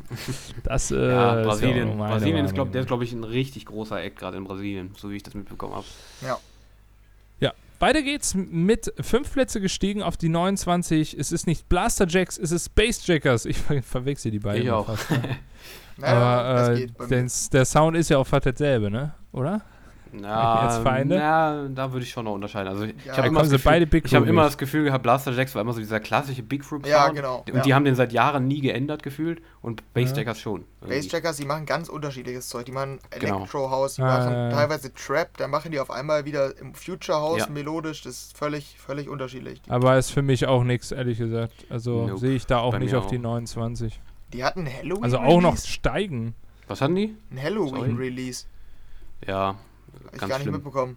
Das 0.65 0.91
äh, 0.91 1.11
Ja, 1.11 1.41
ist 1.41 1.47
Brasilien. 1.47 1.89
nur 1.89 1.97
meine 1.97 2.15
Brasilien 2.15 2.45
ist, 2.47 2.55
glaub, 2.55 2.73
der 2.73 2.81
ist, 2.83 2.87
glaube 2.87 3.05
ich, 3.05 3.13
ein 3.13 3.25
richtig 3.25 3.67
großer 3.67 4.03
Eck 4.03 4.17
gerade 4.17 4.39
in 4.39 4.45
Brasilien, 4.45 4.93
so 4.97 5.11
wie 5.11 5.17
ich 5.17 5.23
das 5.23 5.35
mitbekommen 5.35 5.75
habe. 5.75 5.85
Weiter 7.83 8.03
geht's 8.03 8.37
mit 8.37 8.95
fünf 9.01 9.33
Plätze 9.33 9.61
gestiegen 9.61 10.05
auf 10.05 10.17
die 10.17 10.29
29. 10.29 11.19
Es 11.19 11.33
ist 11.33 11.49
nicht 11.49 11.69
Blaster 11.69 12.07
Jacks, 12.07 12.39
es 12.39 12.53
ist 12.53 12.67
Space 12.67 13.05
Jackers. 13.05 13.45
Ich 13.45 13.59
ver 13.59 13.83
verwechsel 13.83 14.31
die 14.31 14.39
beiden. 14.39 14.63
Ich 14.63 14.71
auch. 14.71 14.87
Fast, 14.87 15.11
ne? 15.11 15.39
Naja, 15.97 16.15
Aber 16.15 16.55
das 16.55 16.69
äh, 16.69 16.81
geht 16.83 16.97
bei 16.97 17.05
mir. 17.05 17.09
denn, 17.11 17.31
der 17.53 17.65
Sound 17.65 17.97
ist 17.97 18.09
ja 18.09 18.19
auch 18.19 18.27
fast 18.27 18.47
dasselbe, 18.47 18.89
ne? 18.89 19.15
Oder? 19.33 19.63
Na, 20.15 20.65
Jetzt 20.67 20.83
Feinde? 20.83 21.17
na, 21.17 21.69
da 21.69 21.91
würde 21.93 22.05
ich 22.05 22.11
schon 22.11 22.27
noch 22.27 22.35
unterscheiden. 22.35 22.69
Also 22.69 22.85
ich 22.85 22.95
Ja, 23.07 23.17
habe 23.17 23.29
immer, 23.29 23.41
das 23.41 23.49
sie 23.49 23.57
Gefühl, 23.57 23.73
beide 23.73 23.87
Big 23.87 24.05
ich 24.05 24.15
hab 24.15 24.27
immer 24.27 24.43
das 24.45 24.59
Gefühl 24.59 24.85
gehabt, 24.85 25.03
Blaster 25.03 25.33
Jacks 25.33 25.55
war 25.55 25.63
immer 25.63 25.73
so 25.73 25.79
dieser 25.81 26.01
klassische 26.01 26.43
Big 26.43 26.69
Group 26.69 26.87
Ja, 26.87 27.05
Sound. 27.07 27.17
genau, 27.17 27.45
Und 27.47 27.55
ja. 27.57 27.63
die 27.63 27.73
haben 27.75 27.85
den 27.87 27.95
seit 27.95 28.13
Jahren 28.13 28.47
nie 28.47 28.61
geändert 28.61 29.03
gefühlt 29.03 29.41
und 29.63 29.83
Bassjackers 29.95 30.39
schon. 30.39 30.65
irgendwie. 30.83 30.97
Bassjackers, 30.99 31.37
die 31.39 31.47
machen 31.47 31.65
ganz 31.65 31.89
unterschiedliches 31.89 32.49
Zeug. 32.49 32.67
Die 32.67 32.73
machen 32.73 32.99
Genau. 33.19 33.39
Electro 33.39 33.71
House, 33.71 33.95
die 33.95 34.03
Ah, 34.03 34.07
machen 34.19 34.33
ja, 34.33 34.49
ja. 34.51 34.55
teilweise 34.55 34.93
Trap, 34.93 35.37
dann 35.39 35.51
machen 35.51 35.73
die 35.73 35.81
auf 35.81 35.91
einmal 35.91 36.25
wieder 36.27 36.59
im 36.59 36.75
Future 36.75 37.19
House 37.19 37.39
Ja. 37.41 37.49
melodisch. 37.49 38.03
Das 38.03 38.13
ist 38.25 38.37
völlig, 38.37 38.77
völlig 38.79 39.09
unterschiedlich. 39.09 39.63
Aber 39.69 39.97
ist 39.97 40.11
für 40.11 40.23
mich 40.23 40.47
auch 40.47 40.63
nichts, 40.65 40.93
ehrlich 40.93 41.17
gesagt. 41.19 41.55
Also 41.71 42.07
Nope. 42.07 42.19
sehe 42.19 42.35
ich 42.37 42.45
da 42.47 42.59
auch 42.59 42.73
Bei 42.73 42.79
nicht 42.81 42.95
auf 42.95 43.07
die 43.07 43.17
auch. 43.19 43.23
29. 43.23 43.99
Die 44.35 44.45
hatten 44.45 44.67
Halloween 44.67 45.05
Also 45.05 45.19
auch 45.19 45.41
noch 45.41 45.53
Release. 45.53 45.69
steigen. 45.69 46.35
Was 46.69 46.81
hatten 46.83 46.95
die? 46.97 47.17
Ein 47.31 47.43
Halloween 47.43 47.75
Sorry. 47.75 47.93
Release. 47.93 48.45
Ja, 49.27 49.57
Hab 50.05 50.15
ich 50.15 50.21
ganz 50.21 50.31
gar 50.31 50.39
nicht 50.39 50.43
schlimm. 50.43 50.55
mitbekommen. 50.55 50.97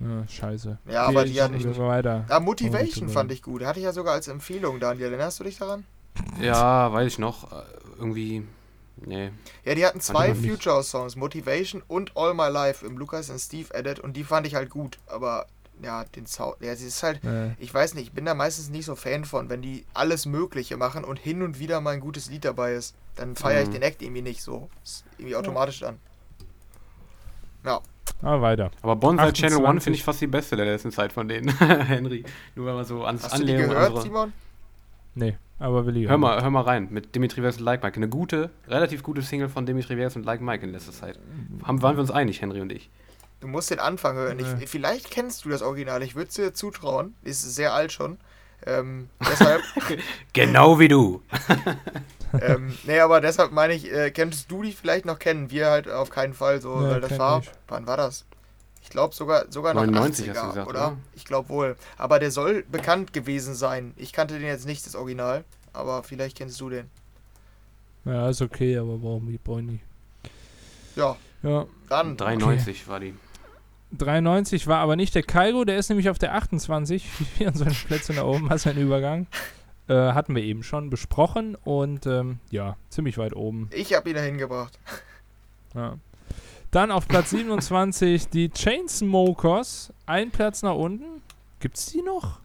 Ja, 0.00 0.28
scheiße. 0.28 0.78
Ja, 0.90 1.02
aber 1.04 1.24
die 1.24 1.40
hatten. 1.40 1.62
wir 1.62 1.78
weiter. 1.78 2.26
Ah, 2.28 2.38
Motivation 2.40 3.08
fand 3.08 3.32
ich 3.32 3.42
gut. 3.42 3.64
Hatte 3.64 3.78
ich 3.78 3.84
ja 3.84 3.92
sogar 3.92 4.12
als 4.14 4.28
Empfehlung, 4.28 4.78
Daniel. 4.78 5.06
Erinnerst 5.08 5.40
du 5.40 5.44
dich 5.44 5.56
daran? 5.58 5.84
Ja, 6.40 6.92
weiß 6.92 7.06
ich 7.12 7.18
noch. 7.18 7.50
Äh, 7.50 7.62
Irgendwie, 7.98 8.42
nee. 8.96 9.30
Ja, 9.64 9.74
die 9.74 9.86
hatten 9.86 10.00
zwei 10.02 10.28
noch 10.28 10.36
nicht. 10.36 10.50
Future 10.50 10.82
Songs, 10.82 11.16
Motivation 11.16 11.82
und 11.88 12.14
All 12.14 12.34
My 12.34 12.48
Life 12.48 12.84
im 12.86 12.98
Lukas 12.98 13.30
und 13.30 13.38
Steve 13.38 13.72
Edit 13.72 13.98
und 14.00 14.14
die 14.18 14.24
fand 14.24 14.46
ich 14.46 14.54
halt 14.54 14.68
gut. 14.68 14.98
Aber 15.06 15.46
ja, 15.82 16.04
den 16.04 16.26
Sound, 16.26 16.56
ja, 16.60 16.72
es 16.72 16.82
ist 16.82 17.02
halt, 17.02 17.24
Äh, 17.24 17.52
ich 17.58 17.72
weiß 17.72 17.94
nicht, 17.94 18.08
ich 18.08 18.12
bin 18.12 18.26
da 18.26 18.34
meistens 18.34 18.68
nicht 18.68 18.84
so 18.84 18.96
Fan 18.96 19.24
von, 19.24 19.48
wenn 19.48 19.62
die 19.62 19.86
alles 19.94 20.26
Mögliche 20.26 20.76
machen 20.76 21.04
und 21.04 21.18
hin 21.18 21.42
und 21.42 21.58
wieder 21.58 21.80
mal 21.80 21.94
ein 21.94 22.00
gutes 22.00 22.28
Lied 22.30 22.44
dabei 22.44 22.74
ist. 22.74 22.94
Dann 23.14 23.34
feiere 23.34 23.62
ich 23.62 23.68
Mhm. 23.68 23.72
den 23.72 23.82
Act 23.82 24.02
irgendwie 24.02 24.22
nicht 24.22 24.42
so. 24.42 24.68
Ist 24.84 25.04
irgendwie 25.16 25.36
automatisch 25.36 25.80
dann. 25.80 25.98
Ja, 27.66 27.80
aber 28.22 28.42
weiter. 28.42 28.70
Aber 28.82 28.96
Bonsai 28.96 29.32
Channel 29.32 29.58
28. 29.58 29.68
One 29.68 29.80
finde 29.80 29.96
ich 29.98 30.04
fast 30.04 30.20
die 30.20 30.26
beste 30.26 30.56
der 30.56 30.66
letzten 30.66 30.90
Zeit 30.90 31.12
von 31.12 31.28
denen, 31.28 31.48
Henry. 31.58 32.24
Nur 32.54 32.66
wenn 32.66 32.74
man 32.74 32.84
so 32.84 33.04
ans 33.04 33.24
hast 33.24 33.38
du 33.38 33.44
die 33.44 33.52
Anlehnung 33.52 33.70
gehört, 33.70 34.02
Simon? 34.02 34.32
Nee, 35.14 35.36
aber 35.58 35.86
will 35.86 35.96
ich 35.96 36.08
Hör 36.08 36.18
mal, 36.18 36.42
hör 36.42 36.50
mal 36.50 36.62
rein, 36.62 36.88
mit 36.90 37.14
Dimitri 37.14 37.42
Vegas 37.42 37.58
und 37.58 37.64
Like 37.64 37.82
Mike. 37.82 37.96
Eine 37.96 38.08
gute, 38.08 38.50
relativ 38.68 39.02
gute 39.02 39.22
Single 39.22 39.48
von 39.48 39.66
Dimitri 39.66 39.96
Vegas 39.96 40.16
und 40.16 40.24
Like 40.24 40.40
Mike 40.40 40.64
in 40.64 40.72
letzter 40.72 40.92
Zeit. 40.92 41.18
Haben, 41.64 41.82
waren 41.82 41.96
wir 41.96 42.00
uns 42.00 42.10
einig, 42.10 42.40
Henry 42.40 42.60
und 42.60 42.72
ich. 42.72 42.90
Du 43.40 43.48
musst 43.48 43.70
den 43.70 43.78
Anfang 43.78 44.16
hören. 44.16 44.38
Ich, 44.38 44.68
vielleicht 44.68 45.10
kennst 45.10 45.44
du 45.44 45.50
das 45.50 45.62
Original. 45.62 46.02
Ich 46.02 46.14
würde 46.14 46.28
es 46.28 46.34
dir 46.34 46.54
zutrauen. 46.54 47.14
Ist 47.22 47.42
sehr 47.42 47.74
alt 47.74 47.92
schon. 47.92 48.18
Ähm, 48.66 49.08
deshalb, 49.20 49.62
Genau 50.32 50.78
wie 50.78 50.88
du. 50.88 51.22
ähm, 52.40 52.76
nee, 52.84 52.98
aber 53.00 53.20
deshalb 53.20 53.52
meine 53.52 53.74
ich, 53.74 53.92
äh, 53.92 54.10
könntest 54.10 54.50
du 54.50 54.62
die 54.62 54.72
vielleicht 54.72 55.04
noch 55.06 55.18
kennen? 55.18 55.50
Wir 55.50 55.70
halt 55.70 55.88
auf 55.88 56.10
keinen 56.10 56.34
Fall 56.34 56.60
so, 56.60 56.80
Nee, 56.80 56.90
weil 56.90 57.00
das 57.00 57.18
war, 57.18 57.40
ich. 57.40 57.50
wann 57.68 57.86
war 57.86 57.96
das? 57.96 58.24
Ich 58.82 58.90
glaube 58.90 59.14
sogar, 59.14 59.50
sogar 59.50 59.74
noch 59.74 59.84
99 59.84 60.28
hast 60.30 60.36
80er, 60.36 60.40
du 60.42 60.48
gesagt, 60.48 60.68
oder? 60.68 60.88
oder? 60.88 60.96
Ich 61.14 61.24
glaube 61.24 61.48
wohl. 61.48 61.76
Aber 61.96 62.18
der 62.18 62.30
soll 62.30 62.62
bekannt 62.70 63.12
gewesen 63.12 63.54
sein. 63.54 63.94
Ich 63.96 64.12
kannte 64.12 64.38
den 64.38 64.46
jetzt 64.46 64.66
nicht, 64.66 64.86
das 64.86 64.94
Original. 64.94 65.44
Aber 65.72 66.02
vielleicht 66.02 66.36
kennst 66.38 66.60
du 66.60 66.70
den. 66.70 66.88
Ja, 68.04 68.28
ist 68.28 68.40
okay, 68.40 68.78
aber 68.78 69.02
warum 69.02 69.28
ich 69.28 69.40
nicht. 69.62 69.82
Ja, 70.94 71.16
Ja, 71.42 71.66
dann. 71.88 72.16
93 72.16 72.86
war 72.88 73.00
die. 73.00 73.14
93 73.92 74.66
war 74.66 74.78
aber 74.78 74.96
nicht 74.96 75.14
der 75.14 75.22
Kairo, 75.22 75.64
der 75.64 75.76
ist 75.76 75.88
nämlich 75.88 76.08
auf 76.10 76.18
der 76.18 76.34
28. 76.34 77.08
24 77.38 77.86
Plätze 77.86 78.12
nach 78.14 78.24
oben, 78.24 78.50
hast 78.50 78.66
du 78.66 78.70
einen 78.70 78.82
Übergang. 78.82 79.26
Äh, 79.88 79.94
hatten 79.94 80.34
wir 80.34 80.42
eben 80.42 80.64
schon 80.64 80.90
besprochen 80.90 81.56
und 81.64 82.06
ähm, 82.06 82.40
ja, 82.50 82.76
ziemlich 82.88 83.18
weit 83.18 83.36
oben. 83.36 83.70
Ich 83.72 83.94
habe 83.94 84.10
ihn 84.10 84.16
dahin 84.16 84.38
gebracht. 84.38 84.78
Ja. 85.74 85.96
Dann 86.72 86.90
auf 86.90 87.06
Platz 87.06 87.30
27 87.30 88.28
die 88.28 88.50
Chainsmokers, 88.50 89.92
ein 90.06 90.30
Platz 90.30 90.62
nach 90.62 90.74
unten. 90.74 91.22
Gibt's 91.60 91.86
die 91.86 92.02
noch? 92.02 92.40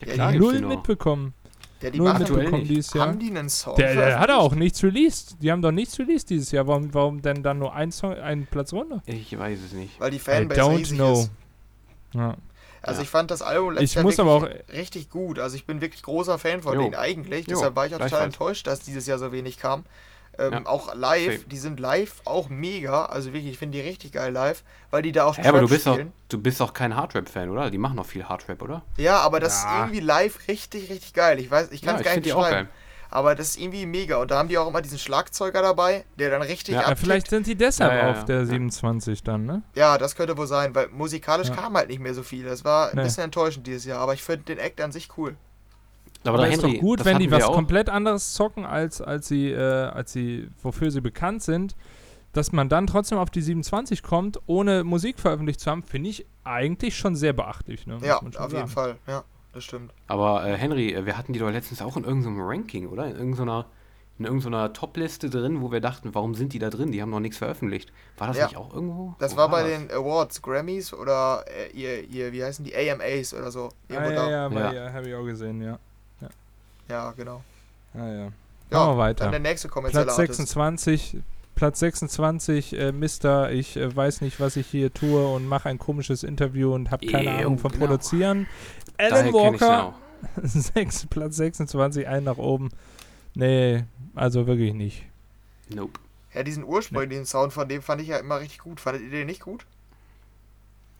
Ja, 0.00 0.14
klar 0.14 0.32
gibt's 0.32 0.44
Null 0.44 0.56
die 0.56 0.62
noch. 0.62 0.68
mitbekommen. 0.70 1.34
Ja, 1.82 1.90
die 1.90 2.00
mitbekommen 2.00 2.50
nicht. 2.60 2.70
dieses 2.70 2.92
Jahr. 2.94 3.08
haben 3.08 3.18
die 3.18 3.30
einen 3.30 3.48
Song? 3.48 3.74
Der, 3.76 3.94
der 3.94 4.18
hat 4.20 4.30
auch 4.30 4.54
nichts 4.54 4.82
released. 4.84 5.36
Die 5.40 5.50
haben 5.50 5.62
doch 5.62 5.70
nichts 5.72 5.98
released 5.98 6.28
dieses 6.30 6.50
Jahr. 6.52 6.66
Warum, 6.66 6.92
warum 6.92 7.22
denn 7.22 7.42
dann 7.42 7.58
nur 7.58 7.74
ein 7.74 7.90
Song, 7.90 8.12
einen 8.14 8.46
Platz 8.46 8.72
runter? 8.72 9.02
Ich 9.06 9.38
weiß 9.38 9.58
es 9.66 9.72
nicht. 9.72 9.98
Weil 9.98 10.10
die 10.10 10.18
I 10.18 10.20
Fanbase 10.20 10.60
don't 10.60 10.76
riesig 10.78 10.96
know. 10.98 11.12
ist. 11.20 11.30
Ja. 12.14 12.36
Also 12.82 12.98
Ja. 13.00 13.02
ich 13.04 13.08
fand 13.10 13.30
das 13.30 13.42
Album 13.42 13.70
letztes 13.72 13.90
Ich 13.90 13.94
Jahr 13.94 14.04
muss 14.04 14.18
wirklich 14.18 14.34
aber 14.34 14.46
auch- 14.68 14.74
richtig 14.74 15.10
gut. 15.10 15.38
Also 15.38 15.56
ich 15.56 15.66
bin 15.66 15.80
wirklich 15.80 16.02
großer 16.02 16.38
Fan 16.38 16.62
von 16.62 16.74
Jo. 16.74 16.82
denen 16.82 16.94
eigentlich. 16.94 17.46
Jo, 17.46 17.54
Deshalb 17.56 17.76
war 17.76 17.86
ich 17.86 17.94
auch 17.94 17.98
total 17.98 18.24
enttäuscht, 18.26 18.66
dass 18.66 18.80
dieses 18.80 19.06
Jahr 19.06 19.18
so 19.18 19.32
wenig 19.32 19.58
kam. 19.58 19.84
Ähm, 20.40 20.52
Ja. 20.52 20.66
Auch 20.66 20.94
live, 20.94 21.34
Same. 21.34 21.44
die 21.46 21.58
sind 21.58 21.78
live 21.80 22.14
auch 22.24 22.48
mega. 22.48 23.04
Also 23.06 23.32
wirklich, 23.32 23.52
ich 23.52 23.58
finde 23.58 23.78
die 23.78 23.84
richtig 23.86 24.12
geil 24.12 24.32
live, 24.32 24.62
weil 24.90 25.02
die 25.02 25.12
da 25.12 25.24
auch 25.24 25.36
Ja, 25.36 25.44
aber 25.50 25.60
du 25.60 25.68
bist, 25.68 25.86
doch, 25.86 25.94
spielen. 25.94 26.12
du 26.28 26.38
bist 26.40 26.60
doch 26.60 26.72
kein 26.72 26.96
Hardrap-Fan, 26.96 27.50
oder? 27.50 27.70
Die 27.70 27.78
machen 27.78 27.96
noch 27.96 28.06
viel 28.06 28.24
Hardrap, 28.24 28.62
oder? 28.62 28.82
Ja, 28.96 29.18
aber 29.18 29.38
das 29.40 29.62
Ja. 29.62 29.68
ist 29.70 29.78
irgendwie 29.80 30.00
live 30.00 30.48
richtig, 30.48 30.90
richtig 30.90 31.12
geil. 31.14 31.38
Ich 31.38 31.50
weiß, 31.50 31.70
ich 31.72 31.82
kann 31.82 31.96
es 31.96 32.00
ich 32.00 32.06
gar 32.06 32.16
nicht 32.16 32.32
auch 32.32 32.42
beschreiben. 32.44 32.68
Aber 33.12 33.34
das 33.34 33.48
ist 33.50 33.58
irgendwie 33.60 33.86
mega. 33.86 34.18
Und 34.18 34.30
da 34.30 34.38
haben 34.38 34.48
die 34.48 34.56
auch 34.56 34.68
immer 34.68 34.80
diesen 34.82 34.98
Schlagzeuger 34.98 35.62
dabei, 35.62 36.04
der 36.16 36.30
dann 36.30 36.42
richtig 36.42 36.76
Ja, 36.76 36.94
vielleicht 36.94 37.28
sind 37.28 37.44
die 37.48 37.56
deshalb 37.56 37.90
Ja, 37.92 37.98
ja, 38.04 38.10
auf 38.12 38.18
ja. 38.18 38.22
der 38.24 38.38
Ja. 38.40 38.44
27 38.46 39.24
dann, 39.24 39.46
ne? 39.46 39.62
Ja, 39.74 39.98
das 39.98 40.14
könnte 40.14 40.36
wohl 40.38 40.46
sein, 40.46 40.74
weil 40.76 40.86
musikalisch 40.90 41.48
Ja. 41.48 41.56
kam 41.56 41.76
halt 41.76 41.88
nicht 41.88 41.98
mehr 41.98 42.14
so 42.14 42.22
viel. 42.22 42.44
Das 42.44 42.64
war 42.64 42.90
ein 42.90 42.96
Nee. 42.96 43.02
bisschen 43.02 43.24
enttäuschend 43.24 43.66
dieses 43.66 43.84
Jahr, 43.84 43.98
aber 43.98 44.14
ich 44.14 44.22
finde 44.22 44.44
den 44.44 44.58
Act 44.58 44.80
an 44.80 44.92
sich 44.92 45.08
cool. 45.18 45.36
Aber, 46.24 46.34
Aber 46.34 46.38
da, 46.38 46.52
ist 46.52 46.62
Henry, 46.62 46.74
doch 46.76 46.80
gut, 46.80 47.04
wenn 47.04 47.18
die 47.18 47.30
was 47.30 47.44
auch. 47.44 47.54
komplett 47.54 47.88
anderes 47.88 48.34
zocken, 48.34 48.66
als, 48.66 49.00
als, 49.00 49.28
sie, 49.28 49.50
äh, 49.50 49.58
als 49.58 50.12
sie, 50.12 50.48
wofür 50.62 50.90
sie 50.90 51.00
bekannt 51.00 51.42
sind, 51.42 51.74
dass 52.32 52.52
man 52.52 52.68
dann 52.68 52.86
trotzdem 52.86 53.18
auf 53.18 53.30
die 53.30 53.40
27 53.42 54.02
kommt, 54.02 54.38
ohne 54.46 54.84
Musik 54.84 55.18
veröffentlicht 55.18 55.60
zu 55.60 55.70
haben, 55.70 55.82
finde 55.82 56.10
ich 56.10 56.26
eigentlich 56.44 56.96
schon 56.96 57.16
sehr 57.16 57.32
beachtlich. 57.32 57.86
Ne? 57.86 57.98
Ja, 58.02 58.18
auf 58.18 58.22
jeden 58.22 58.32
sagen. 58.50 58.68
Fall. 58.68 58.96
Ja, 59.06 59.24
das 59.52 59.64
stimmt. 59.64 59.92
Aber 60.06 60.46
äh, 60.46 60.56
Henry, 60.56 60.92
äh, 60.92 61.06
wir 61.06 61.16
hatten 61.18 61.32
die 61.32 61.38
doch 61.38 61.50
letztens 61.50 61.80
auch 61.82 61.96
in 61.96 62.04
irgendeinem 62.04 62.40
Ranking, 62.40 62.86
oder? 62.88 63.06
In 63.06 63.16
irgendeiner, 63.16 63.66
in 64.18 64.26
irgendeiner 64.26 64.72
Top-Liste 64.74 65.28
drin, 65.30 65.60
wo 65.62 65.72
wir 65.72 65.80
dachten, 65.80 66.14
warum 66.14 66.34
sind 66.34 66.52
die 66.52 66.58
da 66.60 66.68
drin? 66.70 66.92
Die 66.92 67.00
haben 67.02 67.10
noch 67.10 67.18
nichts 67.20 67.38
veröffentlicht. 67.38 67.90
War 68.18 68.28
das 68.28 68.36
Ja. 68.36 68.44
nicht 68.46 68.56
auch 68.58 68.72
irgendwo? 68.74 69.14
Das 69.18 69.32
Wo 69.32 69.38
war 69.38 69.48
bei 69.48 69.62
das? 69.62 69.70
den 69.70 69.90
Awards, 69.90 70.40
Grammys 70.42 70.92
oder 70.92 71.44
äh, 71.48 71.70
ihr, 71.72 72.04
ihr, 72.08 72.30
wie 72.32 72.44
heißen 72.44 72.64
die, 72.64 72.76
AMAs 72.76 73.32
oder 73.34 73.50
so. 73.50 73.70
Ah, 73.88 73.94
ja, 74.10 74.30
Ja. 74.30 74.48
ja. 74.50 74.72
ja 74.72 74.92
habe 74.92 75.08
ich 75.08 75.14
auch 75.14 75.24
gesehen, 75.24 75.62
ja. 75.62 75.78
Ja, 76.90 77.12
genau. 77.12 77.42
Ah, 77.94 77.98
ja. 77.98 78.12
Ja, 78.70 78.78
Machen 78.78 78.92
wir 78.94 78.98
weiter. 78.98 79.24
Dann 79.24 79.32
der 79.32 79.40
nächste 79.40 79.68
kommerzielle 79.68 80.04
Platz 80.06 80.18
Artist. 80.18 80.36
26, 80.36 81.16
Platz 81.54 81.78
26, 81.80 82.78
äh, 82.78 82.92
Mister, 82.92 83.50
ich 83.52 83.76
äh, 83.76 83.94
weiß 83.94 84.20
nicht, 84.20 84.38
was 84.40 84.56
ich 84.56 84.66
hier 84.66 84.92
tue 84.94 85.26
und 85.26 85.46
mache 85.46 85.68
ein 85.68 85.78
komisches 85.78 86.22
Interview 86.22 86.72
und 86.74 86.90
habe 86.90 87.06
keine 87.06 87.32
Ahnung 87.32 87.58
vom 87.58 87.72
genau. 87.72 87.86
Produzieren. 87.86 88.46
Daher 88.96 89.12
Alan 89.14 89.26
ich's 89.26 89.34
Walker, 89.34 89.84
auch. 89.84 89.94
sechs, 90.42 91.06
Platz 91.06 91.36
26, 91.36 92.06
ein 92.06 92.24
nach 92.24 92.38
oben. 92.38 92.70
Nee, 93.34 93.84
also 94.14 94.46
wirklich 94.46 94.74
nicht. 94.74 95.04
Nope. 95.68 95.98
Ja, 96.34 96.42
diesen 96.44 96.64
ursprünglichen 96.64 97.26
Sound 97.26 97.52
von 97.52 97.68
dem 97.68 97.82
fand 97.82 98.02
ich 98.02 98.08
ja 98.08 98.18
immer 98.18 98.38
richtig 98.40 98.58
gut. 98.60 98.78
Fandet 98.80 99.02
ihr 99.02 99.10
den 99.10 99.26
nicht 99.26 99.40
gut? 99.42 99.64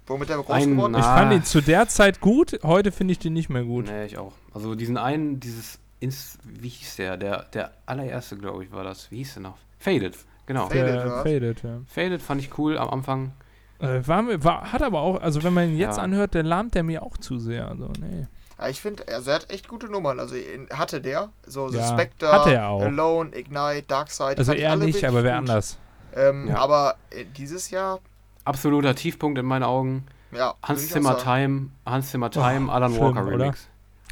Womit 0.06 0.28
der 0.28 0.38
groß 0.38 0.50
Ein- 0.50 0.70
geworden 0.76 0.94
Ich 0.94 1.00
ist? 1.00 1.06
Ah. 1.06 1.16
fand 1.18 1.32
ihn 1.32 1.44
zu 1.44 1.60
der 1.60 1.86
Zeit 1.88 2.20
gut, 2.20 2.58
heute 2.64 2.90
finde 2.90 3.12
ich 3.12 3.18
den 3.20 3.32
nicht 3.32 3.48
mehr 3.48 3.62
gut. 3.62 3.86
Nee, 3.86 4.06
ich 4.06 4.18
auch. 4.18 4.32
Also 4.52 4.74
diesen 4.74 4.96
einen, 4.96 5.38
dieses, 5.38 5.78
Ins 6.00 6.38
wie 6.44 6.68
hieß 6.68 6.96
der? 6.96 7.16
Der, 7.16 7.44
der 7.54 7.72
allererste, 7.86 8.36
glaube 8.36 8.64
ich, 8.64 8.72
war 8.72 8.84
das. 8.84 9.10
Wie 9.10 9.18
hieß 9.18 9.34
der 9.34 9.42
noch? 9.42 9.58
Faded, 9.78 10.16
genau. 10.46 10.66
Faded. 10.68 10.86
Der 10.86 11.06
was? 11.06 11.22
Faded, 11.22 11.62
ja. 11.62 11.78
Faded 11.86 12.22
fand 12.22 12.40
ich 12.40 12.58
cool 12.58 12.78
am 12.78 12.88
Anfang. 12.90 13.32
Äh, 13.80 14.06
war, 14.06 14.22
mir- 14.22 14.42
war, 14.44 14.72
hat 14.72 14.82
aber 14.82 15.00
auch, 15.00 15.20
also 15.20 15.42
wenn 15.42 15.54
man 15.54 15.68
ihn 15.70 15.76
jetzt 15.78 15.96
Ja. 15.98 16.02
anhört, 16.02 16.34
der 16.34 16.42
lahmt 16.42 16.74
der 16.74 16.82
mir 16.82 17.02
auch 17.02 17.16
zu 17.18 17.38
sehr. 17.38 17.68
Also, 17.68 17.88
nee. 18.00 18.26
Ja, 18.58 18.68
ich 18.68 18.80
finde, 18.80 19.08
also 19.08 19.30
er 19.30 19.36
hat 19.36 19.50
echt 19.50 19.68
gute 19.68 19.86
Nummern. 19.86 20.20
Also 20.20 20.34
hatte 20.70 21.00
der. 21.00 21.30
So 21.46 21.70
Ja, 21.70 21.86
Spectre, 21.88 22.30
hatte 22.30 22.52
er 22.54 22.68
auch. 22.68 22.82
Alone, 22.82 23.34
Ignite, 23.34 23.84
Darkseid. 23.88 24.38
Also 24.38 24.52
er 24.52 24.76
nicht, 24.76 25.02
aber 25.04 25.22
wer 25.24 25.32
gut. 25.32 25.48
anders. 25.48 25.78
Ähm, 26.14 26.48
Ja. 26.48 26.56
Aber 26.56 26.96
äh, 27.10 27.24
dieses 27.24 27.70
Jahr, 27.70 28.00
Absoluter 28.44 28.94
Tiefpunkt 28.94 29.38
in 29.38 29.46
meinen 29.46 29.62
Augen. 29.64 30.04
ja. 30.32 30.54
Hans 30.62 30.88
Zimmer. 30.90 31.16
Time, 31.18 31.68
Hans 31.86 32.10
Zimmer 32.10 32.30
Time, 32.30 32.68
Oh, 32.68 32.72
Alan 32.72 32.90
schlimm, 32.92 33.02
Walker 33.16 33.26
oder? 33.26 33.32
Remix. 33.44 33.68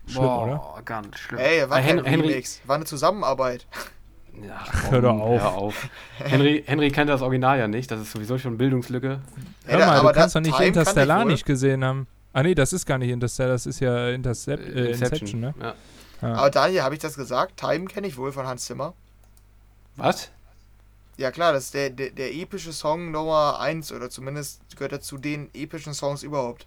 Schlimm, 0.09 0.25
oder? 0.25 0.83
ganz 0.85 1.19
schlimm. 1.19 1.39
Ey, 1.41 1.69
war 1.69 1.79
kein 1.81 1.85
Hen- 1.99 2.05
Henry, 2.05 2.29
Remix. 2.29 2.61
War 2.67 2.77
eine 2.77 2.85
Zusammenarbeit. 2.85 3.67
Ach, 4.53 4.91
hör 4.93 5.03
doch 5.03 5.19
auf. 5.19 5.41
Hör 5.43 5.53
auf. 5.55 5.89
Henry, 6.19 6.63
Henry 6.67 6.91
kennt 6.91 7.11
das 7.11 7.23
Original 7.23 7.59
ja 7.59 7.67
nicht, 7.69 7.91
das 7.91 8.01
ist 8.01 8.13
sowieso 8.13 8.39
schon 8.39 8.57
Bildungslücke. 8.57 9.21
Hör 9.67 9.79
Ja, 9.79 9.87
mal, 9.87 9.97
aber 9.99 10.13
du 10.13 10.19
kannst 10.21 10.37
doch 10.37 10.41
nicht 10.41 10.55
Time 10.55 10.69
Interstellar 10.69 11.25
nicht 11.25 11.45
gesehen 11.45 11.85
haben. 11.85 12.07
Ah 12.33 12.43
nee, 12.43 12.55
das 12.55 12.73
ist 12.73 12.87
gar 12.87 12.99
nicht 12.99 13.11
Interstellar, 13.11 13.53
das 13.53 13.67
ist 13.67 13.81
ja 13.81 14.11
Intercep 14.11 14.61
äh, 14.61 14.91
Inception, 14.93 15.41
ne? 15.41 15.55
Ja. 15.61 15.75
Ja. 16.23 16.35
Aber 16.35 16.51
Daniel, 16.51 16.83
habe 16.83 16.95
ich 16.95 17.01
das 17.01 17.17
gesagt? 17.17 17.57
Time 17.59 17.87
kenne 17.87 18.07
ich 18.07 18.17
wohl 18.17 18.33
von 18.33 18.47
Hans 18.47 18.65
Zimmer. 18.65 18.95
Was? 19.97 20.31
Ja 21.17 21.33
klar, 21.33 21.53
das 21.53 21.65
ist 21.65 21.75
der, 21.75 21.91
der, 21.91 22.11
der 22.11 22.33
epische 22.33 22.73
Song 22.73 23.11
Nummer 23.11 23.59
1 23.61 23.91
oder 23.93 24.09
zumindest 24.09 24.61
gehört 24.77 24.93
er 24.93 25.01
zu 25.01 25.19
den 25.19 25.49
epischen 25.53 25.95
Songs 25.95 26.23
überhaupt. 26.23 26.67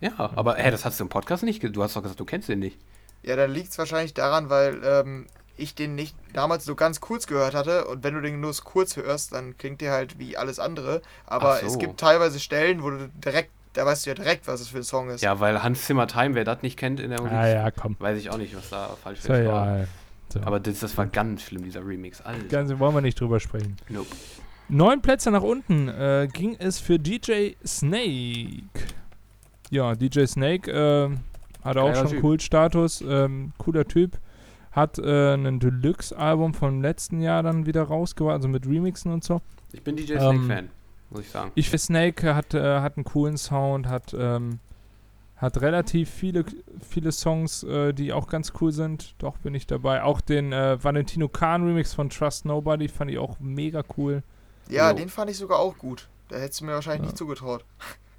Ja, 0.00 0.12
aber 0.34 0.54
hä, 0.56 0.70
das 0.70 0.84
hast 0.84 0.98
du 0.98 1.04
im 1.04 1.10
Podcast 1.10 1.42
nicht 1.42 1.62
Du 1.62 1.82
hast 1.82 1.94
doch 1.96 2.02
gesagt, 2.02 2.20
du 2.20 2.24
kennst 2.24 2.48
den 2.48 2.60
nicht. 2.60 2.78
Ja, 3.22 3.36
dann 3.36 3.50
liegt 3.50 3.70
es 3.70 3.78
wahrscheinlich 3.78 4.14
daran, 4.14 4.48
weil 4.48 4.80
ähm, 4.82 5.26
ich 5.56 5.74
den 5.74 5.94
nicht 5.94 6.16
damals 6.32 6.64
so 6.64 6.74
ganz 6.74 7.00
kurz 7.00 7.26
gehört 7.26 7.54
hatte 7.54 7.84
und 7.86 8.02
wenn 8.02 8.14
du 8.14 8.20
den 8.22 8.40
nur 8.40 8.52
so 8.52 8.62
kurz 8.64 8.96
hörst, 8.96 9.34
dann 9.34 9.58
klingt 9.58 9.82
der 9.82 9.92
halt 9.92 10.18
wie 10.18 10.36
alles 10.36 10.58
andere. 10.58 11.02
Aber 11.26 11.58
so. 11.58 11.66
es 11.66 11.78
gibt 11.78 12.00
teilweise 12.00 12.40
Stellen, 12.40 12.82
wo 12.82 12.90
du 12.90 13.08
direkt, 13.08 13.50
da 13.74 13.84
weißt 13.84 14.06
du 14.06 14.10
ja 14.10 14.14
direkt, 14.14 14.46
was 14.48 14.60
es 14.60 14.68
für 14.68 14.78
ein 14.78 14.84
Song 14.84 15.10
ist. 15.10 15.20
Ja, 15.20 15.38
weil 15.38 15.62
Hans 15.62 15.84
Zimmer 15.84 16.06
Time, 16.06 16.34
wer 16.34 16.44
das 16.44 16.62
nicht 16.62 16.78
kennt 16.78 16.98
in 16.98 17.10
der 17.10 17.20
Musik, 17.20 17.36
Ah 17.36 17.46
ja, 17.48 17.70
komm. 17.70 17.94
weiß 17.98 18.18
ich 18.18 18.30
auch 18.30 18.38
nicht, 18.38 18.56
was 18.56 18.70
da 18.70 18.96
falsch 19.02 19.18
Ist 19.18 19.28
ist. 19.28 19.44
ja. 19.44 19.84
So. 20.32 20.40
aber 20.42 20.60
das, 20.60 20.78
das 20.80 20.96
war 20.96 21.06
ganz 21.06 21.42
schlimm, 21.42 21.64
dieser 21.64 21.84
Remix. 21.84 22.20
Alter. 22.20 22.44
Ganz, 22.46 22.78
wollen 22.78 22.94
wir 22.94 23.00
nicht 23.00 23.20
drüber 23.20 23.40
sprechen. 23.40 23.76
Nope. 23.88 24.06
Neun 24.68 25.02
Plätze 25.02 25.32
nach 25.32 25.42
unten 25.42 25.88
äh, 25.88 26.28
ging 26.32 26.54
es 26.58 26.78
für 26.78 26.98
DJ 27.00 27.54
Snake. 27.66 28.62
Ja, 29.70 29.94
DJ 29.94 30.26
Snake 30.26 30.70
äh, 30.70 31.10
hat 31.64 31.76
auch 31.76 31.86
Geiler 31.86 31.96
schon 31.96 32.08
Typ. 32.10 32.20
Kultstatus, 32.20 33.00
ähm, 33.06 33.52
cooler 33.58 33.86
Typ. 33.86 34.18
Hat 34.72 34.98
äh, 34.98 35.34
ein 35.34 35.58
Deluxe-Album 35.58 36.54
vom 36.54 36.80
letzten 36.82 37.20
Jahr 37.20 37.42
dann 37.42 37.66
wieder 37.66 37.82
rausgebracht, 37.82 38.34
also 38.34 38.48
mit 38.48 38.66
Remixen 38.66 39.12
und 39.12 39.24
so. 39.24 39.40
Ich 39.72 39.82
bin 39.82 39.96
DJ 39.96 40.12
Ähm, 40.14 40.18
Snake-Fan, 40.44 40.68
muss 41.10 41.20
ich 41.22 41.30
sagen. 41.30 41.50
Ich 41.54 41.66
finde 41.70 41.82
Snake 41.82 42.34
hat, 42.34 42.54
äh, 42.54 42.80
hat 42.80 42.96
einen 42.96 43.04
coolen 43.04 43.36
Sound, 43.36 43.88
hat, 43.88 44.14
ähm, 44.16 44.58
hat 45.36 45.60
relativ 45.60 46.08
viele, 46.10 46.44
viele 46.88 47.10
Songs, 47.12 47.62
äh, 47.64 47.92
die 47.92 48.12
auch 48.12 48.28
ganz 48.28 48.52
cool 48.60 48.72
sind. 48.72 49.14
Doch 49.18 49.38
bin 49.38 49.54
ich 49.54 49.66
dabei. 49.66 50.02
Auch 50.02 50.20
den 50.20 50.52
äh, 50.52 50.82
Valentino 50.82 51.28
Khan 51.28 51.64
Remix 51.64 51.94
von 51.94 52.10
Trust 52.10 52.44
Nobody 52.44 52.88
fand 52.88 53.10
ich 53.10 53.18
auch 53.18 53.38
mega 53.40 53.82
cool. 53.96 54.22
Ja, 54.68 54.90
Jo. 54.90 54.96
den 54.96 55.08
fand 55.08 55.30
ich 55.30 55.36
sogar 55.38 55.58
auch 55.58 55.76
gut. 55.78 56.08
Da 56.28 56.36
hättest 56.36 56.60
du 56.60 56.64
mir 56.66 56.74
wahrscheinlich 56.74 57.00
Ja. 57.02 57.06
nicht 57.06 57.18
zugetraut. 57.18 57.64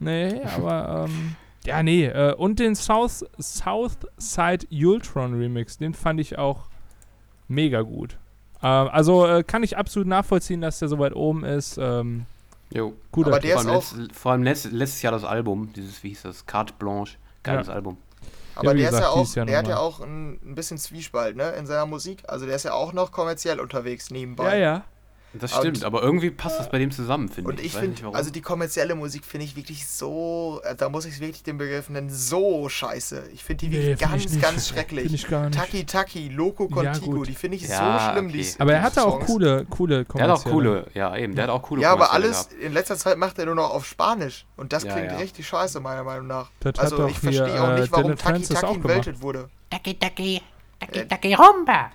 Nee, 0.02 0.42
aber 0.56 1.06
ähm, 1.08 1.36
ja, 1.66 1.84
nee. 1.84 2.06
Äh, 2.08 2.34
und 2.34 2.60
den 2.60 2.76
South, 2.76 3.24
Southside 3.40 4.66
Ultron 4.72 5.36
Remix, 5.36 5.78
den 5.78 5.94
fand 5.94 6.20
ich 6.20 6.38
auch 6.38 6.68
mega 7.48 7.82
gut. 7.82 8.18
Ähm, 8.64 8.90
also 8.92 9.26
äh, 9.28 9.44
kann 9.44 9.64
ich 9.64 9.78
absolut 9.78 10.08
nachvollziehen, 10.08 10.62
dass 10.62 10.80
der 10.80 10.88
so 10.88 10.98
weit 11.00 11.16
oben 11.16 11.44
ist. 11.44 11.78
Ähm, 11.80 12.26
Jo. 12.74 12.94
guter 13.12 13.30
Aber 13.30 13.40
der 13.40 13.54
vor 13.54 13.62
ist 13.62 13.68
allem, 13.68 13.78
auch- 13.78 13.96
letzt, 13.98 14.16
vor 14.16 14.32
allem 14.32 14.44
letzt, 14.44 14.72
letztes 14.72 15.02
Jahr 15.02 15.12
das 15.14 15.24
Album, 15.24 15.72
dieses, 15.74 16.02
wie 16.04 16.10
hieß 16.10 16.24
das, 16.24 16.46
Carte 16.46 16.74
Blanche, 16.80 17.18
geiles 17.44 17.68
Ja. 17.68 17.74
Album. 17.74 17.98
Aber 18.56 18.74
wie 18.74 18.80
der 18.80 18.90
ist 18.90 18.96
gesagt, 18.96 19.36
ja 19.36 19.42
auch, 19.44 19.46
der 19.48 19.58
hat 19.58 19.68
ja 19.68 19.78
auch 19.78 20.00
ein, 20.02 20.34
ein 20.44 20.56
bisschen 20.56 20.78
Zwiespalt, 20.78 21.36
ne, 21.38 21.52
in 21.52 21.66
seiner 21.66 21.86
Musik. 21.86 22.24
Also 22.28 22.46
der 22.46 22.56
ist 22.56 22.64
ja 22.64 22.74
auch 22.74 22.92
noch 22.94 23.12
kommerziell 23.12 23.60
unterwegs 23.60 24.10
nebenbei. 24.12 24.58
Ja, 24.58 24.64
ja. 24.74 24.84
Das 25.34 25.54
Und- 25.54 25.60
stimmt, 25.60 25.84
aber 25.86 26.02
irgendwie 26.04 26.30
passt 26.30 26.60
das 26.60 26.70
bei 26.70 26.78
dem 26.78 26.92
zusammen, 26.92 27.30
finde 27.30 27.52
ich. 27.54 27.58
Und 27.60 27.66
ich 27.66 27.74
nicht 27.74 27.80
finde, 27.82 28.02
warum. 28.04 28.16
also 28.16 28.32
die 28.32 28.42
kommerzielle 28.42 28.96
Musik 28.96 29.24
finde 29.24 29.46
ich 29.46 29.56
wirklich 29.56 29.88
so, 29.88 30.60
äh, 30.66 30.76
da 30.76 30.90
muss 30.90 31.06
ich 31.06 31.20
wirklich 31.22 31.42
den 31.44 31.58
Begriff 31.58 31.88
nennen, 31.90 32.10
so 32.10 32.68
scheiße. 32.68 33.30
Ich 33.34 33.44
finde 33.44 33.68
die 33.68 33.78
Nee, 33.78 33.86
wirklich 33.88 34.00
find 34.00 34.12
ganz, 34.12 34.24
ich 34.26 34.32
nicht. 34.32 34.42
ganz 34.42 34.68
Finde 34.68 34.82
schrecklich. 34.82 35.14
ich 35.14 35.28
gar 35.30 35.46
nicht. 35.46 35.58
Taki 35.58 35.86
Taki, 35.86 36.28
Loco 36.30 36.68
Ja, 36.70 36.92
Contigo, 36.92 37.12
gut. 37.18 37.28
die 37.30 37.34
finde 37.36 37.56
ich 37.58 37.64
Ja, 37.68 38.00
so 38.10 38.12
schlimm. 38.12 38.28
okay. 38.28 38.38
Die, 38.42 38.60
Aber 38.60 38.74
er 38.74 38.82
hatte 38.82 39.06
auch 39.06 39.14
Songs. 39.20 39.26
coole, 39.28 39.66
coole 39.70 40.04
der 40.06 40.24
hat 40.24 40.30
auch 40.32 40.44
coole, 40.44 40.88
ja 40.94 41.16
eben, 41.16 41.34
der 41.36 41.46
hat 41.46 41.52
auch 41.52 41.62
coole 41.62 41.82
Ja, 41.82 41.94
aber 41.94 42.12
alles, 42.12 42.50
gehabt. 42.50 42.64
in 42.64 42.74
letzter 42.74 42.98
Zeit 42.98 43.18
macht 43.18 43.40
er 43.40 43.46
nur 43.46 43.56
noch 43.56 43.70
auf 43.70 43.86
Spanisch. 43.86 44.46
Und 44.58 44.74
das 44.74 44.84
Ja, 44.84 44.94
klingt 44.94 45.12
ja. 45.12 45.18
richtig 45.18 45.48
scheiße, 45.48 45.80
meiner 45.80 46.04
Meinung 46.04 46.28
nach. 46.28 46.52
Das 46.60 46.78
also 46.78 47.08
ich 47.08 47.18
verstehe 47.20 47.62
auch 47.64 47.70
äh, 47.70 47.80
nicht, 47.80 47.92
warum 47.94 48.04
Dylan 48.16 48.18
Taki 48.18 48.44
Taki 48.54 48.74
entweltet 48.76 49.22
wurde. 49.22 49.50
Taki 49.70 49.94
taki, 49.98 50.42
taki 50.80 51.00
Äh, 51.00 51.06
taki 51.08 51.34
rumba. 51.36 51.92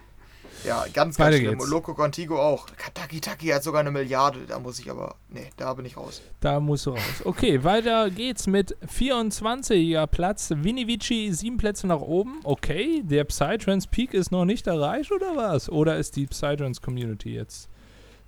Ja, 0.66 0.82
ganz, 0.82 0.94
ganz 0.94 1.18
Weiter 1.18 1.36
schlimm. 1.36 1.50
geht's. 1.52 1.64
Und 1.64 1.70
Loco 1.70 1.94
Contigo 1.94 2.40
auch. 2.40 2.66
Taki 2.94 3.20
Taki 3.20 3.46
hat 3.48 3.62
sogar 3.62 3.80
eine 3.80 3.90
Milliarde, 3.90 4.40
da 4.46 4.58
muss 4.58 4.78
ich 4.78 4.90
aber, 4.90 5.14
nee, 5.28 5.50
da 5.56 5.72
bin 5.74 5.84
ich 5.86 5.96
raus. 5.96 6.22
Da 6.40 6.58
musst 6.60 6.86
du 6.86 6.90
raus. 6.90 7.00
Okay, 7.24 7.62
weiter 7.62 8.10
geht's 8.10 8.46
mit 8.46 8.76
24er 8.86 10.06
Platz. 10.06 10.50
Vinny 10.54 10.86
Vici, 10.86 11.32
sieben 11.32 11.56
Plätze 11.56 11.86
nach 11.86 12.00
oben. 12.00 12.40
Okay, 12.44 13.02
der 13.04 13.24
Psytrance 13.24 13.88
Peak 13.90 14.12
ist 14.14 14.32
noch 14.32 14.44
nicht 14.44 14.66
erreicht 14.66 15.12
oder 15.12 15.36
was? 15.36 15.68
Oder 15.70 15.96
ist 15.96 16.16
die 16.16 16.26
Psytrance 16.26 16.80
Community 16.80 17.34
jetzt 17.34 17.68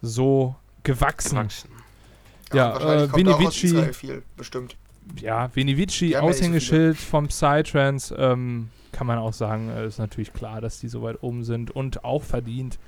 so 0.00 0.54
gewachsen? 0.84 1.30
Gewachsen. 1.30 1.70
Ja, 2.52 2.72
wahrscheinlich 2.72 3.04
äh, 3.04 3.12
kommt 3.12 3.28
auch 3.28 3.46
aus 3.46 3.96
viel, 3.96 4.22
bestimmt. 4.36 4.76
Ja, 5.20 5.50
Vinny 5.54 5.76
Vici, 5.76 6.08
Die 6.08 6.16
haben 6.16 6.24
ja 6.24 6.30
nicht 6.30 6.38
so 6.38 6.44
Aushängeschild 6.44 6.96
vom 6.96 7.28
Psytrance, 7.28 8.14
ähm, 8.16 8.68
kann 8.92 9.06
man 9.06 9.18
auch 9.18 9.32
sagen, 9.32 9.70
äh, 9.70 9.86
ist 9.86 9.98
natürlich 9.98 10.32
klar, 10.32 10.60
dass 10.60 10.80
die 10.80 10.88
so 10.88 11.02
weit 11.02 11.22
oben 11.22 11.44
sind 11.44 11.70
und 11.70 12.04
auch 12.04 12.22
verdient 12.22 12.78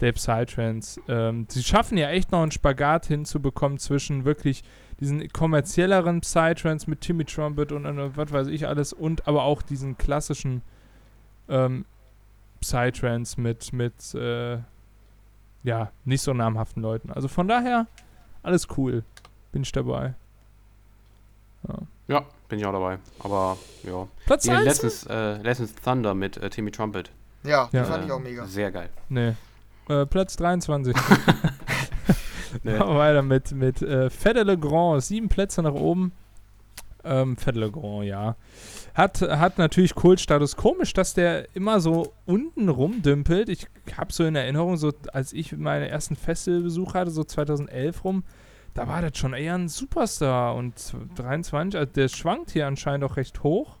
der 0.00 0.12
Psytrance. 0.12 1.00
Ähm, 1.08 1.46
sie 1.48 1.62
schaffen 1.62 1.98
ja 1.98 2.08
echt 2.10 2.30
noch 2.30 2.42
einen 2.42 2.52
Spagat 2.52 3.06
hinzubekommen 3.06 3.78
zwischen 3.78 4.24
wirklich 4.24 4.62
diesen 5.00 5.28
kommerzielleren 5.32 6.20
Psytrance 6.20 6.88
mit 6.88 7.00
Timmy 7.00 7.24
Trumpet 7.24 7.72
und 7.72 7.84
äh, 7.84 8.16
was 8.16 8.32
weiß 8.32 8.46
ich 8.48 8.66
alles 8.66 8.92
und 8.92 9.26
aber 9.26 9.44
auch 9.44 9.62
diesen 9.62 9.98
klassischen 9.98 10.62
ähm, 11.48 11.84
Psytrance 12.60 13.40
mit, 13.40 13.72
mit 13.72 14.14
äh, 14.14 14.58
ja, 15.62 15.90
nicht 16.04 16.22
so 16.22 16.32
namhaften 16.32 16.82
Leuten. 16.82 17.10
Also 17.10 17.28
von 17.28 17.48
daher, 17.48 17.86
alles 18.42 18.68
cool. 18.76 19.04
Bin 19.52 19.62
ich 19.62 19.72
dabei. 19.72 20.14
Ja. 21.66 21.78
Ja, 22.08 22.24
bin 22.48 22.58
ich 22.58 22.66
auch 22.66 22.72
dabei. 22.72 22.98
Aber, 23.20 23.56
ja. 23.84 24.08
Platz 24.26 24.44
Hier 24.44 24.56
1? 24.56 24.64
letztens, 24.64 25.06
äh, 25.06 25.36
letztens 25.42 25.74
Thunder 25.76 26.14
mit 26.14 26.36
äh, 26.38 26.50
Timmy 26.50 26.70
Trumpet. 26.70 27.10
Ja, 27.44 27.68
Ja. 27.72 27.82
die 27.84 27.90
fand 27.90 28.04
ich 28.06 28.10
auch 28.10 28.18
mega. 28.18 28.46
Sehr 28.46 28.72
geil. 28.72 28.88
Nee. 29.08 29.34
Äh, 29.88 30.06
Platz 30.06 30.36
23. 30.36 30.94
Nee. 32.62 32.78
Machen 32.78 32.94
wir 32.94 32.98
weiter 32.98 33.22
mit, 33.22 33.52
mit 33.52 33.82
äh, 33.82 34.08
Fede 34.08 34.42
Le 34.42 34.56
Grand. 34.56 35.02
Sieben 35.02 35.28
Plätze 35.28 35.62
nach 35.62 35.74
oben. 35.74 36.12
Ähm, 37.04 37.36
Fede 37.36 37.60
Le 37.60 37.70
Grand, 37.70 38.04
ja. 38.04 38.36
Hat, 38.94 39.20
hat 39.20 39.58
natürlich 39.58 39.94
Kultstatus. 39.94 40.56
Komisch, 40.56 40.94
dass 40.94 41.12
der 41.12 41.54
immer 41.54 41.80
so 41.80 42.14
unten 42.24 42.70
rumdümpelt. 42.70 43.50
Ich 43.50 43.66
habe 43.96 44.12
so 44.14 44.24
in 44.24 44.34
Erinnerung, 44.34 44.78
so 44.78 44.92
als 45.12 45.34
ich 45.34 45.52
meine 45.56 45.88
ersten 45.88 46.16
Festivalbesuch 46.16 46.94
hatte, 46.94 47.10
so 47.10 47.22
2011 47.22 48.02
rum, 48.02 48.24
da 48.78 48.86
war 48.86 49.02
das 49.02 49.18
schon 49.18 49.34
eher 49.34 49.56
ein 49.56 49.68
Superstar. 49.68 50.54
Und 50.54 50.94
23, 51.16 51.78
also 51.78 51.92
der 51.92 52.08
schwankt 52.08 52.52
hier 52.52 52.68
anscheinend 52.68 53.04
auch 53.04 53.16
recht 53.16 53.42
hoch. 53.42 53.76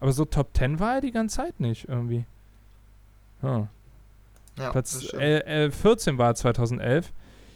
Aber 0.00 0.10
so 0.10 0.24
Top 0.24 0.48
10 0.56 0.80
war 0.80 0.96
er 0.96 1.00
die 1.00 1.12
ganze 1.12 1.36
Zeit 1.36 1.60
nicht 1.60 1.88
irgendwie. 1.88 2.24
Ja. 3.40 3.68
Ja, 4.58 4.70
Platz 4.70 5.12
äh, 5.14 5.66
äh, 5.66 5.70
14 5.70 6.18
war 6.18 6.34
2011. 6.34 7.12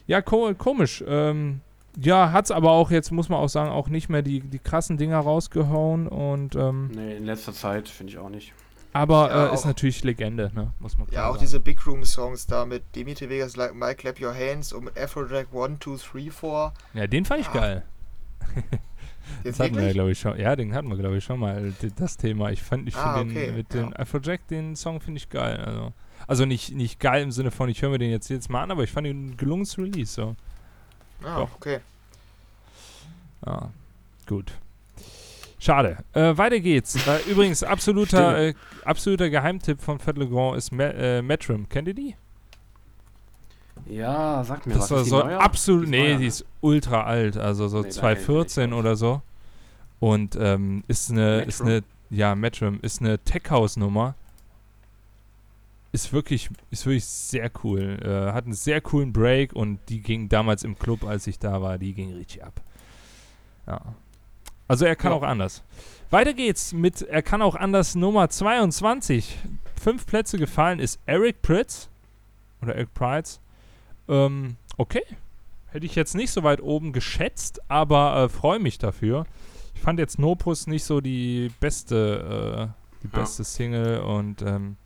Ja, 0.07 0.23
ko 0.23 0.55
komisch. 0.55 1.03
Ähm, 1.07 1.61
ja, 1.99 2.31
hat's 2.31 2.53
aber 2.53 2.71
auch 2.71 2.93
jetzt, 2.93 3.11
muss 3.11 3.29
man 3.29 3.41
auch 3.41 3.49
sagen, 3.49 3.71
auch 3.71 3.89
nicht 3.89 4.09
mehr 4.09 4.23
die, 4.23 4.41
die 4.41 4.61
krassen 4.61 4.97
Dinger 4.97 5.19
rausgehauen. 5.19 6.07
Und, 6.07 6.55
ähm, 6.55 6.93
Nee, 6.95 7.17
in 7.17 7.25
letzter 7.25 7.53
Zeit 7.53 7.89
finde 7.89 8.13
ich 8.13 8.19
auch 8.19 8.29
nicht. 8.31 8.53
Aber 8.97 9.29
Ja, 9.31 9.47
äh, 9.51 9.55
ist 9.55 9.61
auch- 9.63 9.67
natürlich 9.67 10.03
Legende, 10.05 10.51
ne? 10.55 10.73
Muss 10.81 10.97
man 10.99 11.07
Ja, 11.09 11.13
klar 11.13 11.27
auch 11.29 11.35
sagen. 11.35 11.41
diese 11.45 11.61
Big 11.61 11.87
Room 11.87 12.05
Songs 12.05 12.47
da 12.47 12.65
mit 12.67 12.83
Dimitri 12.95 13.29
Vegas, 13.29 13.57
like 13.57 13.75
My 13.75 13.95
Clap 13.95 14.21
Your 14.21 14.35
Hands 14.35 14.73
und 14.73 14.97
Afrojack 14.99 15.49
1, 15.53 15.79
2, 15.81 15.97
3, 15.97 16.31
4. 16.31 16.73
Ja, 16.95 17.07
den 17.07 17.25
fand 17.25 17.41
ich 17.41 17.47
Ja. 17.49 17.53
geil. 17.53 17.83
Jetzt 19.45 19.59
Das 19.59 19.61
hatten 19.61 19.77
wir, 19.77 19.93
glaube 19.93 20.13
ich, 20.13 20.21
schon. 20.21 20.39
Ja, 20.39 20.55
den 20.57 20.73
hatten 20.75 20.89
wir, 20.89 20.97
glaube 20.97 21.17
ich, 21.19 21.25
schon 21.25 21.41
mal, 21.41 21.73
d- 21.83 21.91
das 21.97 22.17
Thema. 22.17 22.51
Ich 22.51 22.63
fand, 22.63 22.89
ich 22.89 22.97
Ah, 22.97 23.19
finde 23.19 23.35
okay, 23.35 23.47
den 23.47 23.57
mit 23.57 23.75
ja. 23.75 23.83
dem 23.83 23.93
Afrojack, 23.97 24.47
den 24.49 24.77
Song 24.77 25.01
finde 25.01 25.19
ich 25.19 25.29
geil. 25.29 25.57
Also, 25.57 25.93
also 26.29 26.45
nicht, 26.45 26.73
nicht 26.75 27.01
geil 27.01 27.23
im 27.25 27.33
Sinne 27.33 27.51
von, 27.51 27.69
ich 27.69 27.83
höre 27.83 27.91
mir 27.91 27.99
den 27.99 28.11
jetzt 28.11 28.29
jedes 28.29 28.49
Mal 28.49 28.63
an, 28.63 28.71
aber 28.71 28.85
ich 28.85 28.91
fand 28.93 29.07
ihn 29.07 29.27
ein 29.31 29.37
gelungenes 29.37 29.77
Release. 29.79 30.13
So. 30.15 30.37
Ah, 31.25 31.41
Doch. 31.41 31.55
okay. 31.57 31.81
Ja, 33.45 33.71
gut. 34.27 34.53
Schade. 35.67 35.97
Äh, 36.13 36.37
weiter 36.39 36.61
geht's. 36.61 36.95
Äh, 37.09 37.19
übrigens, 37.31 37.63
absoluter, 37.65 38.39
äh, 38.39 38.55
absoluter 38.85 39.29
Geheimtipp 39.31 39.81
von 39.83 39.99
Fat 39.99 40.17
Le 40.17 40.29
Grand 40.29 40.57
ist 40.57 40.71
Ma 40.71 40.85
äh, 40.85 41.23
Metrum. 41.23 41.69
Kennt 41.69 41.89
ihr 41.89 41.95
die? 41.95 42.15
Ja, 43.89 44.43
sag 44.45 44.65
mir 44.67 44.75
Das 44.75 44.85
was. 44.85 44.91
war 44.91 44.99
Ist 44.99 45.05
die 45.07 45.11
so 45.11 45.23
absolut. 45.23 45.85
Ist 45.85 45.91
Nee, 45.91 45.99
neuer, 46.09 46.17
die 46.19 46.23
ne? 46.23 46.27
ist 46.29 46.45
ultra 46.61 47.03
alt. 47.05 47.37
Also 47.37 47.67
so 47.69 47.79
Nee, 47.79 47.83
da 47.83 47.89
kenn 47.89 47.91
ich 47.91 47.95
mich 47.95 48.01
2014 48.01 48.65
nicht 48.71 48.73
aus. 48.75 48.79
oder 48.81 48.97
so. 48.97 49.23
Und 49.99 50.37
ähm, 50.41 50.85
ist 50.89 51.11
eine, 51.11 51.41
ist 51.43 51.61
Metrum? 51.65 51.67
eine, 51.69 51.83
ja, 52.19 52.35
Metrum, 52.35 52.79
ist 52.83 53.01
eine 53.01 53.19
Tech-House-Nummer. 53.19 54.15
Ist 55.93 56.13
wirklich, 56.13 56.49
ist 56.71 56.85
wirklich 56.87 57.05
sehr 57.07 57.51
cool. 57.65 57.99
Äh, 58.05 58.33
hat 58.33 58.45
einen 58.45 58.53
sehr 58.55 58.81
coolen 58.81 59.13
Break 59.13 59.53
und 59.55 59.81
die 59.89 60.01
ging 60.01 60.29
damals 60.29 60.63
im 60.63 60.79
Club, 60.79 61.05
als 61.05 61.27
ich 61.27 61.39
da 61.39 61.61
war, 61.63 61.79
die 61.79 61.95
ging 61.95 62.13
richtig 62.15 62.45
ab. 62.45 62.61
Ja. 63.67 63.81
Also 64.69 64.85
er 64.85 64.97
kann 64.97 65.13
Ja. 65.13 65.19
auch 65.19 65.23
anders. 65.23 65.63
Weiter 66.11 66.35
geht's 66.35 66.73
mit 66.73 67.03
Er 67.03 67.23
kann 67.23 67.43
auch 67.43 67.55
anders 67.55 67.95
Nummer 67.95 68.29
22. 68.29 69.39
Fünf 69.81 70.07
Plätze 70.07 70.39
gefallen 70.39 70.79
ist 70.81 71.01
Eric 71.07 71.43
Pritz. 71.43 71.89
oder 72.63 72.75
Eric 72.75 72.95
Prides. 72.95 73.39
Ähm, 74.09 74.57
okay. 74.77 75.03
Hätte 75.69 75.85
ich 75.87 75.95
jetzt 75.95 76.15
nicht 76.15 76.31
so 76.31 76.43
weit 76.43 76.61
oben 76.63 76.93
geschätzt, 76.93 77.61
aber 77.69 78.17
äh, 78.25 78.29
freue 78.29 78.59
mich 78.59 78.79
dafür. 78.79 79.27
Ich 79.75 79.81
fand 79.83 79.99
jetzt 79.99 80.19
Nopus 80.19 80.67
nicht 80.67 80.85
so 80.85 81.01
die 81.03 81.51
beste, 81.61 82.73
äh, 82.73 83.03
die 83.03 83.13
Ja. 83.15 83.21
beste 83.21 83.45
Single 83.45 84.01
und 84.01 84.41
ähm, 84.43 84.77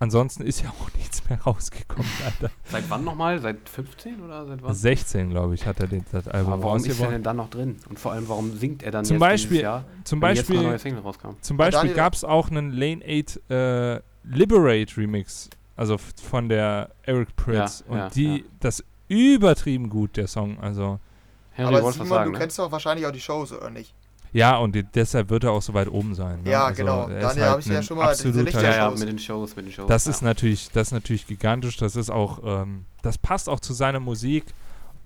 ansonsten 0.00 0.42
ist 0.42 0.62
ja 0.62 0.70
auch 0.70 0.92
nichts 0.98 1.22
mehr 1.28 1.40
rausgekommen, 1.40 2.10
Alter. 2.24 2.50
Seit 2.64 2.90
wann 2.90 3.04
nochmal? 3.04 3.38
Seit 3.40 3.68
15 3.68 4.20
oder 4.22 4.44
seit 4.46 4.62
wann? 4.62 4.74
16, 4.74 5.30
glaube 5.30 5.54
ich, 5.54 5.66
hat 5.66 5.78
er 5.80 5.86
den, 5.86 6.04
das 6.10 6.26
Album 6.26 6.52
Aber 6.54 6.62
warum 6.64 6.84
ist 6.84 7.00
er 7.00 7.10
denn 7.10 7.22
dann 7.22 7.36
noch 7.36 7.48
drin? 7.50 7.76
Und 7.88 7.98
vor 8.00 8.12
allem, 8.12 8.28
warum 8.28 8.56
singt 8.56 8.82
er 8.82 8.90
dann 8.90 9.04
Zum 9.04 9.14
jetzt 9.14 9.20
Beispiel- 9.20 9.48
dieses 9.50 9.62
Jahr, 9.62 9.84
Zum 10.04 10.20
wenn 10.22 10.34
jetzt 10.34 10.48
noch 10.48 10.56
eine 10.56 10.62
neue 10.64 10.72
Beispiel, 10.72 10.90
Single 10.90 11.02
rauskam? 11.04 11.28
zum 11.40 11.56
Beispiel 11.56 11.94
gab 11.94 12.14
es 12.14 12.24
auch 12.24 12.50
einen 12.50 12.72
Lane 12.72 13.02
8 13.06 13.50
äh, 13.50 14.00
Liberate 14.24 14.96
Remix, 14.96 15.48
also 15.76 15.94
f- 15.94 16.12
von 16.22 16.48
der 16.48 16.90
Eric 17.04 17.34
Pritz. 17.36 17.84
Ja, 17.86 17.92
und 17.92 17.98
ja, 17.98 18.08
die, 18.10 18.36
ja. 18.38 18.44
das 18.60 18.84
übertrieben 19.08 19.88
gut, 19.88 20.16
der 20.16 20.26
Song. 20.26 20.58
Also, 20.60 20.98
Henry, 21.52 21.76
Aber 21.76 21.92
Simon, 21.92 22.08
sagen, 22.08 22.24
du 22.26 22.32
ne? 22.32 22.38
kennst 22.38 22.58
doch 22.58 22.70
wahrscheinlich 22.70 23.06
auch 23.06 23.10
die 23.12 23.20
Shows, 23.20 23.52
oder 23.52 23.70
nicht? 23.70 23.94
Ja, 24.32 24.56
und 24.58 24.74
die, 24.74 24.82
deshalb 24.82 25.30
wird 25.30 25.44
er 25.44 25.52
auch 25.52 25.62
so 25.62 25.74
weit 25.74 25.88
oben 25.88 26.14
sein. 26.14 26.42
Ne? 26.42 26.50
Ja, 26.50 26.66
also, 26.66 26.76
genau. 26.82 27.08
Daniel, 27.08 27.22
halt 27.24 27.40
hab 27.40 27.58
ich 27.60 27.66
ja 27.66 27.82
schon 27.82 27.96
mal 27.98 28.14
diese 28.14 28.28
absoluter- 28.28 28.44
Lichter- 28.44 28.62
Ja, 28.62 28.76
ja, 28.76 28.90
mit 28.90 29.08
den 29.08 29.18
Shows, 29.18 29.56
mit 29.56 29.66
den 29.66 29.72
Shows. 29.72 29.88
Das 29.88 30.04
ja. 30.04 30.10
ist 30.12 30.22
natürlich, 30.22 30.70
das 30.70 30.88
ist 30.88 30.92
natürlich 30.92 31.26
gigantisch. 31.26 31.76
Das 31.76 31.96
ist 31.96 32.10
auch, 32.10 32.40
ähm, 32.44 32.84
das 33.02 33.18
passt 33.18 33.48
auch 33.48 33.60
zu 33.60 33.72
seiner 33.72 34.00
Musik. 34.00 34.44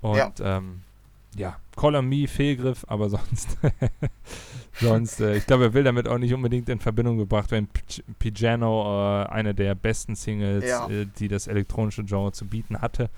Und 0.01 0.17
Ja. 0.19 0.33
ähm, 0.41 0.83
ja 1.37 1.57
Call 1.77 1.97
on 1.97 2.07
Me, 2.09 2.29
Fehlgriff, 2.29 2.85
aber 2.89 3.09
sonst, 3.11 3.57
sonst, 4.81 5.21
äh, 5.21 5.37
ich 5.37 5.47
glaube, 5.47 5.65
er 5.65 5.73
will 5.75 5.85
damit 5.85 6.07
auch 6.09 6.19
nicht 6.19 6.35
unbedingt 6.35 6.69
in 6.69 6.79
Verbindung 6.81 7.19
gebracht 7.19 7.51
werden. 7.51 7.69
P- 8.19 8.31
Piano, 8.31 9.23
äh, 9.23 9.27
eine 9.27 9.55
der 9.55 9.75
besten 9.75 10.15
Singles, 10.15 10.65
Ja. 10.65 10.89
äh, 10.89 11.07
die 11.19 11.29
das 11.29 11.47
elektronische 11.47 12.05
Genre 12.05 12.33
zu 12.33 12.45
bieten 12.47 12.81
hatte. 12.81 13.09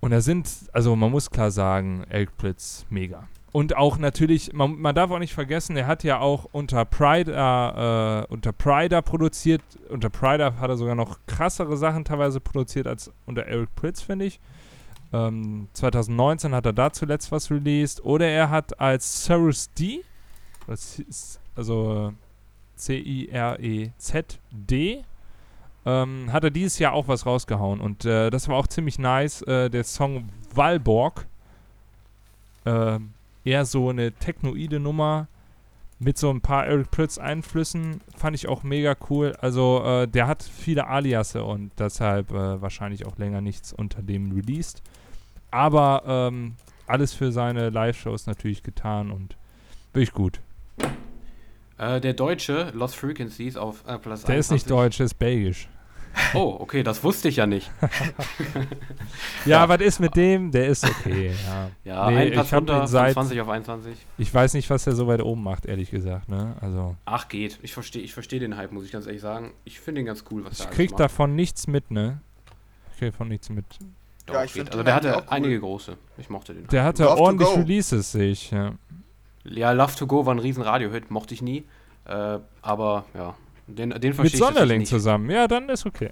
Und 0.00 0.10
da 0.10 0.20
sind, 0.20 0.48
also 0.72 0.94
man 0.96 1.10
muss 1.10 1.30
klar 1.30 1.50
sagen, 1.50 2.04
Elk 2.10 2.36
Blitz 2.36 2.84
mega. 2.90 3.26
Und 3.54 3.76
auch 3.76 3.98
natürlich, 3.98 4.52
man, 4.52 4.80
man 4.80 4.96
darf 4.96 5.12
auch 5.12 5.20
nicht 5.20 5.32
vergessen, 5.32 5.76
er 5.76 5.86
hat 5.86 6.02
ja 6.02 6.18
auch 6.18 6.48
unter 6.50 6.84
Prida, 6.84 8.22
äh, 8.22 8.26
unter 8.26 8.52
Prida 8.52 9.00
produziert. 9.00 9.62
Unter 9.88 10.10
Prida 10.10 10.56
hat 10.58 10.70
er 10.70 10.76
sogar 10.76 10.96
noch 10.96 11.20
krassere 11.28 11.76
Sachen 11.76 12.04
teilweise 12.04 12.40
produziert 12.40 12.88
als 12.88 13.12
unter 13.26 13.46
Eric 13.46 13.72
Pritz, 13.76 14.02
finde 14.02 14.24
ich. 14.24 14.40
Ähm, 15.12 15.68
2019 15.72 16.52
hat 16.52 16.66
er 16.66 16.72
da 16.72 16.92
zuletzt 16.92 17.30
was 17.30 17.48
released. 17.48 18.04
Oder 18.04 18.26
er 18.26 18.50
hat 18.50 18.80
als 18.80 19.22
Cyrus 19.22 19.72
D, 19.72 20.02
also 21.54 22.12
C-I-R-E-Z-D, 22.74 23.94
ähm, 25.86 26.32
hat 26.32 26.42
er 26.42 26.50
dieses 26.50 26.80
Jahr 26.80 26.92
auch 26.92 27.06
was 27.06 27.24
rausgehauen. 27.24 27.80
Und 27.80 28.04
äh, 28.04 28.30
das 28.30 28.48
war 28.48 28.56
auch 28.56 28.66
ziemlich 28.66 28.98
nice. 28.98 29.42
Äh, 29.42 29.70
der 29.70 29.84
Song 29.84 30.28
Walborg. 30.52 31.28
Ähm, 32.66 33.14
eher 33.44 33.64
so 33.64 33.90
eine 33.90 34.12
technoide 34.12 34.80
Nummer 34.80 35.28
mit 35.98 36.18
so 36.18 36.30
ein 36.30 36.40
paar 36.40 36.66
Eric 36.66 36.90
Pritz 36.90 37.18
Einflüssen. 37.18 38.00
Fand 38.16 38.34
ich 38.34 38.48
auch 38.48 38.62
mega 38.62 38.96
cool. 39.10 39.34
Also 39.40 39.82
äh, 39.84 40.08
der 40.08 40.26
hat 40.26 40.42
viele 40.42 40.86
Aliasse 40.86 41.44
und 41.44 41.70
deshalb 41.78 42.30
äh, 42.30 42.60
wahrscheinlich 42.60 43.06
auch 43.06 43.16
länger 43.16 43.40
nichts 43.40 43.72
unter 43.72 44.02
dem 44.02 44.32
released. 44.32 44.82
Aber 45.50 46.02
ähm, 46.06 46.56
alles 46.86 47.14
für 47.14 47.32
seine 47.32 47.70
Live-Shows 47.70 48.26
natürlich 48.26 48.62
getan 48.62 49.10
und 49.10 49.36
wirklich 49.92 50.12
gut. 50.12 50.40
Äh, 51.78 52.00
der 52.00 52.12
Deutsche, 52.12 52.70
Lost 52.74 52.96
Frequencies 52.96 53.56
auf 53.56 53.84
Platz 53.84 54.24
Der 54.24 54.36
ist 54.36 54.50
nicht 54.50 54.66
21. 54.66 54.66
deutsch, 54.66 54.96
der 54.98 55.06
ist 55.06 55.14
belgisch. 55.14 55.68
Oh, 56.34 56.56
okay, 56.60 56.82
das 56.82 57.02
wusste 57.04 57.28
ich 57.28 57.36
ja 57.36 57.46
nicht. 57.46 57.70
Ja, 57.80 57.88
Ja. 59.64 59.68
was 59.68 59.80
ist 59.80 60.00
mit 60.00 60.16
dem? 60.16 60.50
Der 60.50 60.66
ist 60.66 60.84
okay, 60.84 61.32
ja. 61.46 61.70
Ja, 61.84 62.10
Nee, 62.10 62.18
ein 62.26 62.32
Platz 62.32 62.46
ich 62.46 62.52
ihn 62.52 62.66
von 62.66 62.86
seit- 62.86 63.12
20 63.14 63.40
auf 63.40 63.48
21. 63.48 63.94
Ich 64.18 64.32
weiß 64.32 64.54
nicht, 64.54 64.68
was 64.70 64.86
er 64.86 64.94
so 64.94 65.06
weit 65.06 65.22
oben 65.22 65.42
macht, 65.42 65.66
ehrlich 65.66 65.90
gesagt, 65.90 66.28
ne? 66.28 66.56
Also, 66.60 66.96
Ach, 67.04 67.28
geht. 67.28 67.58
Ich 67.62 67.72
verstehe 67.74 68.02
ich 68.02 68.12
versteh 68.14 68.38
den 68.38 68.56
Hype, 68.56 68.72
muss 68.72 68.84
ich 68.84 68.92
ganz 68.92 69.06
ehrlich 69.06 69.22
sagen. 69.22 69.52
Ich 69.64 69.80
finde 69.80 70.00
den 70.00 70.06
ganz 70.06 70.24
cool, 70.30 70.44
was 70.44 70.54
ich 70.54 70.60
er 70.60 70.66
alles 70.66 70.76
krieg 70.76 70.96
davon 70.96 71.34
nichts 71.34 71.66
mit, 71.66 71.90
ne? 71.90 72.20
Ich 72.92 72.98
krieg 72.98 73.12
davon 73.12 73.28
nichts 73.28 73.50
mit. 73.50 73.64
Doch, 74.26 74.34
Ja, 74.34 74.44
ich 74.44 74.58
Also 74.58 74.82
der 74.82 74.94
hatte 74.94 75.14
cool. 75.16 75.22
einige 75.28 75.60
große. 75.60 75.96
Ich 76.18 76.30
mochte 76.30 76.54
den. 76.54 76.66
Der 76.68 76.84
hatte 76.84 77.04
Love 77.04 77.20
ordentlich. 77.20 77.48
Releases, 77.56 78.12
sehe 78.12 78.30
ich, 78.30 78.50
ja. 78.50 78.72
Ja, 79.44 79.72
Love 79.72 79.94
to 79.96 80.06
Go 80.06 80.24
war 80.24 80.34
ein 80.34 80.38
riesen 80.38 80.62
Radio-Hit, 80.62 81.10
mochte 81.10 81.34
ich 81.34 81.42
nie. 81.42 81.64
Äh, 82.06 82.38
aber 82.62 83.04
ja, 83.14 83.34
den, 83.66 83.90
den 83.90 84.12
verstehe 84.12 84.22
Mit 84.24 84.34
ich 84.34 84.38
Sonderling 84.38 84.84
zusammen. 84.84 85.30
Ja, 85.30 85.46
dann 85.48 85.68
ist 85.68 85.86
okay. 85.86 86.10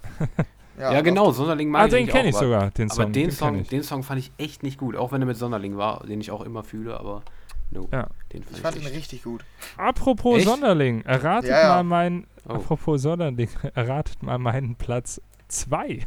Ja, 0.78 1.00
genau, 1.02 1.30
Sonderling 1.32 1.68
mag 1.68 1.82
Ah, 1.82 1.86
ich 1.86 1.92
den 1.92 2.06
kenne 2.08 2.28
ich 2.30 2.34
aber- 2.34 2.44
sogar, 2.44 2.70
den 2.70 2.88
Song. 2.88 3.04
Aber 3.04 3.12
den, 3.12 3.22
kenn 3.28 3.30
Song, 3.36 3.58
ich. 3.60 3.68
den 3.68 3.82
Song 3.82 4.02
fand 4.02 4.20
ich 4.20 4.32
echt 4.38 4.62
nicht 4.62 4.78
gut, 4.78 4.96
auch 4.96 5.12
wenn 5.12 5.20
er 5.22 5.26
mit 5.26 5.36
Sonderling 5.36 5.76
war, 5.76 6.04
den 6.06 6.20
ich 6.20 6.30
auch 6.30 6.40
immer 6.42 6.64
fühle, 6.64 6.98
aber 6.98 7.22
no, 7.70 7.88
Ja. 7.92 8.08
den 8.32 8.42
fand 8.42 8.50
Ich 8.52 8.56
ich, 8.56 8.62
fand 8.62 8.76
ihn 8.76 8.82
echt. 8.86 8.94
richtig 8.96 9.22
gut. 9.22 9.44
Apropos 9.76 10.38
Echt? 10.38 10.46
Sonderling, 10.48 11.02
erratet 11.02 11.50
Ja, 11.50 11.60
ja. 11.60 11.68
mal 11.68 11.84
meinen. 11.84 12.26
Oh. 12.48 12.54
Apropos 12.54 13.02
Sonderling, 13.02 13.48
erratet 13.74 14.22
mal 14.22 14.38
meinen 14.38 14.74
Platz 14.76 15.20
2. 15.48 16.04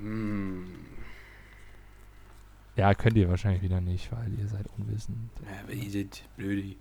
Hm. 0.00 0.64
Ja, 2.76 2.94
könnt 2.94 3.16
ihr 3.16 3.28
wahrscheinlich 3.28 3.62
wieder 3.62 3.80
nicht, 3.80 4.10
weil 4.12 4.32
ihr 4.38 4.46
seid 4.46 4.66
unwissend. 4.78 5.18
Ja, 5.44 5.72
ist 5.74 5.94
es? 5.94 6.22
Blödi. 6.36 6.76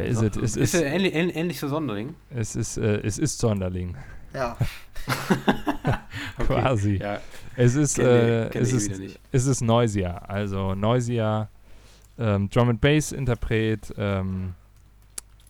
Wer 0.00 0.06
ist 0.08 0.22
es? 0.22 0.36
Ist 0.36 0.56
ist, 0.56 0.74
er 0.74 0.92
ähnlich, 0.92 1.14
ähnlich, 1.14 1.58
so 1.58 1.68
Sonderling? 1.68 2.14
es 2.34 2.56
ist, 2.56 2.76
äh, 2.78 3.00
es 3.02 3.18
ist 3.18 3.38
Sonderling, 3.38 3.96
Ja. 4.34 4.56
Okay. 6.38 6.46
quasi. 6.46 6.96
Ja, 6.96 7.20
Es 7.56 7.74
ist, 7.74 7.98
äh, 7.98 8.48
kenn 8.50 8.62
es 8.62 8.72
ist, 8.72 9.18
es 9.32 9.46
ist 9.46 9.60
Noisia. 9.60 10.18
Also 10.18 10.74
Noisia, 10.74 11.48
ähm, 12.18 12.48
Drum 12.50 12.70
and 12.70 12.80
Bass 12.80 13.12
Interpret, 13.12 13.92
ähm, 13.98 14.54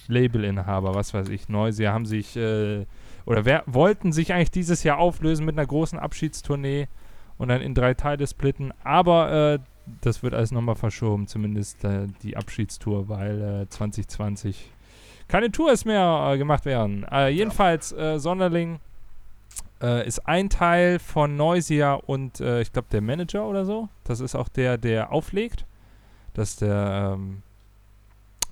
Labelinhaber, 0.08 0.94
was 0.94 1.14
weiß 1.14 1.28
ich. 1.28 1.48
Noisia 1.48 1.92
haben 1.92 2.06
sich 2.06 2.36
äh, 2.36 2.86
oder 3.26 3.44
wer, 3.44 3.62
wollten 3.66 4.12
sich 4.12 4.32
eigentlich 4.32 4.50
dieses 4.50 4.82
Jahr 4.82 4.98
auflösen 4.98 5.44
mit 5.44 5.56
einer 5.56 5.66
großen 5.66 5.98
Abschiedstournee 5.98 6.88
und 7.38 7.48
dann 7.48 7.60
in 7.60 7.74
drei 7.74 7.94
Teile 7.94 8.26
splitten. 8.26 8.72
Aber 8.82 9.54
äh, 9.54 9.58
das 10.00 10.22
wird 10.22 10.34
alles 10.34 10.52
nochmal 10.52 10.74
verschoben, 10.74 11.26
zumindest 11.26 11.84
äh, 11.84 12.06
die 12.22 12.36
Abschiedstour, 12.36 13.08
weil 13.08 13.62
äh, 13.62 13.68
2020 13.68 14.70
keine 15.30 15.52
Tours 15.52 15.84
mehr 15.84 16.30
äh, 16.32 16.38
gemacht 16.38 16.64
werden. 16.64 17.06
Äh, 17.10 17.28
jedenfalls, 17.28 17.92
äh, 17.92 18.18
Sonderling 18.18 18.80
äh, 19.80 20.06
ist 20.06 20.26
ein 20.26 20.50
Teil 20.50 20.98
von 20.98 21.36
Noisia 21.36 21.94
und 21.94 22.40
ich 22.40 22.72
glaube 22.72 22.88
der 22.90 23.00
Manager 23.00 23.46
oder 23.46 23.64
so. 23.64 23.88
Das 24.04 24.20
ist 24.20 24.34
auch 24.34 24.48
der, 24.48 24.76
der 24.76 25.12
auflegt. 25.12 25.64
Das 26.34 26.50
ist 26.50 26.62
der, 26.62 27.14
ähm, 27.14 27.42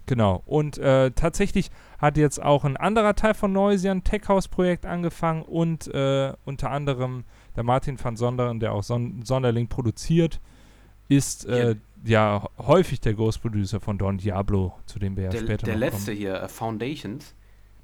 genau. 0.06 0.42
Und 0.46 0.76
tatsächlich 0.76 1.70
hat 1.98 2.16
jetzt 2.16 2.42
auch 2.42 2.64
ein 2.64 2.76
anderer 2.76 3.14
Teil 3.14 3.34
von 3.34 3.52
Noisia 3.52 3.92
ein 3.92 4.04
Tech 4.04 4.22
House 4.28 4.48
Projekt 4.48 4.86
angefangen 4.86 5.42
und 5.42 5.88
unter 5.88 6.70
anderem 6.70 7.24
der 7.56 7.64
Martin 7.64 8.02
van 8.02 8.16
Sonderen, 8.16 8.60
der 8.60 8.72
auch 8.72 8.82
Son 8.82 9.22
Sonderling 9.22 9.68
produziert, 9.68 10.40
ist 11.08 11.46
äh, 11.46 11.76
ja 12.04 12.46
häufig 12.58 13.00
der 13.00 13.14
Ghost 13.14 13.40
Producer 13.42 13.80
von 13.80 13.98
Don 13.98 14.18
Diablo, 14.18 14.74
zu 14.86 14.98
dem 14.98 15.16
wir 15.16 15.24
ja 15.24 15.30
Der, 15.30 15.40
später 15.40 15.66
der 15.66 15.76
letzte 15.76 16.12
kommen. 16.12 16.16
hier, 16.18 16.34
äh, 16.42 16.48
Foundations, 16.48 17.34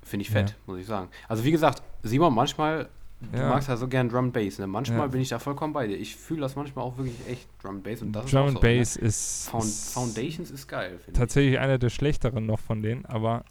finde 0.03 0.23
ich 0.23 0.29
Ja. 0.29 0.41
fett, 0.41 0.57
muss 0.67 0.79
ich 0.79 0.87
sagen. 0.87 1.09
Also 1.29 1.45
wie 1.45 1.51
gesagt, 1.51 1.83
Simon, 2.03 2.35
manchmal, 2.35 2.89
du 3.21 3.39
Ja. 3.39 3.49
magst 3.49 3.69
ja 3.69 3.77
so 3.77 3.89
gern 3.89 4.09
Drum 4.11 4.31
Bass, 4.33 4.59
ne? 4.59 4.67
Manchmal 4.67 4.99
Ja. 5.01 5.07
bin 5.07 5.21
ich 5.23 5.31
da 5.31 5.39
vollkommen 5.39 5.73
bei 5.73 5.87
dir. 5.87 5.97
Ich 5.97 6.15
fühle 6.17 6.43
das 6.43 6.55
manchmal 6.57 6.85
auch 6.85 6.97
wirklich 6.99 7.17
echt 7.27 7.49
Drum 7.63 7.83
Bass 7.83 8.03
und 8.03 8.13
das 8.13 8.27
Drum 8.31 8.49
ist 8.49 8.51
auch 8.51 8.53
so, 8.53 8.61
Bass 8.61 8.97
Ne? 8.97 9.07
ist, 9.09 9.49
Found, 9.49 9.65
ist 9.65 9.93
Foundations 9.95 10.51
ist 10.51 10.69
geil, 10.69 10.99
finde 10.99 11.13
ich. 11.13 11.17
tatsächlich 11.19 11.59
einer 11.59 11.79
der 11.79 11.91
schlechteren 11.91 12.45
noch 12.47 12.61
von 12.61 12.83
denen, 12.83 13.07
aber 13.07 13.45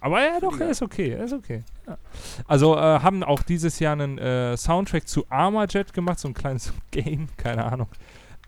aber 0.00 0.20
ja, 0.22 0.38
doch, 0.40 0.60
er 0.60 0.70
ist 0.70 0.80
okay, 0.80 1.08
er 1.10 1.24
ist 1.24 1.32
okay. 1.32 1.64
Ja. 1.86 1.98
Also 2.46 2.76
äh, 2.76 2.78
haben 2.78 3.24
auch 3.24 3.42
dieses 3.42 3.80
Jahr 3.80 3.94
einen 3.94 4.16
äh, 4.18 4.56
Soundtrack 4.56 5.08
zu 5.08 5.24
Armajet 5.28 5.92
gemacht, 5.92 6.20
so 6.20 6.28
ein 6.28 6.34
kleines 6.34 6.72
Game, 6.92 7.28
keine 7.36 7.64
Ahnung. 7.64 7.88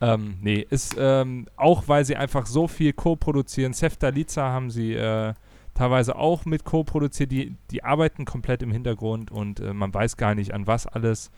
Ähm, 0.01 0.37
nee, 0.41 0.65
ist 0.69 0.95
ähm, 0.97 1.47
auch, 1.55 1.87
weil 1.87 2.05
sie 2.05 2.15
einfach 2.15 2.45
so 2.47 2.67
viel 2.67 2.93
co-produzieren. 2.93 3.73
Sefta 3.73 4.09
Liza 4.09 4.41
haben 4.41 4.71
sie 4.71 4.93
äh, 4.93 5.33
teilweise 5.75 6.15
auch 6.15 6.45
mit 6.45 6.65
co-produziert. 6.65 7.31
Die, 7.31 7.55
die 7.69 7.83
arbeiten 7.83 8.25
komplett 8.25 8.63
im 8.63 8.71
Hintergrund 8.71 9.31
und 9.31 9.59
äh, 9.59 9.73
man 9.73 9.93
weiß 9.93 10.17
gar 10.17 10.35
nicht 10.35 10.53
an 10.53 10.67
was 10.67 10.87
alles. 10.87 11.31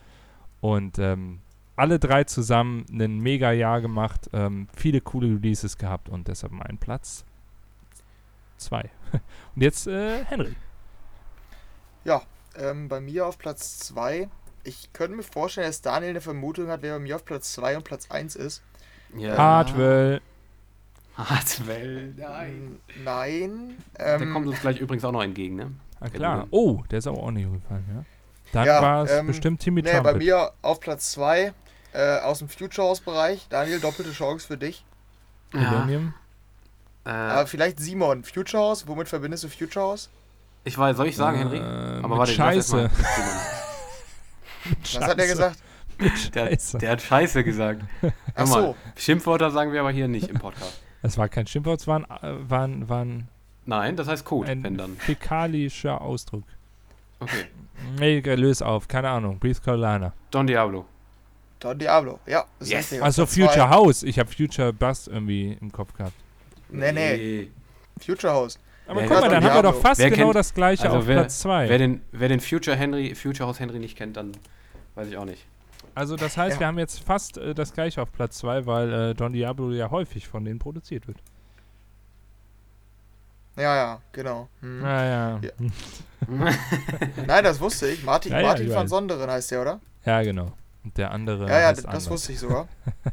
Und 0.60 0.98
ähm, 0.98 1.40
alle 1.76 1.98
drei 1.98 2.24
zusammen 2.24 2.86
ein 2.90 3.20
mega 3.20 3.52
Jahr 3.52 3.80
gemacht, 3.80 4.30
ähm, 4.32 4.68
viele 4.74 5.00
coole 5.02 5.28
Releases 5.28 5.76
gehabt 5.76 6.08
und 6.08 6.28
deshalb 6.28 6.52
mein 6.52 6.78
Platz 6.78 7.24
zwei. 8.56 8.90
Und 9.54 9.62
jetzt 9.62 9.86
äh, 9.86 10.24
Henry. 10.24 10.54
Ja, 12.04 12.22
ähm, 12.56 12.88
bei 12.88 13.00
mir 13.00 13.26
auf 13.26 13.38
Platz 13.38 13.78
2. 13.78 14.28
Ich 14.64 14.92
könnte 14.92 15.16
mir 15.16 15.22
vorstellen, 15.22 15.66
dass 15.66 15.82
Daniel 15.82 16.10
eine 16.10 16.20
Vermutung 16.20 16.68
hat, 16.68 16.82
wer 16.82 16.94
bei 16.94 16.98
mir 16.98 17.16
auf 17.16 17.24
Platz 17.24 17.52
2 17.52 17.76
und 17.76 17.84
Platz 17.84 18.10
1 18.10 18.34
ist. 18.36 18.62
Ja. 19.16 19.36
Hardwell. 19.36 20.20
Hardwell, 21.16 22.12
nein. 22.16 22.78
Ähm, 22.96 23.04
Nein. 23.04 23.76
Der 23.98 24.20
Ähm, 24.20 24.32
kommt 24.32 24.46
uns 24.48 24.60
gleich 24.60 24.78
übrigens 24.80 25.04
auch 25.04 25.12
noch 25.12 25.22
entgegen, 25.22 25.54
ne? 25.56 25.70
Ah, 26.00 26.08
klar. 26.08 26.46
Oh, 26.50 26.82
der 26.90 26.98
ist 26.98 27.06
aber 27.06 27.18
auch 27.22 27.30
nicht 27.30 27.46
umgefallen, 27.46 27.84
ja. 27.94 28.04
Dann 28.52 28.66
Ja, 28.66 28.82
war 28.82 29.04
es 29.04 29.12
ähm, 29.12 29.26
bestimmt 29.28 29.60
Timmy 29.60 29.82
Nee, 29.82 29.92
bei 29.92 30.00
Trumpet. 30.00 30.18
mir 30.18 30.50
auf 30.62 30.80
Platz 30.80 31.12
2 31.12 31.52
äh, 31.92 32.18
aus 32.20 32.40
dem 32.40 32.48
Future 32.48 32.88
House 32.88 33.00
Bereich. 33.00 33.46
Daniel, 33.48 33.78
doppelte 33.80 34.10
Chance 34.12 34.46
für 34.46 34.56
dich. 34.56 34.84
Millennium. 35.52 36.14
Äh, 37.04 37.10
Aber 37.10 37.46
vielleicht 37.46 37.78
Simon, 37.78 38.24
Future 38.24 38.60
House, 38.62 38.88
womit 38.88 39.08
verbindest 39.08 39.44
du 39.44 39.48
Future 39.48 39.84
House? 39.86 40.08
ich 40.64 40.76
weiß, 40.76 40.96
soll 40.96 41.06
ich 41.08 41.16
sagen, 41.16 41.38
Henry? 41.38 41.58
Äh, 41.58 41.98
Aber 41.98 42.08
mit 42.08 42.18
warte, 42.18 42.32
Scheiße. 42.32 42.90
Was 44.94 45.02
hat 45.04 45.18
er 45.18 45.26
gesagt? 45.26 45.58
Der, 46.34 46.48
der 46.80 46.90
hat 46.90 47.02
Scheiße 47.02 47.44
gesagt. 47.44 47.82
Ach 48.34 48.48
mal, 48.48 48.62
so. 48.62 48.76
Schimpfwörter 48.96 49.50
sagen 49.50 49.72
wir 49.72 49.80
aber 49.80 49.92
hier 49.92 50.08
nicht 50.08 50.28
im 50.28 50.38
Podcast. 50.38 50.80
Es 51.02 51.16
war 51.18 51.28
kein 51.28 51.46
Schimpfwort, 51.46 51.80
es 51.80 51.86
war 51.86 52.00
ein, 52.00 52.04
äh, 52.04 52.50
war 52.50 52.66
ein, 52.66 52.88
war 52.88 53.04
ein, 53.04 53.28
Nein, 53.66 53.96
das 53.96 54.08
heißt 54.08 54.24
Code, 54.24 54.48
wenn 54.48 54.66
ein 54.66 54.76
dann. 54.76 54.96
fäkalischer 54.96 56.00
Ausdruck. 56.00 56.42
Okay. 57.20 57.44
Nee, 57.98 58.20
löse 58.20 58.66
auf, 58.66 58.88
keine 58.88 59.08
Ahnung. 59.08 59.38
Breathe 59.38 59.60
Carolina. 59.64 60.12
Don 60.30 60.46
Diablo. 60.46 60.84
Don 61.60 61.78
Diablo. 61.78 62.18
Ja, 62.26 62.44
Yes. 62.60 62.92
Also. 63.00 63.24
Future 63.26 63.70
House. 63.70 64.02
Ich 64.02 64.18
habe 64.18 64.30
Future 64.30 64.72
Bass 64.72 65.06
irgendwie 65.06 65.56
im 65.60 65.72
Kopf 65.72 65.94
gehabt. 65.94 66.12
Nee, 66.68 66.92
nee. 66.92 67.48
Future 68.04 68.32
House. 68.32 68.58
Aber 68.86 69.00
Wer 69.00 69.08
guck 69.08 69.20
mal, 69.20 69.28
dann 69.30 69.44
haben 69.44 69.54
wir 69.54 69.62
doch 69.62 69.80
fast 69.80 70.00
Wer 70.00 70.10
genau 70.10 70.24
kennt- 70.26 70.36
das 70.36 70.52
gleiche 70.54 70.84
also 70.84 70.98
auf 70.98 71.06
wer- 71.06 71.16
Platz 71.20 71.38
2. 71.40 71.68
Wer 71.68 71.78
den, 71.78 72.02
wer 72.12 72.28
den 72.28 72.40
Future 72.40 72.76
Henry, 72.76 73.14
Future 73.14 73.48
House 73.48 73.58
Henry 73.60 73.78
nicht 73.78 73.96
kennt, 73.96 74.16
dann 74.16 74.32
weiß 74.94 75.08
ich 75.08 75.16
auch 75.16 75.24
nicht. 75.24 75.46
Also 75.94 76.16
das 76.16 76.36
heißt, 76.36 76.54
Ja. 76.56 76.60
wir 76.60 76.66
haben 76.66 76.78
jetzt 76.78 77.00
fast 77.02 77.38
äh, 77.38 77.54
das 77.54 77.72
gleiche 77.72 78.02
auf 78.02 78.12
Platz 78.12 78.38
2, 78.38 78.66
weil 78.66 78.92
äh, 78.92 79.14
Don 79.14 79.32
Diablo 79.32 79.70
ja 79.70 79.90
häufig 79.90 80.28
von 80.28 80.44
denen 80.44 80.58
produziert 80.58 81.06
wird. 81.06 81.16
Ja, 83.56 83.76
ja, 83.76 84.00
genau. 84.12 84.48
Hm. 84.60 84.80
Naja. 84.82 85.38
Ja. 85.40 85.50
Ja. 85.50 85.50
Nein, 87.26 87.44
das 87.44 87.60
wusste 87.60 87.88
ich. 87.88 88.02
Martin, 88.02 88.32
Ja, 88.32 88.40
ja, 88.40 88.46
Martin 88.48 88.66
ich 88.68 88.74
van. 88.74 88.88
Sonderen 88.88 89.30
heißt 89.30 89.50
der, 89.52 89.62
oder? 89.62 89.80
ja, 90.04 90.22
genau. 90.22 90.52
Und 90.82 90.98
der 90.98 91.10
andere. 91.12 91.48
Ja, 91.48 91.60
ja, 91.60 91.66
heißt 91.68 91.78
das 91.78 91.86
anders. 91.86 92.10
wusste 92.10 92.32
ich 92.32 92.38
sogar. 92.40 92.68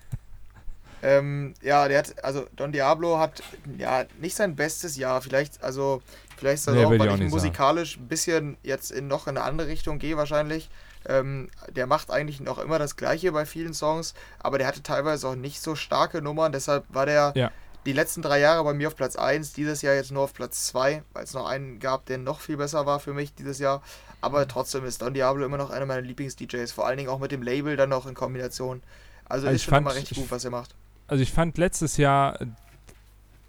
ähm, 1.04 1.54
ja, 1.62 1.88
der 1.88 2.00
hat, 2.00 2.24
also 2.24 2.46
Don 2.56 2.72
Diablo 2.72 3.18
hat 3.20 3.42
ja 3.78 4.06
nicht 4.20 4.36
sein 4.36 4.56
bestes 4.56 4.98
Jahr. 4.98 5.22
Vielleicht, 5.22 5.64
also, 5.64 6.02
vielleicht 6.38 6.60
ist 6.60 6.68
das 6.68 6.76
Nee, 6.76 6.86
auch, 6.86 6.90
weil 6.92 7.02
ich 7.02 7.10
auch 7.10 7.18
ich 7.18 7.30
musikalisch 7.32 7.98
ein 7.98 8.08
bisschen 8.08 8.58
jetzt 8.64 8.92
in 8.92 9.08
noch 9.08 9.28
in 9.28 9.38
eine 9.38 9.46
andere 9.46 9.68
Richtung 9.68 10.00
gehe 10.00 10.18
wahrscheinlich. 10.18 10.70
Ähm, 11.08 11.50
der 11.70 11.88
macht 11.88 12.12
eigentlich 12.12 12.40
noch 12.42 12.60
immer 12.60 12.78
das 12.78 12.96
Gleiche 12.96 13.32
bei 13.32 13.46
vielen 13.48 13.74
Songs, 13.74 14.14
aber 14.40 14.60
der 14.60 14.68
hatte 14.68 14.84
teilweise 14.84 15.28
auch 15.28 15.36
nicht 15.36 15.60
so 15.62 15.74
starke 15.76 16.22
Nummern, 16.22 16.52
deshalb 16.52 16.86
war 16.90 17.08
der 17.08 17.34
Ja. 17.36 17.52
die 17.88 17.94
letzten 17.94 18.22
drei 18.22 18.40
Jahre 18.40 18.64
bei 18.64 18.74
mir 18.76 18.88
auf 18.88 18.96
Platz 18.96 19.16
1, 19.16 19.54
dieses 19.54 19.82
Jahr 19.82 19.96
jetzt 19.96 20.12
nur 20.12 20.22
auf 20.22 20.36
Platz 20.36 20.68
2, 20.68 21.02
weil 21.14 21.24
es 21.24 21.34
noch 21.34 21.48
einen 21.50 21.80
gab, 21.80 22.06
der 22.06 22.20
noch 22.20 22.40
viel 22.40 22.58
besser 22.58 22.86
war 22.86 23.00
für 23.00 23.14
mich 23.14 23.34
dieses 23.34 23.58
Jahr. 23.58 23.82
Aber 24.22 24.48
trotzdem 24.48 24.86
ist 24.86 25.02
Don 25.02 25.16
Diablo 25.16 25.44
immer 25.44 25.58
noch 25.58 25.72
einer 25.72 25.88
meiner 25.88 26.02
Lieblings-DJs, 26.04 26.72
vor 26.72 26.86
allen 26.86 26.98
Dingen 27.00 27.10
auch 27.10 27.18
mit 27.18 27.32
dem 27.32 27.42
Label 27.42 27.76
dann 27.78 27.90
noch 27.90 28.06
in 28.06 28.14
Kombination. 28.14 28.84
Also 29.26 29.48
Also 29.48 29.56
ist 29.56 29.62
ich 29.62 29.64
schon 29.64 29.72
fand- 29.74 29.88
immer 29.88 29.96
recht 29.96 30.14
gut, 30.14 30.30
was 30.30 30.46
er 30.46 30.52
macht. 30.52 30.76
Also 31.12 31.24
ich 31.24 31.32
fand 31.34 31.58
letztes 31.58 31.98
Jahr 31.98 32.40
äh, 32.42 32.46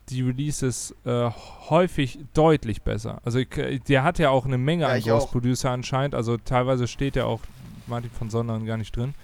die 0.09 0.23
Releases 0.23 0.95
äh, 1.05 1.31
häufig 1.71 2.19
deutlich 2.35 2.83
besser. 2.83 3.21
Also 3.25 3.39
ich, 3.39 3.57
äh, 3.57 3.79
der 3.79 4.03
hat 4.03 4.19
ja 4.19 4.31
auch 4.31 4.45
eine 4.47 4.59
Menge 4.59 4.83
Ja, 4.83 4.89
an 4.89 4.99
ich 4.99 5.05
Ghost 5.07 5.29
auch. 5.29 5.31
Producer 5.31 5.71
anscheinend. 5.71 6.17
Also 6.17 6.37
teilweise 6.39 6.89
steht 6.89 7.15
ja 7.15 7.25
auch 7.25 7.41
Martin 7.87 8.11
von 8.11 8.31
Sondern 8.31 8.67
gar 8.67 8.77
nicht 8.79 8.97
drin. 8.97 9.15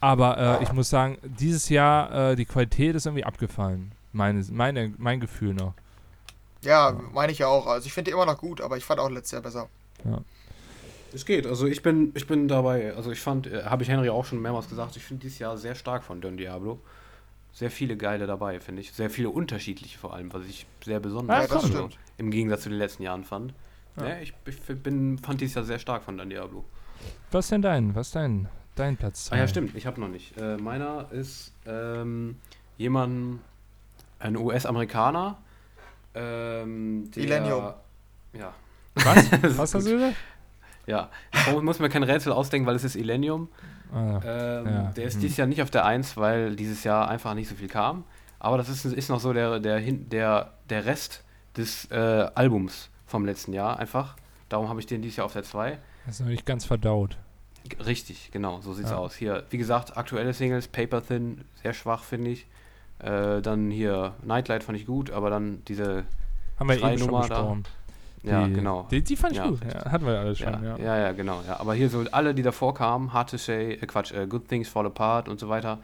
Aber 0.00 0.58
äh, 0.60 0.64
ich 0.64 0.72
muss 0.72 0.90
sagen, 0.90 1.16
dieses 1.22 1.68
Jahr 1.68 2.32
äh, 2.32 2.36
die 2.36 2.44
Qualität 2.44 2.96
ist 2.96 3.06
irgendwie 3.06 3.24
abgefallen. 3.24 3.92
Meine, 4.12 4.44
meine, 4.50 4.92
mein 4.98 5.20
Gefühl 5.20 5.54
noch. 5.54 5.74
Ja, 6.62 6.90
Ja. 6.90 7.00
meine 7.14 7.30
ich 7.30 7.38
ja 7.38 7.46
auch. 7.46 7.68
Also 7.68 7.86
ich 7.86 7.92
finde 7.92 8.10
die 8.10 8.14
immer 8.14 8.26
noch 8.26 8.38
gut, 8.38 8.60
aber 8.60 8.76
ich 8.76 8.84
fand 8.84 8.98
auch 8.98 9.08
letztes 9.10 9.30
Jahr 9.32 9.42
besser. 9.42 9.68
Es 11.14 11.24
geht, 11.24 11.46
also 11.46 11.66
ich 11.66 11.82
bin, 11.82 12.10
ich 12.14 12.26
bin 12.26 12.48
dabei. 12.48 12.94
Also 12.96 13.12
ich 13.12 13.20
fand, 13.20 13.46
äh, 13.46 13.62
habe 13.62 13.84
ich 13.84 13.88
Henry 13.88 14.08
auch 14.10 14.24
schon 14.24 14.42
mehrmals 14.42 14.68
gesagt, 14.68 14.96
ich 14.96 15.04
finde 15.04 15.22
dieses 15.22 15.38
Jahr 15.38 15.56
sehr 15.56 15.76
stark 15.76 16.02
von 16.02 16.20
Don 16.20 16.36
Diablo. 16.36 16.80
Sehr 17.56 17.70
viele 17.70 17.96
geile 17.96 18.26
dabei, 18.26 18.60
finde 18.60 18.82
ich. 18.82 18.92
Sehr 18.92 19.08
viele 19.08 19.30
unterschiedliche 19.30 19.98
vor 19.98 20.12
allem, 20.12 20.30
was 20.34 20.44
ich 20.44 20.66
sehr 20.84 21.00
besonders 21.00 21.48
Ja, 21.48 21.54
Ja, 21.56 21.66
stimmt. 21.66 21.98
im 22.18 22.30
Gegensatz 22.30 22.64
zu 22.64 22.68
den 22.68 22.76
letzten 22.76 23.02
Jahren 23.02 23.24
fand. 23.24 23.54
Ja. 23.96 24.08
Ja. 24.08 24.18
ich, 24.20 24.34
ich 24.44 24.60
bin, 24.82 25.16
fand 25.16 25.40
dieses 25.40 25.54
Jahr 25.54 25.64
sehr 25.64 25.78
stark 25.78 26.02
von 26.02 26.18
Don 26.18 26.28
Diablo. 26.28 26.66
Was 27.30 27.48
denn 27.48 27.62
dein? 27.62 27.94
Was 27.94 28.10
dein? 28.10 28.46
Dein 28.74 28.98
Platz 28.98 29.30
Ah 29.32 29.38
ja, 29.38 29.48
stimmt, 29.48 29.74
ich 29.74 29.86
habe 29.86 29.98
noch 29.98 30.08
nicht. 30.08 30.36
Äh, 30.36 30.58
meiner 30.58 31.10
ist 31.12 31.54
ähm, 31.64 32.36
jemand, 32.76 33.40
ein 34.18 34.36
US-Amerikaner. 34.36 35.38
Ähm, 36.14 37.08
Millennium. 37.16 37.72
Ja. 38.34 38.52
Was? 38.96 39.32
Was 39.56 39.74
hast 39.74 39.86
du 39.86 39.92
gesagt? 39.92 40.16
Ja, 40.86 41.10
ich 41.32 41.62
muss 41.62 41.78
mir 41.78 41.88
kein 41.88 42.02
Rätsel 42.02 42.32
ausdenken, 42.32 42.66
weil 42.66 42.76
es 42.76 42.84
ist 42.84 42.96
Illenium. 42.96 43.48
Ah, 43.92 44.20
Ähm, 44.24 44.66
Ja, 44.66 44.92
Der 44.96 45.04
ist 45.04 45.14
hm. 45.14 45.20
dieses 45.22 45.36
Jahr 45.36 45.46
nicht 45.46 45.62
auf 45.62 45.70
der 45.70 45.84
1, 45.84 46.16
weil 46.16 46.56
dieses 46.56 46.84
Jahr 46.84 47.08
einfach 47.08 47.34
nicht 47.34 47.48
so 47.48 47.54
viel 47.54 47.68
kam. 47.68 48.04
Aber 48.38 48.58
das 48.58 48.68
ist, 48.68 48.84
ist 48.84 49.08
noch 49.08 49.20
so 49.20 49.32
der, 49.32 49.60
der, 49.60 49.80
der, 49.80 50.52
der 50.68 50.84
Rest 50.84 51.24
des 51.56 51.90
äh, 51.90 51.96
Albums 52.34 52.90
vom 53.06 53.24
letzten 53.24 53.52
Jahr 53.52 53.78
einfach. 53.78 54.16
Darum 54.48 54.68
habe 54.68 54.80
ich 54.80 54.86
den 54.86 55.02
dieses 55.02 55.16
Jahr 55.16 55.26
auf 55.26 55.32
der 55.32 55.42
2. 55.42 55.78
das 56.04 56.14
ist 56.16 56.20
noch 56.20 56.28
nicht 56.28 56.46
ganz 56.46 56.64
verdaut. 56.64 57.16
Richtig, 57.84 58.30
genau, 58.30 58.60
so 58.60 58.74
sieht's 58.74 58.90
Ja. 58.90 58.96
aus. 58.98 59.14
Hier, 59.16 59.44
wie 59.50 59.58
gesagt, 59.58 59.96
aktuelle 59.96 60.32
Singles, 60.34 60.68
Paper 60.68 61.04
Thin, 61.04 61.44
sehr 61.62 61.72
schwach, 61.72 62.04
finde 62.04 62.30
ich. 62.30 62.46
Äh, 63.00 63.42
dann 63.42 63.70
hier, 63.70 64.14
Nightlight 64.22 64.62
fand 64.62 64.78
ich 64.78 64.86
gut, 64.86 65.10
aber 65.10 65.30
dann 65.30 65.64
diese, 65.66 66.04
Haben 66.58 66.68
wir 66.68 66.76
Drei 66.78 66.90
eben 66.92 66.98
schon 66.98 67.08
Nummer 67.10 67.28
da. 67.28 67.56
Ja, 68.26 68.46
genau. 68.46 68.86
Die, 68.90 69.02
die 69.02 69.16
fand 69.16 69.32
ich 69.32 69.38
Ja, 69.38 69.48
gut. 69.48 69.60
Ja, 69.64 69.90
hatten 69.90 70.06
wir 70.06 70.18
alles 70.18 70.38
schon, 70.38 70.52
Ja, 70.52 70.76
ja. 70.76 70.78
ja, 70.78 70.98
ja, 70.98 71.12
genau. 71.12 71.42
Ja. 71.46 71.60
Aber 71.60 71.74
hier 71.74 71.88
so 71.88 72.04
alle, 72.12 72.34
die 72.34 72.42
davor 72.42 72.74
kamen, 72.74 73.12
Hard 73.12 73.30
to 73.30 73.36
Say, 73.36 73.74
äh, 73.74 73.86
Quatsch, 73.86 74.12
äh, 74.12 74.26
Good 74.26 74.48
Things 74.48 74.68
Fall 74.68 74.86
Apart 74.86 75.28
und 75.28 75.40
so 75.40 75.48
weiter. 75.48 75.78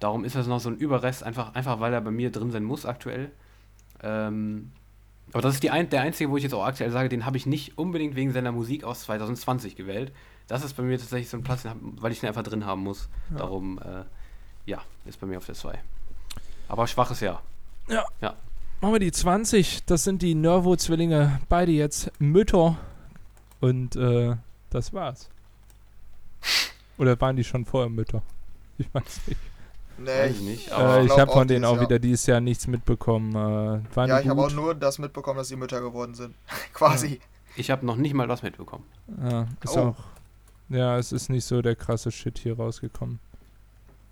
Darum 0.00 0.24
ist 0.24 0.36
das 0.36 0.46
noch 0.46 0.60
so 0.60 0.70
ein 0.70 0.76
Überrest, 0.76 1.24
einfach, 1.24 1.54
einfach 1.54 1.80
weil 1.80 1.92
er 1.92 2.00
bei 2.00 2.10
mir 2.10 2.30
drin 2.30 2.50
sein 2.50 2.64
muss 2.64 2.86
aktuell. 2.86 3.30
Ähm, 4.02 4.70
aber 5.32 5.42
das 5.42 5.54
ist 5.54 5.62
die 5.62 5.70
ein, 5.70 5.90
der 5.90 6.02
einzige, 6.02 6.30
wo 6.30 6.36
ich 6.36 6.42
jetzt 6.42 6.54
auch 6.54 6.64
aktuell 6.64 6.90
sage, 6.90 7.08
den 7.08 7.26
habe 7.26 7.36
ich 7.36 7.46
nicht 7.46 7.76
unbedingt 7.76 8.14
wegen 8.14 8.32
seiner 8.32 8.52
Musik 8.52 8.84
aus 8.84 9.02
2020 9.02 9.76
gewählt. 9.76 10.12
Das 10.46 10.64
ist 10.64 10.74
bei 10.74 10.82
mir 10.82 10.98
tatsächlich 10.98 11.28
so 11.28 11.36
ein 11.36 11.42
Platz, 11.42 11.64
weil 11.80 12.12
ich 12.12 12.20
den 12.20 12.28
einfach 12.28 12.42
drin 12.42 12.64
haben 12.64 12.82
muss. 12.82 13.08
Ja. 13.30 13.38
Darum, 13.38 13.78
äh, 13.78 14.04
ja, 14.64 14.80
ist 15.04 15.20
bei 15.20 15.26
mir 15.26 15.36
auf 15.36 15.46
der 15.46 15.54
2. 15.54 15.78
Aber 16.68 16.86
schwaches 16.86 17.20
Jahr. 17.20 17.42
Machen 18.80 18.92
wir 18.94 19.00
die 19.00 19.12
20. 19.12 19.84
Das 19.86 20.04
sind 20.04 20.22
die 20.22 20.34
Nervo-Zwillinge. 20.34 21.40
Beide 21.48 21.72
jetzt 21.72 22.10
Mütter. 22.20 22.76
Und 23.60 23.96
äh, 23.96 24.36
das 24.70 24.92
war's. 24.92 25.28
Oder 26.96 27.20
waren 27.20 27.36
die 27.36 27.44
schon 27.44 27.64
vorher 27.64 27.90
Mütter? 27.90 28.22
Ich 28.80 28.86
weiß 28.94 29.22
nicht. 29.26 29.40
Nee, 29.98 30.06
Weiß 30.06 30.30
ich 30.36 30.40
nicht, 30.42 30.70
aber 30.70 30.98
äh, 30.98 31.04
ich 31.06 31.18
habe 31.18 31.32
von 31.32 31.48
denen 31.48 31.64
auch 31.64 31.80
wieder 31.80 31.98
dieses 31.98 32.26
Jahr 32.26 32.38
nichts 32.40 32.68
mitbekommen. 32.68 33.32
Äh, 33.32 33.96
waren 33.96 34.08
ja, 34.08 34.20
ich 34.20 34.28
habe 34.28 34.40
auch 34.40 34.52
nur 34.52 34.72
das 34.76 35.00
mitbekommen, 35.00 35.36
dass 35.38 35.48
sie 35.48 35.56
Mütter 35.56 35.80
geworden 35.80 36.14
sind. 36.14 36.32
Quasi. 36.72 37.18
Ich 37.56 37.72
habe 37.72 37.84
noch 37.84 37.96
nicht 37.96 38.14
mal 38.14 38.28
was 38.28 38.44
mitbekommen. 38.44 38.84
Ja, 39.28 39.48
ist 39.64 39.76
Oh. 39.76 39.80
auch. 39.80 39.96
Ja, 40.68 40.96
es 40.96 41.10
ist 41.10 41.28
nicht 41.28 41.44
so 41.44 41.60
der 41.60 41.74
krasse 41.74 42.12
Shit 42.12 42.38
hier 42.38 42.56
rausgekommen. 42.56 43.18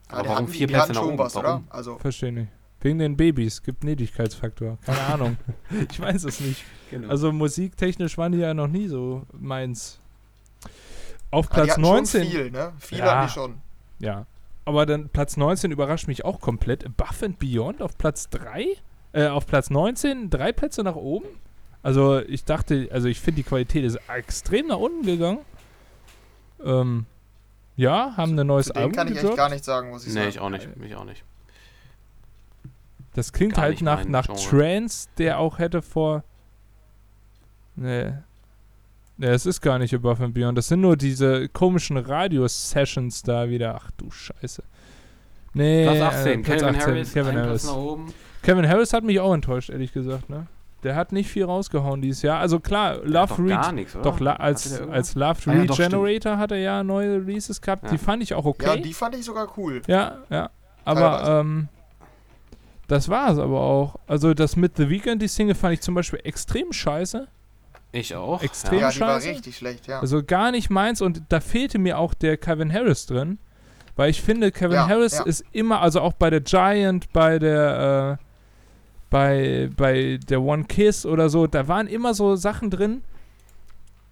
Aber 0.08 0.22
die 0.22 0.28
warum 0.30 0.42
hatten- 0.46 0.52
vier 0.52 0.66
Plätze 0.66 0.88
nach 0.88 0.94
schon 0.96 1.08
oben? 1.10 1.18
was, 1.18 1.34
Warum? 1.36 1.46
oder? 1.48 1.62
Also, 1.70 1.98
Verstehe 1.98 2.32
nicht. 2.32 2.48
Wegen 2.80 2.98
den 2.98 3.16
Babys. 3.16 3.62
Gibt 3.62 3.84
Nädigkeitsfaktor. 3.84 4.78
Keine 4.84 5.00
Ahnung. 5.14 5.36
ich 5.90 5.98
weiß 5.98 6.24
es 6.24 6.40
nicht. 6.40 6.64
Genau. 6.90 7.08
Also 7.08 7.32
musiktechnisch 7.32 8.16
waren 8.18 8.32
die 8.32 8.38
ja 8.38 8.54
noch 8.54 8.68
nie 8.68 8.86
so 8.88 9.22
meins. 9.32 9.98
Auf 11.30 11.46
ah, 11.46 11.48
die 11.48 11.54
Platz 11.54 11.70
hatten 11.72 11.80
19. 11.82 12.22
schon 12.22 12.30
viel, 12.32 12.50
ne? 12.50 12.72
Viel 12.78 12.98
Ja. 12.98 13.04
hatten 13.16 13.26
die 13.26 13.32
schon. 13.32 13.54
Ja. 13.98 14.26
Aber 14.64 14.84
dann 14.86 15.08
Platz 15.08 15.36
19 15.36 15.70
überrascht 15.70 16.06
mich 16.08 16.24
auch 16.24 16.40
komplett. 16.40 16.96
Buff 16.96 17.22
and 17.22 17.38
Beyond 17.38 17.82
auf 17.82 17.96
Platz 17.98 18.28
3? 18.30 18.66
Äh, 19.12 19.28
auf 19.28 19.46
Platz 19.46 19.70
19, 19.70 20.28
drei 20.28 20.52
Plätze 20.52 20.82
nach 20.82 20.96
oben? 20.96 21.26
Also 21.82 22.20
ich 22.20 22.44
dachte, 22.44 22.88
also 22.92 23.08
ich 23.08 23.20
finde 23.20 23.36
die 23.36 23.48
Qualität 23.48 23.84
ist 23.84 23.98
extrem 24.08 24.66
nach 24.66 24.78
unten 24.78 25.06
gegangen. 25.06 25.38
Ähm, 26.64 27.06
ja, 27.76 28.16
haben 28.16 28.38
ein 28.38 28.46
neues 28.46 28.66
Zu 28.66 28.74
Album 28.76 28.92
kann 28.92 29.06
ich 29.06 29.12
echt 29.14 29.20
gedroppt. 29.22 29.38
gar 29.38 29.48
nichts 29.50 29.66
sagen, 29.66 29.90
muss 29.90 30.02
ich 30.06 30.08
nee, 30.14 30.20
sagen. 30.20 30.28
ich 30.30 30.38
auch 30.40 30.50
nicht. 30.50 30.68
Ich 30.84 30.94
auch 30.96 31.04
nicht. 31.04 31.22
Das 33.16 33.32
klingt 33.32 33.54
Gar 33.54 33.62
halt 33.62 33.80
nach, 33.80 34.04
nach 34.04 34.26
Genre. 34.26 34.42
Trance, 34.42 35.08
der 35.16 35.38
auch 35.38 35.58
hätte 35.58 35.80
vor. 35.80 36.22
Nee. 37.74 38.12
Nee, 39.16 39.26
es 39.28 39.46
ist 39.46 39.62
gar 39.62 39.78
nicht 39.78 39.94
Above 39.94 40.22
and 40.22 40.34
Beyond. 40.34 40.58
Das 40.58 40.68
sind 40.68 40.82
nur 40.82 40.98
diese 40.98 41.48
komischen 41.48 41.96
Radio-Sessions 41.96 43.22
da 43.22 43.48
wieder. 43.48 43.74
Ach 43.80 43.90
du 43.92 44.10
Scheiße. 44.10 44.62
Nee, 45.54 45.84
Platz 45.84 46.00
18, 46.00 46.40
äh, 46.40 46.42
Platz 46.42 46.60
Kevin 46.60 46.76
18, 46.76 46.92
Harris, 46.92 47.12
Kevin 47.14 47.36
Harris. 47.36 47.62
Platz 47.62 47.74
nach 47.74 47.82
oben. 47.82 48.14
Kevin 48.42 48.68
Harris 48.68 48.92
hat 48.92 49.02
mich 49.04 49.18
auch 49.18 49.32
enttäuscht, 49.32 49.70
ehrlich 49.70 49.94
gesagt, 49.94 50.28
ne? 50.28 50.46
Der 50.82 50.94
hat 50.94 51.12
nicht 51.12 51.30
viel 51.30 51.44
rausgehauen 51.44 52.02
dieses 52.02 52.20
Jahr. 52.20 52.38
Also 52.38 52.60
klar, 52.60 52.98
Love 53.02 53.28
doch 53.28 53.38
Re 53.38 53.46
gar 53.46 53.72
nichts, 53.72 53.94
oder? 53.96 54.04
doch 54.04 54.20
la 54.20 54.34
als, 54.34 54.78
als 54.82 55.14
Love 55.14 55.40
Ah 55.46 55.54
ja, 55.54 55.64
doch, 55.64 55.78
Regenerator 55.78 56.36
hat 56.36 56.52
er 56.52 56.58
ja 56.58 56.84
neue 56.84 57.14
Releases 57.14 57.62
gehabt. 57.62 57.84
Ja. 57.84 57.90
Die 57.90 57.98
fand 57.98 58.22
ich 58.22 58.34
auch 58.34 58.44
Ja, 58.44 58.50
okay. 58.50 58.82
die 58.82 58.92
fand 58.92 59.14
ich 59.14 59.24
sogar 59.24 59.48
cool. 59.56 59.80
Ja, 59.86 60.18
ja. 60.28 60.50
Aber 60.84 61.40
ähm, 61.40 61.68
das 62.88 63.08
war 63.08 63.30
es 63.32 63.38
aber 63.38 63.60
auch. 63.60 63.96
Also 64.06 64.34
das 64.34 64.56
mit 64.56 64.76
The 64.76 64.88
Weeknd, 64.88 65.20
die 65.22 65.28
Single 65.28 65.54
fand 65.54 65.74
ich 65.74 65.80
zum 65.80 65.94
Beispiel 65.94 66.20
extrem 66.24 66.72
scheiße. 66.72 67.28
Ich 67.92 68.14
auch. 68.14 68.42
Extrem. 68.42 68.80
Ja, 68.80 68.90
die 68.90 69.00
war 69.00 69.20
scheiße. 69.20 69.28
richtig 69.30 69.56
schlecht, 69.56 69.86
ja. 69.86 70.00
Also 70.00 70.22
gar 70.22 70.50
nicht 70.50 70.70
meins 70.70 71.00
und 71.00 71.22
da 71.28 71.40
fehlte 71.40 71.78
mir 71.78 71.98
auch 71.98 72.14
der 72.14 72.36
Kevin 72.36 72.72
Harris 72.72 73.06
drin. 73.06 73.38
Weil 73.96 74.10
ich 74.10 74.20
finde, 74.20 74.52
Kevin 74.52 74.72
Ja, 74.74 74.88
Harris 74.88 75.14
ja. 75.18 75.24
ist 75.24 75.42
immer, 75.52 75.80
also 75.80 76.02
auch 76.02 76.12
bei 76.12 76.28
der 76.28 76.42
Giant, 76.42 77.10
bei 77.14 77.38
der, 77.38 78.18
äh, 78.20 78.24
bei, 79.08 79.70
bei 79.74 80.18
der 80.28 80.42
One 80.42 80.64
Kiss 80.64 81.06
oder 81.06 81.30
so, 81.30 81.46
da 81.46 81.66
waren 81.66 81.86
immer 81.86 82.12
so 82.12 82.36
Sachen 82.36 82.68
drin. 82.70 83.02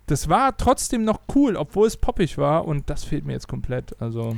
Das 0.06 0.28
war 0.30 0.56
trotzdem 0.56 1.04
noch 1.04 1.20
cool, 1.34 1.56
obwohl 1.56 1.86
es 1.86 1.98
poppig 1.98 2.38
war 2.38 2.66
und 2.66 2.88
das 2.88 3.04
fehlt 3.04 3.26
mir 3.26 3.34
jetzt 3.34 3.48
komplett. 3.48 3.94
Also 4.00 4.36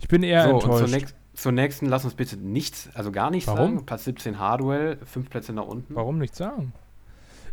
ich 0.00 0.08
bin 0.08 0.22
eher 0.22 0.44
So, 0.44 0.48
und 0.54 0.62
enttäuscht. 0.62 1.14
Zur, 1.36 1.52
nächst, 1.52 1.78
zur 1.78 1.86
nächsten 1.86 1.86
lass 1.86 2.04
uns 2.04 2.14
bitte 2.14 2.36
nichts, 2.36 2.88
also 2.94 3.12
gar 3.12 3.30
nichts 3.30 3.46
Warum? 3.46 3.74
sagen. 3.74 3.86
Platz 3.86 4.04
17 4.04 4.38
Hardwell, 4.38 4.98
fünf 5.04 5.30
Plätze 5.30 5.52
nach 5.52 5.66
unten. 5.66 5.94
Warum 5.94 6.18
nicht 6.18 6.34
sagen? 6.34 6.72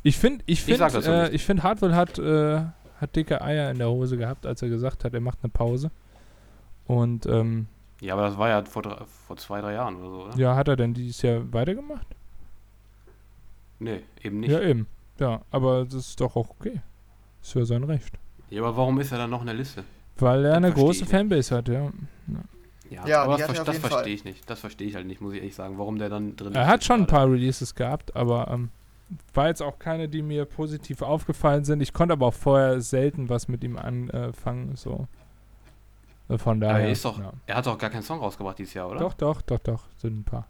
Ich 0.03 0.17
finde, 0.17 0.43
ich 0.47 0.59
Ich 0.67 0.77
finde, 0.77 0.89
so 0.89 1.11
äh, 1.11 1.29
ich 1.29 1.45
finde, 1.45 1.63
Hartwell 1.63 1.95
hat, 1.95 2.19
äh, 2.19 2.61
hat 2.99 3.15
dicke 3.15 3.41
Eier 3.41 3.71
in 3.71 3.77
der 3.77 3.89
Hose 3.89 4.17
gehabt, 4.17 4.45
als 4.45 4.61
er 4.61 4.69
gesagt 4.69 5.03
hat, 5.05 5.13
er 5.13 5.21
macht 5.21 5.39
eine 5.43 5.49
Pause. 5.49 5.91
Und 6.85 7.25
ähm, 7.25 7.67
Ja, 8.01 8.13
aber 8.13 8.23
das 8.23 8.37
war 8.37 8.49
ja 8.49 8.63
vor, 8.65 8.81
drei, 8.81 8.97
vor 9.05 9.37
zwei, 9.37 9.61
drei 9.61 9.73
Jahren 9.73 9.95
oder 9.97 10.09
so, 10.09 10.23
oder? 10.25 10.37
ja, 10.37 10.55
hat 10.55 10.67
er 10.67 10.75
denn 10.75 10.93
dieses 10.93 11.21
Jahr 11.21 11.41
weitergemacht? 11.53 12.07
Nee, 13.79 14.01
eben 14.21 14.39
nicht. 14.41 14.51
Ja, 14.51 14.61
Ja, 14.61 14.69
eben. 14.69 14.87
Ja, 15.19 15.41
aber 15.51 15.85
das 15.85 15.95
ist 15.95 16.19
doch 16.21 16.35
auch 16.35 16.49
okay. 16.49 16.81
Ist 17.41 17.53
ja 17.53 17.65
sein 17.65 17.83
Recht. 17.83 18.17
aber 18.51 18.75
warum 18.75 18.99
ist 18.99 19.11
er 19.11 19.17
dann 19.19 19.29
noch 19.29 19.41
in 19.41 19.47
der 19.47 19.55
Liste? 19.55 19.83
Weil 20.17 20.45
er 20.45 20.51
Das 20.51 20.57
eine 20.57 20.71
große 20.71 21.03
ich 21.03 21.09
Fanbase 21.09 21.55
hat, 21.55 21.67
ja. 21.69 21.83
Ja, 21.83 21.91
Ja, 22.89 23.23
aber 23.23 23.35
die 23.35 23.41
das, 23.41 23.49
er 23.49 23.55
ver- 23.55 23.63
das 23.65 23.77
verstehe 23.79 24.13
ich 24.13 24.23
nicht. 24.23 24.49
Das 24.49 24.59
verstehe 24.59 24.87
ich 24.87 24.95
halt 24.95 25.07
nicht, 25.07 25.19
muss 25.21 25.33
ich 25.33 25.39
ehrlich 25.39 25.55
sagen, 25.55 25.77
warum 25.77 25.97
der 25.97 26.09
dann 26.09 26.35
drin 26.35 26.53
Er 26.53 26.63
ist 26.63 26.67
hat 26.67 26.83
schon 26.83 27.01
ein 27.01 27.07
paar 27.07 27.29
Releases 27.29 27.73
gehabt, 27.75 28.15
aber 28.15 28.47
ähm, 28.51 28.69
war 29.33 29.47
jetzt 29.47 29.61
auch 29.61 29.79
keine, 29.79 30.07
die 30.09 30.21
mir 30.21 30.45
positiv 30.45 31.01
aufgefallen 31.01 31.63
sind. 31.65 31.81
Ich 31.81 31.93
konnte 31.93 32.13
aber 32.13 32.27
auch 32.27 32.33
vorher 32.33 32.81
selten 32.81 33.29
was 33.29 33.47
mit 33.47 33.63
ihm 33.63 33.77
anfangen, 33.77 34.75
so. 34.75 35.07
Äh, 36.29 36.37
Von 36.37 36.61
Aber 36.63 36.73
daher. 36.73 36.85
er 36.85 36.91
ist 36.91 37.03
doch, 37.03 37.19
ja. 37.19 37.33
er 37.47 37.55
hat 37.55 37.65
doch 37.65 37.77
gar 37.77 37.89
keinen 37.89 38.03
Song 38.03 38.19
rausgebracht 38.19 38.57
dieses 38.59 38.73
Jahr, 38.73 38.89
oder? 38.89 38.99
Doch, 38.99 39.13
doch, 39.13 39.41
doch, 39.41 39.59
doch, 39.59 39.83
sind 39.97 40.19
ein 40.19 40.23
paar. 40.23 40.47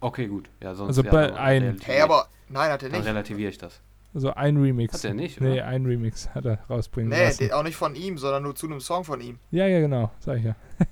Okay, 0.00 0.26
gut. 0.26 0.48
Ja, 0.60 0.74
sonst 0.74 0.88
Also 0.88 1.02
ja, 1.04 1.10
bei 1.10 1.26
dann 1.28 1.36
ein- 1.36 1.80
Hey, 1.84 2.00
aber 2.00 2.26
nein, 2.48 2.70
hat 2.72 2.82
er 2.82 2.88
Dann 2.90 2.98
nicht. 3.00 3.08
relativiere 3.08 3.50
ich 3.50 3.58
das. 3.58 3.80
Also 4.14 4.34
ein 4.34 4.56
Remix. 4.58 4.92
Hat 4.94 5.04
er 5.04 5.14
nicht, 5.14 5.40
Nee, 5.40 5.52
oder? 5.54 5.66
ein 5.66 5.86
Remix 5.86 6.28
hat 6.34 6.44
er 6.44 6.58
rausbringen 6.68 7.08
Nee, 7.10 7.24
lassen. 7.24 7.38
den, 7.44 7.52
auch 7.52 7.62
nicht 7.62 7.76
von 7.76 7.94
ihm, 7.94 8.18
sondern 8.18 8.42
nur 8.42 8.54
zu 8.54 8.66
einem 8.66 8.80
Song 8.80 9.04
von 9.04 9.20
ihm. 9.22 9.38
Ja, 9.50 9.66
ja, 9.66 9.80
genau, 9.80 10.10
sag 10.20 10.38
ich 10.38 10.44
ja. 10.44 10.56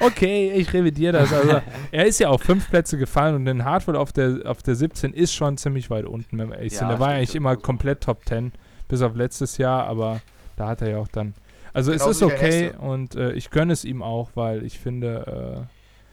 okay, 0.00 0.50
ich 0.52 0.72
revidiere 0.72 1.12
das. 1.14 1.32
Also, 1.32 1.60
er 1.92 2.06
ist 2.06 2.18
ja 2.20 2.28
auf 2.28 2.42
fünf 2.42 2.68
Plätze 2.70 2.98
gefallen 2.98 3.34
und 3.34 3.44
den 3.44 3.64
Hardwell 3.64 3.96
auf 3.96 4.12
der, 4.12 4.40
auf 4.44 4.62
der 4.62 4.74
17 4.74 5.12
ist 5.12 5.32
schon 5.34 5.56
ziemlich 5.56 5.90
weit 5.90 6.04
unten, 6.04 6.38
wenn 6.38 6.48
wir 6.50 6.56
ehrlich 6.56 6.72
Ja, 6.74 6.78
sind. 6.80 6.88
Der 6.88 6.98
war 7.00 7.08
stimmt, 7.08 7.18
eigentlich 7.18 7.34
immer 7.36 7.56
komplett 7.56 8.02
Top 8.02 8.24
10, 8.26 8.52
bis 8.88 9.02
auf 9.02 9.14
letztes 9.14 9.58
Jahr, 9.58 9.84
aber 9.86 10.20
da 10.56 10.68
hat 10.68 10.82
er 10.82 10.90
ja 10.90 10.98
auch 10.98 11.08
dann. 11.08 11.34
Also 11.72 11.92
es 11.92 12.04
ist 12.04 12.22
okay 12.22 12.72
und 12.78 13.14
äh, 13.14 13.32
ich 13.32 13.50
gönne 13.50 13.72
es 13.72 13.84
ihm 13.84 14.02
auch, 14.02 14.30
weil 14.34 14.64
ich 14.64 14.78
finde, 14.80 15.68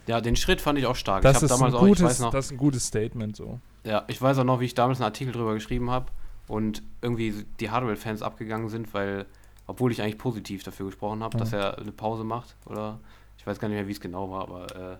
Ja, 0.06 0.22
den 0.22 0.36
Schritt 0.36 0.62
fand 0.62 0.78
ich 0.80 0.86
auch 0.86 0.96
stark. 0.96 1.22
äh, 1.22 1.24
das, 1.24 1.42
ist 1.42 1.52
ein 1.52 1.58
damals 1.58 1.74
auch, 1.74 1.80
gutes, 1.80 2.20
noch, 2.20 2.32
das 2.32 2.46
ist 2.46 2.52
ein 2.52 2.58
gutes 2.58 2.86
Statement 2.86 3.36
so. 3.36 3.60
ja, 3.84 4.04
ich 4.08 4.22
weiß 4.22 4.38
auch 4.38 4.44
noch, 4.44 4.60
wie 4.60 4.66
ich 4.66 4.76
damals 4.76 5.00
einen 5.00 5.06
Artikel 5.06 5.34
drüber 5.34 5.54
geschrieben 5.56 5.90
habe 5.90 6.06
und 6.48 6.84
irgendwie 7.02 7.46
die 7.60 7.72
Hardwell-Fans 7.72 8.22
abgegangen 8.22 8.70
sind, 8.70 8.94
weil, 8.94 9.26
obwohl 9.66 9.92
ich 9.92 10.02
eigentlich 10.04 10.20
positiv 10.20 10.62
dafür 10.64 10.86
gesprochen 10.86 11.24
habe, 11.24 11.36
Ja. 11.36 11.40
dass 11.40 11.52
er 11.54 11.80
eine 11.80 11.92
Pause 11.92 12.24
macht, 12.24 12.56
oder 12.68 13.00
ich 13.48 13.52
weiß 13.52 13.60
gar 13.60 13.70
nicht 13.70 13.78
mehr, 13.78 13.88
wie 13.88 13.94
es 13.94 14.02
genau 14.02 14.30
war, 14.30 14.42
aber 14.42 14.76
äh, 14.76 14.98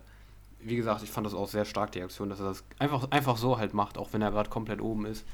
wie 0.60 0.76
gesagt, 0.76 1.02
ich 1.02 1.10
fand 1.10 1.26
das 1.26 1.34
auch 1.34 1.48
sehr 1.48 1.66
stark, 1.66 1.92
die 1.92 2.00
Aktion, 2.02 2.30
dass 2.30 2.40
er 2.40 2.46
das 2.46 2.64
einfach, 2.78 3.10
einfach 3.10 3.36
so 3.36 3.58
halt 3.58 3.74
macht, 3.74 3.98
auch 3.98 4.08
wenn 4.12 4.22
er 4.22 4.30
gerade 4.30 4.48
komplett 4.48 4.80
oben 4.80 5.04
ist. 5.04 5.26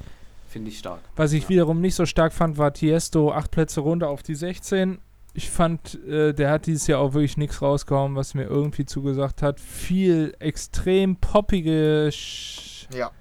Finde 0.49 0.69
ich 0.69 0.79
stark. 0.79 0.99
Was 1.15 1.31
ich 1.31 1.43
Ja. 1.43 1.49
wiederum 1.49 1.79
nicht 1.79 1.95
so 1.95 2.05
stark 2.05 2.33
fand, 2.33 2.57
war 2.57 2.73
Tiesto 2.73 3.31
acht 3.31 3.51
Plätze 3.51 3.79
runter 3.79 4.09
auf 4.09 4.21
die 4.21 4.35
16. 4.35 4.99
Ich 5.33 5.49
fand, 5.49 5.95
äh, 6.05 6.33
der 6.33 6.51
hat 6.51 6.65
dieses 6.65 6.87
Jahr 6.87 6.99
auch 6.99 7.13
wirklich 7.13 7.37
nichts 7.37 7.61
rausgehauen, 7.61 8.15
was 8.15 8.33
mir 8.33 8.43
irgendwie 8.43 8.85
zugesagt 8.85 9.41
hat. 9.41 9.59
Viel 9.61 10.35
extrem 10.39 11.15
poppige 11.15 12.09
Sch 12.11 12.87
Ja, 12.93 13.11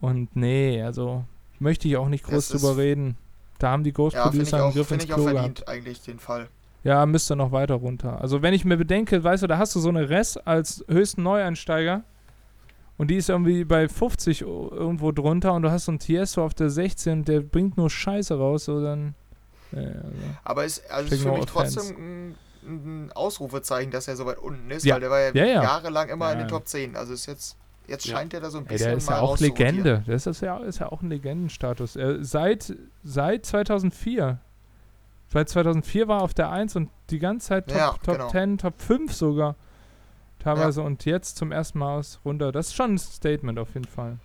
und 0.00 0.34
nee, 0.34 0.82
also 0.82 1.24
möchte 1.58 1.88
ich 1.88 1.96
auch 1.98 2.08
nicht 2.08 2.24
groß 2.24 2.48
drüber 2.48 2.76
reden. 2.78 3.16
Da 3.58 3.70
haben 3.70 3.84
die 3.84 3.92
Ghost 3.92 4.16
ja 4.16 4.22
Producer 4.28 4.56
einen 4.56 4.66
auch, 4.66 4.74
Griff 4.74 4.90
ins 4.90 5.04
ich 5.04 5.12
auch 5.12 5.16
Klo 5.16 5.24
verdient 5.28 5.56
gehabt. 5.56 5.68
eigentlich 5.68 6.00
den 6.02 6.18
Fall. 6.18 6.48
Ja, 6.86 7.04
müsste 7.06 7.34
noch 7.36 7.52
weiter 7.52 7.74
runter. 7.74 8.20
Also 8.20 8.42
wenn 8.42 8.54
ich 8.54 8.64
mir 8.64 8.76
bedenke, 8.76 9.22
weißt 9.24 9.42
du, 9.42 9.46
da 9.46 9.58
hast 9.58 9.74
du 9.74 9.80
so 9.80 9.88
eine 9.88 10.08
Res 10.08 10.36
als 10.36 10.84
höchsten 10.88 11.22
Neueinsteiger 11.24 12.02
und 12.96 13.10
die 13.10 13.16
ist 13.16 13.28
irgendwie 13.28 13.64
bei 13.64 13.88
50 13.88 14.44
o- 14.44 14.70
irgendwo 14.72 15.10
drunter 15.12 15.52
und 15.54 15.62
du 15.62 15.70
hast 15.70 15.86
so 15.86 15.92
einen 15.92 15.98
Tiesto 15.98 16.44
auf 16.44 16.54
der 16.54 16.70
16, 16.70 17.24
der 17.24 17.40
bringt 17.40 17.76
nur 17.76 17.90
Scheiße 17.90 18.36
raus, 18.38 18.66
so 18.66 18.80
dann. 18.82 19.14
Ja, 19.72 19.80
also. 19.80 20.02
Aber 20.44 20.64
es 20.64 20.82
also 20.88 21.14
ist 21.14 21.22
für 21.22 21.32
mich 21.32 21.44
trotzdem 21.46 21.96
ein, 21.96 22.34
ein 23.06 23.12
Ausrufezeichen, 23.14 23.90
dass 23.90 24.06
er 24.08 24.16
so 24.16 24.24
weit 24.26 24.38
unten 24.38 24.70
ist, 24.70 24.84
Ja. 24.84 24.94
weil 24.94 25.00
der 25.00 25.10
war 25.10 25.20
ja, 25.20 25.30
Ja, 25.34 25.44
ja. 25.44 25.62
jahrelang 25.62 26.08
immer 26.08 26.32
in 26.32 26.38
Ja. 26.38 26.44
den 26.44 26.48
Top 26.48 26.68
10. 26.68 26.96
Also 26.96 27.12
ist 27.14 27.26
jetzt, 27.26 27.56
jetzt 27.88 28.06
Ja. 28.06 28.16
scheint 28.16 28.32
er 28.32 28.40
da 28.40 28.48
so 28.50 28.58
ein 28.58 28.64
Ey, 28.66 28.72
bisschen 28.74 28.88
der 28.90 28.96
ist 28.98 29.10
mal 29.10 29.16
ja 29.16 29.22
auch. 29.22 29.38
Legende. 29.40 30.04
Das 30.06 30.26
ist 30.26 30.40
ja, 30.40 30.58
ist 30.58 30.78
ja 30.78 30.90
auch 30.92 31.02
ein 31.02 31.10
Legendenstatus. 31.10 31.96
Er, 31.96 32.22
seit, 32.24 32.74
seit 33.02 33.44
2004. 33.44 34.38
Seit 35.28 35.48
2004 35.48 36.08
war 36.08 36.20
er 36.20 36.22
auf 36.22 36.34
der 36.34 36.50
1 36.50 36.76
und 36.76 36.90
die 37.10 37.18
ganze 37.18 37.48
Zeit 37.48 37.68
Top, 37.68 37.76
Ja, 37.76 37.90
Top 38.02 38.14
genau. 38.16 38.28
10, 38.28 38.58
Top 38.58 38.80
5 38.80 39.12
sogar. 39.12 39.56
Teilweise 40.38 40.82
und 40.82 41.04
jetzt 41.04 41.36
zum 41.36 41.50
ersten 41.50 41.78
Mal 41.80 41.96
aus 41.98 42.20
runter. 42.24 42.52
Das 42.52 42.68
ist 42.68 42.74
schon 42.74 42.94
ein 42.94 42.98
Statement 42.98 43.58
auf 43.58 43.74
jeden 43.74 43.86
Fall. 43.86 44.18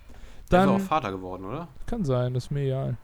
Der 0.51 0.61
ist 0.63 0.67
auch 0.67 0.73
Dann 0.77 0.81
Vater 0.81 1.11
geworden, 1.11 1.45
oder? 1.45 1.67
kann 1.87 2.05
sein, 2.05 2.33
das 2.33 2.45
ist 2.45 2.51
mir 2.51 2.61
egal. 2.65 2.97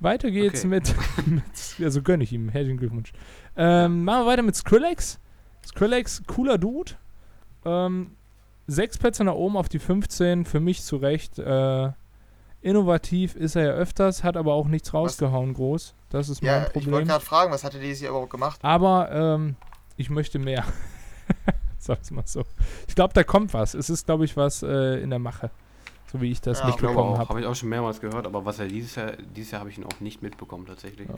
Weiter 0.00 0.30
geht's 0.30 0.60
Okay. 0.60 0.68
mit, 0.68 0.94
mit. 1.26 1.42
Also 1.82 2.02
gönne 2.02 2.24
ich 2.24 2.32
ihm. 2.32 2.48
Herzlichen 2.48 2.76
Glückwunsch. 2.76 3.12
Ähm, 3.56 4.04
machen 4.04 4.24
wir 4.24 4.26
weiter 4.32 4.42
mit 4.42 4.56
Skrillex. 4.56 5.18
Skrillex, 5.64 6.22
cooler 6.26 6.58
Dude. 6.58 6.92
Ähm, 7.64 8.16
sechs 8.66 8.98
Plätze 8.98 9.22
nach 9.24 9.34
oben 9.34 9.56
auf 9.56 9.68
die 9.68 9.78
15. 9.78 10.44
Für 10.44 10.60
mich 10.60 10.82
zu 10.82 10.96
Recht. 10.96 11.38
Äh, 11.38 11.92
innovativ 12.62 13.34
ist 13.36 13.56
er 13.56 13.64
ja 13.64 13.70
öfters, 13.72 14.24
hat 14.24 14.36
aber 14.36 14.54
auch 14.54 14.66
nichts 14.68 14.94
rausgehauen 14.94 15.54
groß. 15.54 15.94
Das 16.10 16.28
ist 16.28 16.42
Ja, 16.42 16.52
mein 16.52 16.60
ich 16.68 16.74
wollte 16.74 16.88
Problem. 16.88 17.08
gerade 17.08 17.24
fragen, 17.24 17.52
was 17.52 17.64
hat 17.64 17.74
er 17.74 17.80
dieses 17.80 18.00
Jahr 18.00 18.10
überhaupt 18.10 18.30
gemacht? 18.30 18.58
Aber 18.62 19.10
ähm, 19.12 19.56
ich 19.96 20.10
möchte 20.10 20.38
mehr. 20.38 20.64
Sag's 21.78 22.10
mal 22.10 22.22
so. 22.26 22.44
Ich 22.86 22.94
glaube, 22.94 23.12
da 23.14 23.24
kommt 23.24 23.52
was. 23.54 23.74
Es 23.74 23.90
ist, 23.90 24.06
glaube 24.06 24.24
ich, 24.24 24.36
was 24.36 24.62
äh, 24.62 25.00
in 25.02 25.10
der 25.10 25.18
Mache. 25.18 25.50
So 26.12 26.20
wie 26.20 26.30
ich 26.30 26.40
das 26.40 26.60
Ja, 26.60 26.66
mitbekommen 26.66 27.16
habe. 27.18 27.28
habe 27.28 27.40
ich 27.40 27.46
auch 27.46 27.54
schon 27.54 27.70
mehrmals 27.70 28.00
gehört, 28.00 28.26
aber 28.26 28.44
was 28.44 28.58
er 28.58 28.68
dieses 28.68 28.94
Jahr, 28.94 29.12
dieses 29.34 29.50
Jahr 29.52 29.60
habe 29.60 29.70
ich 29.70 29.78
ihn 29.78 29.84
auch 29.84 29.98
nicht 30.00 30.22
mitbekommen 30.22 30.66
tatsächlich. 30.66 31.08
Ja. 31.08 31.14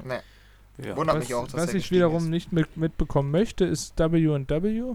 Nee, 0.78 0.88
Ja. 0.88 0.96
wundert 0.96 1.16
Was, 1.16 1.24
mich 1.24 1.34
auch, 1.34 1.48
dass 1.48 1.54
was 1.68 1.74
ich 1.74 1.90
wiederum 1.90 2.24
ist. 2.24 2.28
nicht 2.30 2.52
mit, 2.52 2.76
mitbekommen 2.76 3.30
möchte, 3.30 3.64
ist 3.64 3.98
W&W. 3.98 4.94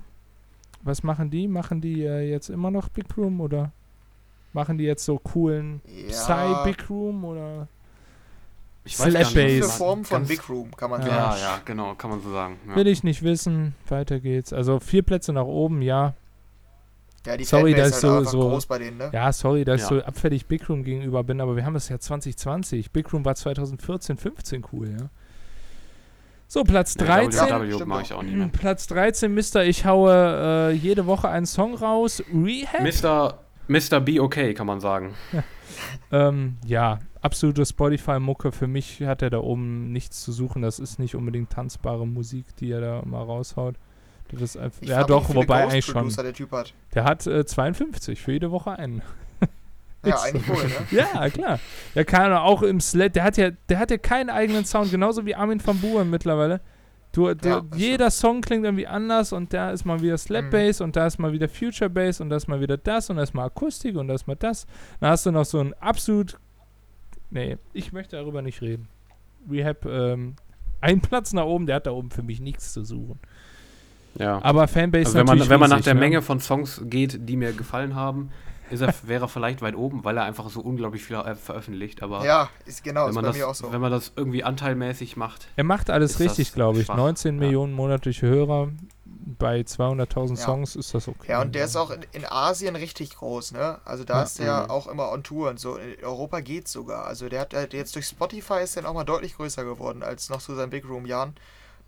Was 0.83 1.03
machen 1.03 1.29
die? 1.29 1.47
Machen 1.49 1.81
die 1.81 2.03
äh, 2.05 2.21
jetzt 2.29 2.49
immer 2.49 2.71
noch 2.71 2.87
Big 2.89 3.05
Room 3.17 3.41
oder 3.41 3.71
machen 4.53 4.77
die 4.77 4.85
jetzt 4.85 5.05
so 5.05 5.17
coolen 5.19 5.81
Ja, 5.85 6.07
Psy 6.09 6.63
Big 6.71 6.89
Room 6.89 7.23
oder 7.25 7.67
Ich 8.85 8.97
nicht, 8.97 9.13
Bass. 9.13 9.33
Diese 9.33 9.67
was- 9.67 9.77
Form 9.77 10.03
von 10.03 10.17
ganz- 10.19 10.27
Big 10.29 10.49
Room, 10.49 10.75
kann 10.75 10.89
man 10.89 11.01
Ja. 11.01 11.07
sagen. 11.07 11.19
Ja, 11.19 11.37
ja, 11.37 11.61
genau, 11.65 11.93
kann 11.95 12.09
man 12.09 12.21
so 12.21 12.31
sagen. 12.31 12.57
Ja. 12.67 12.75
will 12.75 12.87
ich 12.87 13.03
nicht 13.03 13.21
wissen. 13.23 13.75
Weiter 13.87 14.19
geht's. 14.19 14.51
Also 14.53 14.79
vier 14.79 15.03
Plätze 15.03 15.31
nach 15.33 15.45
oben, 15.45 15.81
ja. 15.81 16.13
Ja, 17.25 17.35
die 17.37 17.43
Sorry, 17.43 17.73
Fanbase 17.73 17.91
da 17.91 17.97
ist 17.97 18.03
halt 18.03 18.25
so- 18.29 18.31
so- 18.41 18.49
groß 18.49 18.65
bei 18.65 18.79
denen, 18.79 18.97
ne? 18.97 19.09
Ja, 19.13 19.31
sorry, 19.33 19.65
dass 19.65 19.83
ich 19.83 19.89
Ja. 19.89 19.97
so 19.97 20.03
abfällig 20.03 20.45
Big 20.47 20.67
Room 20.69 20.83
gegenüber 20.83 21.23
bin, 21.23 21.41
aber 21.41 21.55
wir 21.55 21.65
haben 21.65 21.73
das 21.73 21.89
ja 21.89 21.99
2020. 21.99 22.91
Big 22.91 23.11
Room 23.13 23.25
war 23.25 23.35
2014, 23.35 24.17
15 24.17 24.65
cool, 24.71 24.89
ja. 24.99 25.09
So, 26.47 26.63
Platz 26.63 26.95
Nee, 26.95 27.05
13. 27.05 27.47
WW 27.47 27.71
stimmt 27.75 27.87
mag 27.89 27.97
auch. 27.99 28.01
ich 28.03 28.13
auch 28.13 28.23
nicht 28.23 28.35
mehr. 28.35 28.47
Platz 28.47 28.87
13, 28.87 29.31
Mister, 29.33 29.65
ich 29.65 29.85
haue 29.85 30.11
äh, 30.11 30.71
jede 30.71 31.05
Woche 31.05 31.27
einen 31.29 31.45
Song 31.45 31.75
raus. 31.75 32.23
Rehab? 32.33 32.81
Mr. 32.81 33.37
Mr. 33.69 34.01
Be 34.01 34.21
Okay, 34.21 34.53
kann 34.53 34.67
man 34.67 34.79
sagen. 34.79 35.13
Ähm, 36.11 36.57
ja, 36.65 36.99
absolute 37.21 37.65
Spotify-Mucke. 37.65 38.51
Für 38.51 38.67
mich 38.67 39.01
hat 39.01 39.21
er 39.21 39.29
da 39.29 39.37
oben 39.37 39.91
nichts 39.91 40.23
zu 40.23 40.31
suchen. 40.31 40.63
Das 40.63 40.79
ist 40.79 40.97
nicht 40.97 41.15
unbedingt 41.15 41.51
tanzbare 41.51 42.05
Musik, 42.07 42.55
die 42.57 42.71
er 42.71 42.81
da 42.81 43.01
mal 43.05 43.21
raushaut. 43.21 43.75
Das 44.31 44.41
ist 44.41 44.57
einfach, 44.57 44.81
Ich 44.81 44.89
ja, 44.89 45.03
doch, 45.03 45.33
wobei 45.33 45.63
eigentlich 45.63 45.85
schon. 45.85 46.09
Der 46.09 46.33
Typ 46.33 46.51
hat. 46.51 46.73
Der 46.95 47.03
hat 47.03 47.25
äh, 47.27 47.45
52 47.45 48.19
für 48.19 48.33
jede 48.33 48.51
Woche 48.51 48.71
einen. 48.71 49.03
Ja, 50.03 50.19
eigentlich 50.21 50.47
wohl, 50.47 50.63
ne? 50.63 50.71
Ja, 50.91 51.29
klar. 51.29 51.59
Der 51.93 52.05
kann 52.05 52.33
auch 52.33 52.61
im 52.63 52.79
Sled, 52.79 53.15
der 53.15 53.23
hat 53.23 53.37
ja, 53.37 53.51
der 53.51 53.79
hat 53.79 53.91
ja 53.91 53.97
keinen 53.97 54.29
eigenen 54.29 54.65
Sound, 54.65 54.91
genauso 54.91 55.25
wie 55.25 55.35
Armin 55.35 55.65
van 55.65 55.79
Buuren 55.79 56.09
mittlerweile. 56.09 56.61
Du, 57.11 57.33
du, 57.33 57.49
Ja, 57.49 57.65
jeder 57.75 58.11
Song 58.11 58.41
klingt 58.41 58.65
irgendwie 58.65 58.85
anders 58.87 59.33
und 59.33 59.51
da 59.53 59.71
ist 59.71 59.83
mal 59.85 60.01
wieder 60.01 60.17
Slap 60.17 60.45
Mhm. 60.45 60.49
Bass 60.51 60.81
und 60.81 60.95
da 60.95 61.07
ist 61.07 61.17
mal 61.17 61.31
wieder 61.33 61.49
Future 61.49 61.89
Bass 61.89 62.21
und 62.21 62.29
da 62.29 62.35
ist 62.35 62.47
mal 62.47 62.61
wieder 62.61 62.77
das 62.77 63.09
und 63.09 63.17
da 63.17 63.23
ist 63.23 63.33
mal 63.33 63.45
Akustik 63.45 63.95
und 63.95 64.07
da 64.07 64.13
ist 64.13 64.27
mal 64.27 64.35
das. 64.35 64.67
Dann 64.99 65.09
hast 65.09 65.25
du 65.25 65.31
noch 65.31 65.45
so 65.45 65.59
ein 65.59 65.73
absolut. 65.79 66.37
Nee, 67.31 67.57
ich 67.73 67.93
möchte 67.93 68.15
darüber 68.15 68.41
nicht 68.41 68.61
reden. 68.61 68.87
Rehab, 69.49 69.85
ähm, 69.85 70.35
ein 70.81 71.01
Platz 71.01 71.33
nach 71.33 71.45
oben, 71.45 71.65
der 71.65 71.77
hat 71.77 71.87
da 71.87 71.91
oben 71.91 72.11
für 72.11 72.23
mich 72.23 72.39
nichts 72.39 72.73
zu 72.73 72.83
suchen. 72.83 73.19
Ja. 74.17 74.43
Aber 74.43 74.67
Fanbase 74.67 75.05
Also 75.07 75.19
wenn 75.19 75.25
man, 75.25 75.49
wenn 75.49 75.59
man 75.59 75.69
nach 75.69 75.81
der 75.81 75.93
ne? 75.93 75.99
Menge 75.99 76.21
von 76.21 76.39
Songs 76.39 76.81
geht, 76.85 77.27
die 77.27 77.35
mir 77.35 77.53
gefallen 77.53 77.95
haben, 77.95 78.29
ist 78.71 78.81
er, 78.81 78.93
wäre 79.03 79.25
er 79.25 79.27
vielleicht 79.27 79.61
weit 79.61 79.75
oben, 79.75 80.03
weil 80.03 80.17
er 80.17 80.23
einfach 80.23 80.49
so 80.49 80.61
unglaublich 80.61 81.03
viel 81.03 81.15
äh, 81.17 81.35
veröffentlicht. 81.35 82.01
Aber 82.03 82.25
Ja, 82.25 82.49
ist 82.65 82.83
genau, 82.83 83.03
wenn, 83.03 83.09
ist 83.09 83.15
man 83.15 83.23
bei 83.23 83.27
das, 83.29 83.37
mir 83.37 83.47
auch 83.47 83.55
so. 83.55 83.71
wenn 83.71 83.81
man 83.81 83.91
das 83.91 84.11
irgendwie 84.15 84.43
anteilmäßig 84.43 85.17
macht, 85.17 85.47
Er 85.55 85.63
macht 85.63 85.89
alles 85.89 86.19
richtig, 86.19 86.53
glaube 86.53 86.79
ich. 86.79 86.85
schwach? 86.85 86.95
19 86.97 87.35
Ja. 87.35 87.39
Millionen 87.39 87.73
monatliche 87.73 88.27
Hörer 88.27 88.69
bei 89.05 89.61
200.000 89.61 90.29
Ja. 90.31 90.35
Songs 90.45 90.75
ist 90.75 90.93
das 90.93 91.07
okay. 91.07 91.31
Ja, 91.31 91.41
und 91.41 91.53
der 91.55 91.65
ist 91.65 91.75
auch 91.75 91.91
in, 91.91 92.05
in 92.13 92.25
Asien 92.25 92.75
richtig 92.75 93.15
groß, 93.15 93.51
ne? 93.51 93.79
Also 93.85 94.03
da 94.03 94.17
Ja. 94.17 94.23
ist 94.23 94.39
der 94.39 94.63
Mhm. 94.63 94.69
auch 94.69 94.87
immer 94.87 95.11
on 95.11 95.23
Tour 95.23 95.49
und 95.49 95.59
so. 95.59 95.75
In 95.75 96.03
Europa 96.03 96.39
geht's 96.39 96.71
sogar. 96.71 97.05
Also 97.05 97.29
der 97.29 97.41
hat 97.41 97.53
halt 97.53 97.73
jetzt 97.73 97.95
durch 97.95 98.05
Spotify 98.07 98.61
ist 98.63 98.75
der 98.75 98.89
auch 98.89 98.93
mal 98.93 99.03
deutlich 99.03 99.35
größer 99.35 99.63
geworden 99.63 100.03
als 100.03 100.29
noch 100.29 100.41
zu 100.41 100.55
seinen 100.55 100.69
Big 100.71 100.87
Room 100.87 101.05
Jahren. 101.05 101.35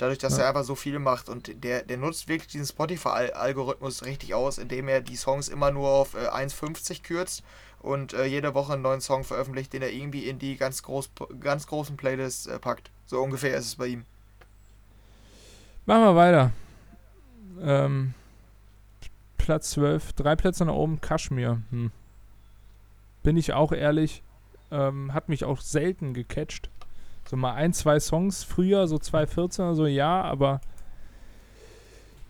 Dadurch, 0.02 0.18
dass 0.18 0.38
Ja. 0.38 0.45
er 0.45 0.49
einfach 0.49 0.64
so 0.64 0.74
viel 0.74 0.97
macht 0.97 1.30
und 1.30 1.64
der, 1.64 1.84
der 1.84 1.97
nutzt 1.97 2.28
wirklich 2.28 2.47
diesen 2.47 2.66
Spotify-Algorithmus 2.66 4.04
richtig 4.04 4.34
aus, 4.34 4.58
indem 4.58 4.88
er 4.88 4.99
die 4.99 5.16
Songs 5.16 5.47
immer 5.47 5.70
nur 5.70 5.89
auf 5.89 6.16
äh, 6.16 6.28
1,50 6.28 7.04
kürzt 7.04 7.43
und 7.84 8.14
äh, 8.14 8.26
jede 8.26 8.56
Woche 8.56 8.74
einen 8.74 8.82
neuen 8.82 9.02
Song 9.02 9.24
veröffentlicht, 9.24 9.74
den 9.74 9.84
er 9.84 9.91
irgendwie 9.91 10.28
in 10.28 10.39
die 10.39 10.58
ganz, 10.58 10.82
groß, 10.82 11.12
ganz 11.39 11.68
großen 11.68 11.97
Playlists 11.97 12.47
äh, 12.47 12.58
packt. 12.58 12.89
So 13.06 13.22
ungefähr 13.22 13.56
ist 13.56 13.66
es 13.68 13.76
bei 13.76 13.86
ihm. 13.88 14.06
Machen 15.86 16.02
wir 16.02 16.16
weiter. 16.16 16.52
Ähm, 17.62 18.16
Platz 19.38 19.70
12, 19.70 20.14
drei 20.14 20.36
Plätze 20.36 20.66
nach 20.66 20.74
oben, 20.74 20.99
Kaschmir. 20.99 21.62
Hm. 21.70 21.91
Bin 23.22 23.38
ich 23.38 23.54
auch 23.54 23.72
ehrlich, 23.72 24.24
ähm, 24.72 25.14
hat 25.14 25.30
mich 25.30 25.45
auch 25.45 25.62
selten 25.62 26.16
gecatcht. 26.16 26.72
So 27.32 27.38
mal 27.38 27.54
ein, 27.54 27.72
zwei 27.72 27.98
Songs 28.02 28.44
früher, 28.44 28.88
so 28.90 28.98
2014 28.98 29.64
oder 29.64 29.74
so, 29.74 29.88
ja, 29.88 30.22
aber 30.22 30.60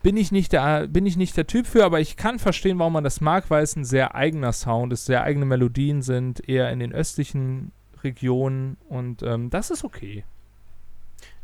bin 0.04 0.16
ich 0.16 0.30
nicht 0.30 0.52
der, 0.52 0.86
bin 0.86 1.06
ich 1.06 1.16
nicht 1.16 1.36
der 1.36 1.48
Typ 1.48 1.66
für, 1.66 1.84
aber 1.84 1.98
ich 1.98 2.16
kann 2.16 2.38
verstehen, 2.38 2.78
warum 2.78 2.92
man 2.92 3.02
das 3.02 3.20
mag, 3.20 3.50
weil 3.50 3.64
es 3.64 3.74
ein 3.74 3.84
sehr 3.84 4.14
eigener 4.14 4.52
Sound 4.52 4.92
ist, 4.92 5.06
sehr 5.06 5.24
eigene 5.24 5.44
Melodien 5.44 6.02
sind, 6.02 6.48
eher 6.48 6.70
in 6.70 6.78
den 6.78 6.92
östlichen 6.92 7.72
Regionen 8.04 8.76
und 8.88 9.24
ähm, 9.24 9.50
das 9.50 9.72
ist 9.72 9.82
okay. 9.82 10.24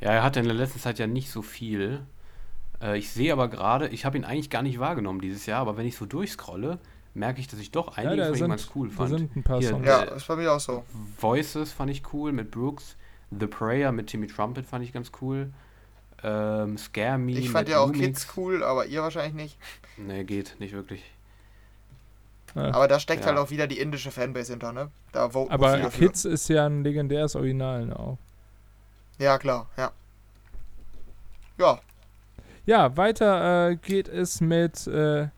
Ja, 0.01 0.13
er 0.13 0.23
hatte 0.23 0.39
in 0.39 0.47
der 0.47 0.55
letzten 0.55 0.79
Zeit 0.79 1.01
ja 1.01 1.09
nicht 1.09 1.29
so 1.29 1.43
viel. 1.43 2.03
Äh, 2.81 2.97
ich 2.97 3.11
sehe 3.11 3.33
aber 3.33 3.49
gerade, 3.49 3.89
ich 3.89 4.05
habe 4.05 4.17
ihn 4.17 4.25
eigentlich 4.25 4.51
gar 4.51 4.63
nicht 4.63 4.79
wahrgenommen 4.79 5.21
dieses 5.21 5.47
Jahr, 5.47 5.63
aber 5.63 5.77
wenn 5.77 5.87
ich 5.87 5.97
so 5.97 6.07
durchscrolle, 6.07 6.79
merke 7.13 7.41
ich, 7.41 7.49
dass 7.49 7.59
ich 7.59 7.73
doch 7.73 7.97
einige 7.97 8.19
da 8.23 8.29
von 8.29 8.37
ihm 8.39 8.51
ganz 8.51 8.71
cool 8.77 8.89
Da 8.89 8.95
fand. 8.95 9.19
sind 9.19 9.35
ein 9.35 9.43
paar 9.43 9.59
Hier, 9.59 9.71
Songs. 9.71 9.85
Ja, 9.85 10.05
Äh, 10.05 10.17
ist 10.17 10.29
bei 10.29 10.37
mir 10.37 10.53
auch 10.53 10.61
so. 10.61 10.85
Voices 11.21 11.73
fand 11.73 11.91
ich 11.91 12.03
cool 12.13 12.31
mit 12.31 12.53
Brooks. 12.53 12.97
The 13.31 13.47
Prayer 13.47 13.93
mit 13.93 14.09
Timmy 14.09 14.27
Trumpet 14.27 14.65
fand 14.67 14.85
ich 14.85 14.93
ganz 14.93 15.13
cool. 15.21 15.51
Ähm, 16.23 16.77
Scare 16.79 17.19
Me 17.19 17.33
Ich 17.33 17.51
fand 17.51 17.69
mit 17.69 17.73
ja 17.73 17.81
auch 17.81 17.87
Lumix. 17.93 18.23
Kids 18.23 18.37
cool, 18.37 18.65
aber 18.65 18.87
ihr 18.87 19.03
wahrscheinlich 19.03 19.35
nicht. 19.35 19.59
Nee, 19.97 20.25
geht 20.25 20.57
nicht 20.59 20.73
wirklich. 20.73 21.03
Ja. 22.55 22.73
Aber 22.75 22.89
da 22.89 22.99
steckt 22.99 23.21
Ja. 23.23 23.29
halt 23.29 23.39
auch 23.39 23.51
wieder 23.51 23.67
die 23.67 23.79
indische 23.79 24.11
Fanbase 24.11 24.53
hinter, 24.53 24.73
ne? 24.73 24.91
Da 25.13 25.31
voten 25.31 25.53
Aber. 25.53 25.79
Kids 25.91 26.25
ist 26.25 26.49
ja 26.49 26.67
ein 26.67 26.83
legendäres 26.83 27.37
Original 27.37 27.87
ne, 27.87 27.99
auch. 27.99 28.19
Ja, 29.19 29.39
klar, 29.39 29.69
ja. 29.77 29.93
Ja, 31.59 31.81
Ja, 32.67 32.97
weiter 32.97 33.71
äh, 33.71 33.77
geht 33.77 34.09
es 34.09 34.41
mit 34.41 34.87
äh, 34.87 35.29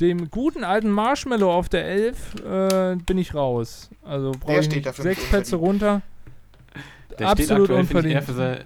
dem 0.00 0.30
guten 0.30 0.64
alten 0.64 0.90
Marshmallow 0.90 1.52
auf 1.52 1.68
der 1.68 1.84
11. 1.86 2.34
Äh, 2.44 2.96
bin 2.96 3.18
ich 3.18 3.34
raus. 3.34 3.90
Also 4.04 4.32
brauche 4.32 4.58
ich 4.58 4.64
steht 4.64 4.76
nicht 4.76 4.86
dafür 4.86 5.04
nicht 5.04 5.18
sechs 5.18 5.28
Plätze 5.30 5.56
runter. 5.56 6.02
Der 7.18 7.28
Absolut 7.28 7.38
steht 7.38 7.50
aktuell, 7.60 7.84
finde 7.84 8.08
ich, 8.08 8.14
eher 8.14 8.20
unverdient. 8.20 8.24
für 8.24 8.32
seine, 8.34 8.64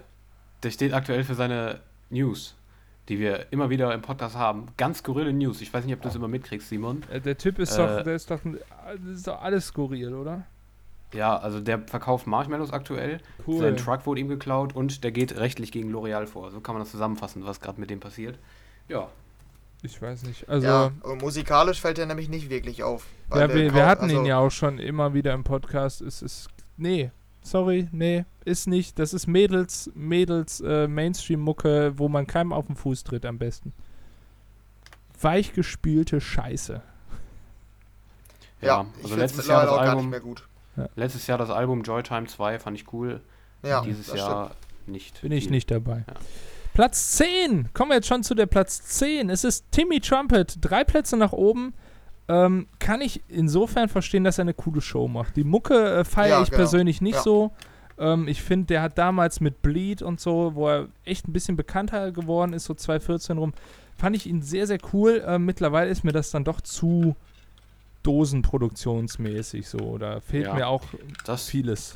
der 0.62 0.70
steht 0.70 0.92
aktuell 0.94 1.24
für 1.24 1.34
seine 1.34 1.80
News, 2.10 2.54
die 3.08 3.18
wir 3.18 3.46
immer 3.52 3.70
wieder 3.70 3.92
im 3.94 4.02
Podcast 4.02 4.36
haben. 4.36 4.66
Ganz 4.76 4.98
skurrile 4.98 5.32
News. 5.32 5.60
Ich 5.60 5.72
weiß 5.72 5.84
nicht, 5.84 5.94
ob 5.94 6.02
du 6.02 6.08
das 6.08 6.16
immer 6.16 6.28
mitkriegst, 6.28 6.68
Simon. 6.68 7.02
Äh, 7.10 7.20
der 7.20 7.38
Typ 7.38 7.58
ist 7.58 7.76
Äh, 7.76 7.78
doch, 7.98 8.02
der 8.04 8.14
ist 8.14 8.30
doch, 8.30 8.44
ein- 8.44 8.58
das 9.04 9.16
ist 9.16 9.26
doch 9.26 9.40
alles 9.42 9.66
skurril, 9.68 10.14
oder? 10.14 10.44
Ja, 11.14 11.36
also 11.36 11.60
der 11.60 11.80
verkauft 11.80 12.26
Marshmallows 12.26 12.72
aktuell. 12.72 13.20
Cool. 13.46 13.60
Sein 13.60 13.76
Truck 13.76 14.06
wurde 14.06 14.20
ihm 14.22 14.28
geklaut 14.28 14.74
und 14.74 15.04
der 15.04 15.12
geht 15.12 15.36
rechtlich 15.36 15.70
gegen 15.70 15.94
L'Oreal 15.94 16.26
vor. 16.26 16.50
So 16.50 16.60
kann 16.60 16.74
man 16.74 16.82
das 16.82 16.90
zusammenfassen, 16.90 17.44
was 17.44 17.60
gerade 17.60 17.78
mit 17.80 17.90
dem 17.90 18.00
passiert. 18.00 18.38
Ja, 18.88 19.08
Ich 19.82 20.00
weiß 20.00 20.22
nicht. 20.22 20.48
Also, 20.48 20.66
ja. 20.66 20.90
ja, 21.04 21.14
musikalisch 21.16 21.80
fällt 21.80 21.98
er 21.98 22.06
nämlich 22.06 22.28
nicht 22.30 22.48
wirklich 22.50 22.82
auf. 22.82 23.04
weil 23.28 23.46
der 23.48 23.54
wir, 23.56 23.74
wir 23.74 23.86
hatten 23.86 24.04
also, 24.04 24.16
ihn 24.20 24.24
ja 24.24 24.38
auch 24.38 24.50
schon 24.50 24.78
immer 24.78 25.12
wieder 25.12 25.34
im 25.34 25.44
Podcast. 25.44 26.00
Es 26.00 26.22
ist, 26.22 26.48
nee, 26.78 27.10
sorry, 27.42 27.88
nee, 27.92 28.24
ist 28.44 28.66
nicht. 28.66 28.98
Das 28.98 29.12
ist 29.14 29.26
Mädels, 29.26 29.90
Mädels 29.94 30.60
äh, 30.60 30.86
Mainstream-Mucke, 30.88 31.98
wo 31.98 32.08
man 32.08 32.26
keinem 32.26 32.52
auf 32.52 32.66
den 32.66 32.76
Fuß 32.76 33.04
tritt 33.04 33.24
am 33.26 33.38
besten. 33.38 33.72
Weichgespülte 35.20 36.20
Scheiße. 36.20 36.82
ja. 38.60 38.68
Ja, 38.68 38.86
also 39.02 39.16
letztes 39.16 39.46
Jahr 39.46 39.62
das 39.62 39.70
auch 39.70 39.76
gar 39.76 39.82
nicht 39.84 39.90
Album, 39.90 40.10
mehr 40.10 40.20
gut. 40.20 40.48
letztes 40.96 41.26
Jahr 41.26 41.38
das 41.38 41.50
Album 41.50 41.82
Joytime 41.82 42.26
2 42.26 42.58
fand 42.58 42.76
ich 42.76 42.92
cool. 42.92 43.20
Ja, 43.62 43.82
Dieses 43.82 44.06
das 44.06 44.16
Jahr 44.16 44.50
nicht. 44.86 45.20
Bin 45.20 45.32
ich 45.32 45.44
viel. 45.44 45.52
nicht 45.52 45.70
dabei. 45.70 46.04
Ja. 46.06 46.14
Platz 46.74 47.12
10. 47.12 47.72
Kommen 47.74 47.90
wir 47.90 47.96
jetzt 47.96 48.08
schon 48.08 48.22
zu 48.22 48.34
der 48.34 48.46
Platz 48.46 48.82
10. 48.82 49.30
Es 49.30 49.44
ist 49.44 49.66
Timmy 49.72 50.00
Trumpet. 50.00 50.56
Drei 50.60 50.84
Plätze 50.84 51.16
nach 51.16 51.32
oben. 51.32 51.74
Ähm, 52.32 52.66
kann 52.78 53.00
ich 53.00 53.20
insofern 53.28 53.88
verstehen, 53.88 54.24
dass 54.24 54.38
er 54.38 54.42
eine 54.42 54.54
coole 54.54 54.80
Show 54.80 55.06
macht. 55.08 55.36
Die 55.36 55.44
Mucke 55.44 55.74
äh, 55.98 56.04
feiere 56.04 56.28
Ja, 56.38 56.42
ich 56.42 56.48
genau. 56.50 56.58
persönlich 56.58 57.00
nicht 57.00 57.16
Ja. 57.16 57.22
so. 57.22 57.52
Ähm, 57.98 58.26
ich 58.28 58.42
finde, 58.42 58.66
der 58.68 58.82
hat 58.82 58.96
damals 58.96 59.40
mit 59.40 59.60
Bleed 59.60 60.00
und 60.02 60.18
so, 60.20 60.52
wo 60.54 60.68
er 60.68 60.88
echt 61.04 61.28
ein 61.28 61.32
bisschen 61.32 61.56
bekannter 61.56 62.10
geworden 62.12 62.52
ist, 62.54 62.64
so 62.64 62.74
2014 62.74 63.36
rum, 63.38 63.52
fand 63.98 64.16
ich 64.16 64.26
ihn 64.26 64.40
sehr, 64.42 64.66
sehr 64.66 64.78
cool. 64.92 65.22
Ähm, 65.26 65.44
mittlerweile 65.44 65.90
ist 65.90 66.04
mir 66.04 66.12
das 66.12 66.30
dann 66.30 66.44
doch 66.44 66.60
zu 66.62 67.14
dosenproduktionsmäßig 68.02 69.68
so. 69.68 69.98
Da 69.98 70.20
fehlt 70.20 70.46
Ja. 70.46 70.54
mir 70.54 70.68
auch 70.68 70.84
Das, 71.24 71.48
vieles. 71.48 71.94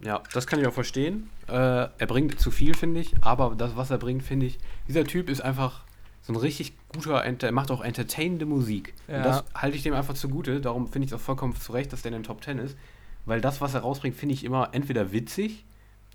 ja, 0.00 0.22
das 0.32 0.46
kann 0.46 0.58
ich 0.60 0.66
auch 0.66 0.72
verstehen. 0.72 1.28
Äh, 1.48 1.52
er 1.52 2.06
bringt 2.06 2.38
zu 2.40 2.50
viel, 2.50 2.74
finde 2.74 3.00
ich. 3.00 3.14
Aber 3.20 3.54
das, 3.56 3.76
was 3.76 3.90
er 3.90 3.98
bringt, 3.98 4.22
finde 4.22 4.46
ich, 4.46 4.58
dieser 4.88 5.04
Typ 5.04 5.28
ist 5.28 5.40
einfach 5.40 5.82
so 6.22 6.32
ein 6.32 6.36
richtig 6.36 6.74
guter, 6.88 7.22
er 7.22 7.52
macht 7.52 7.70
auch 7.70 7.80
entertainende 7.80 8.46
Musik. 8.46 8.94
Ja. 9.08 9.18
Und 9.18 9.24
das 9.24 9.44
halte 9.54 9.76
ich 9.76 9.82
dem 9.82 9.94
einfach 9.94 10.14
zugute. 10.14 10.60
Darum 10.60 10.88
finde 10.88 11.06
ich 11.06 11.12
es 11.12 11.18
auch 11.18 11.22
vollkommen 11.22 11.54
zu 11.56 11.72
Recht, 11.72 11.92
dass 11.92 12.02
der 12.02 12.12
in 12.12 12.18
den 12.18 12.24
Top 12.24 12.44
10 12.44 12.58
ist. 12.58 12.76
Weil 13.24 13.40
das, 13.40 13.60
was 13.60 13.74
er 13.74 13.80
rausbringt, 13.80 14.16
finde 14.16 14.34
ich 14.34 14.44
immer 14.44 14.70
entweder 14.72 15.12
witzig 15.12 15.64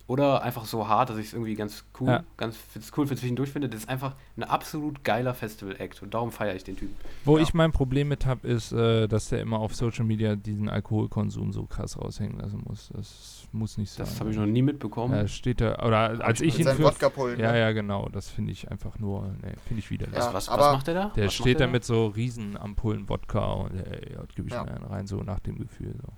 oder 0.07 0.43
einfach 0.43 0.65
so 0.65 0.87
hart, 0.87 1.09
dass 1.09 1.17
ich 1.17 1.27
es 1.27 1.33
irgendwie 1.33 1.55
ganz 1.55 1.83
cool, 1.99 2.07
Ja. 2.09 2.23
ganz 2.37 2.57
cool 2.95 3.07
für 3.07 3.15
zwischendurch 3.15 3.49
finde. 3.49 3.69
Das 3.69 3.79
ist 3.81 3.89
einfach 3.89 4.13
ein 4.37 4.43
absolut 4.43 5.03
geiler 5.03 5.33
Festival-Act 5.33 6.03
und 6.03 6.13
darum 6.13 6.31
feiere 6.31 6.55
ich 6.55 6.63
den 6.63 6.77
Typen. 6.77 6.95
Wo 7.23 7.37
Ja. 7.37 7.43
ich 7.43 7.55
mein 7.55 7.71
Problem 7.71 8.07
mit 8.09 8.25
habe, 8.27 8.47
ist, 8.47 8.71
äh, 8.71 9.07
dass 9.07 9.29
der 9.29 9.41
immer 9.41 9.57
auf 9.59 9.73
Social 9.75 10.05
Media 10.05 10.35
diesen 10.35 10.69
Alkoholkonsum 10.69 11.51
so 11.53 11.63
krass 11.65 11.97
raushängen 11.97 12.37
lassen 12.39 12.61
muss. 12.67 12.89
Das 12.93 13.47
muss 13.51 13.77
nicht 13.79 13.89
sein. 13.91 14.05
Das 14.05 14.19
habe 14.19 14.29
ich 14.29 14.37
noch 14.37 14.45
nie 14.45 14.61
mitbekommen. 14.61 15.13
äh, 15.13 15.27
steht 15.27 15.59
da, 15.61 15.83
oder 15.83 16.23
als 16.23 16.39
ich 16.41 16.59
ihn 16.59 16.65
seinem 16.65 16.77
für. 16.77 17.39
Ja, 17.39 17.51
ne? 17.53 17.59
ja, 17.59 17.71
genau. 17.71 18.07
Das 18.09 18.29
finde 18.29 18.51
ich 18.51 18.69
einfach 18.69 18.99
nur, 18.99 19.23
nee, 19.41 19.53
finde 19.67 19.79
ich 19.79 19.89
widerlich. 19.89 20.15
Ja, 20.15 20.27
was, 20.33 20.47
was, 20.49 20.57
was 20.59 20.73
macht 20.73 20.87
der 20.87 20.93
da? 20.93 21.11
Der 21.15 21.25
was 21.25 21.33
steht 21.33 21.59
da 21.59 21.65
mit 21.67 21.83
so 21.83 22.07
riesen 22.07 22.57
Ampullen 22.57 23.09
Wodka 23.09 23.53
und 23.53 23.75
ey, 23.75 24.15
gebe 24.35 24.47
ich 24.49 24.53
Ja. 24.53 24.63
mir 24.63 24.71
einen 24.75 24.85
rein, 24.85 25.07
so 25.07 25.17
nach 25.23 25.39
dem 25.39 25.57
Gefühl. 25.57 25.95
So. 25.99 26.09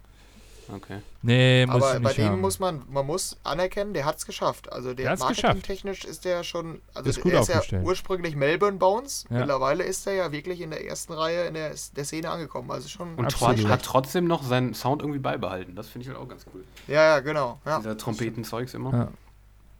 Okay. 0.73 1.01
Nee, 1.21 1.65
muss 1.65 1.75
Aber 1.83 1.97
ich 1.97 2.03
bei 2.03 2.13
dem 2.13 2.29
haben. 2.29 2.41
muss 2.41 2.59
man, 2.59 2.83
man 2.89 3.05
muss 3.05 3.37
anerkennen, 3.43 3.93
der 3.93 4.05
hat 4.05 4.17
es 4.17 4.25
geschafft. 4.25 4.71
Also 4.71 4.89
Der 4.89 4.95
der 4.95 5.09
hat's 5.11 5.21
geschafft. 5.21 5.43
marketingtechnisch 5.43 6.03
ist 6.05 6.25
der 6.25 6.43
schon, 6.43 6.81
also 6.93 7.09
Ist 7.09 7.21
gut 7.21 7.31
der 7.31 7.41
ist 7.41 7.71
ja 7.71 7.79
ursprünglich 7.81 8.35
Melbourne 8.35 8.77
Bones. 8.77 9.25
Ja. 9.29 9.39
Mittlerweile 9.39 9.83
ist 9.83 10.05
er 10.07 10.13
ja 10.13 10.31
wirklich 10.31 10.61
in 10.61 10.71
der 10.71 10.85
ersten 10.85 11.13
Reihe 11.13 11.45
in 11.45 11.53
der, 11.53 11.73
der 11.95 12.05
Szene 12.05 12.29
angekommen. 12.29 12.69
Also 12.71 12.89
schon 12.89 13.15
Und. 13.15 13.31
Trotz, 13.31 13.63
hat 13.65 13.83
trotzdem 13.83 14.25
noch 14.25 14.43
seinen 14.43 14.73
Sound 14.73 15.01
irgendwie 15.01 15.19
beibehalten. 15.19 15.75
Das 15.75 15.87
finde 15.87 16.07
ich 16.07 16.13
halt 16.13 16.19
auch 16.19 16.27
ganz 16.27 16.45
cool. 16.53 16.63
Ja, 16.87 17.03
ja, 17.03 17.19
genau. 17.19 17.59
Ja. 17.65 17.77
Dieser 17.79 17.97
Trompetenzeugs 17.97 18.73
immer. 18.73 18.93
Ja. 18.93 19.11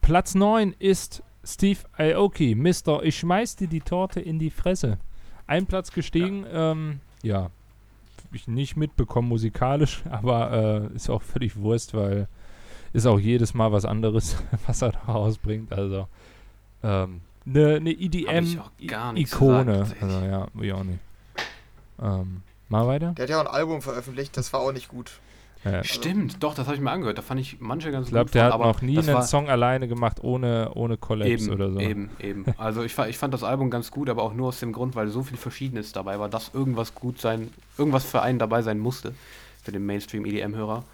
Platz 0.00 0.34
9 0.34 0.74
ist 0.78 1.22
Steve 1.44 1.80
Aoki, 1.96 2.54
Mister, 2.54 3.02
ich 3.02 3.18
schmeiß 3.18 3.56
dir 3.56 3.68
die 3.68 3.80
Torte 3.80 4.20
in 4.20 4.38
die 4.38 4.50
Fresse. 4.50 4.98
Ein 5.46 5.66
Platz 5.66 5.92
gestiegen, 5.92 6.44
ja, 6.44 6.72
ähm, 6.72 7.00
ja 7.22 7.50
ich 8.36 8.48
nicht 8.48 8.76
mitbekommen 8.76 9.28
musikalisch, 9.28 10.02
aber 10.10 10.90
äh, 10.92 10.94
ist 10.94 11.10
auch 11.10 11.22
völlig 11.22 11.56
Wurst, 11.56 11.94
weil 11.94 12.28
ist 12.92 13.06
auch 13.06 13.18
jedes 13.18 13.54
Mal 13.54 13.70
was 13.72 13.84
anderes, 13.84 14.36
was 14.66 14.82
er 14.82 14.92
da 14.92 15.00
rausbringt. 15.00 15.72
Also 15.72 16.08
ähm, 16.82 17.20
eine 17.46 17.80
ne 17.80 17.90
Hab 17.90 18.42
ich 18.42 18.58
auch 18.58 18.70
gar 18.86 19.12
nichts 19.12 19.32
EDM-Ikone. 19.32 19.64
gesagt, 19.64 19.78
tatsächlich. 19.78 20.02
Also 20.02 20.26
ja, 20.26 20.46
ich 20.60 20.72
auch 20.72 20.84
nicht. 20.84 20.98
Ähm, 22.00 22.42
mal 22.68 22.86
weiter? 22.86 23.12
Der 23.12 23.24
hat 23.24 23.30
ja 23.30 23.40
auch 23.40 23.46
ein 23.46 23.54
Album 23.54 23.82
veröffentlicht, 23.82 24.36
das 24.36 24.52
war 24.52 24.60
auch 24.60 24.72
nicht 24.72 24.88
gut. 24.88 25.12
Ja. 25.64 25.82
Stimmt, 25.84 26.42
doch, 26.42 26.54
das 26.54 26.66
habe 26.66 26.76
ich 26.76 26.80
mir 26.82 26.90
angehört. 26.90 27.18
Da 27.18 27.22
fand 27.22 27.40
ich 27.40 27.56
manche 27.60 27.90
ganz 27.90 28.06
Ich 28.06 28.12
glaube, 28.12 28.26
gut. 28.26 28.34
der 28.34 28.44
von, 28.44 28.52
hat 28.52 28.60
aber 28.60 28.66
noch 28.72 28.82
nie 28.82 28.98
einen 28.98 29.22
Song 29.22 29.48
alleine 29.48 29.88
gemacht, 29.88 30.22
ohne, 30.22 30.70
ohne 30.74 30.96
Collabs 30.96 31.28
eben, 31.30 31.50
oder 31.50 31.70
so. 31.72 31.80
Eben, 31.80 32.10
eben. 32.20 32.44
Also 32.56 32.82
ich, 32.84 32.96
ich 32.98 33.18
fand 33.18 33.34
das 33.34 33.42
Album 33.42 33.70
ganz 33.70 33.90
gut, 33.90 34.08
aber 34.08 34.22
auch 34.22 34.34
nur 34.34 34.48
aus 34.48 34.60
dem 34.60 34.72
Grund, 34.72 34.94
weil 34.94 35.08
so 35.08 35.22
viel 35.22 35.36
Verschiedenes 35.36 35.92
dabei 35.92 36.18
war, 36.20 36.28
dass 36.28 36.52
irgendwas 36.54 36.94
gut 36.94 37.20
sein, 37.20 37.50
irgendwas 37.76 38.04
für 38.04 38.22
einen 38.22 38.38
dabei 38.38 38.62
sein 38.62 38.78
musste, 38.78 39.14
für 39.62 39.72
den 39.72 39.84
Mainstream-EDM-Hörer. 39.86 40.84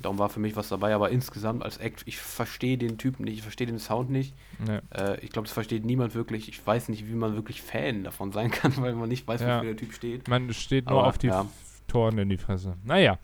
Darum 0.00 0.18
war 0.18 0.28
für 0.28 0.38
mich 0.38 0.54
was 0.54 0.68
dabei, 0.68 0.94
aber 0.94 1.10
insgesamt 1.10 1.64
als 1.64 1.76
Act, 1.78 2.02
ich 2.06 2.18
verstehe 2.18 2.78
den 2.78 2.98
Typen 2.98 3.24
nicht, 3.24 3.34
ich 3.34 3.42
verstehe 3.42 3.66
den 3.66 3.80
Sound 3.80 4.10
nicht. 4.10 4.32
Ja. 4.66 4.80
Äh, 5.14 5.20
ich 5.24 5.30
glaube, 5.30 5.46
das 5.48 5.52
versteht 5.52 5.84
niemand 5.84 6.14
wirklich. 6.14 6.48
Ich 6.48 6.64
weiß 6.64 6.88
nicht, 6.88 7.08
wie 7.08 7.14
man 7.14 7.34
wirklich 7.34 7.62
Fan 7.62 8.04
davon 8.04 8.30
sein 8.30 8.50
kann, 8.52 8.72
weil 8.76 8.94
man 8.94 9.08
nicht 9.08 9.26
weiß, 9.26 9.40
Ja. 9.40 9.56
wofür 9.56 9.70
der 9.74 9.76
Typ 9.76 9.92
steht. 9.92 10.28
Man 10.28 10.52
steht 10.54 10.88
nur 10.88 11.00
Aber, 11.00 11.08
auf 11.08 11.18
die 11.18 11.26
ja. 11.26 11.46
Toren 11.88 12.16
in 12.18 12.28
die 12.28 12.38
Fresse. 12.38 12.74
Naja. 12.84 13.18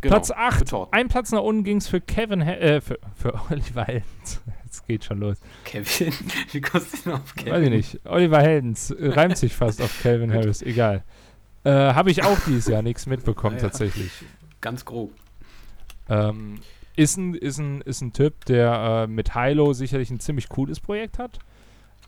Genau, 0.00 0.14
Platz 0.16 0.30
8. 0.30 0.58
betorten. 0.60 0.92
Ein 0.92 1.08
Platz 1.08 1.32
nach 1.32 1.42
unten 1.42 1.64
ging 1.64 1.76
es 1.78 1.88
für 1.88 2.00
Kevin, 2.00 2.40
äh, 2.40 2.80
für, 2.80 2.98
für 3.14 3.34
Oliver 3.50 3.84
Heldens. 3.84 4.40
Jetzt 4.64 4.86
geht 4.86 5.04
schon 5.04 5.20
los. 5.20 5.38
Kevin, 5.64 6.12
wie 6.52 6.60
kommst 6.60 6.92
du 6.94 7.10
denn 7.10 7.12
auf 7.14 7.34
Kevin? 7.34 7.52
Weiß 7.52 7.62
ich 7.64 7.70
nicht. 7.70 8.00
Oliver 8.06 8.40
Heldens 8.40 8.90
äh, 8.90 9.08
reimt 9.08 9.36
sich 9.36 9.54
fast 9.54 9.82
auf 9.82 10.02
Calvin 10.02 10.32
Harris. 10.34 10.62
Egal. 10.62 11.04
Äh, 11.64 11.70
Habe 11.70 12.10
ich 12.10 12.22
auch 12.24 12.38
dieses 12.46 12.68
Jahr 12.68 12.82
nichts 12.82 13.06
mitbekommen, 13.06 13.56
ja. 13.56 13.62
tatsächlich. 13.62 14.10
Ganz 14.60 14.84
grob. 14.84 15.12
Ähm, 16.08 16.60
ist, 16.96 17.16
ein, 17.18 17.34
ist, 17.34 17.58
ein, 17.58 17.80
ist 17.82 18.00
ein 18.00 18.12
Typ, 18.12 18.44
der 18.46 19.04
äh, 19.04 19.06
mit 19.06 19.34
Hilo 19.34 19.72
sicherlich 19.72 20.10
ein 20.10 20.20
ziemlich 20.20 20.48
cooles 20.48 20.80
Projekt 20.80 21.18
hat. 21.18 21.38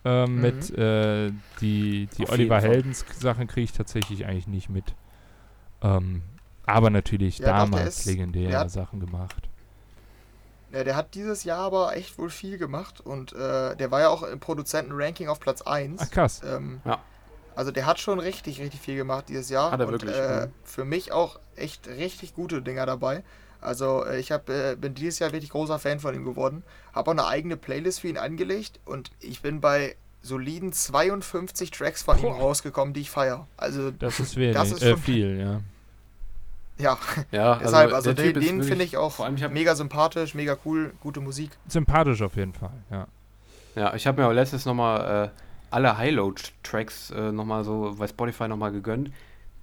Ähm, 0.04 0.36
Mhm. 0.36 0.40
Mit 0.40 0.70
äh, 0.76 1.30
die, 1.60 2.08
die 2.18 2.24
Auf 2.24 2.32
Oliver. 2.32 2.60
Heldens 2.60 3.04
Sachen 3.18 3.46
kriege 3.46 3.64
ich 3.64 3.72
tatsächlich 3.72 4.26
eigentlich 4.26 4.48
nicht 4.48 4.68
mit. 4.68 4.94
Ähm, 5.82 6.22
aber 6.66 6.90
natürlich 6.90 7.38
Ja, 7.38 7.46
doch, 7.48 7.52
damals 7.70 8.00
ist- 8.00 8.04
legendäre 8.06 8.58
hat- 8.58 8.70
Sachen 8.70 9.00
gemacht. 9.00 9.36
Ja, 10.72 10.84
der 10.84 10.96
hat 10.96 11.14
dieses 11.14 11.44
Jahr 11.44 11.58
aber 11.60 11.94
echt 11.96 12.16
wohl 12.18 12.30
viel 12.30 12.56
gemacht 12.56 13.00
und 13.00 13.32
äh, 13.34 13.76
der 13.76 13.90
war 13.90 14.00
ja 14.00 14.08
auch 14.08 14.22
im 14.22 14.40
Produzentenranking 14.40 15.28
auf 15.28 15.38
Platz 15.38 15.60
1. 15.62 16.00
Ach 16.02 16.10
krass. 16.10 16.40
Ähm, 16.44 16.80
Ja. 16.84 16.98
Also 17.54 17.70
der 17.70 17.84
hat 17.84 18.00
schon 18.00 18.18
richtig, 18.18 18.58
richtig 18.62 18.80
viel 18.80 18.96
gemacht 18.96 19.26
dieses 19.28 19.50
Jahr. 19.50 19.72
Hat 19.72 19.80
er 19.80 19.86
und, 19.86 19.92
wirklich, 19.92 20.16
Äh, 20.16 20.48
für 20.64 20.86
mich 20.86 21.12
auch 21.12 21.38
echt 21.56 21.86
richtig 21.86 22.34
gute 22.34 22.62
Dinger 22.62 22.86
dabei. 22.86 23.22
Also 23.60 24.06
äh, 24.06 24.18
ich 24.18 24.32
hab, 24.32 24.48
äh, 24.48 24.74
bin 24.74 24.94
dieses 24.94 25.18
Jahr 25.18 25.32
wirklich 25.32 25.50
großer 25.50 25.78
Fan 25.78 26.00
von 26.00 26.14
ihm 26.14 26.24
geworden. 26.24 26.62
Habe 26.94 27.10
auch 27.10 27.12
eine 27.14 27.26
eigene 27.26 27.58
Playlist 27.58 28.00
für 28.00 28.08
ihn 28.08 28.16
angelegt 28.16 28.80
und 28.86 29.10
ich 29.20 29.42
bin 29.42 29.60
bei 29.60 29.96
soliden 30.22 30.72
52 30.72 31.70
Tracks 31.70 32.02
von 32.02 32.16
ihm 32.16 32.22
Boah. 32.22 32.38
rausgekommen, 32.38 32.94
die 32.94 33.02
ich 33.02 33.10
feiere. 33.10 33.46
Also 33.58 33.90
Das 33.90 34.18
ist 34.18 34.36
wenig. 34.36 34.54
Das 34.56 34.72
ist 34.72 34.82
äh, 34.82 34.90
schon- 34.92 34.98
viel, 35.00 35.38
ja. 35.38 35.60
Ja, 36.82 36.98
Ja, 37.30 37.56
deshalb, 37.56 37.92
also, 37.92 38.12
der 38.12 38.32
den, 38.32 38.40
den 38.42 38.62
finde 38.62 38.84
ich 38.84 38.96
auch 38.96 39.12
Vor 39.12 39.24
allem, 39.26 39.36
ich 39.36 39.42
habe 39.42 39.54
mega 39.54 39.74
sympathisch, 39.74 40.34
mega 40.34 40.56
cool, 40.64 40.92
gute 41.00 41.20
Musik. 41.20 41.50
Sympathisch 41.68 42.20
auf 42.22 42.36
jeden 42.36 42.52
Fall, 42.52 42.72
ja. 42.90 43.06
ja, 43.74 43.94
ich 43.94 44.06
hab 44.06 44.16
mir 44.16 44.30
letztes 44.32 44.66
nochmal 44.66 45.26
äh, 45.26 45.40
alle 45.70 45.98
Hilo-Tracks 45.98 47.10
äh, 47.10 47.32
nochmal 47.32 47.64
so 47.64 47.94
bei 47.98 48.06
Spotify 48.06 48.48
nochmal 48.48 48.72
gegönnt. 48.72 49.10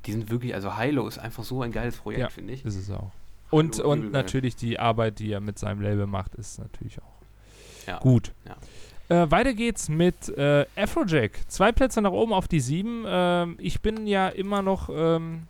Die 0.05 0.13
sind 0.13 0.30
wirklich, 0.32 0.55
also 0.55 0.78
Hilo 0.78 1.07
ist 1.07 1.17
einfach 1.20 1.43
so 1.43 1.61
ein 1.61 1.72
geiles 1.72 1.97
Projekt, 1.97 2.22
Ja. 2.22 2.30
finde 2.30 2.53
ich. 2.53 2.65
Ist 2.65 2.78
es 2.78 2.89
auch. 2.89 3.11
Und, 3.51 3.80
und 3.80 3.99
übel, 3.99 4.11
natürlich 4.11 4.55
die 4.55 4.80
Arbeit, 4.80 5.20
die 5.20 5.32
er 5.32 5.41
mit 5.41 5.59
seinem 5.59 5.82
Label 5.82 6.07
macht, 6.07 6.36
ist 6.36 6.59
natürlich 6.59 6.99
auch 7.01 7.88
Ja. 7.88 7.99
gut. 7.99 8.32
Ja. 8.45 9.24
Äh, 9.24 9.32
weiter 9.32 9.53
geht's 9.53 9.89
mit 9.89 10.30
äh, 10.38 10.65
Afrojack. 10.76 11.39
Zwei 11.47 11.72
Plätze 11.72 12.01
nach 12.01 12.11
oben 12.11 12.32
auf 12.32 12.47
die 12.47 12.59
sieben. 12.59 13.03
Ähm, 13.07 13.55
ich 13.59 13.82
bin 13.82 14.05
ja 14.07 14.30
immer 14.30 14.61
noch 14.61 14.89
ähm, 14.93 15.47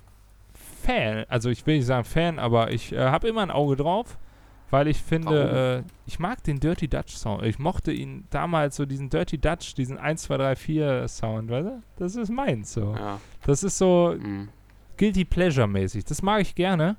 Fan. 0.82 1.26
Also 1.30 1.50
ich 1.50 1.66
will 1.68 1.78
nicht 1.78 1.86
sagen 1.86 2.04
Fan, 2.06 2.40
aber 2.40 2.72
ich 2.72 2.92
äh, 2.94 2.98
habe 3.00 3.28
immer 3.28 3.42
ein 3.42 3.52
Auge 3.52 3.76
drauf, 3.76 4.18
weil 4.72 4.88
ich 4.88 5.02
finde, 5.02 5.84
äh, 5.86 5.92
ich 6.06 6.20
mag 6.20 6.44
den 6.44 6.60
Dirty 6.60 6.88
Dutch 6.88 7.16
Sound. 7.16 7.44
Ich 7.44 7.60
mochte 7.60 7.92
ihn 7.92 8.26
damals 8.30 8.76
so 8.76 8.86
diesen 8.86 9.10
Dirty 9.10 9.38
Dutch, 9.38 9.74
diesen 9.76 9.98
1, 9.98 10.24
2, 10.24 10.38
3, 10.38 10.56
4 10.56 11.08
Sound, 11.08 11.50
weißt 11.50 11.68
du? 11.68 11.82
Das 11.98 12.16
ist 12.16 12.30
meins 12.32 12.74
so. 12.74 12.94
Ja. 12.96 13.20
Das 13.46 13.64
ist 13.64 13.78
so, 13.78 14.16
mhm. 14.18 14.50
Guilty 14.98 15.26
Pleasure 15.26 15.68
mäßig. 15.68 16.04
Das 16.06 16.22
mag 16.22 16.42
ich 16.42 16.56
gerne. 16.56 16.98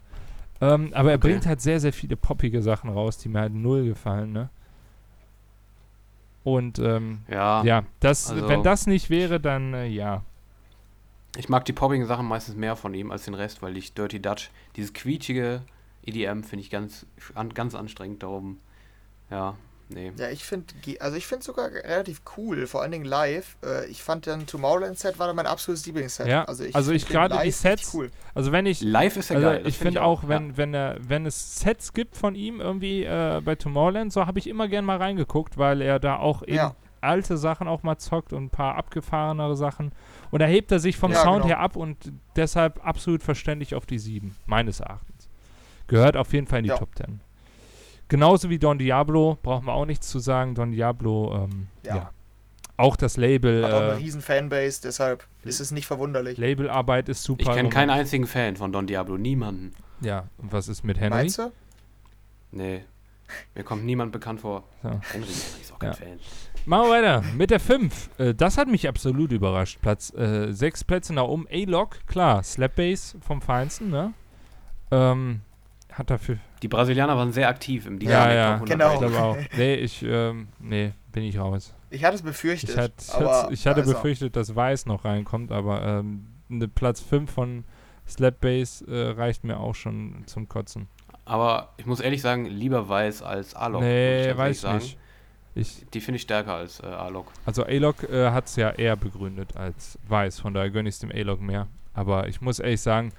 Ähm, 0.62 0.90
aber 0.94 1.10
er 1.10 1.16
Okay. 1.18 1.28
bringt 1.28 1.46
halt 1.46 1.60
sehr, 1.60 1.80
sehr 1.80 1.92
viele 1.92 2.16
poppige 2.16 2.60
Sachen 2.62 2.90
raus, 2.90 3.18
die 3.18 3.28
mir 3.28 3.40
halt 3.40 3.54
null 3.54 3.84
gefallen, 3.84 4.32
ne? 4.32 4.50
Und 6.42 6.78
ähm, 6.78 7.20
Ja, 7.28 7.62
ja, 7.64 7.82
das, 8.00 8.30
also- 8.30 8.48
wenn 8.48 8.62
das 8.62 8.86
nicht 8.86 9.10
wäre, 9.10 9.40
dann 9.40 9.74
äh, 9.74 9.86
ja. 9.86 10.22
Ich 11.36 11.48
mag 11.48 11.64
die 11.64 11.72
poppigen 11.72 12.06
Sachen 12.06 12.26
meistens 12.26 12.56
mehr 12.56 12.76
von 12.76 12.94
ihm 12.94 13.10
als 13.10 13.24
den 13.24 13.34
Rest, 13.34 13.62
weil 13.62 13.76
ich 13.76 13.94
Dirty 13.94 14.20
Dutch, 14.20 14.50
dieses 14.76 14.92
quietschige 14.92 15.62
EDM 16.04 16.42
finde 16.42 16.64
ich 16.64 16.70
ganz, 16.70 17.06
an, 17.34 17.54
ganz 17.54 17.74
anstrengend, 17.74 18.22
darum, 18.22 18.58
ja, 19.30 19.56
nee. 19.90 20.12
Ja, 20.16 20.30
ich 20.30 20.44
finde, 20.44 20.74
also 20.98 21.16
ich 21.16 21.26
finde 21.26 21.44
sogar 21.44 21.70
relativ 21.70 22.22
cool, 22.36 22.66
vor 22.66 22.82
allen 22.82 22.90
Dingen 22.90 23.04
live. 23.04 23.56
Äh, 23.64 23.86
ich 23.86 24.02
fand 24.02 24.26
dann 24.26 24.46
Tomorrowland 24.46 24.98
Set 24.98 25.18
war 25.18 25.28
dann 25.28 25.36
mein 25.36 25.46
absolutes 25.46 25.86
Lieblingsset. 25.86 26.26
Ja, 26.26 26.44
also 26.44 26.64
ich, 26.64 26.74
also 26.74 26.90
ich 26.92 27.06
gerade 27.06 27.38
die 27.44 27.50
Sets- 27.52 27.94
cool. 27.94 28.10
Also 28.34 28.50
wenn 28.50 28.66
ich, 28.66 28.80
Live 28.80 29.16
ist 29.16 29.30
ja 29.30 29.36
also 29.36 29.48
geil. 29.48 29.62
ich 29.66 29.76
find 29.76 29.88
finde 29.88 30.02
auch, 30.02 30.26
wenn, 30.26 30.50
ja. 30.50 30.56
wenn, 30.56 30.74
er, 30.74 30.96
wenn 31.00 31.26
es 31.26 31.60
Sets 31.60 31.92
gibt 31.92 32.16
von 32.16 32.34
ihm 32.34 32.60
irgendwie 32.60 33.04
äh, 33.04 33.40
bei 33.44 33.54
Tomorrowland, 33.54 34.12
so 34.12 34.26
habe 34.26 34.38
ich 34.38 34.48
immer 34.48 34.66
gern 34.68 34.84
mal 34.84 34.96
reingeguckt, 34.96 35.58
weil 35.58 35.80
er 35.80 36.00
da 36.00 36.16
auch 36.16 36.42
eben 36.42 36.56
Ja. 36.56 36.76
Alte 37.00 37.36
Sachen 37.36 37.68
auch 37.68 37.82
mal 37.82 37.98
zockt 37.98 38.32
und 38.32 38.44
ein 38.44 38.50
paar 38.50 38.76
abgefahrenere 38.76 39.56
Sachen. 39.56 39.92
Und 40.30 40.40
da 40.40 40.46
hebt 40.46 40.70
er 40.72 40.78
sich 40.78 40.96
vom 40.96 41.12
Ja, 41.12 41.22
Sound 41.22 41.42
genau. 41.42 41.48
her 41.48 41.60
ab 41.60 41.76
und 41.76 42.12
deshalb 42.36 42.84
absolut 42.86 43.22
verständlich 43.22 43.74
auf 43.74 43.86
die 43.86 43.98
7, 43.98 44.36
meines 44.46 44.80
Erachtens. 44.80 45.28
Gehört 45.86 46.16
auf 46.16 46.32
jeden 46.32 46.46
Fall 46.46 46.60
in 46.60 46.64
die 46.64 46.70
Ja. 46.70 46.76
Top 46.78 46.94
10. 46.96 47.20
Genauso 48.08 48.50
wie 48.50 48.58
Don 48.58 48.78
Diablo, 48.78 49.38
brauchen 49.42 49.66
wir 49.66 49.72
auch 49.72 49.86
nichts 49.86 50.08
zu 50.08 50.18
sagen. 50.18 50.54
Don 50.54 50.72
Diablo, 50.72 51.44
ähm, 51.44 51.68
ja. 51.84 51.96
Ja. 51.96 52.10
Auch 52.76 52.96
das 52.96 53.16
Label, 53.18 53.62
Hat 53.64 53.72
auch 53.72 53.78
eine 53.80 53.88
äh, 53.90 53.94
riesen 53.94 54.22
Fanbase, 54.22 54.80
deshalb 54.82 55.26
ist 55.42 55.60
es 55.60 55.70
nicht 55.70 55.86
verwunderlich. 55.86 56.38
Labelarbeit 56.38 57.08
ist 57.10 57.22
super. 57.22 57.42
Ich 57.42 57.50
kenne 57.50 57.68
keinen 57.68 57.90
einzigen 57.90 58.26
Fan 58.26 58.56
von 58.56 58.72
Don 58.72 58.86
Diablo, 58.86 59.18
niemanden. 59.18 59.74
Ja, 60.00 60.24
und 60.38 60.50
was 60.50 60.66
ist 60.68 60.82
mit 60.82 60.98
Henry? 60.98 61.18
Meinst 61.18 61.38
du? 61.38 61.52
Nee. 62.52 62.84
Mir 63.54 63.64
kommt 63.64 63.84
niemand 63.84 64.12
bekannt 64.12 64.40
vor. 64.40 64.64
So. 64.82 64.88
Henry 65.12 65.28
kein 65.80 65.90
Ja. 65.90 65.96
Fan. 65.96 66.18
Machen 66.66 66.88
wir 66.88 66.90
weiter 66.90 67.24
mit 67.36 67.50
der 67.50 67.58
5. 67.60 68.10
Äh, 68.18 68.34
das 68.34 68.58
hat 68.58 68.68
mich 68.68 68.86
absolut 68.88 69.32
überrascht. 69.32 69.78
Platz 69.80 70.12
äh, 70.14 70.52
sechs 70.52 70.84
Plätze 70.84 71.12
nach 71.14 71.24
oben. 71.24 71.46
A-Lock, 71.50 72.06
klar, 72.06 72.42
Slapbass 72.42 73.16
vom 73.20 73.40
Feinsten, 73.40 73.90
ne? 73.90 74.12
Ähm, 74.90 75.40
hat 75.92 76.10
dafür. 76.10 76.38
Die 76.62 76.68
Brasilianer 76.68 77.16
waren 77.16 77.32
sehr 77.32 77.48
aktiv 77.48 77.86
im 77.86 77.98
Ja, 78.00 78.26
Dynamic 78.28 78.34
ja. 78.36 78.58
Top 78.58 78.68
Genau. 78.68 78.86
Ich 78.94 79.00
101. 79.00 79.12
glaube 79.16 79.22
auch. 79.52 79.56
Nee, 79.58 79.74
ich, 79.76 80.02
ähm, 80.02 80.48
nee, 80.60 80.92
bin 81.12 81.22
ich 81.24 81.38
raus. 81.38 81.74
Ich 81.90 82.04
hatte 82.04 82.16
es 82.16 82.22
befürchtet. 82.22 82.70
Ich, 82.70 82.76
hat, 82.76 82.92
aber 83.14 83.48
ich 83.50 83.66
hatte 83.66 83.82
befürchtet, 83.82 84.36
dass 84.36 84.54
Weiß 84.54 84.86
noch 84.86 85.04
reinkommt, 85.04 85.50
aber 85.50 85.82
ähm, 85.82 86.26
eine 86.50 86.68
Platz 86.68 87.00
5 87.00 87.30
von 87.30 87.64
Slapbass 88.06 88.82
äh, 88.82 88.94
reicht 89.10 89.44
mir 89.44 89.58
auch 89.58 89.74
schon 89.74 90.22
zum 90.26 90.48
Kotzen. 90.48 90.88
Aber 91.24 91.72
ich 91.76 91.86
muss 91.86 92.00
ehrlich 92.00 92.22
sagen, 92.22 92.44
lieber 92.46 92.88
Weiß 92.88 93.22
als 93.22 93.54
Alok. 93.54 93.82
ich 93.82 93.88
nee, 93.88 94.32
weiß 94.36 94.64
nicht. 94.74 94.98
Ich, 95.54 95.84
Die 95.92 96.00
finde 96.00 96.16
ich 96.16 96.22
stärker 96.22 96.54
als 96.54 96.80
äh, 96.80 96.86
Alok. 96.86 97.26
Also 97.44 97.64
A-Log 97.64 98.04
äh, 98.08 98.30
hat 98.30 98.46
es 98.46 98.56
ja 98.56 98.70
eher 98.70 98.96
begründet 98.96 99.56
als 99.56 99.98
Weiß, 100.08 100.38
von 100.40 100.54
daher 100.54 100.70
gönne 100.70 100.88
ich 100.88 100.94
es 100.94 100.98
dem 101.00 101.10
A-Log 101.10 101.40
mehr. 101.40 101.66
Aber 101.92 102.28
ich 102.28 102.40
muss 102.40 102.60
ehrlich 102.60 102.80
sagen, 102.80 103.12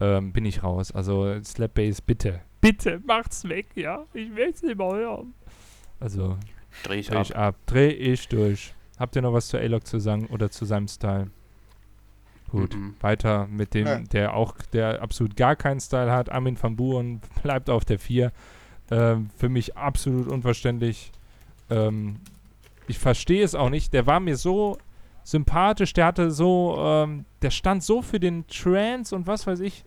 ähm, 0.00 0.32
bin 0.32 0.44
ich 0.44 0.62
raus. 0.64 0.90
Also 0.92 1.40
Slapbass, 1.42 2.00
bitte. 2.00 2.40
Bitte, 2.60 3.00
macht's 3.06 3.48
weg, 3.48 3.66
ja. 3.76 4.04
Ich 4.12 4.34
will 4.34 4.50
es 4.52 4.62
nicht 4.62 4.76
mehr 4.76 4.92
hören. 4.92 5.34
Also, 6.00 6.36
Dreh 6.82 6.96
ich 6.98 7.06
dreh 7.08 7.16
ab. 7.16 7.22
ich 7.22 7.36
ab. 7.36 7.54
Dreh 7.66 7.88
ich 7.90 8.26
durch. 8.28 8.74
Habt 8.98 9.14
ihr 9.14 9.22
noch 9.22 9.32
was 9.32 9.46
zu 9.48 9.56
A-Log 9.58 9.86
zu 9.86 10.00
sagen 10.00 10.26
oder 10.26 10.50
zu 10.50 10.64
seinem 10.64 10.88
Style? 10.88 11.30
Gut, 12.50 12.74
Mhm. 12.74 12.94
weiter 13.00 13.46
mit 13.46 13.74
dem, 13.74 13.84
Nee. 13.84 14.04
der 14.12 14.34
auch, 14.34 14.56
der 14.72 15.02
absolut 15.02 15.36
gar 15.36 15.54
keinen 15.54 15.80
Style 15.80 16.10
hat. 16.10 16.30
Armin 16.32 16.60
van 16.60 16.74
Buren 16.76 17.20
bleibt 17.42 17.70
auf 17.70 17.84
der 17.84 17.98
4. 17.98 18.32
Ähm, 18.90 19.28
für 19.36 19.48
mich 19.48 19.76
absolut 19.76 20.26
unverständlich. 20.28 21.12
Ähm, 21.70 22.20
ich 22.86 22.98
verstehe 22.98 23.44
es 23.44 23.54
auch 23.54 23.70
nicht. 23.70 23.92
Der 23.92 24.06
war 24.06 24.20
mir 24.20 24.36
so 24.36 24.78
sympathisch, 25.24 25.92
der 25.92 26.06
hatte 26.06 26.30
so, 26.30 26.76
ähm, 26.78 27.24
der 27.42 27.50
stand 27.50 27.82
so 27.82 28.00
für 28.02 28.18
den 28.20 28.46
Trance 28.46 29.14
und 29.14 29.26
was 29.26 29.46
weiß 29.46 29.60
ich. 29.60 29.84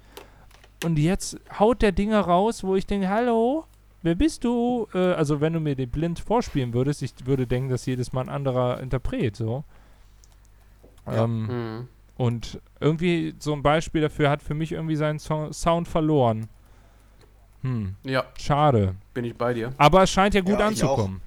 Und 0.84 0.98
jetzt 1.00 1.40
haut 1.60 1.82
der 1.82 1.92
Dinge 1.92 2.20
raus, 2.20 2.64
wo 2.64 2.76
ich 2.76 2.86
denke, 2.86 3.10
hallo, 3.10 3.66
wer 4.04 4.16
bist 4.16 4.44
du? 4.44 4.88
Äh, 4.94 5.14
also 5.14 5.42
wenn 5.42 5.54
du 5.54 5.60
mir 5.60 5.76
den 5.76 5.90
blind 5.90 6.20
vorspielen 6.20 6.74
würdest, 6.74 7.02
ich 7.02 7.14
würde 7.26 7.48
denken, 7.48 7.70
dass 7.70 7.86
jedes 7.86 8.14
Mal 8.14 8.22
ein 8.22 8.30
anderer 8.30 8.80
Interpret, 8.80 9.36
so. 9.36 9.64
Ja. 11.08 11.24
Ähm, 11.24 11.46
Mhm. 11.48 11.88
und 12.18 12.62
irgendwie 12.80 13.34
so 13.40 13.54
ein 13.54 13.64
Beispiel 13.64 14.02
dafür 14.02 14.30
hat 14.30 14.44
für 14.44 14.54
mich 14.54 14.72
irgendwie 14.72 14.96
seinen 14.96 15.18
so 15.18 15.52
Sound 15.52 15.88
verloren. 15.88 16.48
Hm, 17.64 17.96
Ja, 18.04 18.24
schade. 18.40 18.96
bin 19.14 19.26
ich 19.26 19.36
bei 19.36 19.54
dir. 19.54 19.74
Aber 19.78 20.04
es 20.04 20.12
scheint 20.12 20.34
ja 20.36 20.42
gut 20.42 20.60
Ja, 20.60 20.70
ich 20.70 20.84
auch. 20.84 20.90
anzukommen. 20.98 21.22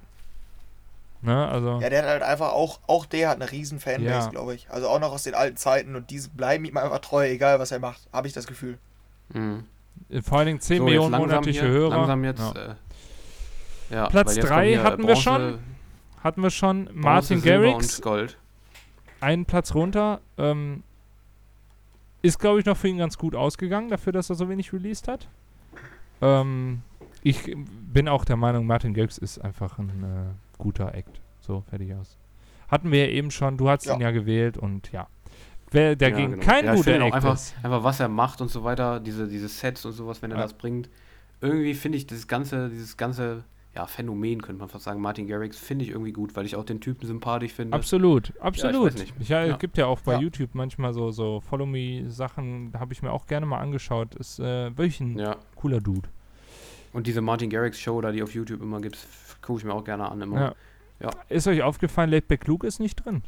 Ne, 1.25 1.47
also. 1.47 1.79
Ja, 1.81 1.89
der 1.89 2.03
hat 2.03 2.09
halt 2.09 2.23
einfach 2.23 2.51
auch, 2.53 2.79
auch 2.87 3.05
der 3.05 3.29
hat 3.29 3.41
eine 3.41 3.51
riesen 3.51 3.79
Fanbase, 3.79 4.05
Ja. 4.25 4.29
glaube 4.29 4.55
ich. 4.55 4.69
Also 4.69 4.87
auch 4.87 4.99
noch 4.99 5.11
aus 5.11 5.23
den 5.23 5.33
alten 5.33 5.57
Zeiten 5.57 5.95
und 5.95 6.09
die 6.11 6.21
bleiben 6.33 6.65
ihm 6.65 6.77
einfach 6.77 6.99
treu, 6.99 7.27
egal 7.27 7.59
was 7.59 7.71
er 7.71 7.79
macht, 7.79 8.07
habe 8.13 8.27
ich 8.27 8.33
das 8.33 8.45
Gefühl. 8.47 8.77
Mhm. 9.33 9.63
äh, 10.09 10.21
Vor 10.21 10.37
allen 10.37 10.47
Dingen 10.47 10.59
10 10.59 10.77
So, 10.79 10.83
Millionen 10.85 11.11
monatliche 11.17 11.61
hier, 11.61 11.69
Hörer. 11.69 11.95
Langsam 11.97 12.23
jetzt. 12.23 12.39
Ja. 12.39 12.51
Äh, 12.51 12.75
ja, 13.89 14.07
Platz 14.07 14.27
weil 14.29 14.35
jetzt 14.37 14.47
drei 14.49 14.55
kommt 14.55 14.67
hier 14.67 14.83
hatten 14.83 15.01
wir 15.01 15.05
Bronze- 15.07 15.21
schon. 15.21 15.59
Hatten 16.23 16.41
wir 16.41 16.49
schon 16.49 16.85
Bronze, 16.85 16.99
Martin 16.99 17.41
Garrix, 17.43 18.01
einen 19.21 19.45
Platz 19.45 19.73
runter. 19.75 20.21
Ähm, 20.37 20.83
ist, 22.21 22.39
glaube 22.39 22.59
ich, 22.59 22.65
noch 22.65 22.75
für 22.77 22.87
ihn 22.87 22.97
ganz 22.97 23.17
gut 23.17 23.35
ausgegangen, 23.35 23.89
dafür, 23.89 24.11
dass 24.11 24.29
er 24.29 24.35
so 24.35 24.49
wenig 24.49 24.73
released 24.73 25.07
hat. 25.07 25.27
Ähm, 26.21 26.81
ich 27.21 27.55
bin 27.93 28.07
auch 28.07 28.25
der 28.25 28.35
Meinung, 28.37 28.65
Martin 28.65 28.93
Garrix 28.95 29.17
ist 29.19 29.37
einfach 29.39 29.77
ein 29.77 29.89
äh, 29.89 30.44
guter 30.57 30.93
Act. 30.95 31.21
So, 31.39 31.63
fertig 31.69 31.93
aus. 31.95 32.17
Hatten 32.67 32.91
wir 32.91 33.05
ja 33.05 33.11
eben 33.11 33.31
schon, 33.31 33.57
du 33.57 33.69
hast 33.69 33.85
Ja. 33.85 33.93
ihn 33.95 34.01
ja 34.01 34.11
gewählt 34.11 34.57
und 34.57 34.91
ja. 34.91 35.07
wer 35.71 35.95
dagegen 35.95 36.31
genau. 36.33 36.43
kein 36.43 36.65
Ja, 36.65 36.75
guter 36.75 36.99
Act 37.01 37.13
einfach, 37.15 37.33
ist. 37.35 37.55
einfach, 37.63 37.83
was 37.83 37.99
er 37.99 38.07
macht 38.07 38.41
und 38.41 38.49
so 38.49 38.63
weiter, 38.63 38.99
diese, 38.99 39.27
diese 39.27 39.47
Sets 39.47 39.85
und 39.85 39.91
sowas, 39.93 40.21
wenn 40.21 40.31
er 40.31 40.37
Ja. 40.37 40.43
das 40.43 40.53
bringt. 40.53 40.89
Irgendwie 41.41 41.73
finde 41.73 41.97
ich 41.97 42.07
das 42.07 42.27
ganze, 42.27 42.69
dieses 42.69 42.97
ganze 42.97 43.43
ja, 43.75 43.85
Phänomen, 43.87 44.41
könnte 44.41 44.61
man 44.61 44.69
fast 44.69 44.85
sagen, 44.85 45.01
Martin 45.01 45.27
Garrix, 45.27 45.57
finde 45.59 45.83
ich 45.83 45.91
irgendwie 45.91 46.13
gut, 46.13 46.33
weil 46.37 46.45
ich 46.45 46.55
auch 46.55 46.63
den 46.63 46.79
Typen 46.79 47.05
sympathisch 47.05 47.51
finde. 47.51 47.75
Absolut, 47.75 48.31
absolut. 48.39 48.93
weiß 48.93 49.01
nicht. 49.01 49.13
ich 49.19 49.27
ja, 49.29 49.43
Ja. 49.43 49.53
Es 49.55 49.59
gibt 49.59 49.77
ja 49.77 49.85
auch 49.87 49.99
bei 49.99 50.13
Ja. 50.13 50.19
YouTube 50.21 50.51
manchmal 50.53 50.93
so, 50.93 51.11
so 51.11 51.41
Follow-Me-Sachen, 51.41 52.71
da 52.71 52.79
habe 52.79 52.93
ich 52.93 53.01
mir 53.01 53.11
auch 53.11 53.27
gerne 53.27 53.45
mal 53.45 53.59
angeschaut. 53.59 54.15
Ist 54.15 54.39
äh, 54.39 54.75
wirklich 54.77 55.01
ein 55.01 55.19
Ja. 55.19 55.35
cooler 55.55 55.81
Dude. 55.81 56.07
Und 56.93 57.05
diese 57.07 57.19
Martin 57.19 57.49
Garrix 57.49 57.77
Show, 57.77 57.99
da 57.99 58.13
die 58.13 58.23
auf 58.23 58.33
YouTube 58.33 58.61
immer 58.61 58.79
gibt, 58.79 58.95
gucke 59.45 59.59
ich 59.59 59.65
mir 59.65 59.73
auch 59.73 59.83
gerne 59.83 60.09
an. 60.11 60.21
Immer. 60.21 60.39
Ja. 60.41 60.53
Ja. 61.01 61.09
Ist 61.29 61.47
euch 61.47 61.61
aufgefallen, 61.61 62.09
Laidback 62.09 62.47
Luke 62.47 62.65
ist 62.65 62.79
nicht 62.79 62.95
drin? 63.05 63.23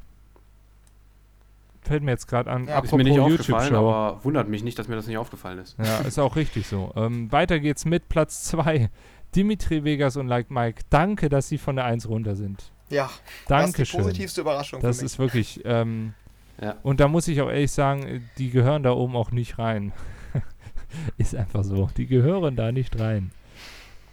Fällt 1.82 2.04
mir 2.04 2.12
jetzt 2.12 2.28
gerade 2.28 2.50
an. 2.52 2.68
Ja, 2.68 2.80
Ist 2.80 2.92
mir 2.94 3.04
nicht 3.04 3.20
aufgefallen, 3.20 3.74
aber 3.76 4.20
wundert 4.24 4.50
mich 4.50 4.62
nicht, 4.64 4.78
dass 4.78 4.88
mir 4.90 4.96
das 4.96 5.08
nicht 5.08 5.18
aufgefallen 5.18 5.60
ist. 5.60 5.78
Ja, 5.82 6.00
ist 6.00 6.20
auch 6.20 6.36
richtig 6.36 6.68
so. 6.68 6.92
Ähm, 6.98 7.32
weiter 7.32 7.60
geht's 7.60 7.86
mit 7.86 8.10
Platz 8.10 8.44
2. 8.46 8.90
Dimitri 9.36 9.84
Vegas 9.84 10.18
und 10.18 10.28
Like 10.28 10.52
Mike. 10.52 10.84
Danke, 10.90 11.30
dass 11.30 11.48
sie 11.48 11.58
von 11.58 11.76
der 11.78 11.86
1 11.86 12.10
runter 12.10 12.36
sind. 12.36 12.72
Ja, 12.90 13.06
das 13.06 13.12
ist 13.14 13.22
die 13.46 13.48
Dankeschön. 13.50 14.02
positivste 14.02 14.42
Überraschung 14.42 14.82
Das 14.82 14.98
für 14.98 15.04
mich. 15.04 15.12
ist 15.14 15.20
wirklich. 15.20 15.62
Ähm, 15.66 16.14
Ja. 16.62 16.76
Und 16.84 17.00
da 17.00 17.08
muss 17.08 17.28
ich 17.28 17.42
auch 17.42 17.50
ehrlich 17.50 17.72
sagen, 17.72 18.28
die 18.38 18.50
gehören 18.50 18.84
da 18.84 18.92
oben 18.92 19.16
auch 19.16 19.32
nicht 19.32 19.60
rein. 19.60 19.94
ist 21.18 21.36
einfach 21.36 21.64
so. 21.64 21.90
Die 21.98 22.08
gehören 22.08 22.56
da 22.56 22.72
nicht 22.72 23.00
rein. 23.00 23.32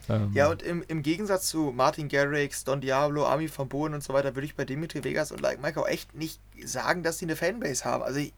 Ähm, 0.09 0.31
Ja, 0.35 0.51
und 0.51 0.62
im, 0.62 0.82
im 0.89 1.02
Gegensatz 1.02 1.48
zu 1.48 1.72
Martin 1.74 2.09
Garrix, 2.09 2.64
Don 2.64 2.81
Diablo, 2.81 3.26
Armin 3.26 3.51
van 3.55 3.68
Buuren 3.68 3.94
und 3.94 4.02
so 4.02 4.12
weiter, 4.12 4.35
würde 4.35 4.47
ich 4.47 4.55
bei 4.55 4.64
Dimitri 4.64 5.02
Vegas 5.05 5.32
und 5.32 5.40
Like 5.40 5.60
Mike 5.62 5.81
auch 5.81 5.89
echt 5.89 6.14
nicht 6.14 6.40
sagen, 6.64 7.02
dass 7.02 7.18
sie 7.18 7.26
eine 7.26 7.36
Fanbase 7.36 7.85
haben. 7.85 8.02
Also, 8.02 8.20
ich, 8.20 8.32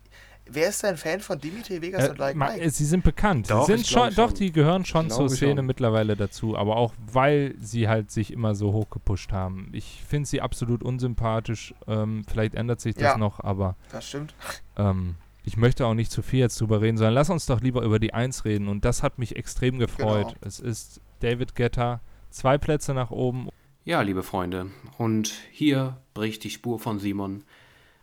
wer 0.49 0.69
ist 0.69 0.83
denn 0.85 0.97
Fan 0.97 1.21
von 1.21 1.41
Dimitri 1.41 1.83
Vegas 1.83 2.05
Äh, 2.07 2.11
und 2.11 2.19
Like 2.19 2.37
Mike? 2.37 2.71
sie 2.71 2.85
sind 2.85 3.03
bekannt. 3.05 3.51
Doch, 3.51 3.67
sie 3.67 3.73
sind 3.75 3.87
schon, 3.87 4.11
glaub 4.11 4.15
doch, 4.15 4.29
schon. 4.29 4.35
die 4.39 4.53
gehören 4.53 4.85
schon 4.85 5.11
zur 5.11 5.29
Szene 5.29 5.57
schon. 5.57 5.67
mittlerweile 5.67 6.17
dazu, 6.17 6.57
aber 6.57 6.77
auch 6.77 6.93
weil 7.13 7.55
sie 7.61 7.89
halt 7.89 8.11
sich 8.11 8.33
immer 8.33 8.55
so 8.55 8.73
hochgepusht 8.73 9.33
haben. 9.33 9.71
Ich 9.73 10.03
finde 10.09 10.29
sie 10.29 10.41
absolut 10.41 10.83
unsympathisch. 10.85 11.75
Ähm, 11.89 12.25
vielleicht 12.31 12.55
ändert 12.55 12.81
sich 12.81 12.95
das 12.95 13.03
Ja. 13.03 13.19
noch, 13.19 13.41
aber 13.41 13.75
Das 13.91 14.09
stimmt. 14.09 14.35
ähm, 14.77 15.17
ich 15.49 15.57
möchte 15.57 15.87
auch 15.87 15.95
nicht 15.95 16.11
zu 16.11 16.23
viel 16.23 16.41
jetzt 16.41 16.61
drüber 16.61 16.81
reden, 16.81 16.97
sondern 16.97 17.15
lass 17.15 17.31
uns 17.31 17.47
doch 17.47 17.61
lieber 17.61 17.83
über 17.83 18.01
die 18.01 18.13
Eins 18.13 18.45
reden. 18.45 18.67
Und 18.67 18.85
das 18.85 19.05
hat 19.05 19.19
mich 19.21 19.37
extrem 19.37 19.79
gefreut. 19.79 20.27
Genau. 20.29 20.39
Es 20.43 20.59
ist 20.59 21.01
David 21.21 21.55
Guetta, 21.55 22.01
zwei 22.31 22.59
Plätze 22.59 22.95
nach 22.95 23.11
oben. 23.11 23.49
Ja, 23.85 24.03
liebe 24.03 24.23
Freunde, 24.23 24.67
und 24.99 25.33
hier 25.51 25.99
bricht 26.13 26.45
die 26.45 26.51
Spur 26.51 26.79
von 26.79 26.99
Simon 26.99 27.45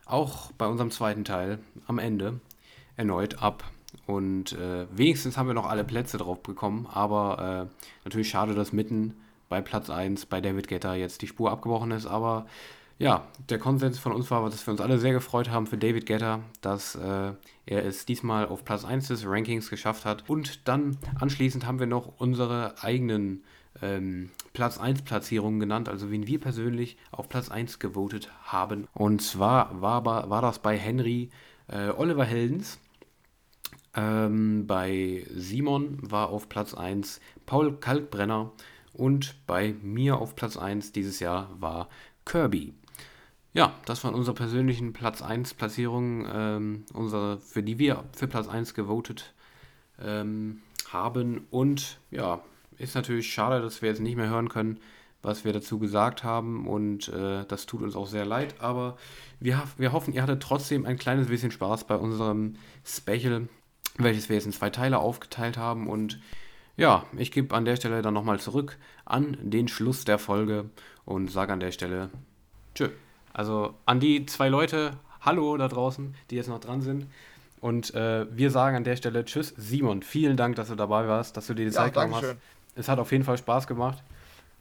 auch 0.06 0.52
bei 0.54 0.66
unserem 0.66 0.92
zweiten 0.92 1.26
Teil 1.26 1.60
am 1.88 2.00
Ende 2.00 2.40
erneut 2.96 3.42
ab. 3.42 3.64
Und 4.06 4.54
äh, 4.54 4.88
wenigstens 4.92 5.38
haben 5.38 5.48
wir 5.48 5.54
noch 5.54 5.70
alle 5.70 5.84
Plätze 5.84 6.18
drauf 6.18 6.42
bekommen, 6.42 6.88
aber 6.92 7.70
äh, 7.70 7.86
natürlich 8.06 8.30
schade, 8.30 8.56
dass 8.56 8.74
mitten 8.74 9.16
bei 9.50 9.62
Platz 9.62 9.90
1 9.90 10.26
bei 10.26 10.42
David 10.42 10.68
Guetta 10.68 10.96
jetzt 10.96 11.22
die 11.22 11.28
Spur 11.28 11.52
abgebrochen 11.52 11.92
ist. 11.92 12.08
Aber 12.08 12.48
ja, 13.04 13.28
der 13.50 13.60
Konsens 13.60 14.00
von 14.00 14.14
uns 14.14 14.32
war, 14.32 14.50
dass 14.50 14.66
wir 14.66 14.72
uns 14.72 14.80
alle 14.80 14.98
sehr 14.98 15.12
gefreut 15.12 15.50
haben 15.50 15.68
für 15.68 15.78
David 15.78 16.06
Guetta, 16.06 16.40
dass 16.62 16.96
äh, 16.96 17.34
er 17.66 17.86
es 17.86 18.06
diesmal 18.06 18.48
auf 18.48 18.64
Platz 18.64 18.86
1 18.86 19.10
des 19.10 19.26
Rankings 19.28 19.70
geschafft 19.70 20.06
hat. 20.06 20.30
Und 20.30 20.70
dann 20.70 20.98
anschließend 21.20 21.66
haben 21.66 21.80
wir 21.80 21.86
noch 21.86 22.14
unsere 22.20 22.82
eigenen 22.82 23.44
ähm, 23.82 24.30
Platz 24.54 24.78
1 24.78 25.02
Platzierungen 25.02 25.60
genannt, 25.60 25.90
also 25.90 26.12
wen 26.12 26.28
wir 26.28 26.40
persönlich 26.40 26.96
auf 27.12 27.28
Platz 27.28 27.52
1 27.52 27.80
gewotet 27.80 28.32
haben. 28.44 28.88
Und 28.94 29.22
zwar 29.22 29.82
war, 29.82 30.06
war 30.06 30.42
das 30.42 30.60
bei 30.60 30.78
Henry 30.78 31.30
äh, 31.68 31.90
Oliver 31.90 32.24
Heldens. 32.24 32.80
Ähm, 33.96 34.66
bei 34.66 35.26
Simon 35.36 35.98
war 36.10 36.30
auf 36.30 36.48
Platz 36.48 36.74
1 36.74 37.20
Paul 37.46 37.76
Kalkbrenner 37.82 38.54
und 38.94 39.36
bei 39.46 39.76
mir 39.82 40.20
auf 40.20 40.38
Platz 40.38 40.56
1 40.56 40.94
dieses 40.94 41.20
Jahr 41.20 41.50
war 41.60 41.90
Kirby. 42.24 42.74
Ja, 43.54 43.76
das 43.86 44.04
waren 44.04 44.16
unsere 44.16 44.36
persönlichen 44.36 44.94
Platz 44.94 45.22
1 45.22 45.54
Platzierungen, 45.54 46.28
ähm, 46.34 46.86
unsere, 46.92 47.38
für 47.40 47.62
die 47.62 47.78
wir 47.78 48.04
für 48.12 48.28
Platz 48.28 48.48
1 48.48 48.74
gewotet 48.74 49.34
ähm, 50.02 50.62
haben. 50.92 51.46
Und 51.52 52.00
ja, 52.10 52.42
ist 52.78 52.96
natürlich 52.96 53.32
schade, 53.32 53.62
dass 53.62 53.82
wir 53.84 53.90
jetzt 53.90 54.02
nicht 54.02 54.16
mehr 54.16 54.30
hören 54.30 54.50
können, 54.50 54.80
was 55.22 55.46
wir 55.46 55.54
dazu 55.54 55.78
gesagt 55.78 56.24
haben. 56.24 56.68
Und 56.68 57.10
äh, 57.10 57.46
das 57.46 57.68
tut 57.68 57.84
uns 57.84 57.96
auch 57.96 58.08
sehr 58.08 58.26
leid. 58.26 58.56
Aber 58.60 58.98
wir, 59.40 59.64
wir 59.78 59.92
hoffen, 59.92 60.14
ihr 60.14 60.24
hattet 60.24 60.42
trotzdem 60.42 60.88
ein 60.88 60.98
kleines 60.98 61.28
bisschen 61.28 61.52
Spaß 61.52 61.86
bei 61.86 61.96
unserem 61.96 62.56
Special, 62.84 63.48
welches 63.98 64.30
wir 64.30 64.36
jetzt 64.36 64.48
in 64.48 64.52
zwei 64.52 64.72
Teile 64.72 64.98
aufgeteilt 64.98 65.58
haben. 65.58 65.88
Und 65.88 66.20
ja, 66.76 67.06
ich 67.16 67.32
gebe 67.32 67.56
an 67.56 67.66
der 67.66 67.76
Stelle 67.76 68.02
dann 68.02 68.16
nochmal 68.16 68.40
zurück 68.40 68.80
an 69.06 69.38
den 69.42 69.68
Schluss 69.68 70.06
der 70.06 70.18
Folge 70.18 70.72
und 71.06 71.30
sage 71.30 71.54
an 71.54 71.60
der 71.60 71.72
Stelle 71.72 72.10
Tschö. 72.74 72.90
Also 73.34 73.74
an 73.86 74.00
die 74.00 74.26
zwei 74.26 74.50
Leute, 74.50 74.92
hallo 75.22 75.58
da 75.58 75.68
draußen, 75.68 76.16
die 76.30 76.36
jetzt 76.36 76.50
noch 76.50 76.60
dran 76.60 76.82
sind. 76.82 77.08
Und 77.60 77.94
äh, 77.96 78.26
wir 78.36 78.52
sagen 78.52 78.76
an 78.76 78.84
der 78.84 78.96
Stelle 78.96 79.26
Tschüss. 79.26 79.54
Simon, 79.58 80.04
vielen 80.04 80.38
Dank, 80.38 80.56
dass 80.56 80.68
du 80.68 80.76
dabei 80.76 81.08
warst, 81.08 81.38
dass 81.38 81.48
du 81.48 81.54
dir 81.54 81.66
die 81.66 81.74
Ja, 81.74 81.84
Zeit 81.84 81.94
genommen 81.94 82.16
hast. 82.16 82.36
Es 82.76 82.90
hat 82.90 83.00
auf 83.00 83.12
jeden 83.12 83.24
Fall 83.24 83.38
Spaß 83.38 83.68
gemacht. 83.68 84.04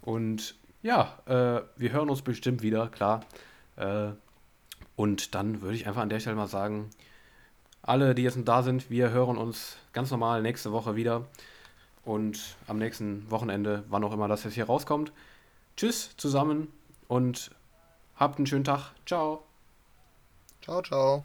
Und 0.02 0.54
ja, 0.82 1.18
äh, 1.26 1.62
wir 1.76 1.92
hören 1.92 2.10
uns 2.10 2.22
bestimmt 2.22 2.62
wieder, 2.62 2.88
klar. 2.88 3.24
Äh, 3.76 4.10
und 4.96 5.34
dann 5.34 5.62
würde 5.62 5.74
ich 5.74 5.86
einfach 5.86 6.02
an 6.02 6.10
der 6.10 6.20
Stelle 6.20 6.36
mal 6.36 6.46
sagen, 6.46 6.90
alle, 7.82 8.14
die 8.14 8.22
jetzt 8.22 8.38
da 8.44 8.62
sind, 8.62 8.90
wir 8.90 9.10
hören 9.10 9.36
uns 9.36 9.76
ganz 9.92 10.10
normal 10.10 10.40
nächste 10.42 10.72
Woche 10.72 10.94
wieder. 10.94 11.26
Und 12.04 12.56
am 12.66 12.78
nächsten 12.78 13.30
Wochenende, 13.30 13.84
wann 13.88 14.04
auch 14.04 14.12
immer 14.12 14.28
das 14.28 14.44
jetzt 14.44 14.54
hier 14.54 14.66
rauskommt. 14.66 15.12
Tschüss 15.76 16.16
zusammen 16.16 16.68
und 17.08 17.50
habt 18.16 18.39
einen 18.39 18.47
schönen 18.47 18.64
Tag. 18.64 18.93
Ciao. 19.06 19.43
Ciao, 20.62 20.82
ciao. 20.82 21.24